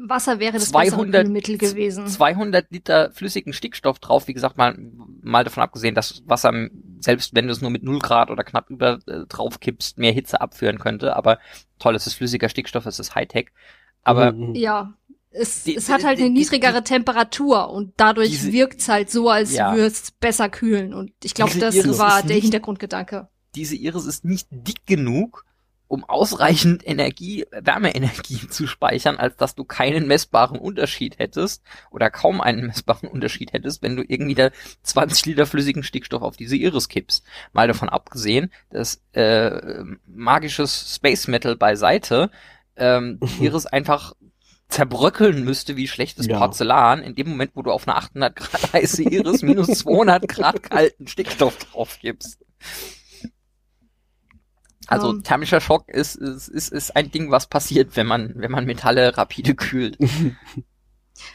Wasser 0.08 0.38
wäre 0.40 0.54
das 0.54 0.70
200 0.70 1.10
bessere 1.12 1.28
Mittel 1.30 1.58
gewesen. 1.58 2.06
200 2.06 2.70
Liter 2.70 3.10
flüssigen 3.12 3.52
Stickstoff 3.52 3.98
drauf. 3.98 4.28
Wie 4.28 4.32
gesagt, 4.32 4.56
mal, 4.56 4.76
mal 5.22 5.44
davon 5.44 5.62
abgesehen, 5.62 5.94
dass 5.94 6.22
Wasser, 6.26 6.52
selbst 7.00 7.34
wenn 7.34 7.46
du 7.46 7.52
es 7.52 7.60
nur 7.60 7.70
mit 7.70 7.82
0 7.82 7.98
Grad 7.98 8.30
oder 8.30 8.44
knapp 8.44 8.70
über 8.70 8.98
äh, 9.06 9.26
drauf 9.28 9.60
kippst, 9.60 9.98
mehr 9.98 10.12
Hitze 10.12 10.40
abführen 10.40 10.78
könnte. 10.78 11.16
Aber 11.16 11.38
toll, 11.78 11.94
es 11.94 12.06
ist 12.06 12.14
flüssiger 12.14 12.48
Stickstoff, 12.48 12.86
es 12.86 12.98
ist 12.98 13.14
Hightech. 13.14 13.48
Aber 14.02 14.32
Mhm. 14.32 14.54
Ja, 14.54 14.94
es, 15.30 15.62
Die- 15.64 15.76
es 15.76 15.88
hat 15.88 16.04
halt 16.04 16.18
die- 16.18 16.24
eine 16.24 16.34
die- 16.34 16.40
niedrigere 16.40 16.82
Temperatur 16.82 17.70
und 17.70 17.92
dadurch 17.96 18.30
Diese- 18.30 18.52
wirkt's 18.52 18.88
halt 18.88 19.10
so, 19.10 19.28
als 19.30 19.52
Ja. 19.54 19.72
würde 19.72 19.86
es 19.86 20.10
besser 20.10 20.48
kühlen. 20.48 20.92
Und 20.94 21.12
ich 21.22 21.34
glaube, 21.34 21.56
das 21.58 21.74
Iris 21.74 21.98
war 21.98 22.22
der 22.22 22.36
nicht- 22.36 22.42
Hintergrundgedanke. 22.44 23.28
diese 23.54 23.74
Iris 23.76 24.06
ist 24.06 24.24
nicht 24.24 24.46
dick 24.50 24.86
genug, 24.86 25.44
um 25.88 26.04
ausreichend 26.04 26.86
Energie, 26.86 27.44
Wärmeenergie 27.50 28.46
zu 28.48 28.68
speichern, 28.68 29.16
als 29.16 29.34
dass 29.36 29.56
du 29.56 29.64
keinen 29.64 30.06
messbaren 30.06 30.56
Unterschied 30.56 31.18
hättest 31.18 31.62
oder 31.90 32.10
kaum 32.10 32.40
einen 32.40 32.66
messbaren 32.68 33.08
Unterschied 33.12 33.52
hättest, 33.52 33.82
wenn 33.82 33.96
du 33.96 34.04
irgendwie 34.06 34.36
da 34.36 34.50
20 34.84 35.26
Liter 35.26 35.46
flüssigen 35.46 35.82
Stickstoff 35.82 36.22
auf 36.22 36.36
diese 36.36 36.54
Iris 36.56 36.88
kippst. 36.88 37.24
Mal 37.52 37.66
davon 37.66 37.88
abgesehen, 37.88 38.52
dass 38.70 39.00
äh, 39.14 39.82
magisches 40.06 40.94
Space 40.94 41.26
Metal 41.26 41.56
beiseite, 41.56 42.30
ähm, 42.76 43.18
die 43.20 43.44
Iris 43.46 43.66
einfach 43.66 44.14
zerbröckeln 44.70 45.44
müsste 45.44 45.76
wie 45.76 45.88
schlechtes 45.88 46.26
Ja. 46.26 46.38
Porzellan 46.38 47.02
in 47.02 47.14
dem 47.14 47.28
Moment, 47.28 47.52
wo 47.54 47.62
du 47.62 47.70
auf 47.70 47.86
eine 47.86 47.96
800 47.96 48.36
Grad 48.36 48.72
heiße 48.72 49.02
Iris 49.02 49.42
minus 49.42 49.66
200 49.80 50.28
Grad 50.28 50.62
kalten 50.62 51.06
Stickstoff 51.06 51.56
drauf 51.58 51.98
gibst. 52.00 52.38
Also 54.86 55.10
Ähm. 55.10 55.22
thermischer 55.22 55.60
Schock 55.60 55.88
ist, 55.88 56.16
ist, 56.16 56.48
ist, 56.48 56.72
ist 56.72 56.96
ein 56.96 57.10
Ding, 57.10 57.30
was 57.30 57.46
passiert, 57.46 57.96
wenn 57.96 58.06
man, 58.06 58.32
wenn 58.36 58.50
man 58.50 58.64
Metalle 58.64 59.16
rapide 59.16 59.54
kühlt. 59.54 59.98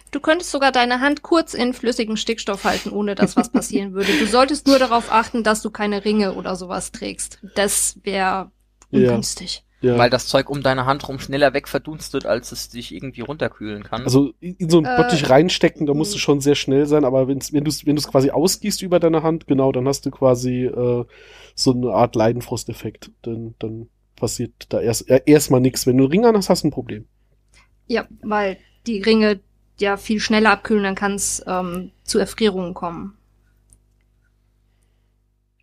Du 0.10 0.20
könntest 0.20 0.50
sogar 0.50 0.72
deine 0.72 1.00
Hand 1.00 1.22
kurz 1.22 1.54
in 1.54 1.74
flüssigen 1.74 2.18
Stickstoff 2.18 2.64
halten, 2.64 2.90
ohne 2.90 3.14
dass 3.14 3.36
was 3.36 3.52
passieren 3.52 3.94
würde. 3.94 4.18
Du 4.18 4.26
solltest 4.26 4.66
nur 4.66 4.80
darauf 4.80 5.12
achten, 5.12 5.44
dass 5.44 5.62
du 5.62 5.70
keine 5.70 6.04
Ringe 6.06 6.34
oder 6.34 6.56
sowas 6.56 6.92
trägst. 6.92 7.38
Das 7.54 8.00
wäre 8.02 8.52
ungünstig. 8.90 9.58
Ja. 9.58 9.75
Weil 9.94 10.10
das 10.10 10.28
Zeug 10.28 10.50
um 10.50 10.62
deine 10.64 10.86
Hand 10.86 11.08
rum 11.08 11.20
schneller 11.20 11.54
wegverdunstet, 11.54 12.26
als 12.26 12.52
es 12.52 12.70
dich 12.70 12.94
irgendwie 12.94 13.22
runterkühlen 13.22 13.84
kann. 13.84 14.04
Also 14.04 14.34
in 14.40 14.70
so 14.70 14.78
einen 14.78 14.86
Äh, 14.86 14.96
Bottich 14.96 15.30
reinstecken, 15.30 15.88
da 15.88 15.94
musst 15.96 16.14
du 16.14 16.18
mh. 16.18 16.20
schon 16.20 16.40
sehr 16.42 16.54
schnell 16.56 16.86
sein, 16.86 17.06
aber 17.06 17.28
wenn's, 17.28 17.52
wenn 17.54 17.64
du 17.64 17.70
es 17.70 17.86
wenn 17.86 17.96
du's 17.96 18.08
quasi 18.08 18.30
ausgießt 18.30 18.84
über 18.84 19.00
deine 19.00 19.24
Hand, 19.24 19.48
genau, 19.48 19.72
dann 19.72 19.88
hast 19.88 20.06
du 20.06 20.12
quasi 20.12 20.66
äh, 20.66 21.06
so 21.56 21.72
eine 21.74 21.92
Art 21.92 22.16
Leidenfrosteffekt. 22.16 23.12
Dann, 23.24 23.56
dann 23.60 23.90
passiert 24.16 24.54
da 24.70 24.80
erst 24.82 25.10
äh, 25.10 25.22
erstmal 25.26 25.62
nichts. 25.62 25.88
Wenn 25.88 25.98
du 25.98 26.04
einen 26.04 26.12
Ring 26.12 26.26
an 26.26 26.38
hast, 26.38 26.50
hast 26.50 26.64
du 26.64 26.68
ein 26.68 26.72
Problem. 26.72 27.08
Ja, 27.88 28.08
weil 28.22 28.58
die 28.88 29.02
Ringe 29.02 29.40
ja 29.80 29.98
viel 29.98 30.20
schneller 30.20 30.52
abkühlen, 30.52 30.84
dann 30.84 30.96
kann 30.96 31.16
es 31.16 31.44
ähm, 31.48 31.92
zu 32.04 32.20
Erfrierungen 32.20 32.74
kommen. 32.76 33.18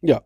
Ja. 0.02 0.22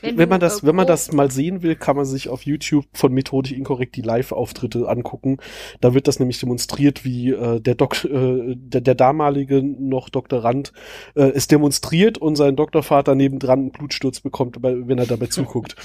Wenn, 0.00 0.16
du, 0.16 0.26
man 0.26 0.40
das, 0.40 0.62
äh, 0.62 0.66
wenn 0.66 0.76
man 0.76 0.86
das 0.86 1.12
mal 1.12 1.30
sehen 1.30 1.62
will, 1.62 1.76
kann 1.76 1.96
man 1.96 2.04
sich 2.04 2.28
auf 2.28 2.42
YouTube 2.42 2.86
von 2.92 3.12
Methodisch 3.12 3.52
Inkorrekt 3.52 3.96
die 3.96 4.02
Live-Auftritte 4.02 4.88
angucken. 4.88 5.38
Da 5.80 5.94
wird 5.94 6.08
das 6.08 6.18
nämlich 6.18 6.40
demonstriert, 6.40 7.04
wie 7.04 7.30
äh, 7.30 7.60
der, 7.60 7.74
Dok 7.74 8.04
äh, 8.04 8.54
der, 8.56 8.80
der 8.80 8.94
damalige 8.94 9.62
noch 9.62 10.08
Doktorand 10.08 10.72
äh, 11.14 11.30
es 11.30 11.48
demonstriert 11.48 12.18
und 12.18 12.36
sein 12.36 12.56
Doktorvater 12.56 13.14
nebendran 13.14 13.60
einen 13.60 13.72
Blutsturz 13.72 14.20
bekommt, 14.20 14.56
wenn 14.62 14.98
er 14.98 15.06
dabei 15.06 15.26
zuguckt. 15.26 15.76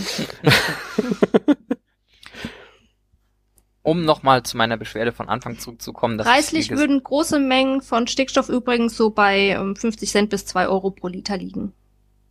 um 3.86 4.04
nochmal 4.04 4.44
zu 4.44 4.58
meiner 4.58 4.78
Beschwerde 4.78 5.12
von 5.12 5.30
Anfang 5.30 5.60
zurückzukommen. 5.60 6.18
dass 6.18 6.28
Preislich 6.28 6.72
würden 6.72 7.04
große 7.04 7.40
Mengen 7.40 7.82
von 7.82 8.08
Stickstoff 8.08 8.50
übrigens 8.50 8.98
so 8.98 9.12
bei 9.12 9.50
ähm, 9.50 9.76
50 9.76 10.10
Cent 10.10 10.30
bis 10.32 10.46
2 10.46 10.68
Euro 10.68 10.90
pro 10.90 11.08
Liter 11.08 11.38
liegen. 11.38 11.72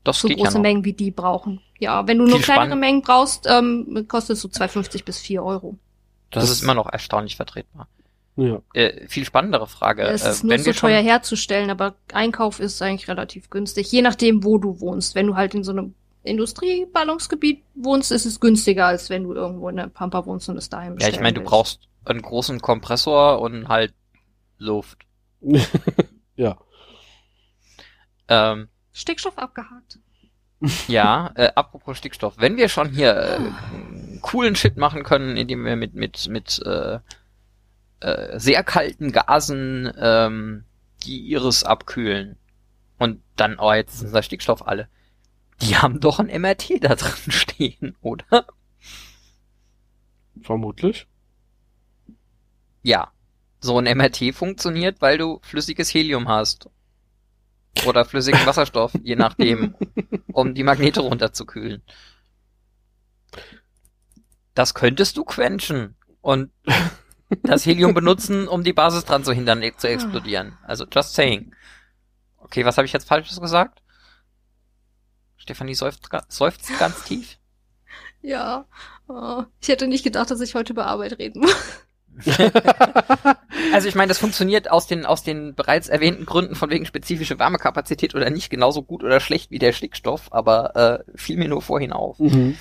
Das 0.04 0.20
so 0.20 0.28
geht 0.28 0.38
ja 0.38 0.44
große 0.44 0.58
noch. 0.58 0.62
Mengen 0.62 0.84
wie 0.84 0.92
die 0.92 1.10
brauchen. 1.10 1.60
Ja, 1.78 2.06
wenn 2.06 2.18
du 2.18 2.24
nur 2.24 2.36
Viel 2.36 2.44
kleinere 2.44 2.66
spann- 2.68 2.80
Mengen 2.80 3.02
brauchst, 3.02 3.46
ähm, 3.50 4.06
kostet 4.08 4.36
es 4.36 4.42
so 4.42 4.48
2,50 4.48 5.04
bis 5.04 5.18
4 5.18 5.42
Euro. 5.42 5.76
Das, 6.30 6.44
Das- 6.44 6.50
ist 6.52 6.62
immer 6.62 6.74
noch 6.74 6.88
erstaunlich 6.92 7.36
vertretbar. 7.36 7.88
Ja. 8.36 8.60
Äh, 8.74 9.06
viel 9.06 9.24
spannendere 9.24 9.66
Frage. 9.68 10.02
es 10.02 10.24
äh, 10.24 10.30
ist 10.30 10.42
nur 10.44 10.52
wenn 10.54 10.62
so 10.62 10.72
teuer 10.72 11.00
herzustellen, 11.00 11.70
aber 11.70 11.94
Einkauf 12.12 12.58
ist 12.60 12.82
eigentlich 12.82 13.08
relativ 13.08 13.48
günstig. 13.48 13.90
Je 13.92 14.02
nachdem, 14.02 14.42
wo 14.42 14.58
du 14.58 14.80
wohnst. 14.80 15.14
Wenn 15.14 15.28
du 15.28 15.36
halt 15.36 15.54
in 15.54 15.62
so 15.62 15.70
einem 15.72 15.94
Industrieballungsgebiet 16.24 17.62
wohnst, 17.76 18.10
ist 18.10 18.24
es 18.26 18.40
günstiger, 18.40 18.86
als 18.86 19.08
wenn 19.10 19.22
du 19.24 19.34
irgendwo 19.34 19.68
in 19.68 19.76
der 19.76 19.86
Pampa 19.86 20.26
wohnst 20.26 20.48
und 20.48 20.56
es 20.56 20.68
daheim 20.68 20.92
Ja, 20.92 20.94
bestellen 20.94 21.14
ich 21.14 21.20
meine, 21.20 21.34
du 21.34 21.42
brauchst 21.42 21.80
einen 22.04 22.22
großen 22.22 22.60
Kompressor 22.60 23.40
und 23.40 23.68
halt 23.68 23.94
Luft. 24.58 24.98
ja. 26.36 26.56
Ähm, 28.28 28.68
Stickstoff 28.94 29.36
abgehakt. 29.36 29.98
ja, 30.88 31.30
äh, 31.34 31.50
apropos 31.54 31.98
Stickstoff, 31.98 32.34
wenn 32.38 32.56
wir 32.56 32.70
schon 32.70 32.88
hier 32.88 33.14
äh, 33.14 34.18
coolen 34.22 34.56
Shit 34.56 34.78
machen 34.78 35.02
können, 35.02 35.36
indem 35.36 35.64
wir 35.66 35.76
mit 35.76 35.94
mit 35.94 36.28
mit 36.28 36.62
äh, 36.64 37.00
äh, 38.00 38.38
sehr 38.38 38.62
kalten 38.64 39.12
Gasen 39.12 39.92
ähm, 39.98 40.64
die 41.04 41.30
Iris 41.30 41.64
abkühlen 41.64 42.38
und 42.98 43.20
dann, 43.36 43.58
oh, 43.58 43.72
jetzt 43.72 43.96
ist 43.96 44.04
unser 44.04 44.22
Stickstoff 44.22 44.66
alle. 44.66 44.88
Die 45.60 45.76
haben 45.76 46.00
doch 46.00 46.18
ein 46.18 46.26
MRT 46.26 46.82
da 46.82 46.94
drin 46.94 47.32
stehen, 47.32 47.96
oder? 48.02 48.46
Vermutlich. 50.40 51.06
Ja. 52.82 53.10
So 53.60 53.78
ein 53.78 53.96
MRT 53.96 54.34
funktioniert, 54.34 55.00
weil 55.00 55.16
du 55.16 55.40
flüssiges 55.42 55.92
Helium 55.92 56.28
hast. 56.28 56.68
Oder 57.86 58.04
flüssigen 58.04 58.44
Wasserstoff, 58.46 58.92
je 59.02 59.16
nachdem, 59.16 59.74
um 60.32 60.54
die 60.54 60.62
Magnete 60.62 61.00
runterzukühlen. 61.00 61.82
Das 64.54 64.74
könntest 64.74 65.16
du 65.16 65.24
quenchen 65.24 65.96
und 66.20 66.50
das 67.42 67.66
Helium 67.66 67.94
benutzen, 67.94 68.46
um 68.46 68.62
die 68.62 68.72
Basis 68.72 69.04
dran 69.04 69.24
zu 69.24 69.32
hindern, 69.32 69.62
e- 69.62 69.76
zu 69.76 69.88
explodieren. 69.88 70.56
Also 70.62 70.86
just 70.90 71.14
saying. 71.14 71.54
Okay, 72.38 72.64
was 72.64 72.76
habe 72.76 72.86
ich 72.86 72.92
jetzt 72.92 73.08
Falsches 73.08 73.40
gesagt? 73.40 73.82
Stefanie 75.36 75.74
seufzt, 75.74 76.08
seufzt 76.28 76.78
ganz 76.78 77.04
tief. 77.04 77.38
Ja. 78.22 78.66
Oh, 79.06 79.44
ich 79.60 79.68
hätte 79.68 79.86
nicht 79.86 80.02
gedacht, 80.02 80.30
dass 80.30 80.40
ich 80.40 80.54
heute 80.54 80.72
über 80.72 80.86
Arbeit 80.86 81.18
reden 81.18 81.40
muss. 81.40 81.54
Also 83.72 83.88
ich 83.88 83.94
meine, 83.94 84.08
das 84.08 84.18
funktioniert 84.18 84.70
aus 84.70 84.86
den 84.86 85.04
aus 85.04 85.24
den 85.24 85.54
bereits 85.54 85.88
erwähnten 85.88 86.26
Gründen 86.26 86.54
von 86.54 86.70
wegen 86.70 86.86
spezifische 86.86 87.38
Wärmekapazität 87.38 88.14
oder 88.14 88.30
nicht 88.30 88.50
genauso 88.50 88.82
gut 88.82 89.02
oder 89.02 89.18
schlecht 89.18 89.50
wie 89.50 89.58
der 89.58 89.72
Stickstoff, 89.72 90.32
aber 90.32 90.76
äh, 90.76 91.18
fiel 91.18 91.36
mir 91.36 91.48
nur 91.48 91.62
vorhin 91.62 91.92
auf. 91.92 92.18
Mhm. 92.20 92.56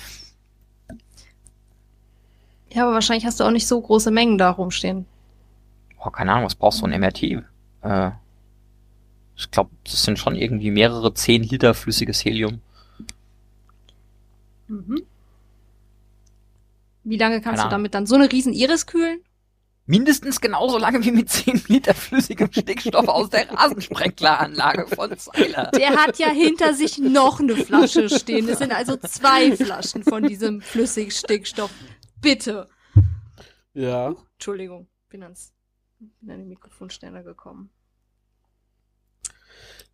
Ja, 2.72 2.84
aber 2.84 2.94
wahrscheinlich 2.94 3.26
hast 3.26 3.38
du 3.38 3.44
auch 3.44 3.52
nicht 3.52 3.68
so 3.68 3.80
große 3.80 4.10
Mengen 4.10 4.38
da 4.38 4.50
rumstehen. 4.50 5.06
Oh, 6.04 6.10
keine 6.10 6.32
Ahnung, 6.32 6.46
was 6.46 6.56
brauchst 6.56 6.80
du 6.80 6.86
ein 6.86 7.00
MRT? 7.00 7.22
Äh, 7.82 8.10
ich 9.36 9.50
glaube, 9.50 9.70
das 9.84 10.02
sind 10.02 10.18
schon 10.18 10.34
irgendwie 10.34 10.70
mehrere 10.70 11.14
zehn 11.14 11.44
Liter 11.44 11.74
flüssiges 11.74 12.24
Helium. 12.24 12.60
Mhm. 14.66 15.02
Wie 17.04 17.18
lange 17.18 17.40
kannst 17.40 17.60
Keine 17.60 17.70
du 17.70 17.74
damit 17.74 17.94
dann 17.94 18.06
so 18.06 18.14
eine 18.16 18.32
riesen 18.32 18.52
Iris 18.52 18.86
kühlen? 18.86 19.20
Mindestens 19.86 20.40
genauso 20.40 20.78
lange 20.78 21.04
wie 21.04 21.10
mit 21.10 21.28
10 21.28 21.64
Liter 21.68 21.92
flüssigem 21.92 22.50
Stickstoff 22.50 23.06
aus 23.06 23.28
der 23.28 23.50
Rasensprenkleranlage 23.50 24.86
von 24.86 25.16
Zeiler. 25.18 25.70
Der 25.72 25.96
hat 25.96 26.18
ja 26.18 26.30
hinter 26.30 26.72
sich 26.72 26.98
noch 26.98 27.40
eine 27.40 27.54
Flasche 27.54 28.08
stehen. 28.08 28.48
Es 28.48 28.58
sind 28.58 28.72
also 28.72 28.96
zwei 28.96 29.54
Flaschen 29.54 30.02
von 30.02 30.22
diesem 30.22 30.62
Flüssigstickstoff. 30.62 31.70
Bitte. 32.22 32.68
Ja. 33.74 34.14
Entschuldigung, 34.32 34.88
bin 35.10 35.22
ans 35.22 35.52
bin 35.98 36.30
an 36.30 36.38
den 36.38 36.48
Mikrofonständer 36.48 37.22
gekommen. 37.22 37.70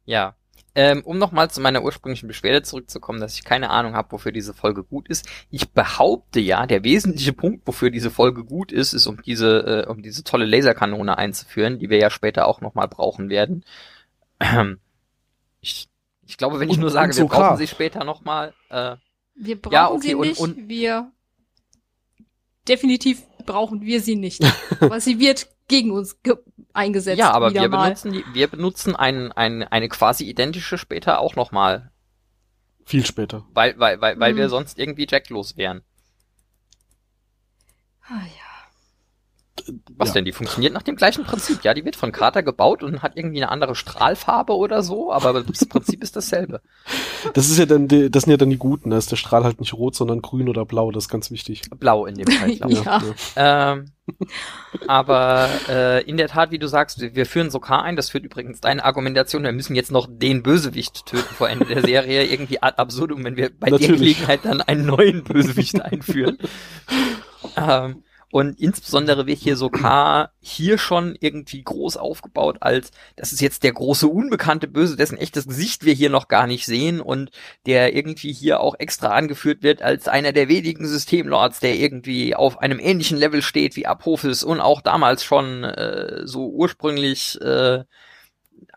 Ja. 0.04 0.36
Ähm, 0.82 1.02
um 1.04 1.18
nochmal 1.18 1.50
zu 1.50 1.60
meiner 1.60 1.82
ursprünglichen 1.82 2.26
Beschwerde 2.26 2.62
zurückzukommen, 2.62 3.20
dass 3.20 3.34
ich 3.34 3.44
keine 3.44 3.68
Ahnung 3.68 3.92
habe, 3.94 4.12
wofür 4.12 4.32
diese 4.32 4.54
Folge 4.54 4.82
gut 4.82 5.08
ist. 5.08 5.28
Ich 5.50 5.72
behaupte 5.72 6.40
ja, 6.40 6.66
der 6.66 6.84
wesentliche 6.84 7.34
Punkt, 7.34 7.66
wofür 7.66 7.90
diese 7.90 8.10
Folge 8.10 8.44
gut 8.44 8.72
ist, 8.72 8.94
ist, 8.94 9.06
um 9.06 9.20
diese, 9.20 9.84
äh, 9.86 9.90
um 9.90 10.00
diese 10.02 10.24
tolle 10.24 10.46
Laserkanone 10.46 11.18
einzuführen, 11.18 11.78
die 11.78 11.90
wir 11.90 11.98
ja 11.98 12.08
später 12.08 12.46
auch 12.46 12.62
nochmal 12.62 12.88
brauchen 12.88 13.28
werden. 13.28 13.62
Ähm, 14.40 14.78
ich, 15.60 15.88
ich 16.26 16.38
glaube, 16.38 16.60
wenn 16.60 16.70
ich 16.70 16.76
Und- 16.76 16.80
nur 16.80 16.90
sage, 16.90 17.14
wir 17.14 17.26
brauchen 17.26 17.58
sie 17.58 17.66
später 17.66 18.04
nochmal, 18.04 18.54
äh, 18.70 18.96
Wir 19.34 19.60
brauchen 19.60 19.74
Ja, 19.74 19.90
okay, 19.90 20.00
sie 20.08 20.14
und- 20.14 20.28
nicht. 20.28 20.40
und- 20.40 20.68
wir 20.68 21.12
definitiv 22.68 23.22
brauchen 23.44 23.82
wir 23.82 24.00
sie 24.00 24.16
nicht. 24.16 24.40
Aber 24.80 25.00
sie 25.00 25.18
wird 25.18 25.48
gegen 25.70 25.90
uns 25.92 26.22
ge 26.22 26.36
eingesetzt. 26.74 27.18
ja, 27.18 27.30
aber 27.30 27.54
wir 27.62 27.68
mal. 27.70 27.84
benutzen, 27.84 28.12
die, 28.12 28.24
wir 28.28 28.48
benutzen 28.48 28.94
ein, 28.94 29.32
ein, 29.32 29.62
eine 29.62 29.88
quasi 29.88 30.24
identische 30.28 30.76
später 30.78 31.18
auch 31.20 31.34
nochmal, 31.36 31.90
Viel 32.84 33.06
später. 33.06 33.46
weil, 33.54 33.78
weil, 33.78 34.00
weil, 34.00 34.18
weil 34.20 34.32
Mhm. 34.34 34.36
wir 34.36 34.48
sonst 34.50 34.78
irgendwie 34.78 35.06
jacklos 35.08 35.56
wären. 35.56 35.82
Ah, 38.02 38.24
ja. 38.26 38.49
Was 39.96 40.08
ja. 40.08 40.14
denn? 40.14 40.24
Die 40.24 40.32
funktioniert 40.32 40.72
nach 40.72 40.82
dem 40.82 40.96
gleichen 40.96 41.24
Prinzip. 41.24 41.62
Ja, 41.62 41.74
die 41.74 41.84
wird 41.84 41.96
von 41.96 42.12
Carter 42.12 42.42
gebaut 42.42 42.82
und 42.82 43.02
hat 43.02 43.16
irgendwie 43.16 43.42
eine 43.42 43.50
andere 43.50 43.74
Strahlfarbe 43.74 44.56
oder 44.56 44.82
so, 44.82 45.12
aber 45.12 45.42
das 45.42 45.66
Prinzip 45.66 46.02
ist 46.02 46.16
dasselbe. 46.16 46.60
Das 47.34 47.48
ist 47.48 47.58
ja 47.58 47.66
dann 47.66 47.88
die, 47.88 48.10
das 48.10 48.24
sind 48.24 48.32
ja 48.32 48.36
dann 48.36 48.50
die 48.50 48.58
guten. 48.58 48.90
Da 48.90 48.98
ist 48.98 49.10
der 49.10 49.16
Strahl 49.16 49.44
halt 49.44 49.60
nicht 49.60 49.74
rot, 49.74 49.94
sondern 49.94 50.22
grün 50.22 50.48
oder 50.48 50.64
blau. 50.64 50.90
Das 50.90 51.04
ist 51.04 51.08
ganz 51.08 51.30
wichtig. 51.30 51.62
Blau 51.78 52.06
in 52.06 52.14
dem 52.16 52.26
Fall, 52.26 52.56
glaube 52.56 52.72
ich. 52.72 52.80
Ja. 53.36 53.74
Ähm, 53.74 53.92
aber 54.86 55.48
äh, 55.68 56.02
in 56.04 56.16
der 56.16 56.28
Tat, 56.28 56.50
wie 56.50 56.58
du 56.58 56.66
sagst, 56.66 57.00
wir 57.00 57.26
führen 57.26 57.50
Sokar 57.50 57.82
ein. 57.82 57.96
Das 57.96 58.10
führt 58.10 58.24
übrigens 58.24 58.60
deine 58.60 58.84
Argumentation. 58.84 59.44
Wir 59.44 59.52
müssen 59.52 59.76
jetzt 59.76 59.92
noch 59.92 60.08
den 60.10 60.42
Bösewicht 60.42 61.06
töten 61.06 61.34
vor 61.34 61.48
Ende 61.48 61.66
der 61.66 61.82
Serie. 61.82 62.24
Irgendwie 62.24 62.62
ad 62.62 62.78
absurdum, 62.78 63.24
wenn 63.24 63.36
wir 63.36 63.50
bei 63.50 63.70
der 63.70 63.78
Natürlich. 63.78 64.00
Gelegenheit 64.00 64.40
dann 64.44 64.60
einen 64.62 64.86
neuen 64.86 65.24
Bösewicht 65.24 65.80
einführen. 65.80 66.38
ähm, 67.56 68.02
und 68.32 68.60
insbesondere 68.60 69.26
wird 69.26 69.38
hier 69.38 69.56
Sokar 69.56 70.32
hier 70.40 70.78
schon 70.78 71.16
irgendwie 71.20 71.62
groß 71.62 71.96
aufgebaut 71.96 72.58
als, 72.60 72.92
das 73.16 73.32
ist 73.32 73.40
jetzt 73.40 73.64
der 73.64 73.72
große 73.72 74.06
unbekannte 74.06 74.68
Böse, 74.68 74.96
dessen 74.96 75.18
echtes 75.18 75.48
Gesicht 75.48 75.84
wir 75.84 75.94
hier 75.94 76.10
noch 76.10 76.28
gar 76.28 76.46
nicht 76.46 76.64
sehen 76.64 77.00
und 77.00 77.30
der 77.66 77.94
irgendwie 77.94 78.32
hier 78.32 78.60
auch 78.60 78.76
extra 78.78 79.08
angeführt 79.08 79.62
wird 79.62 79.82
als 79.82 80.06
einer 80.06 80.32
der 80.32 80.48
wenigen 80.48 80.86
Systemlords, 80.86 81.60
der 81.60 81.74
irgendwie 81.74 82.36
auf 82.36 82.58
einem 82.60 82.78
ähnlichen 82.78 83.18
Level 83.18 83.42
steht 83.42 83.74
wie 83.74 83.86
Apophis 83.86 84.44
und 84.44 84.60
auch 84.60 84.80
damals 84.80 85.24
schon 85.24 85.64
äh, 85.64 86.20
so 86.24 86.48
ursprünglich 86.50 87.40
äh, 87.40 87.84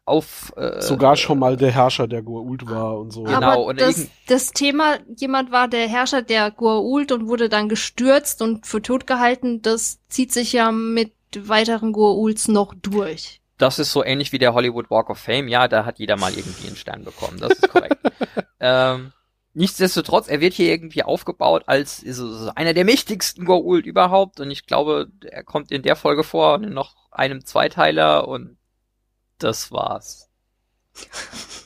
auf 0.05 0.51
äh, 0.57 0.81
Sogar 0.81 1.15
schon 1.15 1.39
mal 1.39 1.55
der 1.55 1.71
Herrscher, 1.71 2.07
der 2.07 2.23
Goa'uld 2.23 2.69
war 2.69 2.99
und 2.99 3.11
so. 3.11 3.23
Genau, 3.23 3.35
aber 3.37 3.63
und 3.63 3.79
das, 3.79 4.07
das 4.27 4.51
Thema, 4.51 4.97
jemand 5.15 5.51
war 5.51 5.67
der 5.67 5.87
Herrscher 5.87 6.21
der 6.21 6.53
Goa'uld 6.53 7.13
und 7.13 7.27
wurde 7.27 7.47
dann 7.47 7.69
gestürzt 7.69 8.41
und 8.41 8.67
für 8.67 8.81
tot 8.81 9.07
gehalten, 9.07 9.61
das 9.61 9.99
zieht 10.09 10.33
sich 10.33 10.51
ja 10.53 10.71
mit 10.71 11.13
weiteren 11.35 11.93
Goa'ulds 11.93 12.51
noch 12.51 12.73
durch. 12.75 13.41
Das 13.57 13.79
ist 13.79 13.91
so 13.91 14.03
ähnlich 14.03 14.33
wie 14.33 14.39
der 14.39 14.53
Hollywood 14.53 14.89
Walk 14.89 15.09
of 15.09 15.19
Fame. 15.19 15.47
Ja, 15.47 15.67
da 15.67 15.85
hat 15.85 15.99
jeder 15.99 16.17
mal 16.17 16.33
irgendwie 16.33 16.67
einen 16.67 16.75
Stern 16.75 17.05
bekommen. 17.05 17.39
Das 17.39 17.51
ist 17.51 17.69
korrekt. 17.69 17.97
ähm, 18.59 19.13
nichtsdestotrotz, 19.53 20.27
er 20.27 20.41
wird 20.41 20.53
hier 20.53 20.69
irgendwie 20.69 21.03
aufgebaut 21.03 21.63
als 21.67 21.97
so, 21.97 22.29
so 22.33 22.51
einer 22.55 22.73
der 22.73 22.83
mächtigsten 22.83 23.47
Goa'uld 23.47 23.83
überhaupt. 23.83 24.41
Und 24.41 24.51
ich 24.51 24.65
glaube, 24.65 25.07
er 25.23 25.43
kommt 25.43 25.71
in 25.71 25.81
der 25.81 25.95
Folge 25.95 26.23
vor 26.23 26.55
und 26.55 26.63
in 26.65 26.73
noch 26.73 26.95
einem 27.11 27.45
Zweiteiler 27.45 28.27
und 28.27 28.57
das 29.43 29.71
war's. 29.71 30.29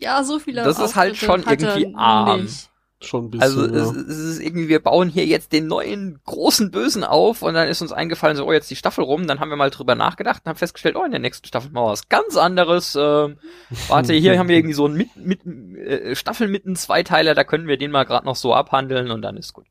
Ja, 0.00 0.22
so 0.22 0.38
viele 0.38 0.62
Das 0.62 0.78
ist 0.78 0.94
halt 0.96 1.16
schon 1.16 1.42
irgendwie 1.42 1.92
arm. 1.96 2.42
nicht. 2.42 2.70
Schon 3.00 3.30
ein 3.30 3.40
Also 3.40 3.62
bisschen. 3.68 3.76
es, 3.76 4.06
es 4.08 4.18
ist 4.18 4.40
irgendwie, 4.40 4.68
wir 4.68 4.82
bauen 4.82 5.08
hier 5.08 5.24
jetzt 5.24 5.52
den 5.52 5.68
neuen 5.68 6.20
großen 6.24 6.72
Bösen 6.72 7.04
auf 7.04 7.42
und 7.42 7.54
dann 7.54 7.68
ist 7.68 7.80
uns 7.80 7.92
eingefallen, 7.92 8.36
so, 8.36 8.44
oh, 8.44 8.52
jetzt 8.52 8.70
die 8.70 8.76
Staffel 8.76 9.04
rum. 9.04 9.28
Dann 9.28 9.38
haben 9.38 9.50
wir 9.50 9.56
mal 9.56 9.70
drüber 9.70 9.94
nachgedacht 9.94 10.42
und 10.44 10.48
haben 10.50 10.56
festgestellt, 10.56 10.96
oh, 10.96 11.04
in 11.04 11.12
der 11.12 11.20
nächsten 11.20 11.46
Staffel 11.46 11.70
machen 11.70 11.86
wir 11.86 11.90
was 11.92 12.08
ganz 12.08 12.36
anderes. 12.36 12.96
Ähm, 12.96 13.38
warte, 13.86 14.14
hier 14.14 14.36
haben 14.38 14.48
wir 14.48 14.56
irgendwie 14.56 14.74
so 14.74 14.86
einen 14.86 14.96
mit, 14.96 15.16
mit, 15.16 15.46
äh, 15.46 16.16
Staffel 16.16 16.48
mitten 16.48 16.74
Zweiteiler, 16.74 17.34
da 17.34 17.44
können 17.44 17.68
wir 17.68 17.76
den 17.76 17.92
mal 17.92 18.04
gerade 18.04 18.26
noch 18.26 18.36
so 18.36 18.52
abhandeln 18.52 19.10
und 19.12 19.22
dann 19.22 19.36
ist 19.36 19.52
gut. 19.52 19.66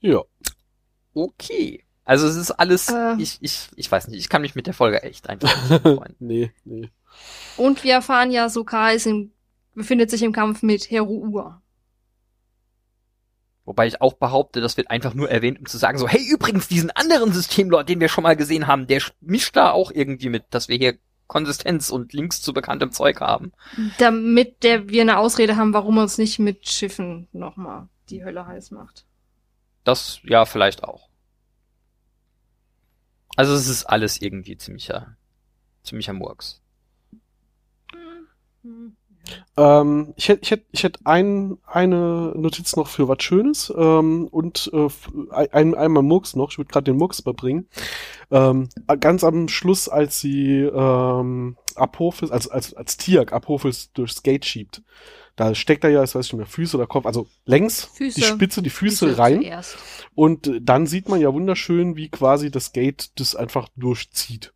ja. 0.00 0.12
ja. 0.12 0.22
Okay. 1.12 1.84
Also 2.10 2.26
es 2.26 2.34
ist 2.34 2.50
alles, 2.50 2.88
Äh. 2.88 3.14
ich, 3.18 3.38
ich, 3.40 3.68
ich 3.76 3.92
weiß 3.92 4.08
nicht, 4.08 4.18
ich 4.18 4.28
kann 4.28 4.42
mich 4.42 4.56
mit 4.56 4.66
der 4.66 4.74
Folge 4.74 5.04
echt 5.04 5.28
einfach 5.28 5.70
nicht 5.70 5.82
freuen. 5.82 6.16
nee, 6.18 6.50
nee. 6.64 6.90
Und 7.56 7.84
wir 7.84 7.92
erfahren 7.92 8.32
ja, 8.32 8.48
Sokar 8.48 8.94
ist 8.94 9.06
im, 9.06 9.30
befindet 9.76 10.10
sich 10.10 10.24
im 10.24 10.32
Kampf 10.32 10.64
mit 10.64 10.90
Heru 10.90 11.24
Ur. 11.24 11.62
Wobei 13.64 13.86
ich 13.86 14.00
auch 14.00 14.14
behaupte, 14.14 14.60
das 14.60 14.76
wird 14.76 14.90
einfach 14.90 15.14
nur 15.14 15.30
erwähnt, 15.30 15.60
um 15.60 15.66
zu 15.66 15.78
sagen, 15.78 15.98
so, 15.98 16.08
hey, 16.08 16.20
übrigens, 16.28 16.66
diesen 16.66 16.90
anderen 16.90 17.30
Systemlord, 17.32 17.88
den 17.88 18.00
wir 18.00 18.08
schon 18.08 18.24
mal 18.24 18.34
gesehen 18.34 18.66
haben, 18.66 18.88
der 18.88 19.02
mischt 19.20 19.54
da 19.54 19.70
auch 19.70 19.92
irgendwie 19.92 20.30
mit, 20.30 20.46
dass 20.50 20.66
wir 20.66 20.78
hier 20.78 20.98
Konsistenz 21.28 21.90
und 21.90 22.12
Links 22.12 22.42
zu 22.42 22.52
bekanntem 22.52 22.90
Zeug 22.90 23.20
haben. 23.20 23.52
Damit 23.98 24.64
der, 24.64 24.88
wir 24.88 25.02
eine 25.02 25.18
Ausrede 25.18 25.54
haben, 25.54 25.74
warum 25.74 25.98
er 25.98 26.02
uns 26.02 26.18
nicht 26.18 26.40
mit 26.40 26.68
Schiffen 26.68 27.28
nochmal 27.30 27.86
die 28.08 28.24
Hölle 28.24 28.48
heiß 28.48 28.72
macht. 28.72 29.04
Das 29.84 30.18
ja 30.24 30.44
vielleicht 30.44 30.82
auch. 30.82 31.09
Also 33.40 33.54
es 33.54 33.68
ist 33.68 33.84
alles 33.86 34.20
irgendwie 34.20 34.58
ziemlicher, 34.58 35.16
ziemlicher 35.82 36.12
Murks. 36.12 36.60
Ähm, 39.56 40.12
ich 40.14 40.28
hätte 40.28 40.42
ich 40.42 40.50
hätt, 40.50 40.66
ich 40.72 40.82
hätt 40.82 40.98
ein, 41.04 41.56
eine 41.64 42.34
Notiz 42.36 42.76
noch 42.76 42.86
für 42.86 43.08
was 43.08 43.22
Schönes 43.22 43.72
ähm, 43.74 44.28
und 44.30 44.70
äh, 44.74 44.88
ein, 45.52 45.74
einmal 45.74 46.02
Murks 46.02 46.36
noch. 46.36 46.50
Ich 46.50 46.58
würde 46.58 46.68
gerade 46.68 46.84
den 46.92 46.98
Murks 46.98 47.20
überbringen. 47.20 47.66
Ähm, 48.30 48.68
ganz 49.00 49.24
am 49.24 49.48
Schluss, 49.48 49.88
als 49.88 50.20
sie 50.20 50.58
ähm, 50.60 51.56
Apophis, 51.76 52.30
als, 52.30 52.46
als, 52.46 52.74
als 52.74 52.98
Tiak 52.98 53.32
Apophis 53.32 53.90
durchs 53.94 54.22
Gate 54.22 54.44
schiebt, 54.44 54.82
da 55.36 55.54
steckt 55.54 55.84
er 55.84 55.90
ja, 55.90 56.02
ich 56.02 56.14
weiß 56.14 56.26
nicht 56.26 56.36
mehr, 56.36 56.46
Füße 56.46 56.76
oder 56.76 56.86
Kopf, 56.86 57.06
also 57.06 57.26
längs 57.44 57.84
Füße. 57.84 58.20
die 58.20 58.26
Spitze, 58.26 58.62
die 58.62 58.70
Füße, 58.70 59.08
Füße 59.08 59.18
rein. 59.18 59.42
Zuerst. 59.42 59.78
Und 60.14 60.46
äh, 60.46 60.60
dann 60.60 60.86
sieht 60.86 61.08
man 61.08 61.20
ja 61.20 61.32
wunderschön, 61.32 61.96
wie 61.96 62.08
quasi 62.08 62.50
das 62.50 62.72
Gate 62.72 63.10
das 63.18 63.36
einfach 63.36 63.68
durchzieht. 63.76 64.52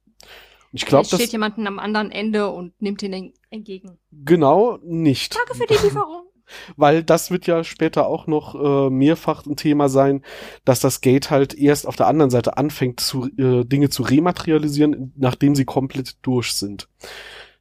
Ich 0.73 0.87
glaube, 0.87 1.07
das 1.09 1.21
steht 1.21 1.33
jemanden 1.33 1.67
am 1.69 1.79
anderen 1.79 2.11
Ende 2.11 2.51
und 2.51 2.81
nimmt 2.83 3.03
ihn 3.03 3.33
entgegen. 3.51 3.99
Genau, 4.11 4.79
nicht. 4.83 5.37
Danke 5.37 5.55
für 5.55 5.67
die 5.67 5.85
Lieferung. 5.85 6.25
Weil 6.77 7.03
das 7.03 7.31
wird 7.31 7.47
ja 7.47 7.65
später 7.65 8.07
auch 8.07 8.27
noch 8.27 8.55
äh, 8.55 8.91
mehrfach 8.91 9.47
ein 9.47 9.57
Thema 9.57 9.89
sein, 9.89 10.23
dass 10.65 10.81
das 10.81 11.01
Gate 11.01 11.31
halt 11.31 11.55
erst 11.55 11.87
auf 11.87 11.97
der 11.97 12.09
anderen 12.09 12.31
Seite 12.31 12.57
anfängt, 12.57 13.01
zu, 13.01 13.29
äh, 13.39 13.65
Dinge 13.65 13.89
zu 13.89 14.03
rematerialisieren, 14.03 15.13
nachdem 15.17 15.55
sie 15.55 15.65
komplett 15.65 16.19
durch 16.23 16.53
sind. 16.53 16.89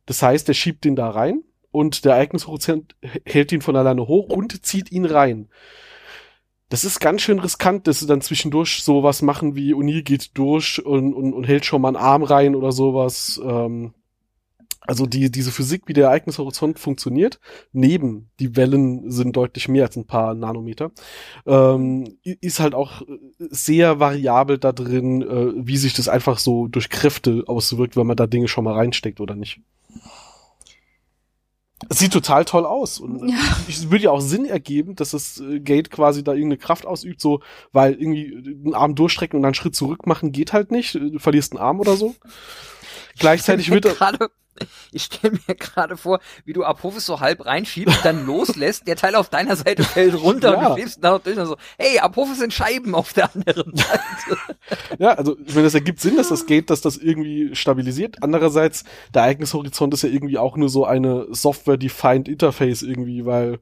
Das 0.06 0.22
heißt, 0.22 0.49
er 0.49 0.56
schiebt 0.56 0.84
den 0.84 0.95
da 0.95 1.10
rein 1.10 1.44
und 1.74 2.06
der 2.06 2.14
Ereignishorizont 2.14 2.95
hält 3.26 3.52
ihn 3.52 3.62
von 3.62 3.76
alleine 3.76 4.08
hoch 4.08 4.30
und 4.30 4.66
zieht 4.66 4.91
ihn 4.91 5.06
rein 5.06 5.50
das 6.74 6.84
ist 6.84 7.00
ganz 7.00 7.22
schön 7.22 7.38
riskant, 7.38 7.86
dass 7.86 8.00
sie 8.00 8.08
dann 8.08 8.22
zwischendurch 8.22 8.82
sowas 8.82 9.22
machen 9.22 9.56
wie 9.56 9.76
O'Neill 9.76 10.02
geht 10.02 10.36
durch 10.36 10.84
und, 10.84 11.14
und, 11.14 11.32
und 11.32 11.44
hält 11.44 11.66
schon 11.66 11.84
mal 11.84 11.90
einen 11.90 11.98
Arm 11.98 12.24
rein 12.24 12.56
oder 12.56 12.72
sowas. 12.72 13.40
Ähm, 13.45 13.94
also 14.82 15.06
die, 15.06 15.30
diese 15.30 15.52
Physik, 15.52 15.84
wie 15.86 15.94
der 15.94 16.06
Ereignishorizont 16.06 16.80
funktioniert, 16.80 17.40
neben 17.74 18.32
die 18.40 18.56
Wellen 18.56 19.12
sind 19.12 19.38
deutlich 19.38 19.68
mehr 19.68 19.86
als 19.86 19.98
ein 19.98 20.08
paar 20.08 20.34
Nanometer, 20.34 20.90
ähm, 21.45 22.18
ist 22.24 22.60
halt 22.60 22.74
auch 22.74 23.04
sehr 23.38 24.00
variabel 24.00 24.58
da 24.58 24.72
drin, 24.72 25.22
äh, 25.22 25.54
wie 25.56 25.78
sich 25.78 25.94
das 25.94 26.10
einfach 26.10 26.40
so 26.40 26.68
durch 26.68 26.90
Kräfte 26.90 27.44
auswirkt, 27.45 27.95
wenn 27.95 28.08
man 28.08 28.18
da 28.18 28.26
Dinge 28.26 28.48
schon 28.48 28.64
mal 28.64 28.74
reinsteckt 28.74 29.22
oder 29.22 29.36
nicht. 29.36 29.62
Es 31.89 31.99
sieht 31.99 32.14
total 32.14 32.45
toll 32.45 32.65
aus. 32.65 32.99
Und 32.99 33.30
ja. 33.30 33.35
es 33.68 33.89
würde 33.89 34.05
ja 34.05 34.11
auch 34.11 34.22
Sinn 34.22 34.45
ergeben, 34.45 34.95
dass 34.95 35.11
das 35.11 35.39
äh, 35.39 35.60
Gate 35.60 35.91
quasi 35.91 36.23
da 36.23 36.34
irgendeine 36.34 36.57
Kraft 36.57 36.85
ausübt, 36.85 37.22
so, 37.22 37.41
weil 37.72 37.93
irgendwie 37.93 38.34
einen 38.65 38.76
Arm 38.76 38.95
durchstrecken 38.95 39.38
und 39.38 39.43
dann 39.43 39.49
einen 39.49 39.55
Schritt 39.55 39.76
zurück 39.76 40.05
machen 40.07 40.31
geht 40.31 40.53
halt 40.53 40.72
nicht. 40.72 40.95
Du 40.95 41.19
verlierst 41.19 41.53
einen 41.53 41.61
Arm 41.61 41.80
oder 41.80 41.95
so. 41.95 42.15
Gleichzeitig 43.19 43.69
wird 43.69 43.85
er. 43.85 44.30
Ich 44.92 45.04
stelle 45.04 45.34
mir 45.48 45.56
gerade 45.56 45.98
vor, 45.98 46.20
wie 46.46 46.54
du 46.54 46.64
Apophis 46.64 47.06
so 47.06 47.20
halb 47.20 47.46
reinschiebst, 47.46 48.04
dann 48.04 48.26
loslässt, 48.26 48.88
der 48.88 48.96
Teil 48.96 49.16
auf 49.16 49.30
deiner 49.30 49.56
Seite 49.56 49.84
fällt 49.84 50.14
runter 50.14 50.54
ja. 50.54 50.58
und 50.58 50.70
du 50.70 50.82
schläfst 50.82 51.04
da 51.04 51.18
durch 51.18 51.38
und 51.38 51.46
so, 51.48 51.58
hey, 51.80 52.00
Apophis 52.00 52.40
sind 52.40 52.54
Scheiben 52.54 52.94
auf 52.94 53.14
der 53.14 53.34
anderen 53.34 53.76
Seite. 53.76 54.38
ja, 55.00 55.14
also 55.14 55.36
ich 55.46 55.54
meine, 55.56 55.66
das 55.66 55.74
ergibt 55.74 56.00
Sinn, 56.00 56.18
dass 56.18 56.30
das 56.30 56.46
geht, 56.46 56.70
dass 56.70 56.82
das 56.82 56.98
irgendwie 56.98 57.56
stabilisiert. 57.56 58.18
Andererseits, 58.22 58.84
der 59.14 59.24
Ereignishorizont 59.24 59.94
ist 59.94 60.04
ja 60.04 60.10
irgendwie 60.10 60.38
auch 60.38 60.58
nur 60.58 60.70
so 60.70 60.86
eine 60.86 61.28
Software-defined 61.32 62.28
Interface 62.28 62.84
irgendwie, 62.84 63.26
weil 63.26 63.60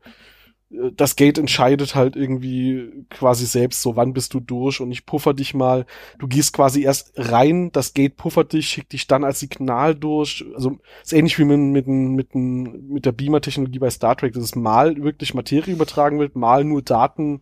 das 0.93 1.15
Gate 1.15 1.37
entscheidet 1.37 1.95
halt 1.95 2.15
irgendwie 2.15 3.05
quasi 3.09 3.45
selbst 3.45 3.81
so, 3.81 3.95
wann 3.95 4.13
bist 4.13 4.33
du 4.33 4.39
durch 4.39 4.79
und 4.79 4.91
ich 4.91 5.05
puffer 5.05 5.33
dich 5.33 5.53
mal. 5.53 5.85
Du 6.17 6.27
gehst 6.27 6.53
quasi 6.53 6.83
erst 6.83 7.11
rein, 7.15 7.71
das 7.71 7.93
Gate 7.93 8.15
puffert 8.15 8.53
dich, 8.53 8.69
schickt 8.69 8.93
dich 8.93 9.07
dann 9.07 9.23
als 9.23 9.39
Signal 9.39 9.95
durch. 9.95 10.45
Also 10.55 10.77
ist 11.03 11.13
ähnlich 11.13 11.37
wie 11.39 11.45
mit, 11.45 11.59
mit, 11.59 11.87
mit, 11.87 12.35
mit 12.35 13.05
der 13.05 13.11
Beamer-Technologie 13.11 13.79
bei 13.79 13.89
Star 13.89 14.15
Trek, 14.15 14.33
dass 14.33 14.43
es 14.43 14.55
mal 14.55 14.95
wirklich 15.03 15.33
Materie 15.33 15.73
übertragen 15.73 16.19
wird, 16.19 16.35
mal 16.35 16.63
nur 16.63 16.81
Daten. 16.81 17.41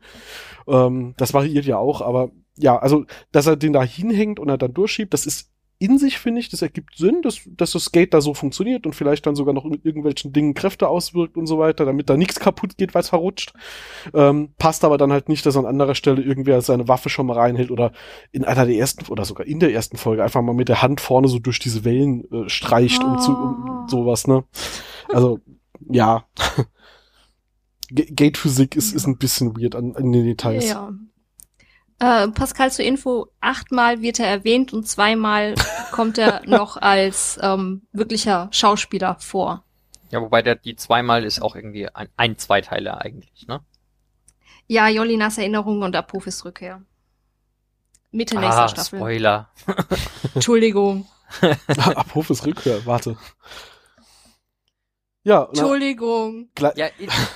Ähm, 0.67 1.13
das 1.17 1.33
variiert 1.33 1.65
ja 1.65 1.77
auch, 1.77 2.01
aber 2.01 2.31
ja, 2.57 2.77
also 2.77 3.05
dass 3.31 3.47
er 3.47 3.55
den 3.55 3.73
da 3.73 3.83
hinhängt 3.83 4.39
und 4.39 4.49
er 4.49 4.57
dann 4.57 4.73
durchschiebt, 4.73 5.13
das 5.13 5.25
ist 5.25 5.51
in 5.81 5.97
sich, 5.97 6.19
finde 6.19 6.41
ich, 6.41 6.49
das 6.49 6.61
ergibt 6.61 6.97
Sinn, 6.97 7.21
dass, 7.21 7.39
dass 7.47 7.71
das 7.71 7.85
Skate 7.85 8.13
da 8.13 8.19
so 8.19 8.33
funktioniert 8.33 8.85
und 8.85 8.95
vielleicht 8.95 9.25
dann 9.25 9.35
sogar 9.35 9.53
noch 9.53 9.63
mit 9.63 9.85
irgendwelchen 9.85 10.33
Dingen 10.33 10.53
Kräfte 10.53 10.89
auswirkt 10.89 11.37
und 11.37 11.47
so 11.47 11.57
weiter, 11.57 11.85
damit 11.85 12.09
da 12.09 12.17
nichts 12.17 12.41
kaputt 12.41 12.77
geht, 12.77 12.93
weil 12.93 13.01
es 13.01 13.09
verrutscht. 13.09 13.53
Ähm, 14.13 14.49
passt 14.57 14.83
aber 14.83 14.97
dann 14.97 15.13
halt 15.13 15.29
nicht, 15.29 15.45
dass 15.45 15.55
an 15.55 15.65
anderer 15.65 15.95
Stelle 15.95 16.21
irgendwer 16.21 16.61
seine 16.61 16.89
Waffe 16.89 17.07
schon 17.07 17.27
mal 17.27 17.37
reinhält 17.37 17.71
oder 17.71 17.93
in 18.33 18.43
einer 18.43 18.65
der 18.65 18.75
ersten 18.75 19.09
oder 19.09 19.23
sogar 19.23 19.47
in 19.47 19.61
der 19.61 19.71
ersten 19.73 19.95
Folge 19.95 20.21
einfach 20.21 20.41
mal 20.41 20.53
mit 20.53 20.67
der 20.67 20.81
Hand 20.81 20.99
vorne 20.99 21.29
so 21.29 21.39
durch 21.39 21.59
diese 21.59 21.85
Wellen 21.85 22.29
äh, 22.29 22.49
streicht 22.49 23.01
oh. 23.01 23.07
um, 23.07 23.19
zu, 23.19 23.31
um 23.31 23.69
ah. 23.69 23.87
sowas, 23.89 24.27
ne? 24.27 24.43
Also, 25.07 25.39
ja. 25.89 26.25
Gate-Physik 27.91 28.75
ist, 28.75 28.93
ist 28.93 29.07
ein 29.07 29.17
bisschen 29.17 29.57
weird 29.57 29.75
an, 29.75 29.95
an 29.95 30.11
den 30.11 30.25
Details. 30.25 30.69
Ja. 30.69 30.91
Äh, 31.99 32.29
Pascal 32.29 32.71
zur 32.71 32.85
Info, 32.85 33.27
achtmal 33.41 34.01
wird 34.01 34.19
er 34.19 34.27
erwähnt 34.27 34.71
und 34.71 34.87
zweimal 34.87 35.55
kommt 35.91 36.17
er 36.17 36.41
noch 36.45 36.77
als 36.77 37.37
ähm, 37.41 37.81
wirklicher 37.91 38.47
Schauspieler 38.51 39.17
vor. 39.19 39.65
Ja, 40.09 40.21
wobei 40.21 40.41
der 40.41 40.55
die 40.55 40.75
zweimal 40.75 41.23
ist 41.25 41.41
auch 41.41 41.55
irgendwie 41.55 41.87
ein, 41.93 42.07
ein 42.15 42.37
Zweiteiler 42.37 43.01
eigentlich, 43.01 43.47
ne? 43.47 43.61
Ja, 44.67 44.87
Jolinas 44.87 45.37
Erinnerung 45.37 45.81
und 45.81 45.95
Apophis 45.95 46.45
Rückkehr. 46.45 46.81
Mitte 48.11 48.37
ah, 48.37 48.41
nächster 48.41 48.67
Staffel. 48.69 48.99
Spoiler. 48.99 49.49
Entschuldigung. 50.35 51.07
Apophis 51.95 52.45
Rückkehr, 52.45 52.85
warte. 52.85 53.17
Ja, 55.29 55.45
Entschuldigung. 55.45 56.49
Ja, 56.59 56.73
wir 56.75 56.85
haben, 56.85 56.91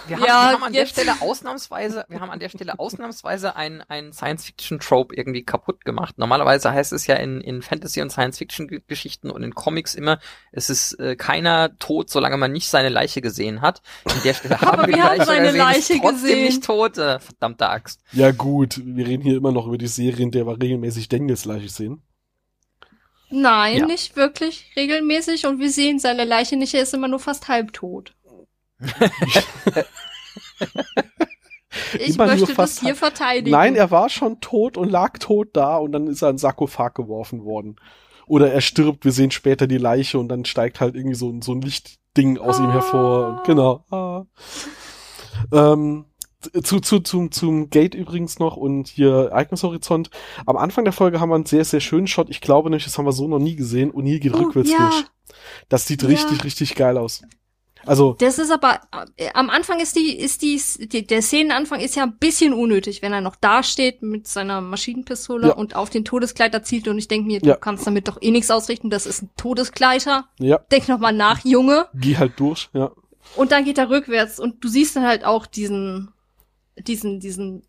ja, 0.09 0.17
wir 0.17 0.33
haben 0.33 0.63
an 0.63 0.73
jetzt. 0.73 0.97
der 0.97 1.03
Stelle 1.03 1.21
ausnahmsweise, 1.21 2.05
wir 2.09 2.19
haben 2.19 2.31
an 2.31 2.39
der 2.39 2.49
Stelle 2.49 2.79
ausnahmsweise 2.79 3.55
ein, 3.55 3.83
ein 3.87 4.13
Science-Fiction-Trope 4.13 5.15
irgendwie 5.15 5.43
kaputt 5.43 5.85
gemacht. 5.85 6.17
Normalerweise 6.17 6.71
heißt 6.71 6.91
es 6.91 7.05
ja 7.05 7.17
in, 7.17 7.39
in 7.39 7.61
Fantasy- 7.61 8.01
und 8.01 8.09
Science-Fiction-Geschichten 8.09 9.29
und 9.29 9.43
in 9.43 9.53
Comics 9.53 9.93
immer, 9.93 10.17
es 10.51 10.71
ist 10.71 10.93
äh, 10.93 11.15
keiner 11.15 11.77
tot, 11.77 12.09
solange 12.09 12.37
man 12.37 12.51
nicht 12.51 12.67
seine 12.67 12.89
Leiche 12.89 13.21
gesehen 13.21 13.61
hat. 13.61 13.83
An 14.05 14.21
der 14.23 14.33
Stelle 14.33 14.59
haben 14.61 14.87
wir, 14.87 14.95
wir 14.95 15.03
haben 15.03 15.23
seine 15.23 15.45
gesehen, 15.45 15.57
Leiche 15.59 15.93
trotzdem 16.01 16.13
gesehen. 16.13 16.45
nicht 16.45 16.63
tot. 16.63 16.97
Äh, 16.97 17.19
verdammte 17.19 17.69
Axt. 17.69 18.01
Ja 18.11 18.31
gut, 18.31 18.81
wir 18.83 19.05
reden 19.05 19.21
hier 19.21 19.37
immer 19.37 19.51
noch 19.51 19.67
über 19.67 19.77
die 19.77 19.85
Serien, 19.85 20.31
der 20.31 20.47
wir 20.47 20.59
regelmäßig 20.59 21.09
Daniels 21.09 21.45
Leiche 21.45 21.69
sehen. 21.69 22.01
Nein, 23.33 23.77
ja. 23.79 23.85
nicht 23.87 24.15
wirklich 24.15 24.71
regelmäßig 24.75 25.47
und 25.47 25.59
wir 25.59 25.71
sehen 25.71 25.97
seine 25.97 26.23
Leiche 26.23 26.55
nicht, 26.55 26.75
er 26.75 26.83
ist 26.83 26.93
immer 26.93 27.07
nur 27.07 27.19
fast 27.19 27.47
halbtot. 27.47 28.13
ich 31.99 32.13
immer 32.15 32.27
möchte 32.27 32.53
das 32.53 32.79
hier 32.79 32.95
verteidigen. 32.95 33.49
Nein, 33.49 33.75
er 33.75 33.89
war 33.89 34.09
schon 34.09 34.39
tot 34.39 34.77
und 34.77 34.89
lag 34.89 35.17
tot 35.17 35.49
da 35.53 35.77
und 35.77 35.93
dann 35.93 36.05
ist 36.05 36.21
er 36.21 36.29
in 36.29 36.37
Sarkophag 36.37 36.93
geworfen 36.93 37.43
worden. 37.43 37.77
Oder 38.27 38.53
er 38.53 38.61
stirbt, 38.61 39.03
wir 39.03 39.11
sehen 39.11 39.31
später 39.31 39.65
die 39.65 39.79
Leiche 39.79 40.19
und 40.19 40.29
dann 40.29 40.45
steigt 40.45 40.79
halt 40.79 40.95
irgendwie 40.95 41.15
so, 41.15 41.33
so 41.41 41.53
ein 41.53 41.61
Lichtding 41.61 42.37
aus 42.37 42.59
ah. 42.59 42.63
ihm 42.63 42.71
hervor. 42.71 43.41
Genau. 43.47 43.83
Ah. 43.89 44.25
Ähm, 45.51 46.05
zu, 46.63 46.79
zu, 46.79 46.99
zum, 46.99 47.31
zum 47.31 47.69
Gate 47.69 47.95
übrigens 47.95 48.39
noch 48.39 48.57
und 48.57 48.87
hier 48.87 49.29
Ereignishorizont. 49.31 50.09
Am 50.45 50.57
Anfang 50.57 50.83
der 50.83 50.93
Folge 50.93 51.19
haben 51.19 51.29
wir 51.29 51.35
einen 51.35 51.45
sehr, 51.45 51.65
sehr 51.65 51.79
schönen 51.79 52.07
Shot. 52.07 52.29
Ich 52.29 52.41
glaube 52.41 52.69
nämlich, 52.69 52.85
das 52.85 52.97
haben 52.97 53.05
wir 53.05 53.11
so 53.11 53.27
noch 53.27 53.39
nie 53.39 53.55
gesehen. 53.55 53.91
Und 53.91 54.05
hier 54.05 54.19
geht 54.19 54.33
oh, 54.33 54.39
rückwärts 54.39 54.71
ja. 54.71 54.89
durch. 54.89 55.05
Das 55.69 55.87
sieht 55.87 56.03
ja. 56.03 56.09
richtig, 56.09 56.43
richtig 56.43 56.75
geil 56.75 56.97
aus. 56.97 57.21
Also. 57.85 58.15
Das 58.19 58.39
ist 58.39 58.51
aber, 58.51 58.79
äh, 59.17 59.29
am 59.33 59.49
Anfang 59.49 59.79
ist 59.79 59.95
die, 59.95 60.17
ist 60.17 60.41
die, 60.41 60.61
die, 60.87 61.05
der 61.05 61.21
Szenenanfang 61.21 61.79
ist 61.79 61.95
ja 61.95 62.03
ein 62.03 62.17
bisschen 62.17 62.53
unnötig, 62.53 63.01
wenn 63.01 63.13
er 63.13 63.21
noch 63.21 63.35
da 63.35 63.61
steht 63.61 64.01
mit 64.01 64.27
seiner 64.27 64.61
Maschinenpistole 64.61 65.49
ja. 65.49 65.53
und 65.53 65.75
auf 65.75 65.89
den 65.89 66.05
Todeskleider 66.05 66.63
zielt 66.63 66.87
und 66.87 66.97
ich 66.97 67.07
denke 67.07 67.27
mir, 67.27 67.41
du 67.41 67.55
kannst 67.57 67.85
damit 67.85 68.07
doch 68.07 68.21
eh 68.21 68.31
nichts 68.31 68.51
ausrichten, 68.51 68.89
das 68.89 69.05
ist 69.05 69.23
ein 69.23 69.31
Todeskleider. 69.35 70.29
Ja. 70.39 70.59
Denk 70.71 70.87
noch 70.87 70.99
mal 70.99 71.11
nach, 71.11 71.43
Junge. 71.43 71.87
Geh 71.93 72.17
halt 72.17 72.39
durch, 72.39 72.69
ja. 72.73 72.91
Und 73.35 73.51
dann 73.51 73.65
geht 73.65 73.77
er 73.77 73.89
rückwärts 73.89 74.39
und 74.39 74.63
du 74.63 74.67
siehst 74.67 74.95
dann 74.95 75.05
halt 75.05 75.25
auch 75.25 75.45
diesen, 75.45 76.11
diesen, 76.77 77.19
diesen, 77.19 77.63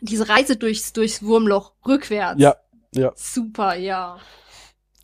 diese 0.00 0.28
Reise 0.28 0.56
durchs, 0.56 0.92
durchs 0.92 1.22
Wurmloch 1.22 1.72
rückwärts. 1.86 2.40
Ja, 2.40 2.56
ja. 2.94 3.12
Super, 3.14 3.76
ja. 3.76 4.18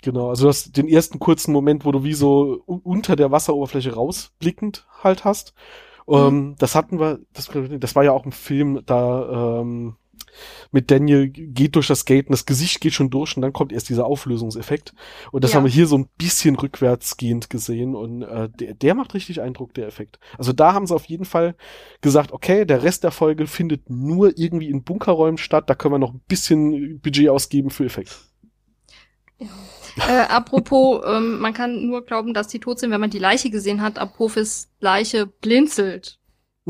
Genau, 0.02 0.30
also 0.30 0.44
du 0.44 0.48
hast 0.48 0.76
den 0.76 0.88
ersten 0.88 1.18
kurzen 1.18 1.52
Moment, 1.52 1.84
wo 1.84 1.92
du 1.92 2.04
wie 2.04 2.14
so 2.14 2.62
unter 2.66 3.16
der 3.16 3.32
Wasseroberfläche 3.32 3.94
rausblickend 3.94 4.86
halt 5.02 5.24
hast. 5.24 5.54
Mhm. 6.06 6.14
Ähm, 6.14 6.56
das 6.58 6.74
hatten 6.74 7.00
wir, 7.00 7.20
das, 7.32 7.50
das 7.78 7.96
war 7.96 8.04
ja 8.04 8.12
auch 8.12 8.24
ein 8.24 8.32
Film, 8.32 8.82
da 8.86 9.60
ähm, 9.60 9.96
mit 10.70 10.90
Daniel 10.90 11.28
geht 11.28 11.74
durch 11.76 11.86
das 11.86 12.04
Gate 12.04 12.26
und 12.26 12.32
das 12.32 12.46
Gesicht 12.46 12.80
geht 12.80 12.92
schon 12.94 13.10
durch 13.10 13.36
und 13.36 13.42
dann 13.42 13.52
kommt 13.52 13.72
erst 13.72 13.88
dieser 13.88 14.06
Auflösungseffekt. 14.06 14.94
Und 15.32 15.44
das 15.44 15.52
Ja. 15.52 15.56
haben 15.56 15.64
wir 15.64 15.70
hier 15.72 15.86
so 15.86 15.96
ein 15.98 16.08
bisschen 16.18 16.56
rückwärtsgehend 16.56 17.50
gesehen 17.50 17.94
und 17.94 18.22
äh, 18.22 18.48
der, 18.48 18.74
der 18.74 18.94
macht 18.94 19.14
richtig 19.14 19.40
Eindruck, 19.40 19.74
der 19.74 19.86
Effekt. 19.86 20.18
Also 20.38 20.52
da 20.52 20.72
haben 20.74 20.86
sie 20.86 20.94
auf 20.94 21.04
jeden 21.06 21.24
Fall 21.24 21.54
gesagt, 22.00 22.32
okay, 22.32 22.64
der 22.64 22.82
Rest 22.82 23.04
der 23.04 23.10
Folge 23.10 23.46
findet 23.46 23.90
nur 23.90 24.36
irgendwie 24.38 24.68
in 24.70 24.82
Bunkerräumen 24.84 25.38
statt, 25.38 25.68
da 25.70 25.74
können 25.74 25.94
wir 25.94 25.98
noch 25.98 26.12
ein 26.14 26.22
bisschen 26.28 27.00
Budget 27.00 27.28
ausgeben 27.28 27.70
für 27.70 27.84
Effekt. 27.84 28.16
Äh, 29.40 30.26
apropos, 30.28 31.02
ähm, 31.06 31.38
man 31.40 31.54
kann 31.54 31.86
nur 31.86 32.04
glauben, 32.04 32.34
dass 32.34 32.48
die 32.48 32.60
tot 32.60 32.78
sind, 32.78 32.90
wenn 32.90 33.00
man 33.00 33.10
die 33.10 33.18
Leiche 33.18 33.50
gesehen 33.50 33.82
hat. 33.82 33.98
Apophis 33.98 34.68
Leiche 34.80 35.26
blinzelt. 35.26 36.18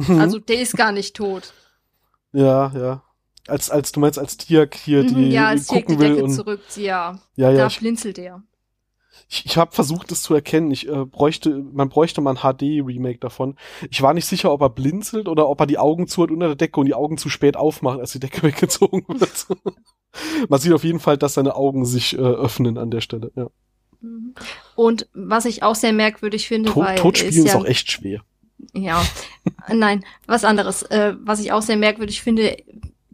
Also 0.08 0.38
der 0.38 0.60
ist 0.60 0.76
gar 0.76 0.92
nicht 0.92 1.16
tot. 1.16 1.52
ja, 2.32 2.70
ja. 2.74 3.02
Als, 3.48 3.70
als, 3.70 3.92
du 3.92 4.00
meinst, 4.00 4.18
als 4.18 4.36
Tiak 4.36 4.74
hier 4.74 5.02
Mhm, 5.02 5.14
die 5.14 5.28
ja, 5.30 5.52
es 5.52 5.66
schlägt 5.66 5.90
die 5.90 5.94
gucken 5.94 6.00
will 6.00 6.14
Decke 6.14 6.24
und 6.24 6.32
zurück. 6.32 6.60
Ja, 6.76 7.18
ja, 7.36 7.50
ja, 7.50 7.68
da 7.68 7.74
blinzelt 7.76 8.18
er. 8.18 8.42
ich, 9.28 9.46
ich 9.46 9.56
habe 9.56 9.72
versucht, 9.72 10.12
es 10.12 10.22
zu 10.22 10.34
erkennen. 10.34 10.70
Ich 10.70 10.88
äh, 10.88 11.04
bräuchte, 11.04 11.50
man 11.72 11.88
bräuchte 11.88 12.20
mal 12.20 12.36
ein 12.36 12.56
HD-Remake 12.56 13.18
davon. 13.18 13.56
Ich 13.90 14.00
war 14.02 14.14
nicht 14.14 14.26
sicher, 14.26 14.52
ob 14.52 14.60
er 14.60 14.70
blinzelt 14.70 15.28
oder 15.28 15.48
ob 15.48 15.60
er 15.60 15.66
die 15.66 15.78
Augen 15.78 16.06
zu 16.06 16.22
hat 16.22 16.30
unter 16.30 16.46
der 16.46 16.56
Decke 16.56 16.80
und 16.80 16.86
die 16.86 16.94
Augen 16.94 17.18
zu 17.18 17.28
spät 17.28 17.56
aufmacht, 17.56 18.00
als 18.00 18.12
die 18.12 18.20
Decke 18.20 18.42
weggezogen 18.46 19.04
wird. 19.08 19.46
man 20.48 20.60
sieht 20.60 20.72
auf 20.72 20.84
jeden 20.84 21.00
Fall, 21.00 21.18
dass 21.18 21.34
seine 21.34 21.56
Augen 21.56 21.84
sich 21.84 22.14
äh, 22.14 22.20
öffnen 22.20 22.78
an 22.78 22.90
der 22.90 23.00
Stelle. 23.00 23.32
Ja. 23.34 23.48
Mhm. 24.00 24.34
Und 24.76 25.08
was 25.12 25.44
ich 25.44 25.62
auch 25.62 25.74
sehr 25.74 25.92
merkwürdig 25.92 26.48
finde, 26.48 26.70
Tot, 26.70 26.84
weil 26.84 26.98
Totspielen 26.98 27.46
ist, 27.46 27.52
ja, 27.52 27.58
auch 27.58 27.64
echt 27.64 27.90
schwer. 27.90 28.22
Ja, 28.74 29.04
nein, 29.72 30.04
was 30.26 30.44
anderes. 30.44 30.82
Äh, 30.82 31.14
was 31.20 31.40
ich 31.40 31.52
auch 31.52 31.62
sehr 31.62 31.76
merkwürdig 31.76 32.22
finde, 32.22 32.56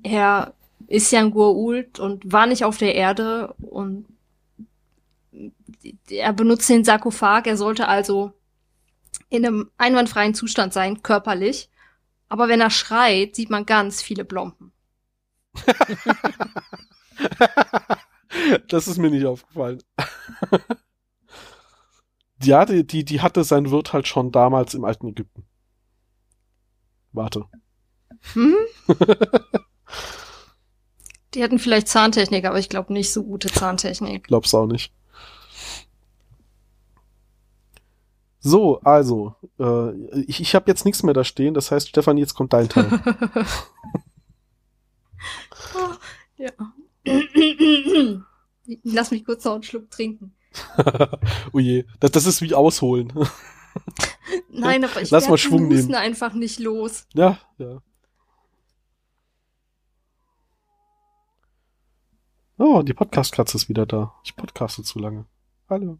er 0.04 0.54
ist 0.86 1.10
ja 1.10 1.20
ein 1.20 1.32
Goa'uld 1.32 1.98
und 1.98 2.30
war 2.30 2.46
nicht 2.46 2.64
auf 2.64 2.78
der 2.78 2.94
Erde 2.94 3.54
und 3.58 4.06
er 6.08 6.32
benutzt 6.32 6.68
den 6.68 6.84
Sarkophag. 6.84 7.46
Er 7.46 7.56
sollte 7.56 7.88
also 7.88 8.32
in 9.30 9.44
einem 9.44 9.70
einwandfreien 9.78 10.34
Zustand 10.34 10.72
sein, 10.72 11.02
körperlich. 11.02 11.70
Aber 12.28 12.48
wenn 12.48 12.60
er 12.60 12.70
schreit, 12.70 13.34
sieht 13.34 13.50
man 13.50 13.66
ganz 13.66 14.02
viele 14.02 14.24
Blompen. 14.24 14.72
das 18.68 18.86
ist 18.86 18.98
mir 18.98 19.10
nicht 19.10 19.26
aufgefallen. 19.26 19.82
ja, 22.42 22.64
die, 22.66 22.86
die, 22.86 23.04
die 23.04 23.20
hatte 23.20 23.44
sein 23.44 23.70
Wirt 23.70 23.92
halt 23.92 24.06
schon 24.06 24.32
damals 24.32 24.74
im 24.74 24.84
alten 24.84 25.08
Ägypten. 25.08 25.46
Warte. 27.12 27.46
Hm? 28.32 28.56
Die 31.34 31.42
hatten 31.42 31.58
vielleicht 31.58 31.88
Zahntechnik, 31.88 32.44
aber 32.44 32.58
ich 32.58 32.68
glaube 32.68 32.92
nicht 32.92 33.12
so 33.12 33.24
gute 33.24 33.48
Zahntechnik. 33.48 34.24
Glaub's 34.24 34.54
auch 34.54 34.66
nicht. 34.66 34.92
So, 38.38 38.78
also, 38.80 39.34
äh, 39.58 39.94
ich, 40.26 40.40
ich 40.40 40.54
habe 40.54 40.70
jetzt 40.70 40.84
nichts 40.84 41.02
mehr 41.02 41.14
da 41.14 41.24
stehen, 41.24 41.54
das 41.54 41.70
heißt, 41.70 41.88
Stefan, 41.88 42.18
jetzt 42.18 42.34
kommt 42.34 42.52
dein 42.52 42.68
Teil. 42.68 43.00
ja. 46.36 46.50
Lass 48.82 49.10
mich 49.10 49.24
kurz 49.24 49.44
noch 49.44 49.54
einen 49.54 49.62
Schluck 49.62 49.90
trinken. 49.90 50.34
oh 51.52 51.58
je, 51.58 51.86
das, 52.00 52.12
das 52.12 52.26
ist 52.26 52.42
wie 52.42 52.54
ausholen. 52.54 53.12
Nein, 54.50 54.84
aber 54.90 55.00
ich 55.00 55.10
Lass 55.10 55.28
mal 55.28 55.38
Schwung 55.38 55.68
nehmen. 55.68 55.94
einfach 55.94 56.34
nicht 56.34 56.60
los. 56.60 57.06
ja, 57.14 57.38
ja. 57.58 57.80
Oh, 62.56 62.82
die 62.82 62.94
Podcast-Katze 62.94 63.56
ist 63.56 63.68
wieder 63.68 63.84
da. 63.86 64.14
Ich 64.22 64.36
podcaste 64.36 64.82
zu 64.82 64.98
lange. 64.98 65.26
Hallo. 65.68 65.98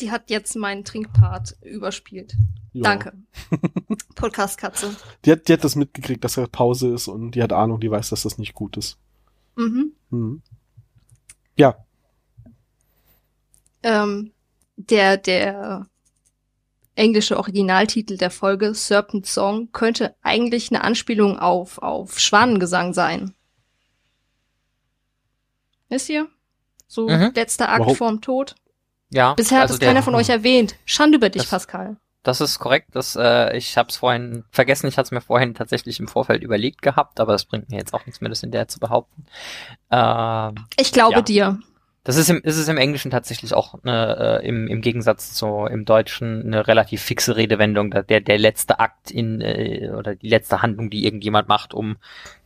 Die 0.00 0.10
hat 0.10 0.30
jetzt 0.30 0.56
meinen 0.56 0.84
Trinkpart 0.84 1.58
überspielt. 1.62 2.34
Ja. 2.72 2.82
Danke. 2.84 3.12
Podcast-Katze. 4.14 4.96
Die 5.24 5.32
hat, 5.32 5.46
die 5.48 5.52
hat 5.52 5.64
das 5.64 5.76
mitgekriegt, 5.76 6.24
dass 6.24 6.38
er 6.38 6.46
Pause 6.46 6.94
ist 6.94 7.08
und 7.08 7.32
die 7.32 7.42
hat 7.42 7.52
Ahnung, 7.52 7.80
die 7.80 7.90
weiß, 7.90 8.08
dass 8.08 8.22
das 8.22 8.38
nicht 8.38 8.54
gut 8.54 8.78
ist. 8.78 8.96
Mhm. 9.56 9.92
Mhm. 10.08 10.42
Ja, 11.56 11.84
Ähm, 13.82 14.32
der, 14.76 15.16
der 15.18 15.86
englische 17.00 17.36
Originaltitel 17.38 18.16
der 18.16 18.30
Folge, 18.30 18.74
Serpent 18.74 19.26
Song, 19.26 19.72
könnte 19.72 20.14
eigentlich 20.22 20.70
eine 20.70 20.84
Anspielung 20.84 21.38
auf, 21.38 21.78
auf 21.78 22.18
Schwanengesang 22.20 22.92
sein. 22.94 23.34
Wisst 25.88 26.08
ihr? 26.08 26.28
So 26.86 27.08
Mhm. 27.08 27.32
letzter 27.34 27.68
Akt 27.68 27.80
Warum? 27.80 27.96
vorm 27.96 28.20
Tod. 28.20 28.54
Ja, 29.10 29.34
Bisher 29.34 29.58
hat 29.58 29.62
also 29.62 29.74
es 29.74 29.80
der- 29.80 29.88
keiner 29.88 30.02
von 30.02 30.14
euch 30.14 30.28
erwähnt. 30.28 30.76
Schande 30.84 31.16
über 31.16 31.30
dich, 31.30 31.42
Das- 31.42 31.50
Pascal. 31.50 31.96
Das 32.22 32.42
ist 32.42 32.58
korrekt. 32.58 32.88
Das, 32.92 33.16
äh, 33.16 33.56
ich 33.56 33.78
habe 33.78 33.88
es 33.88 33.96
vorhin 33.96 34.44
vergessen. 34.50 34.86
Ich 34.88 34.98
hatte 34.98 35.06
es 35.06 35.10
mir 35.10 35.22
vorhin 35.22 35.54
tatsächlich 35.54 35.98
im 36.00 36.06
Vorfeld 36.06 36.42
überlegt 36.42 36.82
gehabt, 36.82 37.18
aber 37.18 37.32
das 37.32 37.46
bringt 37.46 37.70
mir 37.70 37.78
jetzt 37.78 37.94
auch 37.94 38.04
nichts 38.04 38.20
mehr, 38.20 38.28
das 38.28 38.42
in 38.42 38.50
der 38.50 38.68
zu 38.68 38.78
behaupten. 38.78 39.24
Ähm, 39.90 40.54
Ich 40.78 40.92
glaube 40.92 41.14
Ja. 41.14 41.22
dir. 41.22 41.58
Das 42.02 42.16
ist 42.16 42.30
im, 42.30 42.40
ist 42.42 42.56
es 42.56 42.68
im 42.68 42.78
Englischen 42.78 43.10
tatsächlich 43.10 43.52
auch 43.52 43.74
eine, 43.82 44.40
äh, 44.42 44.48
im, 44.48 44.68
im 44.68 44.80
Gegensatz 44.80 45.34
zu 45.34 45.66
im 45.66 45.84
Deutschen 45.84 46.46
eine 46.46 46.66
relativ 46.66 47.02
fixe 47.02 47.36
Redewendung. 47.36 47.90
Der, 47.90 48.20
der 48.20 48.38
letzte 48.38 48.80
Akt 48.80 49.10
in 49.10 49.42
äh, 49.42 49.90
oder 49.94 50.14
die 50.14 50.28
letzte 50.28 50.62
Handlung, 50.62 50.88
die 50.88 51.04
irgendjemand 51.04 51.48
macht, 51.48 51.74
um 51.74 51.96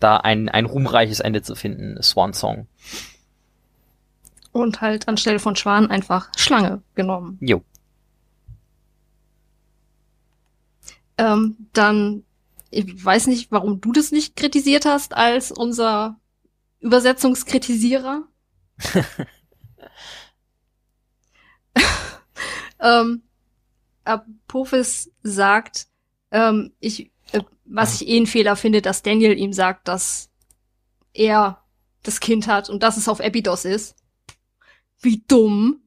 da 0.01 0.17
ein, 0.17 0.49
ein 0.49 0.65
ruhmreiches 0.65 1.21
Ende 1.21 1.43
zu 1.43 1.55
finden, 1.55 2.03
Swan 2.03 2.33
Song. 2.33 2.67
Und 4.51 4.81
halt 4.81 5.07
anstelle 5.07 5.39
von 5.39 5.55
Schwan 5.55 5.89
einfach 5.89 6.31
Schlange 6.37 6.83
genommen. 6.97 7.39
Jo. 7.41 7.63
Ähm, 11.17 11.57
dann, 11.73 12.25
ich 12.71 13.05
weiß 13.05 13.29
nicht, 13.29 13.53
warum 13.53 13.81
du 13.81 13.93
das 13.93 14.11
nicht 14.11 14.35
kritisiert 14.35 14.85
hast 14.85 15.15
als 15.17 15.53
unser 15.53 16.17
Übersetzungskritisierer. 16.81 18.25
ähm, 22.81 23.23
Apophis 24.05 25.11
sagt, 25.23 25.89
ähm, 26.31 26.73
ich, 26.81 27.11
äh, 27.33 27.41
was 27.65 28.01
ich 28.01 28.09
eh 28.09 28.17
einen 28.17 28.27
Fehler 28.27 28.57
finde, 28.57 28.83
dass 28.83 29.03
Daniel 29.03 29.39
ihm 29.39 29.53
sagt, 29.53 29.89
dass 29.89 30.31
er 31.13 31.63
das 32.03 32.21
Kind 32.21 32.47
hat 32.47 32.69
und 32.69 32.83
dass 32.83 32.97
es 32.97 33.09
auf 33.09 33.21
Epidos 33.21 33.65
ist. 33.65 33.97
Wie 35.01 35.25
dumm. 35.27 35.81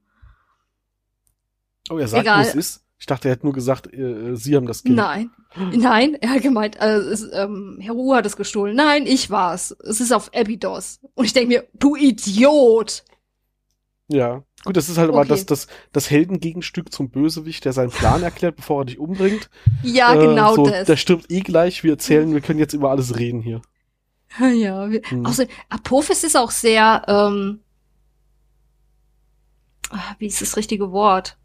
Oh, 1.90 1.98
er 1.98 2.07
sagt, 2.07 2.24
Egal. 2.24 2.44
wo 2.44 2.48
es 2.49 2.56
ist. 2.56 2.84
Ich 2.99 3.06
dachte, 3.06 3.28
er 3.28 3.34
hätte 3.34 3.45
nur 3.45 3.53
gesagt, 3.53 3.94
äh, 3.94 4.36
sie 4.36 4.56
haben 4.56 4.65
das 4.65 4.84
Kind. 4.84 4.95
Nein. 4.95 5.30
Nein, 5.56 6.15
er 6.15 6.30
hat 6.32 6.41
gemeint, 6.41 6.76
äh, 6.80 6.98
es, 6.98 7.28
ähm, 7.32 7.78
Herr 7.80 7.94
Ruhe 7.94 8.18
hat 8.18 8.26
es 8.26 8.36
gestohlen. 8.36 8.76
Nein, 8.76 9.06
ich 9.06 9.30
war's. 9.30 9.72
Es 9.84 10.02
ist 10.02 10.11
auf 10.11 10.32
Abydos. 10.34 10.99
Und 11.14 11.26
ich 11.26 11.34
denke 11.34 11.48
mir, 11.48 11.68
du 11.74 11.95
Idiot! 11.95 13.03
Ja. 14.09 14.43
Gut, 14.63 14.75
das 14.77 14.89
ist 14.89 14.97
halt 14.97 15.09
aber 15.09 15.19
Okay. 15.19 15.29
das, 15.29 15.45
das, 15.45 15.67
das 15.91 16.09
Heldengegenstück 16.09 16.91
zum 16.91 17.09
Bösewicht, 17.09 17.63
der 17.65 17.73
seinen 17.73 17.91
Plan 17.91 18.23
erklärt, 18.23 18.55
bevor 18.57 18.81
er 18.81 18.85
dich 18.85 18.99
umbringt. 18.99 19.49
Ja, 19.84 20.13
Äh, 20.15 20.25
genau 20.27 20.55
so, 20.55 20.65
das. 20.69 20.88
Der 20.88 20.97
stirbt 20.97 21.31
eh 21.31 21.41
gleich. 21.41 21.84
Wir 21.84 21.91
erzählen, 21.93 22.34
wir 22.34 22.41
können 22.41 22.59
jetzt 22.59 22.73
über 22.73 22.89
alles 22.89 23.17
reden 23.17 23.41
hier. 23.41 23.61
Ja, 24.39 24.89
wir, 24.89 25.01
Hm. 25.05 25.25
außer, 25.25 25.45
Apophis 25.69 26.23
ist 26.23 26.35
auch 26.35 26.51
sehr, 26.51 27.03
ähm, 27.07 27.61
ah, 29.89 30.15
wie 30.19 30.27
ist 30.27 30.41
das 30.41 30.57
richtige 30.57 30.91
Wort? 30.91 31.38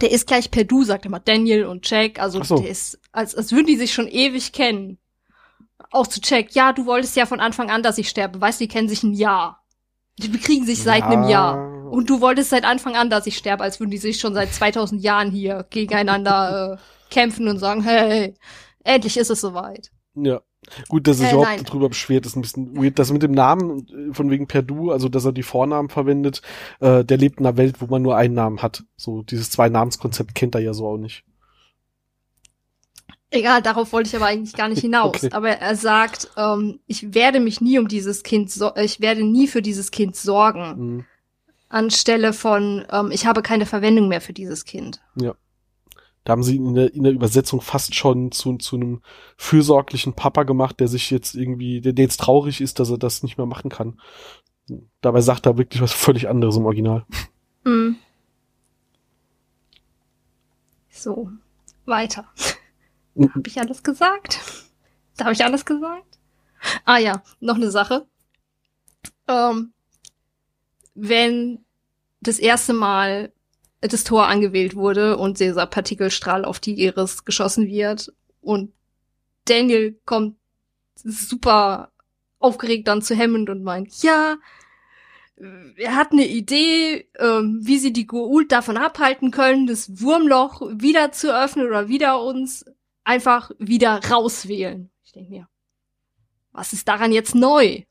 Der 0.00 0.10
ist 0.10 0.26
gleich 0.26 0.50
per 0.50 0.64
Du, 0.64 0.84
sagt 0.84 1.06
immer 1.06 1.20
Daniel 1.20 1.64
und 1.66 1.88
Jack. 1.88 2.20
Also 2.20 2.42
so. 2.42 2.58
der 2.58 2.68
ist, 2.70 2.98
als, 3.12 3.34
als 3.34 3.52
würden 3.52 3.66
die 3.66 3.76
sich 3.76 3.92
schon 3.92 4.06
ewig 4.08 4.52
kennen. 4.52 4.98
Auch 5.90 6.06
zu 6.06 6.20
Jack, 6.22 6.54
ja, 6.54 6.72
du 6.72 6.86
wolltest 6.86 7.16
ja 7.16 7.24
von 7.26 7.40
Anfang 7.40 7.70
an, 7.70 7.82
dass 7.82 7.98
ich 7.98 8.08
sterbe. 8.08 8.40
Weißt 8.40 8.60
du, 8.60 8.64
die 8.64 8.68
kennen 8.68 8.88
sich 8.88 9.02
ein 9.02 9.14
Jahr. 9.14 9.62
Die 10.18 10.28
bekriegen 10.28 10.66
sich 10.66 10.82
seit 10.82 11.04
einem 11.04 11.22
Ja. 11.24 11.28
Jahr. 11.30 11.67
Und 11.90 12.10
du 12.10 12.20
wolltest 12.20 12.50
seit 12.50 12.64
Anfang 12.64 12.96
an, 12.96 13.10
dass 13.10 13.26
ich 13.26 13.36
sterbe, 13.38 13.62
als 13.64 13.80
würden 13.80 13.90
die 13.90 13.98
sich 13.98 14.20
schon 14.20 14.34
seit 14.34 14.52
2000 14.52 15.02
Jahren 15.02 15.30
hier 15.30 15.66
gegeneinander 15.70 16.78
äh, 17.10 17.12
kämpfen 17.14 17.48
und 17.48 17.58
sagen, 17.58 17.82
hey, 17.82 18.34
endlich 18.84 19.16
ist 19.16 19.30
es 19.30 19.40
soweit. 19.40 19.90
Ja. 20.14 20.40
Gut, 20.88 21.06
dass 21.06 21.18
sich 21.18 21.28
Äh, 21.28 21.30
überhaupt 21.30 21.56
nein. 21.56 21.64
darüber 21.64 21.88
beschwert, 21.88 22.26
ist 22.26 22.36
ein 22.36 22.42
bisschen 22.42 22.76
weird. 22.76 22.98
Das 22.98 23.12
mit 23.12 23.22
dem 23.22 23.32
Namen, 23.32 23.86
äh, 24.10 24.14
von 24.14 24.30
wegen 24.30 24.46
Perdu, 24.48 24.90
also 24.90 25.08
dass 25.08 25.24
er 25.24 25.32
die 25.32 25.42
Vornamen 25.44 25.88
verwendet, 25.88 26.42
äh, 26.80 27.04
der 27.04 27.16
lebt 27.16 27.40
in 27.40 27.46
einer 27.46 27.56
Welt, 27.56 27.80
wo 27.80 27.86
man 27.86 28.02
nur 28.02 28.16
einen 28.16 28.34
Namen 28.34 28.60
hat. 28.60 28.84
So, 28.96 29.22
dieses 29.22 29.50
Zwei-Namens-Konzept 29.50 30.34
kennt 30.34 30.54
er 30.54 30.60
ja 30.60 30.74
so 30.74 30.86
auch 30.88 30.98
nicht. 30.98 31.24
Egal, 33.30 33.60
darauf 33.62 33.92
wollte 33.92 34.08
ich 34.08 34.16
aber 34.16 34.26
eigentlich 34.26 34.54
gar 34.54 34.68
nicht 34.68 34.80
hinaus. 34.82 35.16
Okay. 35.16 35.30
Aber 35.32 35.50
er 35.50 35.76
sagt, 35.76 36.30
ähm, 36.36 36.80
ich 36.86 37.14
werde 37.14 37.40
mich 37.40 37.60
nie 37.60 37.78
um 37.78 37.88
dieses 37.88 38.22
Kind, 38.22 38.50
so 38.50 38.72
ich 38.76 39.00
werde 39.00 39.22
nie 39.24 39.46
für 39.48 39.62
dieses 39.62 39.90
Kind 39.90 40.16
sorgen, 40.16 40.74
Mhm. 40.96 41.04
Anstelle 41.68 42.32
von, 42.32 42.84
ähm, 42.90 43.10
ich 43.10 43.26
habe 43.26 43.42
keine 43.42 43.66
Verwendung 43.66 44.08
mehr 44.08 44.20
für 44.20 44.32
dieses 44.32 44.64
Kind. 44.64 45.00
Da 46.24 46.32
haben 46.32 46.42
sie 46.42 46.56
ihn 46.56 46.66
in 46.66 46.74
der, 46.74 46.94
in 46.94 47.04
der 47.04 47.12
Übersetzung 47.12 47.60
fast 47.60 47.94
schon 47.94 48.32
zu, 48.32 48.56
zu 48.58 48.76
einem 48.76 49.00
fürsorglichen 49.36 50.12
Papa 50.12 50.42
gemacht, 50.42 50.78
der 50.80 50.88
sich 50.88 51.10
jetzt 51.10 51.34
irgendwie, 51.34 51.80
der, 51.80 51.94
der 51.94 52.04
jetzt 52.04 52.20
traurig 52.20 52.60
ist, 52.60 52.78
dass 52.80 52.90
er 52.90 52.98
das 52.98 53.22
nicht 53.22 53.38
mehr 53.38 53.46
machen 53.46 53.70
kann. 53.70 53.98
Dabei 55.00 55.22
sagt 55.22 55.46
er 55.46 55.56
wirklich 55.56 55.80
was 55.80 55.92
völlig 55.92 56.28
anderes 56.28 56.56
im 56.56 56.66
Original. 56.66 57.06
Hm. 57.64 57.96
So, 60.90 61.30
weiter. 61.86 62.26
Mhm. 63.14 63.34
Habe 63.34 63.48
ich 63.48 63.58
alles 63.58 63.82
gesagt? 63.82 64.40
Habe 65.20 65.32
ich 65.32 65.44
alles 65.44 65.64
gesagt? 65.64 66.18
Ah 66.84 66.98
ja, 66.98 67.22
noch 67.40 67.56
eine 67.56 67.70
Sache. 67.70 68.06
Ähm, 69.28 69.72
wenn 71.00 71.64
das 72.20 72.38
erste 72.38 72.72
Mal 72.72 73.32
das 73.80 74.04
Tor 74.04 74.26
angewählt 74.26 74.74
wurde 74.74 75.16
und 75.16 75.38
dieser 75.38 75.66
Partikelstrahl 75.66 76.44
auf 76.44 76.58
die 76.58 76.74
Iris 76.74 77.24
geschossen 77.24 77.68
wird 77.68 78.12
und 78.40 78.72
Daniel 79.44 79.98
kommt 80.04 80.36
super 80.96 81.92
aufgeregt 82.40 82.88
dann 82.88 83.02
zu 83.02 83.16
Hammond 83.16 83.50
und 83.50 83.62
meint, 83.62 84.02
ja, 84.02 84.36
er 85.76 85.94
hat 85.94 86.12
eine 86.12 86.26
Idee, 86.26 87.08
ähm, 87.18 87.60
wie 87.62 87.78
sie 87.78 87.92
die 87.92 88.08
Goa'uld 88.08 88.48
davon 88.48 88.76
abhalten 88.76 89.30
können, 89.30 89.66
das 89.66 90.00
Wurmloch 90.00 90.62
wieder 90.74 91.12
zu 91.12 91.34
öffnen 91.34 91.66
oder 91.66 91.88
wieder 91.88 92.22
uns 92.22 92.64
einfach 93.04 93.52
wieder 93.58 94.00
rauswählen. 94.10 94.90
Ich 95.04 95.12
denke 95.12 95.30
mir, 95.30 95.48
was 96.52 96.72
ist 96.72 96.88
daran 96.88 97.12
jetzt 97.12 97.36
neu? 97.36 97.82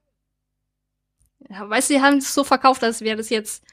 Weißt 1.50 1.90
du, 1.90 1.96
sie 1.96 2.02
haben 2.02 2.18
es 2.18 2.34
so 2.34 2.44
verkauft, 2.44 2.84
als 2.84 3.02
wäre 3.02 3.18
das 3.18 3.30
jetzt 3.30 3.64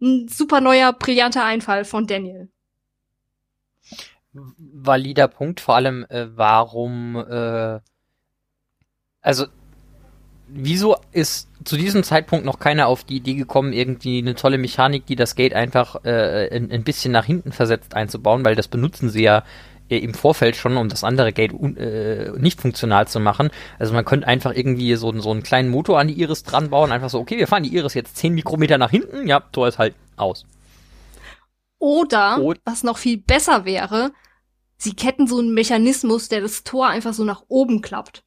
ein 0.00 0.28
super 0.28 0.60
neuer, 0.60 0.92
brillanter 0.92 1.44
Einfall 1.44 1.84
von 1.84 2.06
Daniel. 2.06 2.48
Valider 4.32 5.28
Punkt, 5.28 5.60
vor 5.60 5.76
allem 5.76 6.04
äh, 6.10 6.26
warum, 6.36 7.16
äh, 7.16 7.80
also 9.22 9.46
wieso 10.48 10.96
ist 11.12 11.48
zu 11.64 11.76
diesem 11.76 12.02
Zeitpunkt 12.02 12.44
noch 12.44 12.58
keiner 12.58 12.86
auf 12.86 13.02
die 13.02 13.16
Idee 13.16 13.34
gekommen, 13.34 13.72
irgendwie 13.72 14.18
eine 14.18 14.34
tolle 14.34 14.58
Mechanik, 14.58 15.06
die 15.06 15.16
das 15.16 15.34
Gate 15.34 15.54
einfach 15.54 16.04
äh, 16.04 16.54
ein, 16.54 16.70
ein 16.70 16.84
bisschen 16.84 17.12
nach 17.12 17.24
hinten 17.24 17.52
versetzt 17.52 17.94
einzubauen, 17.94 18.44
weil 18.44 18.54
das 18.54 18.68
benutzen 18.68 19.08
sie 19.10 19.22
ja 19.22 19.42
im 19.88 20.14
Vorfeld 20.14 20.56
schon, 20.56 20.76
um 20.76 20.88
das 20.88 21.04
andere 21.04 21.32
Gate 21.32 21.52
äh, 21.52 22.30
nicht 22.38 22.60
funktional 22.60 23.06
zu 23.08 23.20
machen. 23.20 23.50
Also 23.78 23.92
man 23.94 24.04
könnte 24.04 24.26
einfach 24.26 24.52
irgendwie 24.54 24.94
so, 24.96 25.12
so 25.20 25.30
einen 25.30 25.42
kleinen 25.42 25.68
Motor 25.70 25.98
an 26.00 26.08
die 26.08 26.20
Iris 26.20 26.42
dran 26.42 26.70
bauen, 26.70 26.92
einfach 26.92 27.10
so, 27.10 27.18
okay, 27.20 27.38
wir 27.38 27.46
fahren 27.46 27.62
die 27.62 27.74
Iris 27.74 27.94
jetzt 27.94 28.16
10 28.16 28.34
Mikrometer 28.34 28.78
nach 28.78 28.90
hinten, 28.90 29.26
ja, 29.28 29.40
Tor 29.40 29.68
ist 29.68 29.78
halt 29.78 29.94
aus. 30.16 30.44
Oder, 31.78 32.40
Und- 32.42 32.60
was 32.64 32.82
noch 32.82 32.98
viel 32.98 33.18
besser 33.18 33.64
wäre, 33.64 34.12
sie 34.78 34.94
ketten 34.94 35.26
so 35.26 35.38
einen 35.38 35.54
Mechanismus, 35.54 36.28
der 36.28 36.40
das 36.40 36.64
Tor 36.64 36.88
einfach 36.88 37.12
so 37.14 37.24
nach 37.24 37.42
oben 37.48 37.82
klappt. 37.82 38.22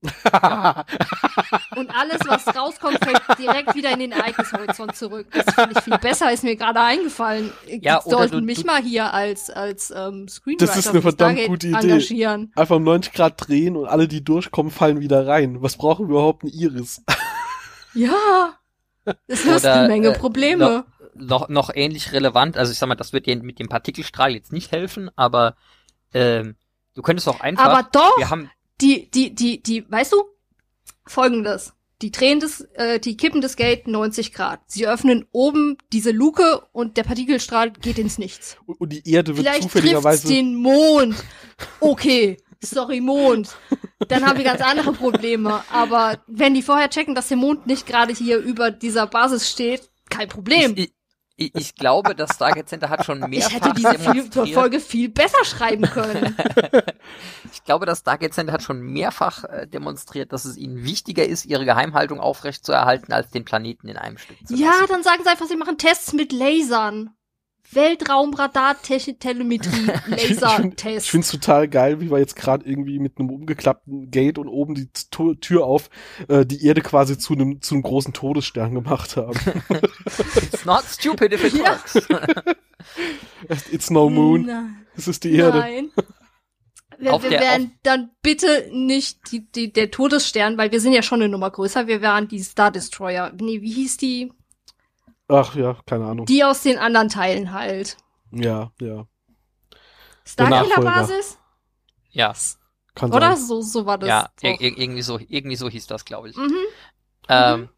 Und 1.76 1.90
alles, 1.94 2.20
was 2.26 2.46
rauskommt, 2.56 2.98
fällt 3.04 3.20
direkt 3.38 3.74
wieder 3.74 3.90
in 3.92 3.98
den 4.00 4.12
Ereignishorizont 4.12 4.94
zurück. 4.96 5.26
Das 5.32 5.54
finde 5.54 5.74
ich 5.76 5.80
viel 5.82 5.98
besser, 5.98 6.32
ist 6.32 6.44
mir 6.44 6.56
gerade 6.56 6.80
eingefallen. 6.80 7.52
Ja, 7.66 8.00
oder 8.04 8.18
sollten 8.18 8.38
du- 8.38 8.44
mich 8.44 8.60
du- 8.60 8.66
mal 8.66 8.80
hier 8.82 9.12
als, 9.12 9.50
als 9.50 9.90
ähm, 9.90 10.28
Screenwriter 10.28 10.66
Das 10.66 10.76
ist 10.76 10.88
eine 10.88 11.02
verdammt 11.02 11.44
gute 11.46 11.68
Idee. 11.68 11.76
engagieren. 11.78 12.52
Einfach 12.56 12.76
um 12.76 12.84
90 12.84 13.12
Grad 13.12 13.34
drehen 13.48 13.76
und 13.76 13.86
alle, 13.86 14.08
die 14.08 14.22
durchkommen, 14.24 14.70
fallen 14.70 15.00
wieder 15.00 15.26
rein. 15.26 15.62
Was 15.62 15.76
brauchen 15.76 16.06
wir 16.06 16.10
überhaupt 16.12 16.42
eine 16.44 16.52
Iris? 16.52 17.02
Ja, 17.94 18.54
das 19.26 19.44
löst 19.44 19.64
Oder, 19.64 19.74
eine 19.80 19.88
Menge 19.88 20.08
äh, 20.08 20.18
Probleme. 20.18 20.84
noch, 21.14 21.48
noch 21.48 21.70
ähnlich 21.74 22.12
relevant, 22.12 22.56
also 22.56 22.70
ich 22.70 22.78
sag 22.78 22.86
mal, 22.88 22.94
das 22.94 23.12
wird 23.12 23.26
dir 23.26 23.36
mit 23.42 23.58
dem 23.58 23.68
Partikelstrahl 23.68 24.32
jetzt 24.34 24.52
nicht 24.52 24.70
helfen, 24.70 25.10
aber 25.16 25.56
ähm, 26.14 26.56
du 26.94 27.02
könntest 27.02 27.28
auch 27.28 27.40
einfach, 27.40 27.64
Aber 27.64 27.88
doch, 27.90 28.18
wir 28.18 28.30
haben, 28.30 28.50
die, 28.80 29.10
die, 29.10 29.34
die, 29.34 29.62
die, 29.62 29.90
weißt 29.90 30.12
du, 30.12 30.24
folgendes. 31.06 31.72
Die 32.00 32.12
drehen 32.12 32.38
das, 32.38 32.60
äh, 32.74 33.00
die 33.00 33.16
kippen 33.16 33.40
das 33.40 33.56
Gate 33.56 33.88
90 33.88 34.32
Grad. 34.32 34.60
Sie 34.68 34.86
öffnen 34.86 35.26
oben 35.32 35.78
diese 35.92 36.12
Luke 36.12 36.62
und 36.70 36.96
der 36.96 37.02
Partikelstrahl 37.02 37.72
geht 37.72 37.98
ins 37.98 38.18
Nichts. 38.18 38.56
Und, 38.66 38.92
die 38.92 39.10
Erde 39.10 39.36
wird 39.36 39.46
Vielleicht 39.46 39.64
zufälligerweise. 39.64 40.28
den 40.28 40.54
Mond. 40.54 41.16
Okay, 41.80 42.36
sorry, 42.62 43.00
Mond. 43.00 43.56
Dann 44.06 44.24
haben 44.24 44.38
wir 44.38 44.44
ganz 44.44 44.60
andere 44.60 44.92
Probleme. 44.92 45.64
Aber 45.72 46.22
wenn 46.28 46.54
die 46.54 46.62
vorher 46.62 46.88
checken, 46.88 47.16
dass 47.16 47.26
der 47.26 47.36
Mond 47.36 47.66
nicht 47.66 47.84
gerade 47.84 48.14
hier 48.14 48.38
über 48.38 48.70
dieser 48.70 49.08
Basis 49.08 49.50
steht, 49.50 49.90
kein 50.08 50.28
Problem. 50.28 50.74
ich, 50.76 50.92
ich, 51.40 51.54
ich 51.54 51.74
glaube, 51.76 52.16
das 52.16 52.34
Stargate 52.34 52.68
Center 52.68 52.90
hat 52.90 53.04
schon 53.04 53.22
Ich 53.22 53.28
mehrfach 53.28 53.52
hätte 53.52 53.72
diese 53.74 53.90
viel, 53.94 54.12
demonstriert, 54.12 54.54
Folge 54.54 54.80
viel 54.80 55.08
besser 55.08 55.44
schreiben 55.44 55.82
können. 55.84 56.36
ich 57.52 57.62
glaube, 57.64 57.86
das 57.86 58.00
Stargate 58.00 58.34
Center 58.34 58.52
hat 58.52 58.62
schon 58.62 58.80
mehrfach 58.80 59.44
äh, 59.44 59.66
demonstriert, 59.68 60.32
dass 60.32 60.44
es 60.44 60.56
ihnen 60.56 60.84
wichtiger 60.84 61.24
ist, 61.24 61.46
ihre 61.46 61.64
Geheimhaltung 61.64 62.18
aufrechtzuerhalten, 62.18 63.12
als 63.12 63.30
den 63.30 63.44
Planeten 63.44 63.86
in 63.88 63.96
einem 63.96 64.18
Stück 64.18 64.36
zu 64.46 64.54
Ja, 64.56 64.66
lassen. 64.70 64.86
dann 64.88 65.02
sagen 65.04 65.22
sie 65.22 65.30
einfach, 65.30 65.46
sie 65.46 65.56
machen 65.56 65.78
Tests 65.78 66.12
mit 66.12 66.32
Lasern. 66.32 67.10
Weltraumradar, 67.72 68.76
Telemetrie, 68.82 69.88
Ich 70.16 70.36
finde 71.10 71.24
es 71.24 71.30
total 71.30 71.68
geil, 71.68 72.00
wie 72.00 72.10
wir 72.10 72.18
jetzt 72.18 72.36
gerade 72.36 72.66
irgendwie 72.68 72.98
mit 72.98 73.18
einem 73.18 73.30
umgeklappten 73.30 74.10
Gate 74.10 74.38
und 74.38 74.48
oben 74.48 74.74
die 74.74 74.88
To- 75.10 75.34
Tür 75.34 75.64
auf 75.64 75.90
äh, 76.28 76.46
die 76.46 76.64
Erde 76.64 76.80
quasi 76.80 77.18
zu 77.18 77.34
einem 77.34 77.60
zu 77.60 77.74
einem 77.74 77.82
großen 77.82 78.12
Todesstern 78.12 78.74
gemacht 78.74 79.16
haben. 79.16 79.38
It's 80.36 80.64
not 80.64 80.84
stupid 80.84 81.32
if 81.32 81.44
it 81.44 81.54
Ja. 81.54 81.70
works. 81.72 82.08
It's 83.72 83.90
no 83.90 84.08
moon, 84.08 84.46
Nein. 84.46 84.86
es 84.96 85.08
ist 85.08 85.24
die 85.24 85.34
Erde. 85.34 85.58
Nein. 85.58 85.90
Wir, 87.00 87.14
Auf 87.14 87.22
wir 87.22 87.30
der- 87.30 87.40
wären 87.40 87.72
dann 87.84 88.10
bitte 88.22 88.68
nicht 88.72 89.30
die, 89.30 89.48
die, 89.52 89.72
der 89.72 89.90
Todesstern, 89.92 90.58
weil 90.58 90.72
wir 90.72 90.80
sind 90.80 90.92
ja 90.94 91.02
schon 91.02 91.20
eine 91.22 91.28
Nummer 91.30 91.50
größer. 91.50 91.86
Wir 91.86 92.00
wären 92.02 92.26
die 92.26 92.40
Star 92.40 92.72
Destroyer. 92.72 93.32
Nee, 93.40 93.62
wie 93.62 93.70
hieß 93.72 93.98
die? 93.98 94.32
Ach 95.28 95.54
ja, 95.54 95.76
keine 95.86 96.06
Ahnung. 96.06 96.26
Die 96.26 96.42
aus 96.42 96.62
den 96.62 96.78
anderen 96.78 97.08
Teilen 97.08 97.52
halt. 97.52 97.96
Ja, 98.30 98.72
ja, 98.80 99.06
Starkiller 100.28 100.60
Nachfolger. 100.60 100.90
Basis? 100.90 101.38
ja, 102.10 102.34
kann 102.94 103.12
Oder? 103.12 103.36
sein. 103.36 103.46
So, 103.46 103.62
so 103.62 103.86
war 103.86 103.96
das. 103.96 104.08
ja, 104.08 104.28
irgendwie 104.40 105.02
so, 105.02 105.18
irgendwie 105.28 105.56
so 105.56 105.70
hieß 105.70 105.86
das, 105.86 106.04
glaube 106.04 106.28
ich. 106.28 106.36
Mhm. 106.36 106.56
Ähm, 107.28 107.68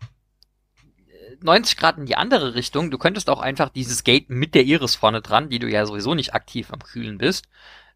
90 1.42 1.76
Grad 1.76 1.98
in 1.98 2.06
die 2.06 2.16
andere 2.16 2.54
Richtung. 2.54 2.90
Du 2.90 2.98
könntest 2.98 3.30
auch 3.30 3.40
einfach 3.40 3.68
dieses 3.68 4.02
Gate 4.02 4.30
mit 4.30 4.54
der 4.54 4.64
Iris 4.64 4.96
vorne 4.96 5.22
dran, 5.22 5.48
die 5.48 5.58
du 5.58 5.68
ja 5.68 5.86
sowieso 5.86 6.14
nicht 6.14 6.34
aktiv 6.34 6.72
am 6.72 6.80
Kühlen 6.80 7.18
bist, 7.18 7.46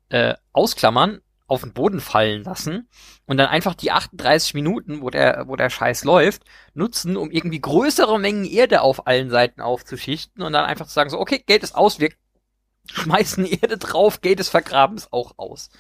äh, 0.09 0.35
ausklammern, 0.53 1.21
auf 1.55 1.63
den 1.63 1.73
Boden 1.73 2.01
fallen 2.01 2.45
lassen 2.45 2.89
und 3.27 3.37
dann 3.37 3.49
einfach 3.49 3.75
die 3.75 3.93
38 3.93 4.55
Minuten, 4.55 5.01
wo 5.01 5.11
der, 5.11 5.45
wo 5.47 5.57
der 5.57 5.71
Scheiß 5.71 6.05
läuft, 6.05 6.43
nutzen, 6.75 7.17
um 7.17 7.31
irgendwie 7.31 7.61
größere 7.61 8.19
Mengen 8.19 8.45
Erde 8.45 8.83
auf 8.83 9.07
allen 9.07 9.31
Seiten 9.31 9.61
aufzuschichten 9.61 10.43
und 10.43 10.53
dann 10.53 10.65
einfach 10.65 10.87
zu 10.87 10.93
sagen 10.93 11.11
so, 11.11 11.19
okay, 11.19 11.43
Gate 11.45 11.63
ist 11.63 11.75
aus, 11.75 12.01
wir 12.01 12.11
schmeißen 12.93 13.47
Erde 13.47 13.79
drauf, 13.79 14.21
Gate 14.21 14.41
ist 14.41 14.51
vergraben, 14.51 14.97
ist 14.97 15.13
auch 15.13 15.35
aus. 15.39 15.71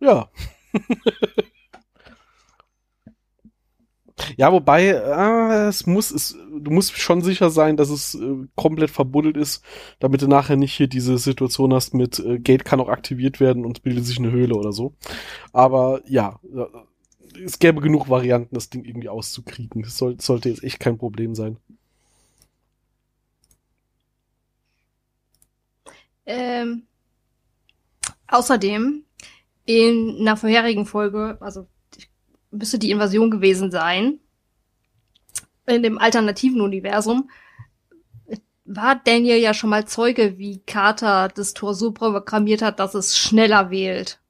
Ja. 0.00 0.30
ja, 4.36 4.52
wobei, 4.52 4.88
äh, 4.88 5.68
es 5.68 5.86
muss, 5.86 6.10
es, 6.10 6.36
du 6.58 6.70
musst 6.70 6.96
schon 6.98 7.22
sicher 7.22 7.50
sein, 7.50 7.76
dass 7.76 7.90
es 7.90 8.14
äh, 8.14 8.46
komplett 8.56 8.90
verbuddelt 8.90 9.36
ist, 9.36 9.64
damit 9.98 10.22
du 10.22 10.28
nachher 10.28 10.56
nicht 10.56 10.74
hier 10.74 10.88
diese 10.88 11.18
Situation 11.18 11.72
hast 11.74 11.94
mit 11.94 12.18
äh, 12.18 12.38
Gate 12.38 12.64
kann 12.64 12.80
auch 12.80 12.88
aktiviert 12.88 13.40
werden 13.40 13.64
und 13.64 13.82
bildet 13.82 14.04
sich 14.04 14.18
eine 14.18 14.30
Höhle 14.30 14.54
oder 14.54 14.72
so. 14.72 14.94
Aber 15.52 16.00
ja, 16.06 16.40
äh, 16.54 16.66
es 17.44 17.58
gäbe 17.58 17.80
genug 17.80 18.08
Varianten, 18.08 18.54
das 18.54 18.70
Ding 18.70 18.84
irgendwie 18.84 19.08
auszukriegen. 19.08 19.82
Das 19.82 19.96
soll, 19.96 20.20
sollte 20.20 20.48
jetzt 20.48 20.64
echt 20.64 20.80
kein 20.80 20.98
Problem 20.98 21.34
sein. 21.34 21.56
Ähm, 26.26 26.86
außerdem, 28.28 29.04
in 29.64 30.16
einer 30.20 30.36
vorherigen 30.36 30.86
Folge, 30.86 31.38
also 31.40 31.66
müsste 32.52 32.78
die 32.78 32.90
Invasion 32.90 33.30
gewesen 33.30 33.70
sein, 33.70 34.20
in 35.66 35.82
dem 35.82 35.98
alternativen 35.98 36.60
Universum, 36.60 37.30
war 38.64 38.96
Daniel 38.96 39.38
ja 39.38 39.54
schon 39.54 39.70
mal 39.70 39.86
Zeuge, 39.86 40.38
wie 40.38 40.60
Carter 40.60 41.28
das 41.28 41.54
Tor 41.54 41.74
so 41.74 41.92
programmiert 41.92 42.62
hat, 42.62 42.78
dass 42.78 42.94
es 42.94 43.16
schneller 43.18 43.70
wählt. 43.70 44.20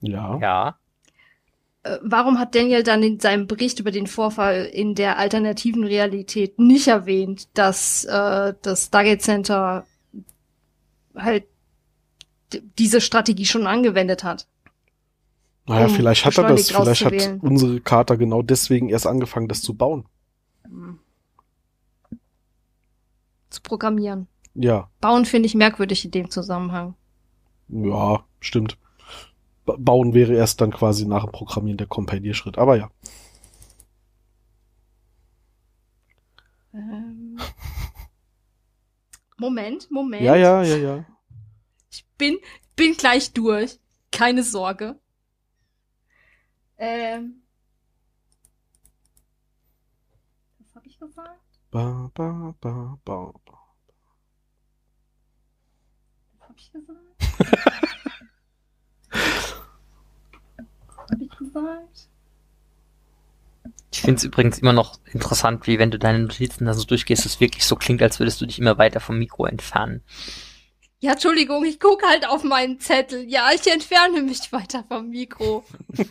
Ja. 0.00 0.38
Ja. 0.40 0.78
Äh, 1.82 1.98
Warum 2.02 2.38
hat 2.38 2.54
Daniel 2.54 2.82
dann 2.82 3.02
in 3.02 3.20
seinem 3.20 3.46
Bericht 3.46 3.80
über 3.80 3.90
den 3.90 4.06
Vorfall 4.06 4.64
in 4.64 4.94
der 4.94 5.18
alternativen 5.18 5.84
Realität 5.84 6.58
nicht 6.58 6.88
erwähnt, 6.88 7.48
dass 7.54 8.04
äh, 8.04 8.54
das 8.62 8.86
Stargate 8.86 9.22
Center 9.22 9.86
halt 11.14 11.44
diese 12.78 13.00
Strategie 13.00 13.46
schon 13.46 13.66
angewendet 13.66 14.24
hat? 14.24 14.46
Naja, 15.66 15.86
um 15.86 15.92
vielleicht 15.94 16.24
hat 16.24 16.36
er 16.38 16.48
das, 16.48 16.70
vielleicht 16.70 17.04
hat 17.04 17.38
unsere 17.42 17.80
Kater 17.80 18.16
genau 18.16 18.42
deswegen 18.42 18.88
erst 18.88 19.06
angefangen, 19.06 19.48
das 19.48 19.62
zu 19.62 19.74
bauen. 19.74 20.06
Hm. 20.64 20.98
Zu 23.50 23.62
programmieren. 23.62 24.26
Ja, 24.54 24.90
Bauen 25.00 25.24
finde 25.24 25.46
ich 25.46 25.54
merkwürdig 25.54 26.04
in 26.04 26.10
dem 26.10 26.30
Zusammenhang. 26.30 26.94
ja, 27.68 28.24
stimmt. 28.40 28.76
Ba- 29.64 29.76
Bauen 29.78 30.12
wäre 30.14 30.34
erst 30.34 30.60
dann 30.60 30.72
quasi 30.72 31.06
nach 31.06 31.24
dem 31.24 31.32
Programmieren 31.32 31.78
der 31.78 31.86
Kompilierschritt. 31.86 32.58
Aber 32.58 32.76
ja. 32.76 32.90
Ähm. 36.74 37.38
Moment, 39.38 39.90
Moment. 39.90 40.22
Ja, 40.22 40.36
ja, 40.36 40.62
ja, 40.62 40.76
ja. 40.76 41.04
Ich 41.90 42.04
bin, 42.18 42.38
bin 42.76 42.94
gleich 42.94 43.32
durch. 43.32 43.78
Keine 44.10 44.42
Sorge. 44.42 44.98
Ähm. 46.84 47.42
Was 50.58 50.74
habe 50.74 50.88
ich 50.88 50.98
gesagt? 50.98 51.38
Ba, 51.70 52.10
ba, 52.12 52.56
ba, 52.60 52.98
ba, 53.04 53.34
ba. 53.44 53.58
Was 56.38 56.48
habe 56.48 56.58
ich 56.58 56.72
gesagt? 56.72 56.98
Was 60.88 61.10
habe 61.12 61.22
ich 61.22 61.30
gesagt? 61.38 62.08
Ich 63.92 64.00
finde 64.00 64.16
es 64.16 64.24
übrigens 64.24 64.58
immer 64.58 64.72
noch 64.72 64.98
interessant, 65.04 65.68
wie 65.68 65.78
wenn 65.78 65.92
du 65.92 66.00
deine 66.00 66.18
Notizen 66.18 66.64
da 66.64 66.74
so 66.74 66.84
durchgehst, 66.84 67.24
es 67.26 67.38
wirklich 67.38 67.64
so 67.64 67.76
klingt, 67.76 68.02
als 68.02 68.18
würdest 68.18 68.40
du 68.40 68.46
dich 68.46 68.58
immer 68.58 68.76
weiter 68.78 68.98
vom 68.98 69.20
Mikro 69.20 69.46
entfernen. 69.46 70.02
Ja, 71.04 71.12
Entschuldigung, 71.12 71.64
ich 71.64 71.80
gucke 71.80 72.06
halt 72.06 72.28
auf 72.28 72.44
meinen 72.44 72.78
Zettel. 72.78 73.28
Ja, 73.28 73.48
ich 73.52 73.66
entferne 73.66 74.22
mich 74.22 74.52
weiter 74.52 74.84
vom 74.88 75.08
Mikro. 75.08 75.64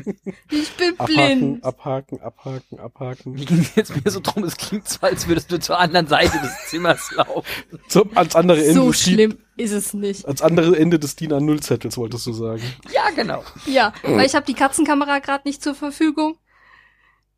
Ich 0.54 0.70
bin 0.74 0.90
Abhaken, 1.00 1.06
blind. 1.16 1.64
abhaken, 1.64 2.22
abhaken, 2.22 2.80
abhaken. 2.80 3.32
Mir 3.32 3.46
ging 3.46 3.66
jetzt 3.76 3.96
mir 3.96 4.12
so 4.12 4.20
drum, 4.20 4.44
es 4.44 4.58
klingt 4.58 4.88
so, 4.90 5.00
als 5.02 5.28
würdest 5.30 5.50
du 5.50 5.60
zur 5.62 5.80
anderen 5.80 6.08
Seite 6.08 6.38
des 6.40 6.68
Zimmers 6.70 7.10
laufen. 7.16 7.48
Zum, 7.88 8.16
ans 8.18 8.36
andere 8.36 8.60
Ende 8.60 8.74
So 8.74 8.92
schlimm 8.92 9.38
ist 9.56 9.72
es 9.72 9.94
nicht. 9.94 10.26
ans 10.28 10.42
andere 10.42 10.78
Ende 10.78 11.00
des 11.00 11.16
DIN 11.16 11.32
A0 11.32 11.62
Zettels 11.62 11.98
wolltest 11.98 12.28
du 12.28 12.34
sagen. 12.34 12.62
Ja, 12.94 13.10
genau. 13.16 13.44
Ja, 13.66 13.94
weil 14.04 14.26
ich 14.26 14.36
habe 14.36 14.46
die 14.46 14.54
Katzenkamera 14.54 15.20
gerade 15.20 15.48
nicht 15.48 15.64
zur 15.64 15.74
Verfügung. 15.74 16.38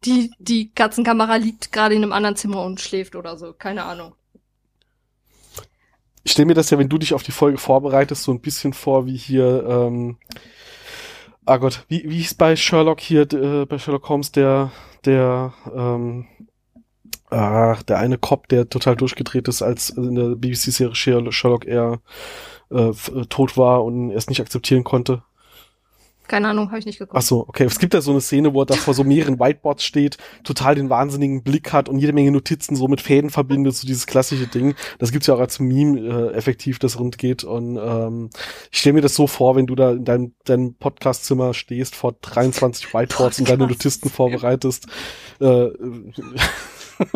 Die, 0.04 0.32
die 0.40 0.74
Katzenkamera 0.74 1.36
liegt 1.36 1.72
gerade 1.72 1.94
in 1.94 2.02
einem 2.04 2.14
anderen 2.14 2.36
Zimmer 2.36 2.64
und 2.64 2.82
schläft 2.82 3.16
oder 3.16 3.38
so. 3.38 3.54
Keine 3.54 3.84
Ahnung. 3.84 4.16
Ich 6.24 6.32
stelle 6.32 6.46
mir 6.46 6.54
das 6.54 6.70
ja, 6.70 6.78
wenn 6.78 6.90
du 6.90 6.98
dich 6.98 7.14
auf 7.14 7.24
die 7.24 7.32
Folge 7.32 7.58
vorbereitest, 7.58 8.24
so 8.24 8.32
ein 8.32 8.40
bisschen 8.40 8.74
vor 8.74 9.06
wie 9.06 9.18
hier, 9.18 9.66
ähm, 9.68 10.18
ah 11.46 11.58
Gott, 11.58 11.86
wie, 11.90 12.10
wie 12.10 12.18
hieß 12.18 12.36
bei 12.36 12.56
Sherlock 12.56 13.02
hier, 13.02 13.32
äh, 13.34 13.66
bei 13.66 13.78
Sherlock 13.78 14.08
Holmes 14.08 14.32
der, 14.32 14.72
der, 15.04 15.54
ähm, 15.76 16.28
ach, 17.30 17.84
der 17.84 17.98
eine 17.98 18.18
Cop, 18.18 18.48
der 18.48 18.70
total 18.70 18.96
durchgedreht 18.96 19.50
ist, 19.50 19.62
als 19.62 19.90
in 19.90 20.16
der 20.16 20.36
BBC-Serie 20.36 20.96
Sherlock 20.96 21.66
er 21.66 22.00
äh, 22.72 22.90
äh, 22.90 23.26
tot 23.28 23.58
war 23.58 23.84
und 23.84 24.12
er 24.12 24.18
es 24.18 24.30
nicht 24.30 24.40
akzeptieren 24.40 24.86
konnte. 24.86 25.24
Keine 26.28 26.50
Ahnung, 26.50 26.68
habe 26.68 26.80
ich 26.80 26.86
nicht 26.86 27.00
geguckt. 27.00 27.18
Ach 27.18 27.22
so, 27.22 27.46
okay. 27.48 27.66
Es 27.66 27.80
gibt 27.80 27.94
ja 27.94 28.02
so 28.02 28.12
eine 28.12 28.22
Szene, 28.22 28.54
wo 28.54 28.62
er 28.62 28.66
da 28.66 28.76
vor 28.76 28.94
so 28.94 29.04
mehreren 29.04 29.40
Whiteboards 29.40 29.84
steht, 29.84 30.18
total 30.44 30.76
den 30.76 30.90
wahnsinnigen 30.90 31.44
Blick 31.44 31.74
hat 31.74 31.90
und 31.90 32.00
jede 32.00 32.14
Menge 32.14 32.32
Notizen 32.32 32.76
so 32.76 32.88
mit 32.88 33.02
Fäden 33.02 33.30
verbindet, 33.30 33.76
so 33.76 33.86
dieses 33.86 34.08
klassische 34.08 34.48
Ding. 34.48 34.76
Das 35.00 35.12
gibt's 35.12 35.28
ja 35.28 35.36
auch 35.36 35.40
als 35.40 35.60
Meme 35.60 36.00
äh, 36.00 36.34
effektiv, 36.34 36.80
das 36.80 37.00
rund 37.00 37.18
geht. 37.18 37.44
Und 37.44 37.78
ähm, 37.78 38.30
ich 38.72 38.80
stelle 38.80 38.94
mir 38.94 39.02
das 39.02 39.16
so 39.16 39.28
vor, 39.28 39.56
wenn 39.56 39.68
du 39.68 39.76
da 39.76 39.92
in 39.92 40.06
deinem, 40.06 40.34
deinem 40.46 40.76
Podcastzimmer 40.76 41.54
stehst, 41.54 41.96
vor 41.96 42.14
23 42.22 42.94
Whiteboards 42.94 43.40
und 43.40 43.50
deine 43.50 43.68
Notizen 43.68 44.10
vorbereitest. 44.10 44.88
Äh, 45.40 45.70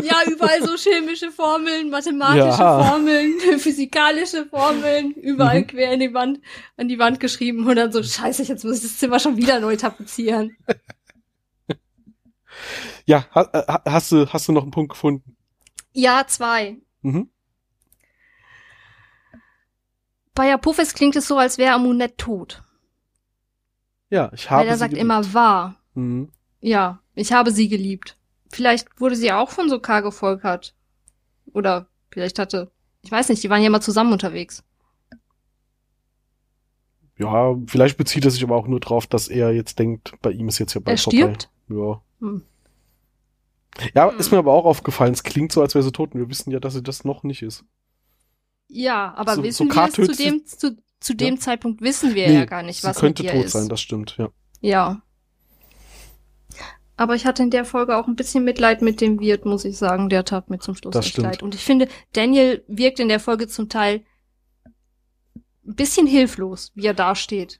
Ja, 0.01 0.15
überall 0.31 0.61
so 0.63 0.75
chemische 0.75 1.31
Formeln, 1.31 1.89
mathematische 1.89 2.61
Ja. 2.61 2.83
Formeln, 2.83 3.39
physikalische 3.59 4.45
Formeln, 4.45 5.11
überall 5.13 5.61
Mhm. 5.61 5.67
quer 5.67 5.91
in 5.93 5.99
die 5.99 6.13
Wand, 6.13 6.39
an 6.77 6.87
die 6.87 6.99
Wand 6.99 7.19
geschrieben 7.19 7.65
und 7.67 7.75
dann 7.75 7.91
so, 7.91 8.01
scheiße, 8.03 8.43
jetzt 8.43 8.63
muss 8.65 8.77
ich 8.77 8.83
das 8.83 8.97
Zimmer 8.97 9.19
schon 9.19 9.37
wieder 9.37 9.59
neu 9.59 9.75
tapezieren. 9.75 10.57
ja, 13.05 13.25
ha, 13.33 13.49
ha, 13.53 13.81
hast 13.85 14.11
du 14.11 14.25
hast 14.27 14.47
du 14.47 14.51
noch 14.51 14.63
einen 14.63 14.71
Punkt 14.71 14.91
gefunden? 14.93 15.35
Ja, 15.93 16.25
zwei. 16.27 16.77
Mhm. 17.01 17.29
Bei 20.33 20.53
Apophis 20.53 20.93
klingt 20.93 21.15
es 21.15 21.27
so, 21.27 21.37
als 21.37 21.57
wäre 21.57 21.73
Amunet 21.73 22.17
tot. 22.17 22.61
Ja, 24.09 24.31
ich 24.33 24.49
habe 24.49 24.61
Weil 24.61 24.67
er 24.69 24.77
sagt 24.77 24.91
geliebt. 24.91 25.03
immer 25.03 25.33
war. 25.33 25.81
Mhm. 25.95 26.29
Ja, 26.61 26.99
ich 27.15 27.33
habe 27.33 27.51
sie 27.51 27.67
geliebt. 27.69 28.16
Vielleicht 28.51 28.87
wurde 28.99 29.15
sie 29.15 29.31
auch 29.31 29.49
von 29.49 29.69
so 29.69 29.79
gefolgert. 29.79 30.75
Oder 31.53 31.87
vielleicht 32.11 32.39
hatte, 32.39 32.71
ich 33.01 33.11
weiß 33.11 33.29
nicht, 33.29 33.43
die 33.43 33.49
waren 33.49 33.61
ja 33.61 33.67
immer 33.67 33.81
zusammen 33.81 34.11
unterwegs. 34.13 34.63
Ja, 37.17 37.55
vielleicht 37.65 37.97
bezieht 37.97 38.25
er 38.25 38.31
sich 38.31 38.43
aber 38.43 38.55
auch 38.55 38.67
nur 38.67 38.79
drauf, 38.79 39.07
dass 39.07 39.27
er 39.27 39.51
jetzt 39.51 39.79
denkt, 39.79 40.13
bei 40.21 40.31
ihm 40.31 40.47
ist 40.47 40.59
jetzt 40.59 40.75
ja 40.75 40.81
bald 40.81 40.97
Er 40.99 41.11
stirbt? 41.11 41.49
vorbei. 41.67 42.01
Ja. 42.21 42.27
Hm. 42.27 42.43
Ja, 43.95 44.11
Hm. 44.11 44.19
ist 44.19 44.31
mir 44.31 44.37
aber 44.37 44.53
auch 44.53 44.65
aufgefallen. 44.65 45.13
Es 45.13 45.23
klingt 45.23 45.51
so, 45.51 45.61
als 45.61 45.73
wäre 45.73 45.83
sie 45.83 45.91
tot. 45.91 46.13
Und 46.13 46.19
wir 46.19 46.29
wissen 46.29 46.51
ja, 46.51 46.59
dass 46.59 46.73
sie 46.73 46.83
das 46.83 47.03
noch 47.05 47.23
nicht 47.23 47.41
ist. 47.41 47.63
Ja, 48.67 49.13
aber 49.15 49.35
So- 49.35 49.43
wissen 49.43 49.69
so 49.69 49.75
wir 49.75 49.83
es 49.87 49.93
zu 49.93 50.23
dem, 50.23 50.45
zu, 50.45 50.77
zu 50.99 51.15
dem 51.15 51.35
Ja. 51.35 51.39
Zeitpunkt 51.39 51.81
wissen 51.81 52.13
wir 52.15 52.27
Nee, 52.27 52.35
ja 52.35 52.45
gar 52.45 52.63
nicht, 52.63 52.81
sie 52.81 52.87
was 52.87 52.97
könnte 52.99 53.23
mit 53.23 53.31
ihr 53.31 53.37
tot 53.37 53.45
ist. 53.45 53.51
sein, 53.53 53.69
das 53.69 53.81
stimmt, 53.81 54.15
ja. 54.17 54.29
Ja. 54.61 55.01
Aber 56.97 57.13
ich 57.15 57.25
hatte 57.27 57.43
in 57.43 57.51
der 57.51 57.63
Folge 57.63 57.95
auch 57.95 58.07
ein 58.07 58.15
bisschen 58.15 58.43
Mitleid 58.43 58.81
mit 58.81 59.01
dem 59.01 59.19
Wirt, 59.19 59.45
muss 59.45 59.65
ich 59.65 59.77
sagen. 59.77 60.09
Der 60.09 60.25
tat 60.25 60.49
mir 60.49 60.57
zum 60.59 60.75
Schluss 60.75 60.93
Das 60.93 61.05
echt 61.05 61.17
leid. 61.17 61.43
Und 61.43 61.53
ich 61.53 61.63
finde, 61.63 61.87
Daniel 62.13 62.63
wirkt 62.67 62.99
in 62.99 63.07
der 63.07 63.19
Folge 63.19 63.47
zum 63.47 63.69
Teil 63.69 64.03
ein 65.65 65.75
bisschen 65.75 66.07
hilflos, 66.07 66.71
wie 66.73 66.87
er 66.87 66.95
dasteht. 66.95 67.59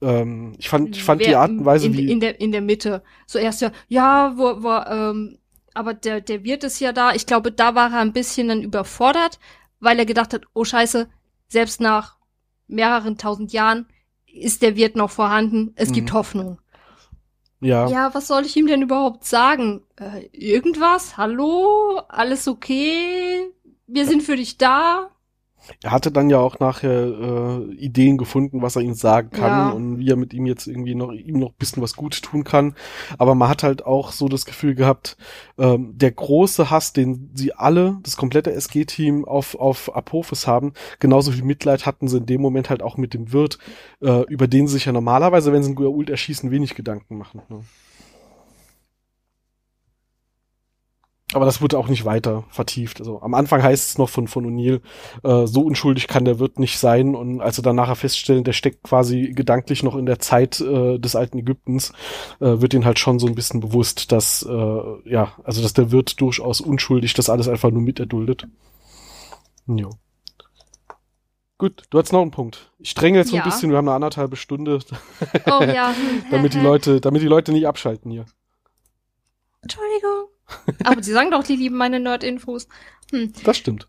Ähm, 0.00 0.54
ich 0.58 0.68
fand, 0.68 0.96
ich 0.96 1.02
fand 1.02 1.20
die 1.26 1.34
Art 1.34 1.50
und 1.50 1.64
Weise, 1.64 1.86
in, 1.86 1.94
wie. 1.94 2.10
in 2.10 2.20
der 2.20 2.40
in 2.40 2.52
der 2.52 2.60
Mitte. 2.60 3.02
So 3.26 3.38
erst 3.38 3.60
ja, 3.60 3.72
ja, 3.88 4.32
wo, 4.36 4.62
wo 4.62 4.70
ähm, 4.70 5.38
aber 5.74 5.92
der 5.94 6.20
der 6.20 6.44
Wirt 6.44 6.64
ist 6.64 6.80
ja 6.80 6.92
da. 6.92 7.12
Ich 7.12 7.26
glaube, 7.26 7.50
da 7.52 7.74
war 7.74 7.92
er 7.92 8.00
ein 8.00 8.12
bisschen 8.12 8.48
dann 8.48 8.62
überfordert, 8.62 9.38
weil 9.80 9.98
er 9.98 10.06
gedacht 10.06 10.32
hat, 10.32 10.44
oh 10.54 10.64
Scheiße, 10.64 11.08
selbst 11.48 11.80
nach 11.80 12.16
mehreren 12.68 13.18
tausend 13.18 13.52
Jahren 13.52 13.86
ist 14.32 14.62
der 14.62 14.76
Wirt 14.76 14.94
noch 14.96 15.10
vorhanden. 15.10 15.72
Es 15.74 15.92
gibt 15.92 16.10
Mhm. 16.10 16.14
Hoffnung. 16.14 16.60
Ja, 17.60 17.88
Ja, 17.88 18.14
was 18.14 18.26
soll 18.26 18.44
ich 18.44 18.56
ihm 18.56 18.66
denn 18.66 18.82
überhaupt 18.82 19.24
sagen? 19.24 19.82
Äh, 19.96 20.26
irgendwas? 20.32 21.16
Hallo? 21.16 22.00
Alles 22.08 22.48
okay? 22.48 23.50
Wir 23.86 24.06
sind 24.06 24.22
für 24.22 24.36
dich 24.36 24.56
da? 24.58 25.10
Er 25.82 25.90
hatte 25.92 26.10
dann 26.10 26.30
ja 26.30 26.38
auch 26.38 26.58
nachher 26.58 26.90
äh, 27.68 27.74
Ideen 27.74 28.18
gefunden, 28.18 28.62
was 28.62 28.76
er 28.76 28.82
ihm 28.82 28.94
sagen 28.94 29.30
kann 29.30 29.50
Ja. 29.50 29.70
und 29.70 29.98
wie 29.98 30.08
er 30.10 30.16
mit 30.16 30.32
ihm 30.34 30.46
jetzt 30.46 30.66
irgendwie 30.66 30.94
noch 30.94 31.12
ihm 31.12 31.38
noch 31.38 31.50
ein 31.50 31.58
bisschen 31.58 31.82
was 31.82 31.94
Gutes 31.96 32.20
tun 32.22 32.44
kann. 32.44 32.74
Aber 33.18 33.34
man 33.34 33.48
hat 33.48 33.62
halt 33.62 33.84
auch 33.84 34.12
so 34.12 34.28
das 34.28 34.44
Gefühl 34.46 34.74
gehabt, 34.74 35.16
ähm, 35.58 35.92
der 35.96 36.10
große 36.12 36.70
Hass, 36.70 36.92
den 36.92 37.30
sie 37.34 37.52
alle, 37.54 37.98
das 38.02 38.16
komplette 38.16 38.52
SG-Team 38.52 39.24
auf 39.24 39.54
auf 39.54 39.94
Apophis 39.94 40.46
haben, 40.46 40.72
genauso 40.98 41.30
viel 41.32 41.44
Mitleid 41.44 41.86
hatten 41.86 42.08
sie 42.08 42.18
in 42.18 42.26
dem 42.26 42.40
Moment 42.40 42.70
halt 42.70 42.82
auch 42.82 42.96
mit 42.96 43.14
dem 43.14 43.32
Wirt, 43.32 43.58
äh, 44.02 44.22
über 44.26 44.48
den 44.48 44.66
sie 44.66 44.74
sich 44.74 44.86
ja 44.86 44.92
normalerweise, 44.92 45.52
wenn 45.52 45.62
sie 45.62 45.68
einen 45.70 45.78
Gua'uld 45.78 46.10
erschießen, 46.10 46.50
wenig 46.50 46.74
Gedanken 46.74 47.18
machen. 47.18 47.42
Ne? 47.48 47.60
Aber 51.32 51.44
das 51.44 51.62
wurde 51.62 51.78
auch 51.78 51.86
nicht 51.86 52.04
weiter 52.04 52.42
vertieft. 52.50 52.98
Also 52.98 53.22
am 53.22 53.34
Anfang 53.34 53.62
heißt 53.62 53.90
es 53.90 53.98
noch 53.98 54.08
von, 54.08 54.26
von 54.26 54.44
O'Neill, 54.44 54.80
äh, 55.22 55.46
so 55.46 55.62
unschuldig 55.62 56.08
kann 56.08 56.24
der 56.24 56.40
Wirt 56.40 56.58
nicht 56.58 56.78
sein. 56.80 57.14
Und 57.14 57.40
als 57.40 57.54
sie 57.56 57.62
dann 57.62 57.76
nachher 57.76 57.94
feststellen, 57.94 58.42
der 58.42 58.52
steckt 58.52 58.82
quasi 58.82 59.32
gedanklich 59.32 59.84
noch 59.84 59.94
in 59.94 60.06
der 60.06 60.18
Zeit 60.18 60.60
äh, 60.60 60.98
des 60.98 61.14
alten 61.14 61.38
Ägyptens, 61.38 61.92
äh, 62.40 62.60
wird 62.60 62.74
ihnen 62.74 62.84
halt 62.84 62.98
schon 62.98 63.20
so 63.20 63.28
ein 63.28 63.36
bisschen 63.36 63.60
bewusst, 63.60 64.10
dass, 64.10 64.42
äh, 64.42 65.08
ja, 65.08 65.32
also 65.44 65.62
dass 65.62 65.72
der 65.72 65.92
Wirt 65.92 66.20
durchaus 66.20 66.60
unschuldig 66.60 67.14
das 67.14 67.30
alles 67.30 67.46
einfach 67.46 67.70
nur 67.70 67.82
miterduldet. 67.82 68.48
Jo. 69.68 69.90
Gut, 71.58 71.84
du 71.90 71.98
hast 71.98 72.10
noch 72.12 72.22
einen 72.22 72.30
Punkt. 72.32 72.72
Ich 72.78 72.90
strenge 72.90 73.18
jetzt 73.18 73.30
so 73.30 73.36
Ja. 73.36 73.42
ein 73.44 73.48
bisschen, 73.48 73.70
wir 73.70 73.76
haben 73.76 73.86
eine 73.86 73.94
anderthalbe 73.94 74.34
Stunde, 74.34 74.80
Oh 75.46 75.62
ja. 75.62 75.94
damit 76.32 76.54
die. 76.54 76.58
Leute, 76.60 77.00
damit 77.00 77.22
die 77.22 77.26
Leute 77.28 77.52
nicht 77.52 77.66
abschalten 77.68 78.10
hier. 78.10 78.24
Entschuldigung. 79.62 80.28
Aber 80.84 81.02
sie 81.02 81.12
sagen 81.12 81.30
doch, 81.30 81.44
die 81.44 81.56
lieben 81.56 81.76
meine 81.76 82.00
Nerd-Infos. 82.00 82.68
Hm. 83.10 83.32
Das 83.44 83.56
stimmt. 83.56 83.88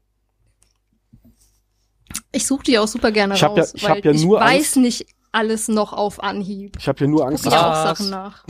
Ich 2.32 2.46
suche 2.48 2.64
die 2.64 2.80
auch 2.80 2.88
super 2.88 3.12
gerne 3.12 3.36
Ich 3.36 3.44
hab 3.44 3.56
ja- 3.58 3.64
raus, 3.64 3.74
ich 3.76 3.84
weil 3.84 4.04
ja 4.04 4.12
ich 4.12 4.28
weiß 4.28 4.42
Angst- 4.58 4.78
nicht 4.78 5.06
alles 5.32 5.68
noch 5.68 5.94
auf 5.94 6.22
Anhieb. 6.24 6.78
Ich 6.80 6.88
habe 6.88 6.98
hier 7.00 7.08
nur 7.08 7.26
Angst, 7.26 7.44
Guck 7.46 7.54
ja 7.54 7.72
auch? 7.72 7.86
Sachen 7.98 8.10
nach. 8.10 8.44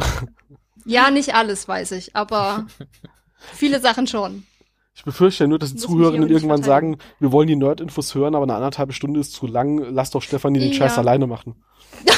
Ja, 0.85 1.11
nicht 1.11 1.35
alles 1.35 1.67
weiß 1.67 1.91
ich, 1.91 2.15
aber 2.15 2.65
viele 3.53 3.79
Sachen 3.79 4.07
schon. 4.07 4.45
Ich 4.93 5.03
befürchte 5.03 5.43
ja 5.43 5.47
nur, 5.47 5.59
dass 5.59 5.71
die 5.71 5.77
Zuhörerinnen 5.77 6.29
irgendwann 6.29 6.63
verteidigen. 6.63 6.93
sagen, 6.97 7.13
wir 7.19 7.31
wollen 7.31 7.47
die 7.47 7.55
Nerd-Infos 7.55 8.13
hören, 8.13 8.35
aber 8.35 8.43
eine 8.43 8.55
anderthalbe 8.55 8.93
Stunde 8.93 9.19
ist 9.19 9.33
zu 9.33 9.47
lang, 9.47 9.77
lass 9.77 10.09
doch 10.11 10.21
Stefanie 10.21 10.59
den 10.59 10.71
Ja. 10.71 10.77
Scheiß 10.79 10.97
alleine 10.97 11.27
machen. 11.27 11.63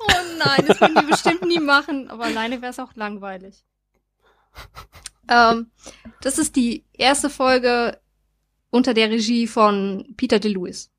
Oh 0.00 0.44
nein, 0.44 0.64
das 0.68 0.80
würden 0.80 0.96
die 1.00 1.06
bestimmt 1.10 1.42
nie 1.42 1.58
machen, 1.58 2.08
aber 2.08 2.24
alleine 2.24 2.62
wäre 2.62 2.70
es 2.70 2.78
auch 2.78 2.94
langweilig. 2.94 3.64
Ähm, 5.28 5.70
das 6.22 6.38
ist 6.38 6.56
die 6.56 6.84
erste 6.92 7.30
Folge 7.30 7.98
unter 8.70 8.94
der 8.94 9.10
Regie 9.10 9.46
von 9.46 10.04
Peter 10.16 10.38
DeLuis. 10.38 10.90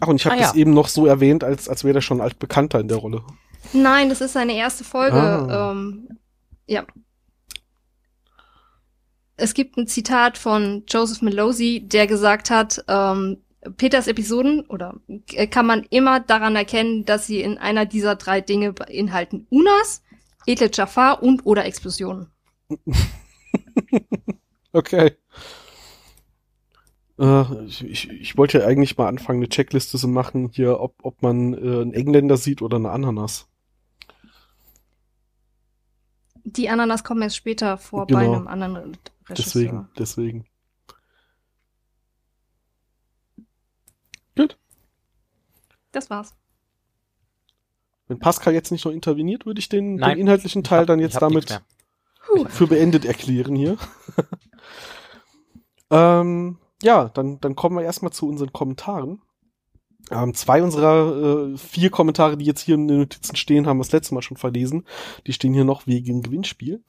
Ach, 0.00 0.08
und 0.08 0.16
ich 0.16 0.26
habe 0.26 0.36
Ah, 0.36 0.40
das 0.40 0.52
ja. 0.54 0.60
eben 0.60 0.74
noch 0.74 0.88
so 0.88 1.06
erwähnt, 1.06 1.42
als, 1.42 1.68
als 1.68 1.84
wäre 1.84 1.94
der 1.94 2.00
schon 2.02 2.20
altbekannter 2.20 2.80
in 2.80 2.88
der 2.88 2.98
Rolle. 2.98 3.22
Nein, 3.72 4.08
das 4.08 4.20
ist 4.20 4.34
seine 4.34 4.54
erste 4.54 4.84
Folge. 4.84 5.16
Ah. 5.16 5.72
Ähm, 5.72 6.08
ja. 6.66 6.84
Es 9.36 9.54
gibt 9.54 9.76
ein 9.76 9.86
Zitat 9.86 10.38
von 10.38 10.84
Joseph 10.88 11.22
Melosi, 11.22 11.82
der 11.86 12.06
gesagt 12.06 12.50
hat, 12.50 12.84
ähm, 12.88 13.38
Peters 13.76 14.06
Episoden 14.06 14.60
oder 14.66 14.94
äh, 15.32 15.46
kann 15.46 15.66
man 15.66 15.84
immer 15.90 16.20
daran 16.20 16.56
erkennen, 16.56 17.04
dass 17.04 17.26
sie 17.26 17.40
in 17.40 17.58
einer 17.58 17.84
dieser 17.84 18.14
drei 18.14 18.40
Dinge 18.40 18.72
beinhalten. 18.72 19.46
Unas, 19.50 20.02
edle 20.46 20.70
Jafar 20.72 21.22
und 21.22 21.44
oder 21.46 21.64
Explosionen. 21.64 22.28
Okay. 24.72 25.16
Äh, 27.18 27.64
ich, 27.64 27.82
ich, 27.82 28.10
ich 28.10 28.36
wollte 28.36 28.58
ja 28.58 28.66
eigentlich 28.66 28.98
mal 28.98 29.08
anfangen, 29.08 29.38
eine 29.38 29.48
Checkliste 29.48 29.96
zu 29.96 30.06
machen, 30.06 30.50
hier, 30.52 30.80
ob, 30.80 30.96
ob 31.02 31.22
man 31.22 31.54
äh, 31.54 31.56
einen 31.80 31.94
Engländer 31.94 32.36
sieht 32.36 32.60
oder 32.60 32.76
eine 32.76 32.90
Ananas. 32.90 33.48
Die 36.44 36.68
Ananas 36.68 37.04
kommen 37.04 37.22
erst 37.22 37.36
später 37.36 37.78
vor 37.78 38.06
Genau. 38.06 38.20
bei 38.20 38.26
einem 38.26 38.48
anderen 38.48 38.98
Regisseur. 39.30 39.34
Deswegen, 39.36 39.88
deswegen. 39.98 40.46
Gut. 44.36 44.58
Das 45.92 46.10
war's. 46.10 46.34
Wenn 48.08 48.18
Pascal 48.18 48.54
jetzt 48.54 48.70
nicht 48.70 48.84
noch 48.84 48.92
interveniert, 48.92 49.46
würde 49.46 49.58
ich 49.58 49.68
den, 49.68 49.96
Nein. 49.96 50.10
den 50.16 50.20
inhaltlichen 50.20 50.62
Teil 50.62 50.80
hab- 50.80 50.86
dann 50.86 51.00
jetzt 51.00 51.20
damit 51.20 51.60
für 52.48 52.66
beendet 52.66 53.04
erklären 53.04 53.54
hier. 53.54 53.76
ähm, 55.90 56.58
ja, 56.82 57.08
dann, 57.08 57.40
dann 57.40 57.56
kommen 57.56 57.76
wir 57.76 57.84
erstmal 57.84 58.12
zu 58.12 58.28
unseren 58.28 58.52
Kommentaren. 58.52 59.22
Ähm, 60.10 60.34
zwei 60.34 60.62
unserer 60.62 61.48
äh, 61.52 61.56
vier 61.56 61.90
Kommentare, 61.90 62.36
die 62.36 62.44
jetzt 62.44 62.60
hier 62.60 62.76
in 62.76 62.86
den 62.86 62.98
Notizen 62.98 63.34
stehen, 63.34 63.66
haben 63.66 63.78
wir 63.78 63.82
das 63.82 63.92
letzte 63.92 64.14
Mal 64.14 64.22
schon 64.22 64.36
verlesen. 64.36 64.84
Die 65.26 65.32
stehen 65.32 65.52
hier 65.52 65.64
noch 65.64 65.88
wegen 65.88 66.22
Gewinnspiel. 66.22 66.84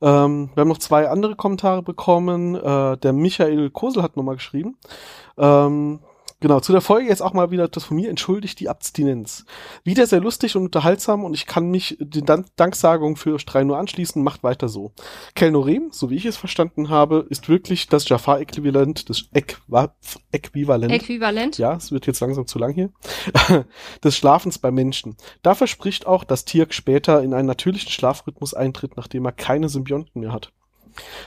Ähm, 0.00 0.50
wir 0.54 0.60
haben 0.60 0.68
noch 0.68 0.78
zwei 0.78 1.08
andere 1.08 1.34
Kommentare 1.34 1.82
bekommen. 1.82 2.54
Äh, 2.54 2.96
der 2.98 3.12
Michael 3.12 3.70
Kosel 3.70 4.04
hat 4.04 4.16
nochmal 4.16 4.36
geschrieben. 4.36 4.76
Ähm, 5.36 5.98
genau, 6.40 6.60
zu 6.60 6.72
der 6.72 6.80
Folge 6.80 7.08
jetzt 7.08 7.22
auch 7.22 7.32
mal 7.32 7.50
wieder 7.50 7.68
das 7.68 7.84
von 7.84 7.96
mir 7.96 8.10
entschuldigt 8.10 8.60
die 8.60 8.68
Abstinenz. 8.68 9.44
Wieder 9.84 10.06
sehr 10.06 10.20
lustig 10.20 10.56
und 10.56 10.64
unterhaltsam 10.64 11.24
und 11.24 11.34
ich 11.34 11.46
kann 11.46 11.70
mich 11.70 11.96
den 12.00 12.26
Dan 12.26 12.44
Danksagungen 12.56 13.16
für 13.16 13.38
Strei 13.38 13.64
nur 13.64 13.78
anschließen. 13.78 14.22
Macht 14.22 14.42
weiter 14.42 14.68
so. 14.68 14.92
Kelnorem, 15.34 15.90
so 15.92 16.10
wie 16.10 16.16
ich 16.16 16.26
es 16.26 16.36
verstanden 16.36 16.88
habe, 16.88 17.26
ist 17.28 17.48
wirklich 17.48 17.88
das 17.88 18.08
Jafar-Äquivalent, 18.08 19.08
das 19.08 19.28
Äquivalent. 19.32 20.92
Äquivalent? 20.92 21.58
Ja, 21.58 21.74
es 21.74 21.92
wird 21.92 22.06
jetzt 22.06 22.20
langsam 22.20 22.46
zu 22.46 22.58
lang 22.58 22.72
hier. 22.72 22.90
des 24.04 24.16
Schlafens 24.16 24.58
bei 24.58 24.70
Menschen. 24.70 25.16
Da 25.42 25.54
verspricht 25.54 26.06
auch, 26.06 26.24
dass 26.24 26.44
Tirk 26.44 26.74
später 26.74 27.22
in 27.22 27.34
einen 27.34 27.46
natürlichen 27.46 27.90
Schlafrhythmus 27.90 28.54
eintritt, 28.54 28.96
nachdem 28.96 29.24
er 29.24 29.32
keine 29.32 29.68
Symbionten 29.68 30.20
mehr 30.20 30.32
hat. 30.32 30.52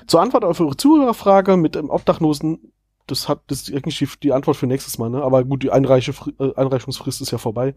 Zur 0.08 0.22
Antwort 0.22 0.44
auf 0.44 0.60
eure 0.60 0.78
Zuhörerfrage 0.78 1.58
mit 1.58 1.76
dem 1.76 1.90
Obdachlosen, 1.90 2.74
das 3.08 3.28
hat 3.28 3.42
das 3.48 3.62
ist 3.62 3.70
irgendwie 3.70 4.08
die 4.22 4.34
Antwort 4.34 4.58
für 4.58 4.68
nächstes 4.68 4.98
Mal, 4.98 5.10
ne? 5.10 5.22
Aber 5.22 5.44
gut, 5.44 5.64
die 5.64 5.72
Einreiche, 5.72 6.14
äh, 6.40 6.54
Einreichungsfrist 6.56 7.22
ist 7.22 7.32
ja 7.32 7.38
vorbei. 7.38 7.76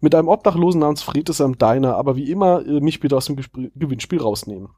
Mit 0.00 0.14
einem 0.14 0.28
Obdachlosen 0.28 0.80
namens 0.80 1.02
Fred 1.02 1.28
ist 1.28 1.40
er 1.40 1.46
im 1.46 1.58
Diner, 1.58 1.96
aber 1.96 2.16
wie 2.16 2.30
immer 2.30 2.64
äh, 2.66 2.80
mich 2.80 3.00
bitte 3.00 3.16
aus 3.16 3.26
dem 3.26 3.36
Gespr 3.36 3.68
Gewinnspiel 3.74 4.20
rausnehmen. 4.20 4.68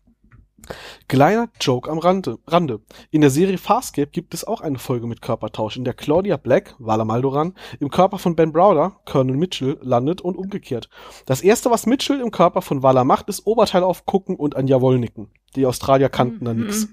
Kleiner 1.09 1.49
Joke 1.61 1.91
am 1.91 1.99
Rande. 1.99 2.39
Rande. 2.47 2.81
In 3.11 3.21
der 3.21 3.31
Serie 3.31 3.59
Farscape 3.59 4.11
gibt 4.11 4.35
es 4.35 4.45
auch 4.45 4.61
eine 4.61 4.79
Folge 4.79 5.07
mit 5.07 5.23
Körpertausch, 5.23 5.77
in 5.77 5.85
der 5.85 5.95
Claudia 5.95 6.37
Black, 6.37 6.75
Vala 6.79 7.05
Maldoran, 7.05 7.55
im 7.81 7.91
Körper 7.91 8.19
von 8.19 8.37
Ben 8.37 8.53
Browder, 8.53 9.01
Colonel 9.05 9.37
Mitchell, 9.37 9.79
landet 9.83 10.21
und 10.21 10.37
umgekehrt. 10.37 10.89
Das 11.27 11.41
erste, 11.41 11.71
was 11.71 11.87
Mitchell 11.87 12.21
im 12.21 12.31
Körper 12.31 12.63
von 12.63 12.83
Vala 12.83 13.05
macht, 13.05 13.29
ist 13.29 13.47
Oberteil 13.47 13.83
aufgucken 13.83 14.37
und 14.37 14.57
ein 14.57 14.67
Jawohl 14.69 14.99
nicken. 14.99 15.29
Die 15.57 15.67
Australier 15.67 16.09
kannten 16.09 16.45
da 16.45 16.55
Mhm. 16.55 16.61
nix. 16.61 16.89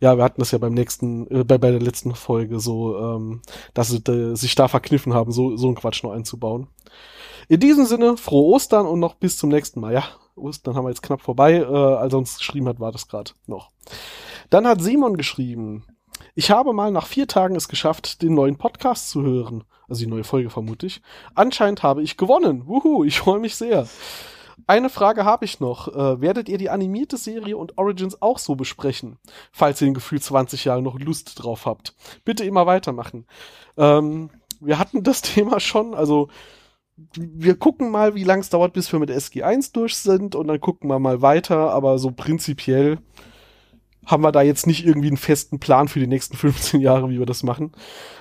Ja, 0.00 0.16
wir 0.16 0.24
hatten 0.24 0.40
das 0.40 0.50
ja 0.52 0.58
beim 0.58 0.72
nächsten, 0.72 1.26
äh, 1.30 1.44
bei, 1.44 1.58
bei 1.58 1.70
der 1.70 1.80
letzten 1.80 2.14
Folge 2.14 2.58
so, 2.58 2.96
ähm, 2.98 3.42
dass 3.74 3.88
sie 3.88 3.98
äh, 3.98 4.34
sich 4.34 4.54
da 4.54 4.66
verkniffen 4.68 5.12
haben, 5.12 5.30
so, 5.30 5.56
so 5.56 5.66
einen 5.66 5.76
Quatsch 5.76 6.02
noch 6.02 6.12
einzubauen. 6.12 6.68
In 7.48 7.60
diesem 7.60 7.84
Sinne, 7.84 8.16
frohe 8.16 8.54
Ostern 8.54 8.86
und 8.86 9.00
noch 9.00 9.14
bis 9.14 9.36
zum 9.36 9.50
nächsten 9.50 9.80
Mal. 9.80 9.92
Ja, 9.92 10.04
Ostern 10.38 10.74
haben 10.74 10.84
wir 10.84 10.90
jetzt 10.90 11.02
knapp 11.02 11.20
vorbei. 11.20 11.56
Äh, 11.56 11.64
als 11.64 12.12
er 12.12 12.18
uns 12.18 12.38
geschrieben 12.38 12.68
hat, 12.68 12.80
war 12.80 12.92
das 12.92 13.08
gerade 13.08 13.32
noch. 13.46 13.70
Dann 14.50 14.66
hat 14.66 14.80
Simon 14.80 15.16
geschrieben, 15.16 15.84
ich 16.34 16.50
habe 16.50 16.72
mal 16.72 16.90
nach 16.90 17.06
vier 17.06 17.26
Tagen 17.26 17.56
es 17.56 17.68
geschafft, 17.68 18.22
den 18.22 18.34
neuen 18.34 18.56
Podcast 18.56 19.10
zu 19.10 19.22
hören. 19.22 19.64
Also 19.88 20.04
die 20.04 20.10
neue 20.10 20.24
Folge 20.24 20.50
vermute 20.50 20.86
ich. 20.86 21.00
Anscheinend 21.34 21.82
habe 21.82 22.02
ich 22.02 22.16
gewonnen. 22.16 22.66
Wuhu, 22.66 23.04
ich 23.04 23.18
freue 23.20 23.40
mich 23.40 23.56
sehr. 23.56 23.86
Eine 24.66 24.90
Frage 24.90 25.24
habe 25.24 25.44
ich 25.44 25.60
noch. 25.60 25.88
Äh, 25.88 26.20
werdet 26.20 26.48
ihr 26.48 26.58
die 26.58 26.70
animierte 26.70 27.16
Serie 27.16 27.56
und 27.56 27.78
Origins 27.78 28.20
auch 28.20 28.38
so 28.38 28.54
besprechen? 28.54 29.18
Falls 29.52 29.80
ihr 29.80 29.88
in 29.88 29.94
Gefühl 29.94 30.20
20 30.20 30.64
Jahre 30.64 30.82
noch 30.82 30.98
Lust 30.98 31.42
drauf 31.42 31.64
habt. 31.64 31.94
Bitte 32.24 32.44
immer 32.44 32.66
weitermachen. 32.66 33.26
Ähm, 33.76 34.30
wir 34.60 34.78
hatten 34.78 35.02
das 35.02 35.22
Thema 35.22 35.60
schon, 35.60 35.94
also 35.94 36.28
wir 37.16 37.56
gucken 37.56 37.90
mal, 37.90 38.14
wie 38.14 38.24
lang 38.24 38.40
es 38.40 38.50
dauert, 38.50 38.72
bis 38.72 38.92
wir 38.92 38.98
mit 38.98 39.10
SG1 39.10 39.72
durch 39.72 39.96
sind 39.96 40.34
und 40.34 40.48
dann 40.48 40.60
gucken 40.60 40.90
wir 40.90 40.98
mal 40.98 41.22
weiter, 41.22 41.70
aber 41.70 41.98
so 41.98 42.10
prinzipiell 42.10 42.98
haben 44.08 44.22
wir 44.22 44.32
da 44.32 44.40
jetzt 44.40 44.66
nicht 44.66 44.86
irgendwie 44.86 45.08
einen 45.08 45.18
festen 45.18 45.58
Plan 45.58 45.86
für 45.86 46.00
die 46.00 46.06
nächsten 46.06 46.36
15 46.36 46.80
Jahre, 46.80 47.10
wie 47.10 47.18
wir 47.18 47.26
das 47.26 47.42
machen. 47.42 47.72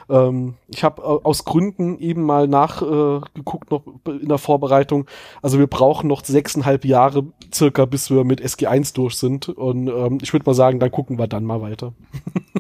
Ähm, 0.10 0.56
ich 0.68 0.84
habe 0.84 1.02
aus 1.02 1.46
Gründen 1.46 1.98
eben 2.00 2.24
mal 2.24 2.48
nachgeguckt 2.48 3.72
äh, 3.72 3.74
noch 3.74 3.84
in 4.06 4.28
der 4.28 4.38
Vorbereitung. 4.38 5.08
Also 5.42 5.60
wir 5.60 5.68
brauchen 5.68 6.08
noch 6.08 6.26
sechseinhalb 6.26 6.84
Jahre 6.84 7.26
circa, 7.54 7.86
bis 7.86 8.10
wir 8.10 8.26
mit 8.26 8.42
SG1 8.42 8.94
durch 8.96 9.16
sind. 9.16 9.48
Und 9.48 9.88
ähm, 9.88 10.18
ich 10.22 10.34
würde 10.34 10.46
mal 10.46 10.54
sagen, 10.54 10.80
dann 10.80 10.92
gucken 10.92 11.18
wir 11.18 11.28
dann 11.28 11.46
mal 11.46 11.62
weiter. 11.62 11.94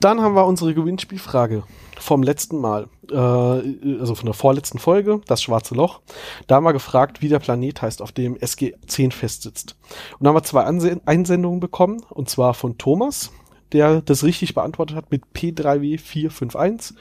dann 0.00 0.20
haben 0.20 0.34
wir 0.34 0.46
unsere 0.46 0.74
Gewinnspielfrage 0.74 1.64
vom 1.98 2.22
letzten 2.22 2.60
Mal, 2.60 2.88
äh, 3.10 3.16
also 3.16 4.14
von 4.14 4.26
der 4.26 4.34
vorletzten 4.34 4.78
Folge, 4.78 5.20
das 5.26 5.42
schwarze 5.42 5.74
Loch. 5.74 6.00
Da 6.46 6.56
haben 6.56 6.64
wir 6.64 6.72
gefragt, 6.72 7.22
wie 7.22 7.28
der 7.28 7.40
Planet 7.40 7.82
heißt, 7.82 8.02
auf 8.02 8.12
dem 8.12 8.36
SG10 8.36 9.12
festsitzt. 9.12 9.76
Und 10.18 10.24
da 10.24 10.28
haben 10.28 10.36
wir 10.36 10.44
zwei 10.44 10.64
Anse 10.64 11.00
Einsendungen 11.04 11.60
bekommen, 11.60 12.02
und 12.10 12.28
zwar 12.28 12.54
von 12.54 12.78
Thomas, 12.78 13.32
der 13.72 14.00
das 14.00 14.24
richtig 14.24 14.54
beantwortet 14.54 14.96
hat 14.96 15.10
mit 15.10 15.22
P3W451. 15.34 16.94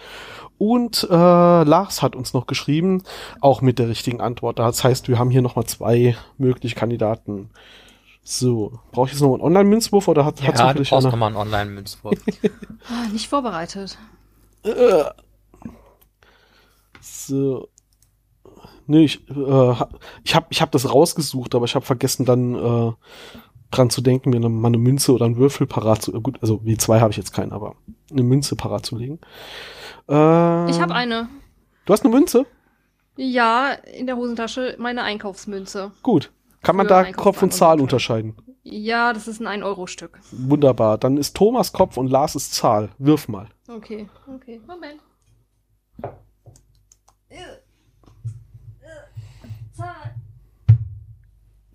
Und 0.57 1.07
äh, 1.09 1.13
Lars 1.13 2.01
hat 2.01 2.15
uns 2.15 2.33
noch 2.33 2.47
geschrieben, 2.47 3.03
auch 3.41 3.61
mit 3.61 3.77
der 3.79 3.89
richtigen 3.89 4.21
Antwort. 4.21 4.59
Das 4.59 4.83
heißt, 4.83 5.07
wir 5.07 5.19
haben 5.19 5.29
hier 5.29 5.43
nochmal 5.43 5.65
zwei 5.65 6.17
mögliche 6.37 6.75
Kandidaten. 6.75 7.49
So, 8.29 8.77
brauche 8.91 9.07
ich 9.07 9.13
jetzt 9.13 9.21
noch 9.21 9.33
einen 9.33 9.41
Online-Münzwurf 9.41 10.09
oder 10.09 10.25
hat, 10.25 10.41
Ja, 10.41 10.47
hat 10.47 10.77
du 10.77 10.83
brauchst 10.83 11.05
nochmal 11.05 11.27
einen 11.29 11.37
Online-Münzwurf. 11.37 12.19
Ah, 12.89 13.07
nicht 13.13 13.29
vorbereitet. 13.29 13.97
Äh. 14.63 15.05
So. 16.99 17.69
Nee, 18.85 19.05
ich, 19.05 19.29
äh, 19.29 19.75
ich 20.25 20.35
habe 20.35 20.47
ich 20.49 20.61
hab 20.61 20.71
das 20.73 20.93
rausgesucht, 20.93 21.55
aber 21.55 21.63
ich 21.63 21.75
habe 21.75 21.85
vergessen 21.85 22.25
dann 22.25 22.55
äh, 22.55 22.91
dran 23.71 23.89
zu 23.89 24.01
denken, 24.01 24.31
mir 24.31 24.35
eine, 24.37 24.49
mal 24.49 24.67
eine 24.67 24.77
Münze 24.77 25.13
oder 25.13 25.23
einen 25.23 25.37
Würfel 25.37 25.65
parat 25.65 26.01
zu, 26.01 26.13
äh, 26.13 26.19
gut, 26.19 26.37
also 26.41 26.55
W2 26.65 26.99
habe 26.99 27.11
ich 27.11 27.17
jetzt 27.17 27.31
keinen, 27.31 27.53
aber 27.53 27.75
eine 28.11 28.23
Münze 28.23 28.57
parat 28.57 28.85
zu 28.85 28.97
legen. 28.97 29.19
Äh, 30.09 30.69
Ich 30.69 30.81
habe 30.81 30.93
eine. 30.93 31.29
Du 31.85 31.93
hast 31.93 32.03
eine 32.03 32.13
Münze? 32.13 32.45
Ja, 33.15 33.71
in 33.71 34.05
der 34.05 34.17
Hosentasche 34.17 34.75
meine 34.79 35.03
Einkaufsmünze. 35.03 35.91
Gut. 36.03 36.29
Kann 36.61 36.75
man 36.75 36.87
da 36.87 37.11
Kopf 37.11 37.41
und 37.43 37.53
Zahl 37.53 37.79
unterscheiden? 37.79 38.35
Ja, 38.63 39.13
das 39.13 39.27
ist 39.27 39.41
ein 39.41 39.61
1-Euro-Stück. 39.61 40.19
Wunderbar. 40.31 40.97
Dann 40.97 41.17
ist 41.17 41.35
Thomas 41.37 41.71
Kopf 41.71 41.95
und 41.95 42.07
Lars 42.07 42.35
ist 42.35 42.53
Zahl. 42.53 42.89
Wirf 42.97 43.29
mal. 43.29 43.47
Okay, 43.69 44.09
okay. 44.27 44.59
Moment. 44.67 44.99
Zahl. 49.73 50.15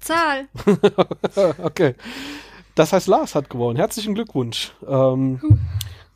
Zahl. 0.01 0.49
okay. 1.63 1.95
Das 2.75 2.93
heißt, 2.93 3.07
Lars 3.07 3.35
hat 3.35 3.49
gewonnen. 3.49 3.77
Herzlichen 3.77 4.15
Glückwunsch. 4.15 4.73
Ähm, 4.87 5.41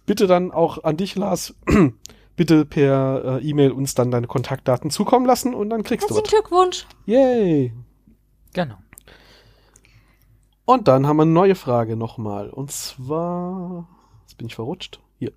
bitte 0.04 0.26
dann 0.26 0.50
auch 0.50 0.82
an 0.84 0.96
dich, 0.96 1.14
Lars, 1.14 1.54
bitte 2.36 2.64
per 2.64 3.40
äh, 3.40 3.48
E-Mail 3.48 3.70
uns 3.70 3.94
dann 3.94 4.10
deine 4.10 4.26
Kontaktdaten 4.26 4.90
zukommen 4.90 5.26
lassen 5.26 5.54
und 5.54 5.70
dann 5.70 5.84
kriegst 5.84 6.10
du 6.10 6.14
was. 6.14 6.22
Herzlichen 6.22 6.42
Glückwunsch. 6.42 6.86
Yay! 7.06 7.72
Genau. 8.56 8.76
Und 10.64 10.88
dann 10.88 11.06
haben 11.06 11.18
wir 11.18 11.22
eine 11.22 11.30
neue 11.30 11.54
Frage 11.54 11.96
nochmal. 11.96 12.50
Und 12.50 12.72
zwar. 12.72 13.86
Jetzt 14.22 14.36
bin 14.36 14.48
ich 14.48 14.56
verrutscht. 14.56 14.98
Hier. 15.18 15.32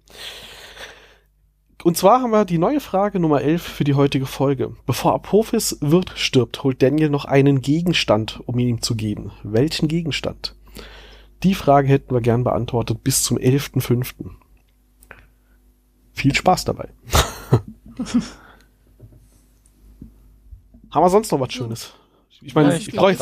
Und 1.83 1.95
zwar 1.95 2.21
haben 2.21 2.31
wir 2.31 2.43
die 2.45 2.57
neue 2.57 2.79
Frage 2.79 3.19
Nummer 3.19 3.41
11 3.41 3.61
für 3.61 3.83
die 3.83 3.93
heutige 3.93 4.25
Folge. 4.25 4.75
Bevor 4.85 5.13
Apophis 5.13 5.77
wird 5.81 6.11
stirbt, 6.15 6.63
holt 6.63 6.81
Daniel 6.81 7.09
noch 7.09 7.25
einen 7.25 7.61
Gegenstand, 7.61 8.41
um 8.45 8.57
ihn 8.59 8.67
ihm 8.67 8.81
zu 8.81 8.95
geben. 8.95 9.31
Welchen 9.43 9.87
Gegenstand? 9.87 10.55
Die 11.43 11.53
Frage 11.53 11.87
hätten 11.87 12.13
wir 12.13 12.21
gern 12.21 12.43
beantwortet 12.43 13.03
bis 13.03 13.23
zum 13.23 13.37
11.05. 13.37 14.31
Viel 16.11 16.35
Spaß 16.35 16.65
dabei. 16.65 16.89
Haben 20.91 21.05
wir 21.05 21.09
sonst 21.09 21.31
noch 21.31 21.39
was 21.39 21.53
Schönes? 21.53 21.93
Ich 22.41 22.55
meine, 22.55 22.69
Ja, 22.69 22.75
ich, 22.75 22.87
ich 22.87 22.95
brauche 22.95 23.15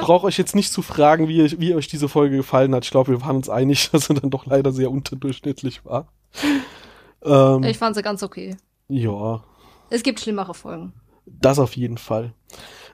brauch 0.00 0.24
euch 0.24 0.36
jetzt 0.36 0.54
nicht 0.54 0.72
zu 0.72 0.82
fragen, 0.82 1.28
wie, 1.28 1.58
wie 1.60 1.74
euch 1.74 1.88
diese 1.88 2.08
Folge 2.08 2.36
gefallen 2.36 2.74
hat. 2.74 2.84
Ich 2.84 2.90
glaube, 2.90 3.12
wir 3.12 3.22
waren 3.22 3.36
uns 3.36 3.48
einig, 3.48 3.90
dass 3.92 4.06
sie 4.06 4.14
dann 4.14 4.30
doch 4.30 4.46
leider 4.46 4.72
sehr 4.72 4.90
unterdurchschnittlich 4.90 5.84
war. 5.84 6.12
Ähm, 7.22 7.64
ich 7.64 7.78
fand 7.78 7.96
sie 7.96 8.02
ganz 8.02 8.22
okay. 8.22 8.56
ja, 8.88 9.42
Es 9.88 10.02
gibt 10.02 10.20
schlimmere 10.20 10.54
Folgen. 10.54 10.92
das 11.26 11.58
auf 11.58 11.76
jeden 11.76 11.98
Fall. 11.98 12.34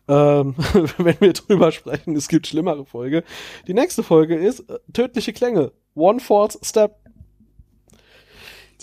Ähm, 0.09 0.55
wenn 0.98 1.20
wir 1.20 1.32
drüber 1.32 1.72
sprechen, 1.72 2.14
es 2.14 2.28
gibt 2.28 2.47
schlimmere 2.47 2.84
Folge. 2.84 3.24
Die 3.66 3.74
nächste 3.74 4.02
Folge 4.02 4.36
ist 4.36 4.60
äh, 4.70 4.78
Tödliche 4.93 5.32
Klänge. 5.32 5.72
One 5.94 6.20
Fourth 6.20 6.59
Step. 6.62 6.97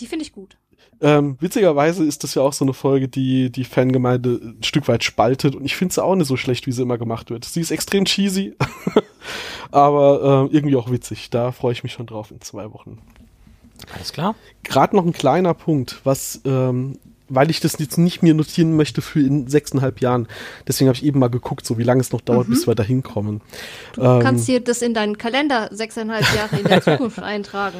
Die 0.00 0.06
finde 0.06 0.24
ich 0.24 0.32
gut. 0.32 0.56
Ähm, 1.00 1.36
witzigerweise 1.40 2.04
ist 2.04 2.24
das 2.24 2.34
ja 2.34 2.42
auch 2.42 2.52
so 2.52 2.64
eine 2.64 2.72
Folge, 2.74 3.08
die 3.08 3.50
die 3.50 3.64
Fangemeinde 3.64 4.40
ein 4.42 4.62
Stück 4.62 4.88
weit 4.88 5.04
spaltet 5.04 5.54
und 5.54 5.64
ich 5.64 5.76
finde 5.76 5.94
sie 5.94 6.02
auch 6.02 6.14
nicht 6.14 6.28
so 6.28 6.36
schlecht, 6.36 6.66
wie 6.66 6.72
sie 6.72 6.82
immer 6.82 6.98
gemacht 6.98 7.30
wird. 7.30 7.44
Sie 7.44 7.60
ist 7.60 7.70
extrem 7.70 8.04
cheesy, 8.04 8.54
aber 9.70 10.48
äh, 10.50 10.54
irgendwie 10.54 10.76
auch 10.76 10.90
witzig. 10.90 11.30
Da 11.30 11.52
freue 11.52 11.72
ich 11.72 11.82
mich 11.82 11.92
schon 11.92 12.06
drauf 12.06 12.30
in 12.30 12.40
zwei 12.40 12.72
Wochen. 12.72 12.98
Alles 13.94 14.12
klar. 14.12 14.34
Gerade 14.62 14.96
noch 14.96 15.04
ein 15.04 15.12
kleiner 15.12 15.52
Punkt, 15.54 16.00
was, 16.04 16.40
ähm, 16.44 16.98
weil 17.28 17.50
ich 17.50 17.60
das 17.60 17.78
jetzt 17.78 17.98
nicht 17.98 18.22
mir 18.22 18.34
notieren 18.34 18.76
möchte 18.76 19.02
für 19.02 19.20
in 19.20 19.46
sechseinhalb 19.48 20.00
Jahren. 20.00 20.28
Deswegen 20.68 20.88
habe 20.88 20.96
ich 20.96 21.04
eben 21.04 21.18
mal 21.18 21.28
geguckt, 21.28 21.66
so 21.66 21.76
wie 21.76 21.82
lange 21.82 22.00
es 22.00 22.12
noch 22.12 22.20
dauert, 22.20 22.48
bis 22.48 22.66
wir 22.66 22.74
da 22.74 22.82
hinkommen. 22.82 23.40
Du 23.94 24.02
Ähm, 24.02 24.20
kannst 24.20 24.46
dir 24.48 24.60
das 24.60 24.80
in 24.82 24.94
deinen 24.94 25.18
Kalender 25.18 25.68
sechseinhalb 25.72 26.24
Jahre 26.34 26.56
in 26.58 26.64
der 26.64 26.80
Zukunft 26.82 27.18
eintragen. 27.18 27.78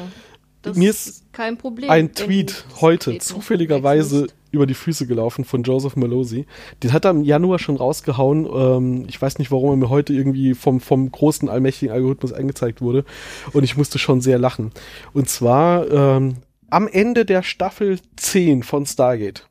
Das 0.65 0.75
Mir 0.75 0.89
ist 0.89 1.31
kein 1.31 1.57
Problem. 1.57 1.89
ein 1.91 2.13
Tweet 2.13 2.65
heute 2.81 3.19
zufälligerweise 3.19 4.27
über 4.51 4.65
die 4.65 4.73
Füße 4.73 5.05
gelaufen 5.05 5.45
von 5.45 5.61
Joseph 5.61 5.95
Malosi. 5.95 6.47
Den 6.81 6.91
hat 6.91 7.05
er 7.05 7.11
im 7.11 7.23
Januar 7.23 7.59
schon 7.59 7.75
rausgehauen. 7.75 8.47
Ähm, 8.51 9.05
ich 9.07 9.21
weiß 9.21 9.37
nicht, 9.37 9.51
warum 9.51 9.69
er 9.69 9.75
mir 9.75 9.89
heute 9.89 10.13
irgendwie 10.13 10.55
vom, 10.55 10.79
vom 10.79 11.11
großen 11.11 11.49
allmächtigen 11.49 11.93
Algorithmus 11.93 12.33
angezeigt 12.33 12.81
wurde. 12.81 13.05
Und 13.53 13.63
ich 13.63 13.77
musste 13.77 13.99
schon 13.99 14.21
sehr 14.21 14.39
lachen. 14.39 14.71
Und 15.13 15.29
zwar 15.29 15.87
ähm, 15.91 16.37
am 16.69 16.87
Ende 16.87 17.25
der 17.25 17.43
Staffel 17.43 17.99
10 18.15 18.63
von 18.63 18.85
Stargate. 18.85 19.47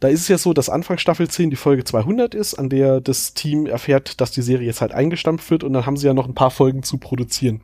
Da 0.00 0.08
ist 0.08 0.22
es 0.22 0.28
ja 0.28 0.38
so, 0.38 0.52
dass 0.52 0.68
Anfang 0.68 0.98
Staffel 0.98 1.28
10 1.28 1.50
die 1.50 1.56
Folge 1.56 1.84
200 1.84 2.34
ist, 2.34 2.54
an 2.54 2.68
der 2.68 3.00
das 3.00 3.34
Team 3.34 3.66
erfährt, 3.66 4.20
dass 4.20 4.32
die 4.32 4.42
Serie 4.42 4.66
jetzt 4.66 4.80
halt 4.80 4.92
eingestampft 4.92 5.50
wird 5.50 5.64
und 5.64 5.72
dann 5.72 5.86
haben 5.86 5.96
sie 5.96 6.06
ja 6.06 6.14
noch 6.14 6.26
ein 6.26 6.34
paar 6.34 6.50
Folgen 6.50 6.82
zu 6.82 6.98
produzieren. 6.98 7.62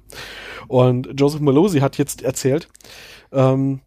Und 0.69 1.09
Joseph 1.17 1.41
Malosi 1.41 1.81
hat 1.81 1.99
jetzt 1.99 2.23
erzählt, 2.23 2.69
ähm, 3.33 3.81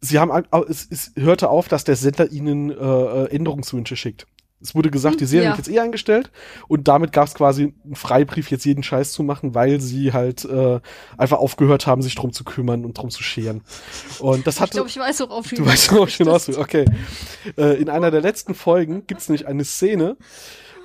sie 0.00 0.18
haben, 0.18 0.44
es, 0.68 0.88
es 0.90 1.12
hörte 1.16 1.48
auf, 1.48 1.68
dass 1.68 1.84
der 1.84 1.96
Sender 1.96 2.30
ihnen 2.30 2.70
äh, 2.70 2.74
äh, 2.74 3.34
Änderungswünsche 3.34 3.96
schickt. 3.96 4.26
Es 4.62 4.74
wurde 4.74 4.90
gesagt, 4.90 5.20
die 5.20 5.26
Serie 5.26 5.48
ja. 5.48 5.56
wird 5.56 5.66
jetzt 5.66 5.74
eh 5.74 5.80
eingestellt 5.80 6.30
und 6.68 6.88
damit 6.88 7.12
gab 7.12 7.26
es 7.26 7.34
quasi 7.34 7.74
einen 7.84 7.96
Freibrief, 7.96 8.50
jetzt 8.50 8.64
jeden 8.64 8.82
Scheiß 8.82 9.12
zu 9.12 9.22
machen, 9.22 9.54
weil 9.54 9.80
sie 9.80 10.12
halt 10.12 10.44
äh, 10.44 10.80
einfach 11.16 11.38
aufgehört 11.38 11.86
haben, 11.86 12.02
sich 12.02 12.14
drum 12.14 12.32
zu 12.32 12.44
kümmern 12.44 12.84
und 12.84 12.96
drum 12.98 13.10
zu 13.10 13.22
scheren. 13.22 13.62
Und 14.20 14.46
das 14.46 14.56
Ich 14.56 14.60
hat 14.60 14.70
glaube, 14.70 14.88
ich 14.88 14.98
weiß, 14.98 15.20
worauf 15.20 15.48
Du 15.48 15.66
weißt, 15.66 15.92
ich 16.06 16.16
hinaus 16.16 16.48
will. 16.48 16.56
Okay. 16.56 16.84
Äh, 17.56 17.80
in 17.80 17.88
einer 17.88 18.10
der 18.10 18.20
letzten 18.20 18.54
Folgen 18.54 19.06
gibt's 19.06 19.28
nämlich 19.28 19.46
eine 19.46 19.64
Szene, 19.64 20.16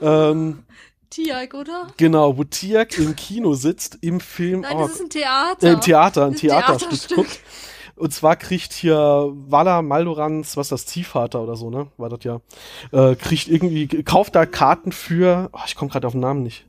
ähm, 0.02 0.64
Tiag, 1.10 1.54
oder? 1.54 1.88
genau, 1.98 2.38
wo 2.38 2.44
Tiak 2.44 2.98
im 2.98 3.16
Kino 3.16 3.54
sitzt, 3.54 3.98
im 4.02 4.20
Film, 4.20 4.62
Nein, 4.62 4.76
oh, 4.76 4.82
das 4.82 4.92
ist 4.96 5.02
ein 5.02 5.10
Theater. 5.10 5.68
äh, 5.68 5.74
im 5.74 5.82
Theater, 5.82 6.26
ein 6.26 6.36
Theaterstück 6.36 6.90
Theaterstück. 6.90 7.28
Und 7.98 8.14
zwar 8.14 8.36
kriegt 8.36 8.74
hier 8.74 8.96
Walla 8.96 9.82
Maldorans, 9.82 10.56
was 10.56 10.68
ist 10.68 10.72
das, 10.72 10.86
Ziehvater 10.86 11.42
oder 11.42 11.56
so, 11.56 11.70
ne? 11.70 11.88
War 11.98 12.10
das 12.10 12.24
ja. 12.24 12.42
Äh, 12.92 13.16
kriegt 13.16 13.48
irgendwie, 13.48 13.88
kauft 14.04 14.36
da 14.36 14.46
Karten 14.46 14.92
für, 14.92 15.50
oh, 15.52 15.60
ich 15.66 15.76
komme 15.76 15.92
gerade 15.92 16.06
auf 16.06 16.14
den 16.14 16.22
Namen 16.22 16.44
nicht. 16.44 16.66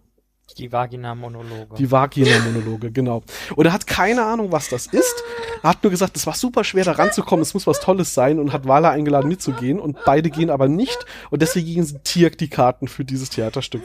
Die 0.56 0.72
Vagina-Monologe. 0.72 1.76
Die 1.76 1.90
Vagina-Monologe, 1.90 2.90
genau. 2.90 3.22
Und 3.54 3.66
er 3.66 3.72
hat 3.72 3.86
keine 3.86 4.24
Ahnung, 4.24 4.50
was 4.50 4.68
das 4.68 4.86
ist. 4.86 5.22
Er 5.62 5.70
hat 5.70 5.84
nur 5.84 5.90
gesagt, 5.90 6.16
es 6.16 6.26
war 6.26 6.34
super 6.34 6.64
schwer 6.64 6.84
da 6.84 6.92
ranzukommen, 6.92 7.42
es 7.42 7.54
muss 7.54 7.66
was 7.66 7.80
Tolles 7.80 8.14
sein 8.14 8.40
und 8.40 8.52
hat 8.52 8.66
Wala 8.66 8.90
eingeladen 8.90 9.28
mitzugehen 9.28 9.78
und 9.78 9.98
beide 10.04 10.30
gehen 10.30 10.50
aber 10.50 10.66
nicht 10.66 10.98
und 11.30 11.42
deswegen 11.42 11.66
gehen 11.66 12.00
Tirk 12.02 12.38
die 12.38 12.48
Karten 12.48 12.88
für 12.88 13.04
dieses 13.04 13.30
Theaterstück. 13.30 13.82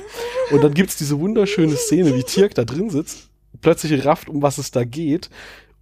Und 0.51 0.63
dann 0.63 0.73
gibt's 0.73 0.95
diese 0.95 1.19
wunderschöne 1.19 1.75
Szene, 1.75 2.15
wie 2.15 2.23
Tirk 2.23 2.55
da 2.55 2.63
drin 2.63 2.89
sitzt, 2.89 3.29
plötzlich 3.61 4.05
rafft, 4.05 4.29
um 4.29 4.41
was 4.41 4.57
es 4.57 4.71
da 4.71 4.83
geht 4.83 5.29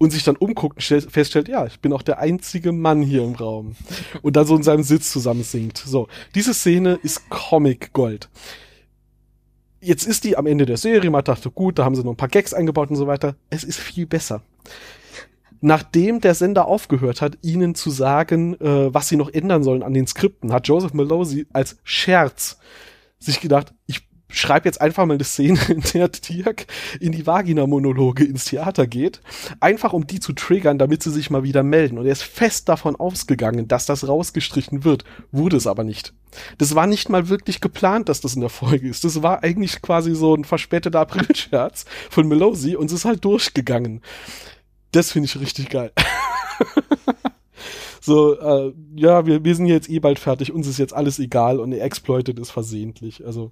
und 0.02 0.12
sich 0.12 0.24
dann 0.24 0.36
umguckt 0.36 0.78
und 0.78 0.82
stell- 0.82 1.02
feststellt, 1.02 1.48
ja, 1.48 1.66
ich 1.68 1.80
bin 1.80 1.94
auch 1.94 2.02
der 2.02 2.18
einzige 2.20 2.72
Mann 2.72 3.04
hier 3.04 3.24
im 3.24 3.36
Raum. 3.36 3.76
Und 4.24 4.36
dann 4.36 4.48
so 4.48 4.56
in 4.56 4.64
seinem 4.64 4.84
Sitz 4.84 5.12
zusammen 5.12 5.44
singt. 5.44 5.78
So, 5.78 6.08
diese 6.34 6.54
Szene 6.54 7.00
ist 7.04 7.30
Comic 7.30 7.94
Gold 7.94 8.30
jetzt 9.84 10.06
ist 10.06 10.24
die 10.26 10.38
am 10.38 10.46
Ende 10.46 10.68
der 10.68 10.78
Serie, 10.78 11.10
man 11.10 11.24
dachte, 11.24 11.50
gut, 11.50 11.80
da 11.80 11.86
haben 11.86 11.96
sie 11.96 12.04
noch 12.04 12.12
ein 12.12 12.18
paar 12.18 12.28
Gags 12.30 12.54
eingebaut 12.54 12.92
und 12.92 12.98
so 12.98 13.08
weiter. 13.08 13.36
Es 13.50 13.64
ist 13.64 13.80
viel 13.80 14.06
besser. 14.06 14.44
Nachdem 15.60 16.22
der 16.22 16.36
Sender 16.36 16.68
aufgehört 16.68 17.20
hat, 17.22 17.40
ihnen 17.42 17.74
zu 17.74 17.90
sagen, 17.90 18.54
äh, 18.62 18.94
was 18.94 19.10
sie 19.10 19.16
noch 19.16 19.30
ändern 19.30 19.64
sollen 19.64 19.82
an 19.82 19.96
den 19.96 20.06
Skripten, 20.06 20.54
hat 20.54 20.68
Joseph 20.68 20.94
Malosi 20.94 21.48
als 21.52 21.78
Scherz 21.84 22.60
sich 23.18 23.42
gedacht, 23.42 23.74
ich 23.88 24.08
schreibe 24.32 24.68
jetzt 24.68 24.82
einfach 24.82 25.06
mal 25.06 25.16
eine 25.16 25.24
Szene, 25.24 25.60
in 25.70 25.82
der 25.94 26.08
Dirk 26.10 26.66
in 27.00 27.12
die 27.12 27.26
Vagina-Monologe 27.26 28.24
ins 28.24 28.46
Theater 28.46 28.88
geht, 28.88 29.22
einfach 29.60 29.94
um 29.94 30.08
die 30.08 30.20
zu 30.20 30.34
triggern, 30.34 30.78
damit 30.78 31.04
sie 31.04 31.12
sich 31.12 31.30
mal 31.30 31.44
wieder 31.44 31.64
melden. 31.64 31.98
Und 31.98 32.06
er 32.06 32.12
ist 32.12 32.24
fest 32.24 32.70
davon 32.70 32.96
ausgegangen, 32.96 33.68
dass 33.68 33.86
das 33.86 34.08
rausgestrichen 34.08 34.84
wird, 34.84 35.04
wurde 35.32 35.58
es 35.58 35.68
aber 35.68 35.84
nicht. 35.84 36.14
Das 36.58 36.76
war 36.76 36.88
nicht 36.88 37.10
mal 37.10 37.30
wirklich 37.30 37.62
geplant, 37.62 38.10
dass 38.10 38.22
das 38.22 38.36
in 38.36 38.42
der 38.42 38.50
Folge 38.50 38.88
ist. 38.88 39.04
Das 39.04 39.22
war 39.22 39.44
eigentlich 39.44 39.82
quasi 39.82 40.16
so 40.16 40.34
ein 40.34 40.46
verspäteter 40.46 41.02
Aprilscherz 41.02 41.86
von 42.10 42.28
Melosi 42.28 42.76
und 42.76 42.88
es 42.88 42.94
ist 42.94 43.06
halt 43.06 43.26
durchgegangen. 43.26 44.02
Das 44.92 45.12
finde 45.12 45.28
ich 45.28 45.40
richtig 45.40 45.70
geil. 45.70 45.92
so, 48.04 48.38
äh, 48.40 48.74
ja, 48.96 49.28
wir, 49.28 49.46
wir 49.46 49.56
sind 49.56 49.68
jetzt 49.68 49.88
eh 49.90 50.00
bald 50.00 50.18
fertig, 50.18 50.52
uns 50.52 50.68
ist 50.68 50.80
jetzt 50.80 50.94
alles 50.94 51.20
egal 51.20 51.60
und 51.60 51.72
er 51.72 51.86
exploitet 51.86 52.40
es 52.40 52.50
versehentlich. 52.50 53.24
Also 53.26 53.52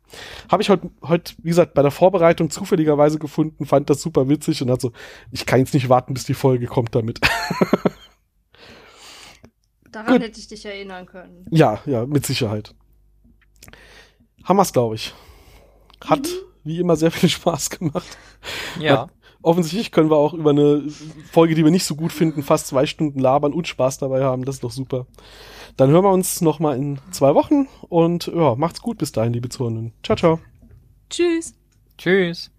habe 0.51 0.63
ich 0.63 0.69
heute, 0.69 0.89
heute, 1.03 1.35
wie 1.37 1.49
gesagt, 1.49 1.75
bei 1.75 1.83
der 1.83 1.91
Vorbereitung 1.91 2.49
zufälligerweise 2.49 3.19
gefunden, 3.19 3.67
fand 3.67 3.91
das 3.91 4.01
super 4.01 4.27
witzig 4.27 4.63
und 4.63 4.71
hat 4.71 4.81
so, 4.81 4.91
ich 5.31 5.45
kann 5.45 5.59
jetzt 5.59 5.75
nicht 5.75 5.87
warten, 5.87 6.15
bis 6.15 6.25
die 6.25 6.33
Folge 6.33 6.65
kommt 6.65 6.95
damit. 6.95 7.21
Daran 9.91 10.13
Gut. 10.13 10.23
hätte 10.23 10.39
ich 10.39 10.47
dich 10.47 10.65
erinnern 10.65 11.05
können. 11.05 11.45
ja, 11.51 11.79
ja, 11.85 12.07
mit 12.07 12.25
Sicherheit. 12.25 12.73
Hammers, 14.43 14.73
glaube 14.73 14.95
ich. 14.95 15.13
Hat 16.03 16.27
wie 16.63 16.79
immer 16.79 16.95
sehr 16.95 17.11
viel 17.11 17.29
Spaß 17.29 17.69
gemacht. 17.69 18.17
ja. 18.79 19.09
Offensichtlich 19.41 19.91
können 19.91 20.09
wir 20.09 20.17
auch 20.17 20.33
über 20.33 20.49
eine 20.49 20.83
Folge, 21.31 21.55
die 21.55 21.63
wir 21.63 21.71
nicht 21.71 21.85
so 21.85 21.95
gut 21.95 22.11
finden, 22.11 22.43
fast 22.43 22.67
zwei 22.67 22.85
Stunden 22.85 23.19
labern 23.19 23.53
und 23.53 23.67
Spaß 23.67 23.97
dabei 23.97 24.23
haben. 24.23 24.43
Das 24.43 24.55
ist 24.55 24.63
doch 24.63 24.71
super. 24.71 25.07
Dann 25.77 25.91
hören 25.91 26.03
wir 26.03 26.11
uns 26.11 26.41
noch 26.41 26.59
mal 26.59 26.75
in 26.75 26.99
zwei 27.11 27.35
Wochen 27.35 27.67
und 27.87 28.27
ja, 28.27 28.55
macht's 28.55 28.81
gut 28.81 28.97
bis 28.97 29.13
dahin, 29.13 29.31
liebe 29.31 29.47
Zuhörenden. 29.49 29.93
Ciao, 30.03 30.17
ciao. 30.17 30.39
Tschüss. 31.09 31.53
Tschüss. 31.97 32.51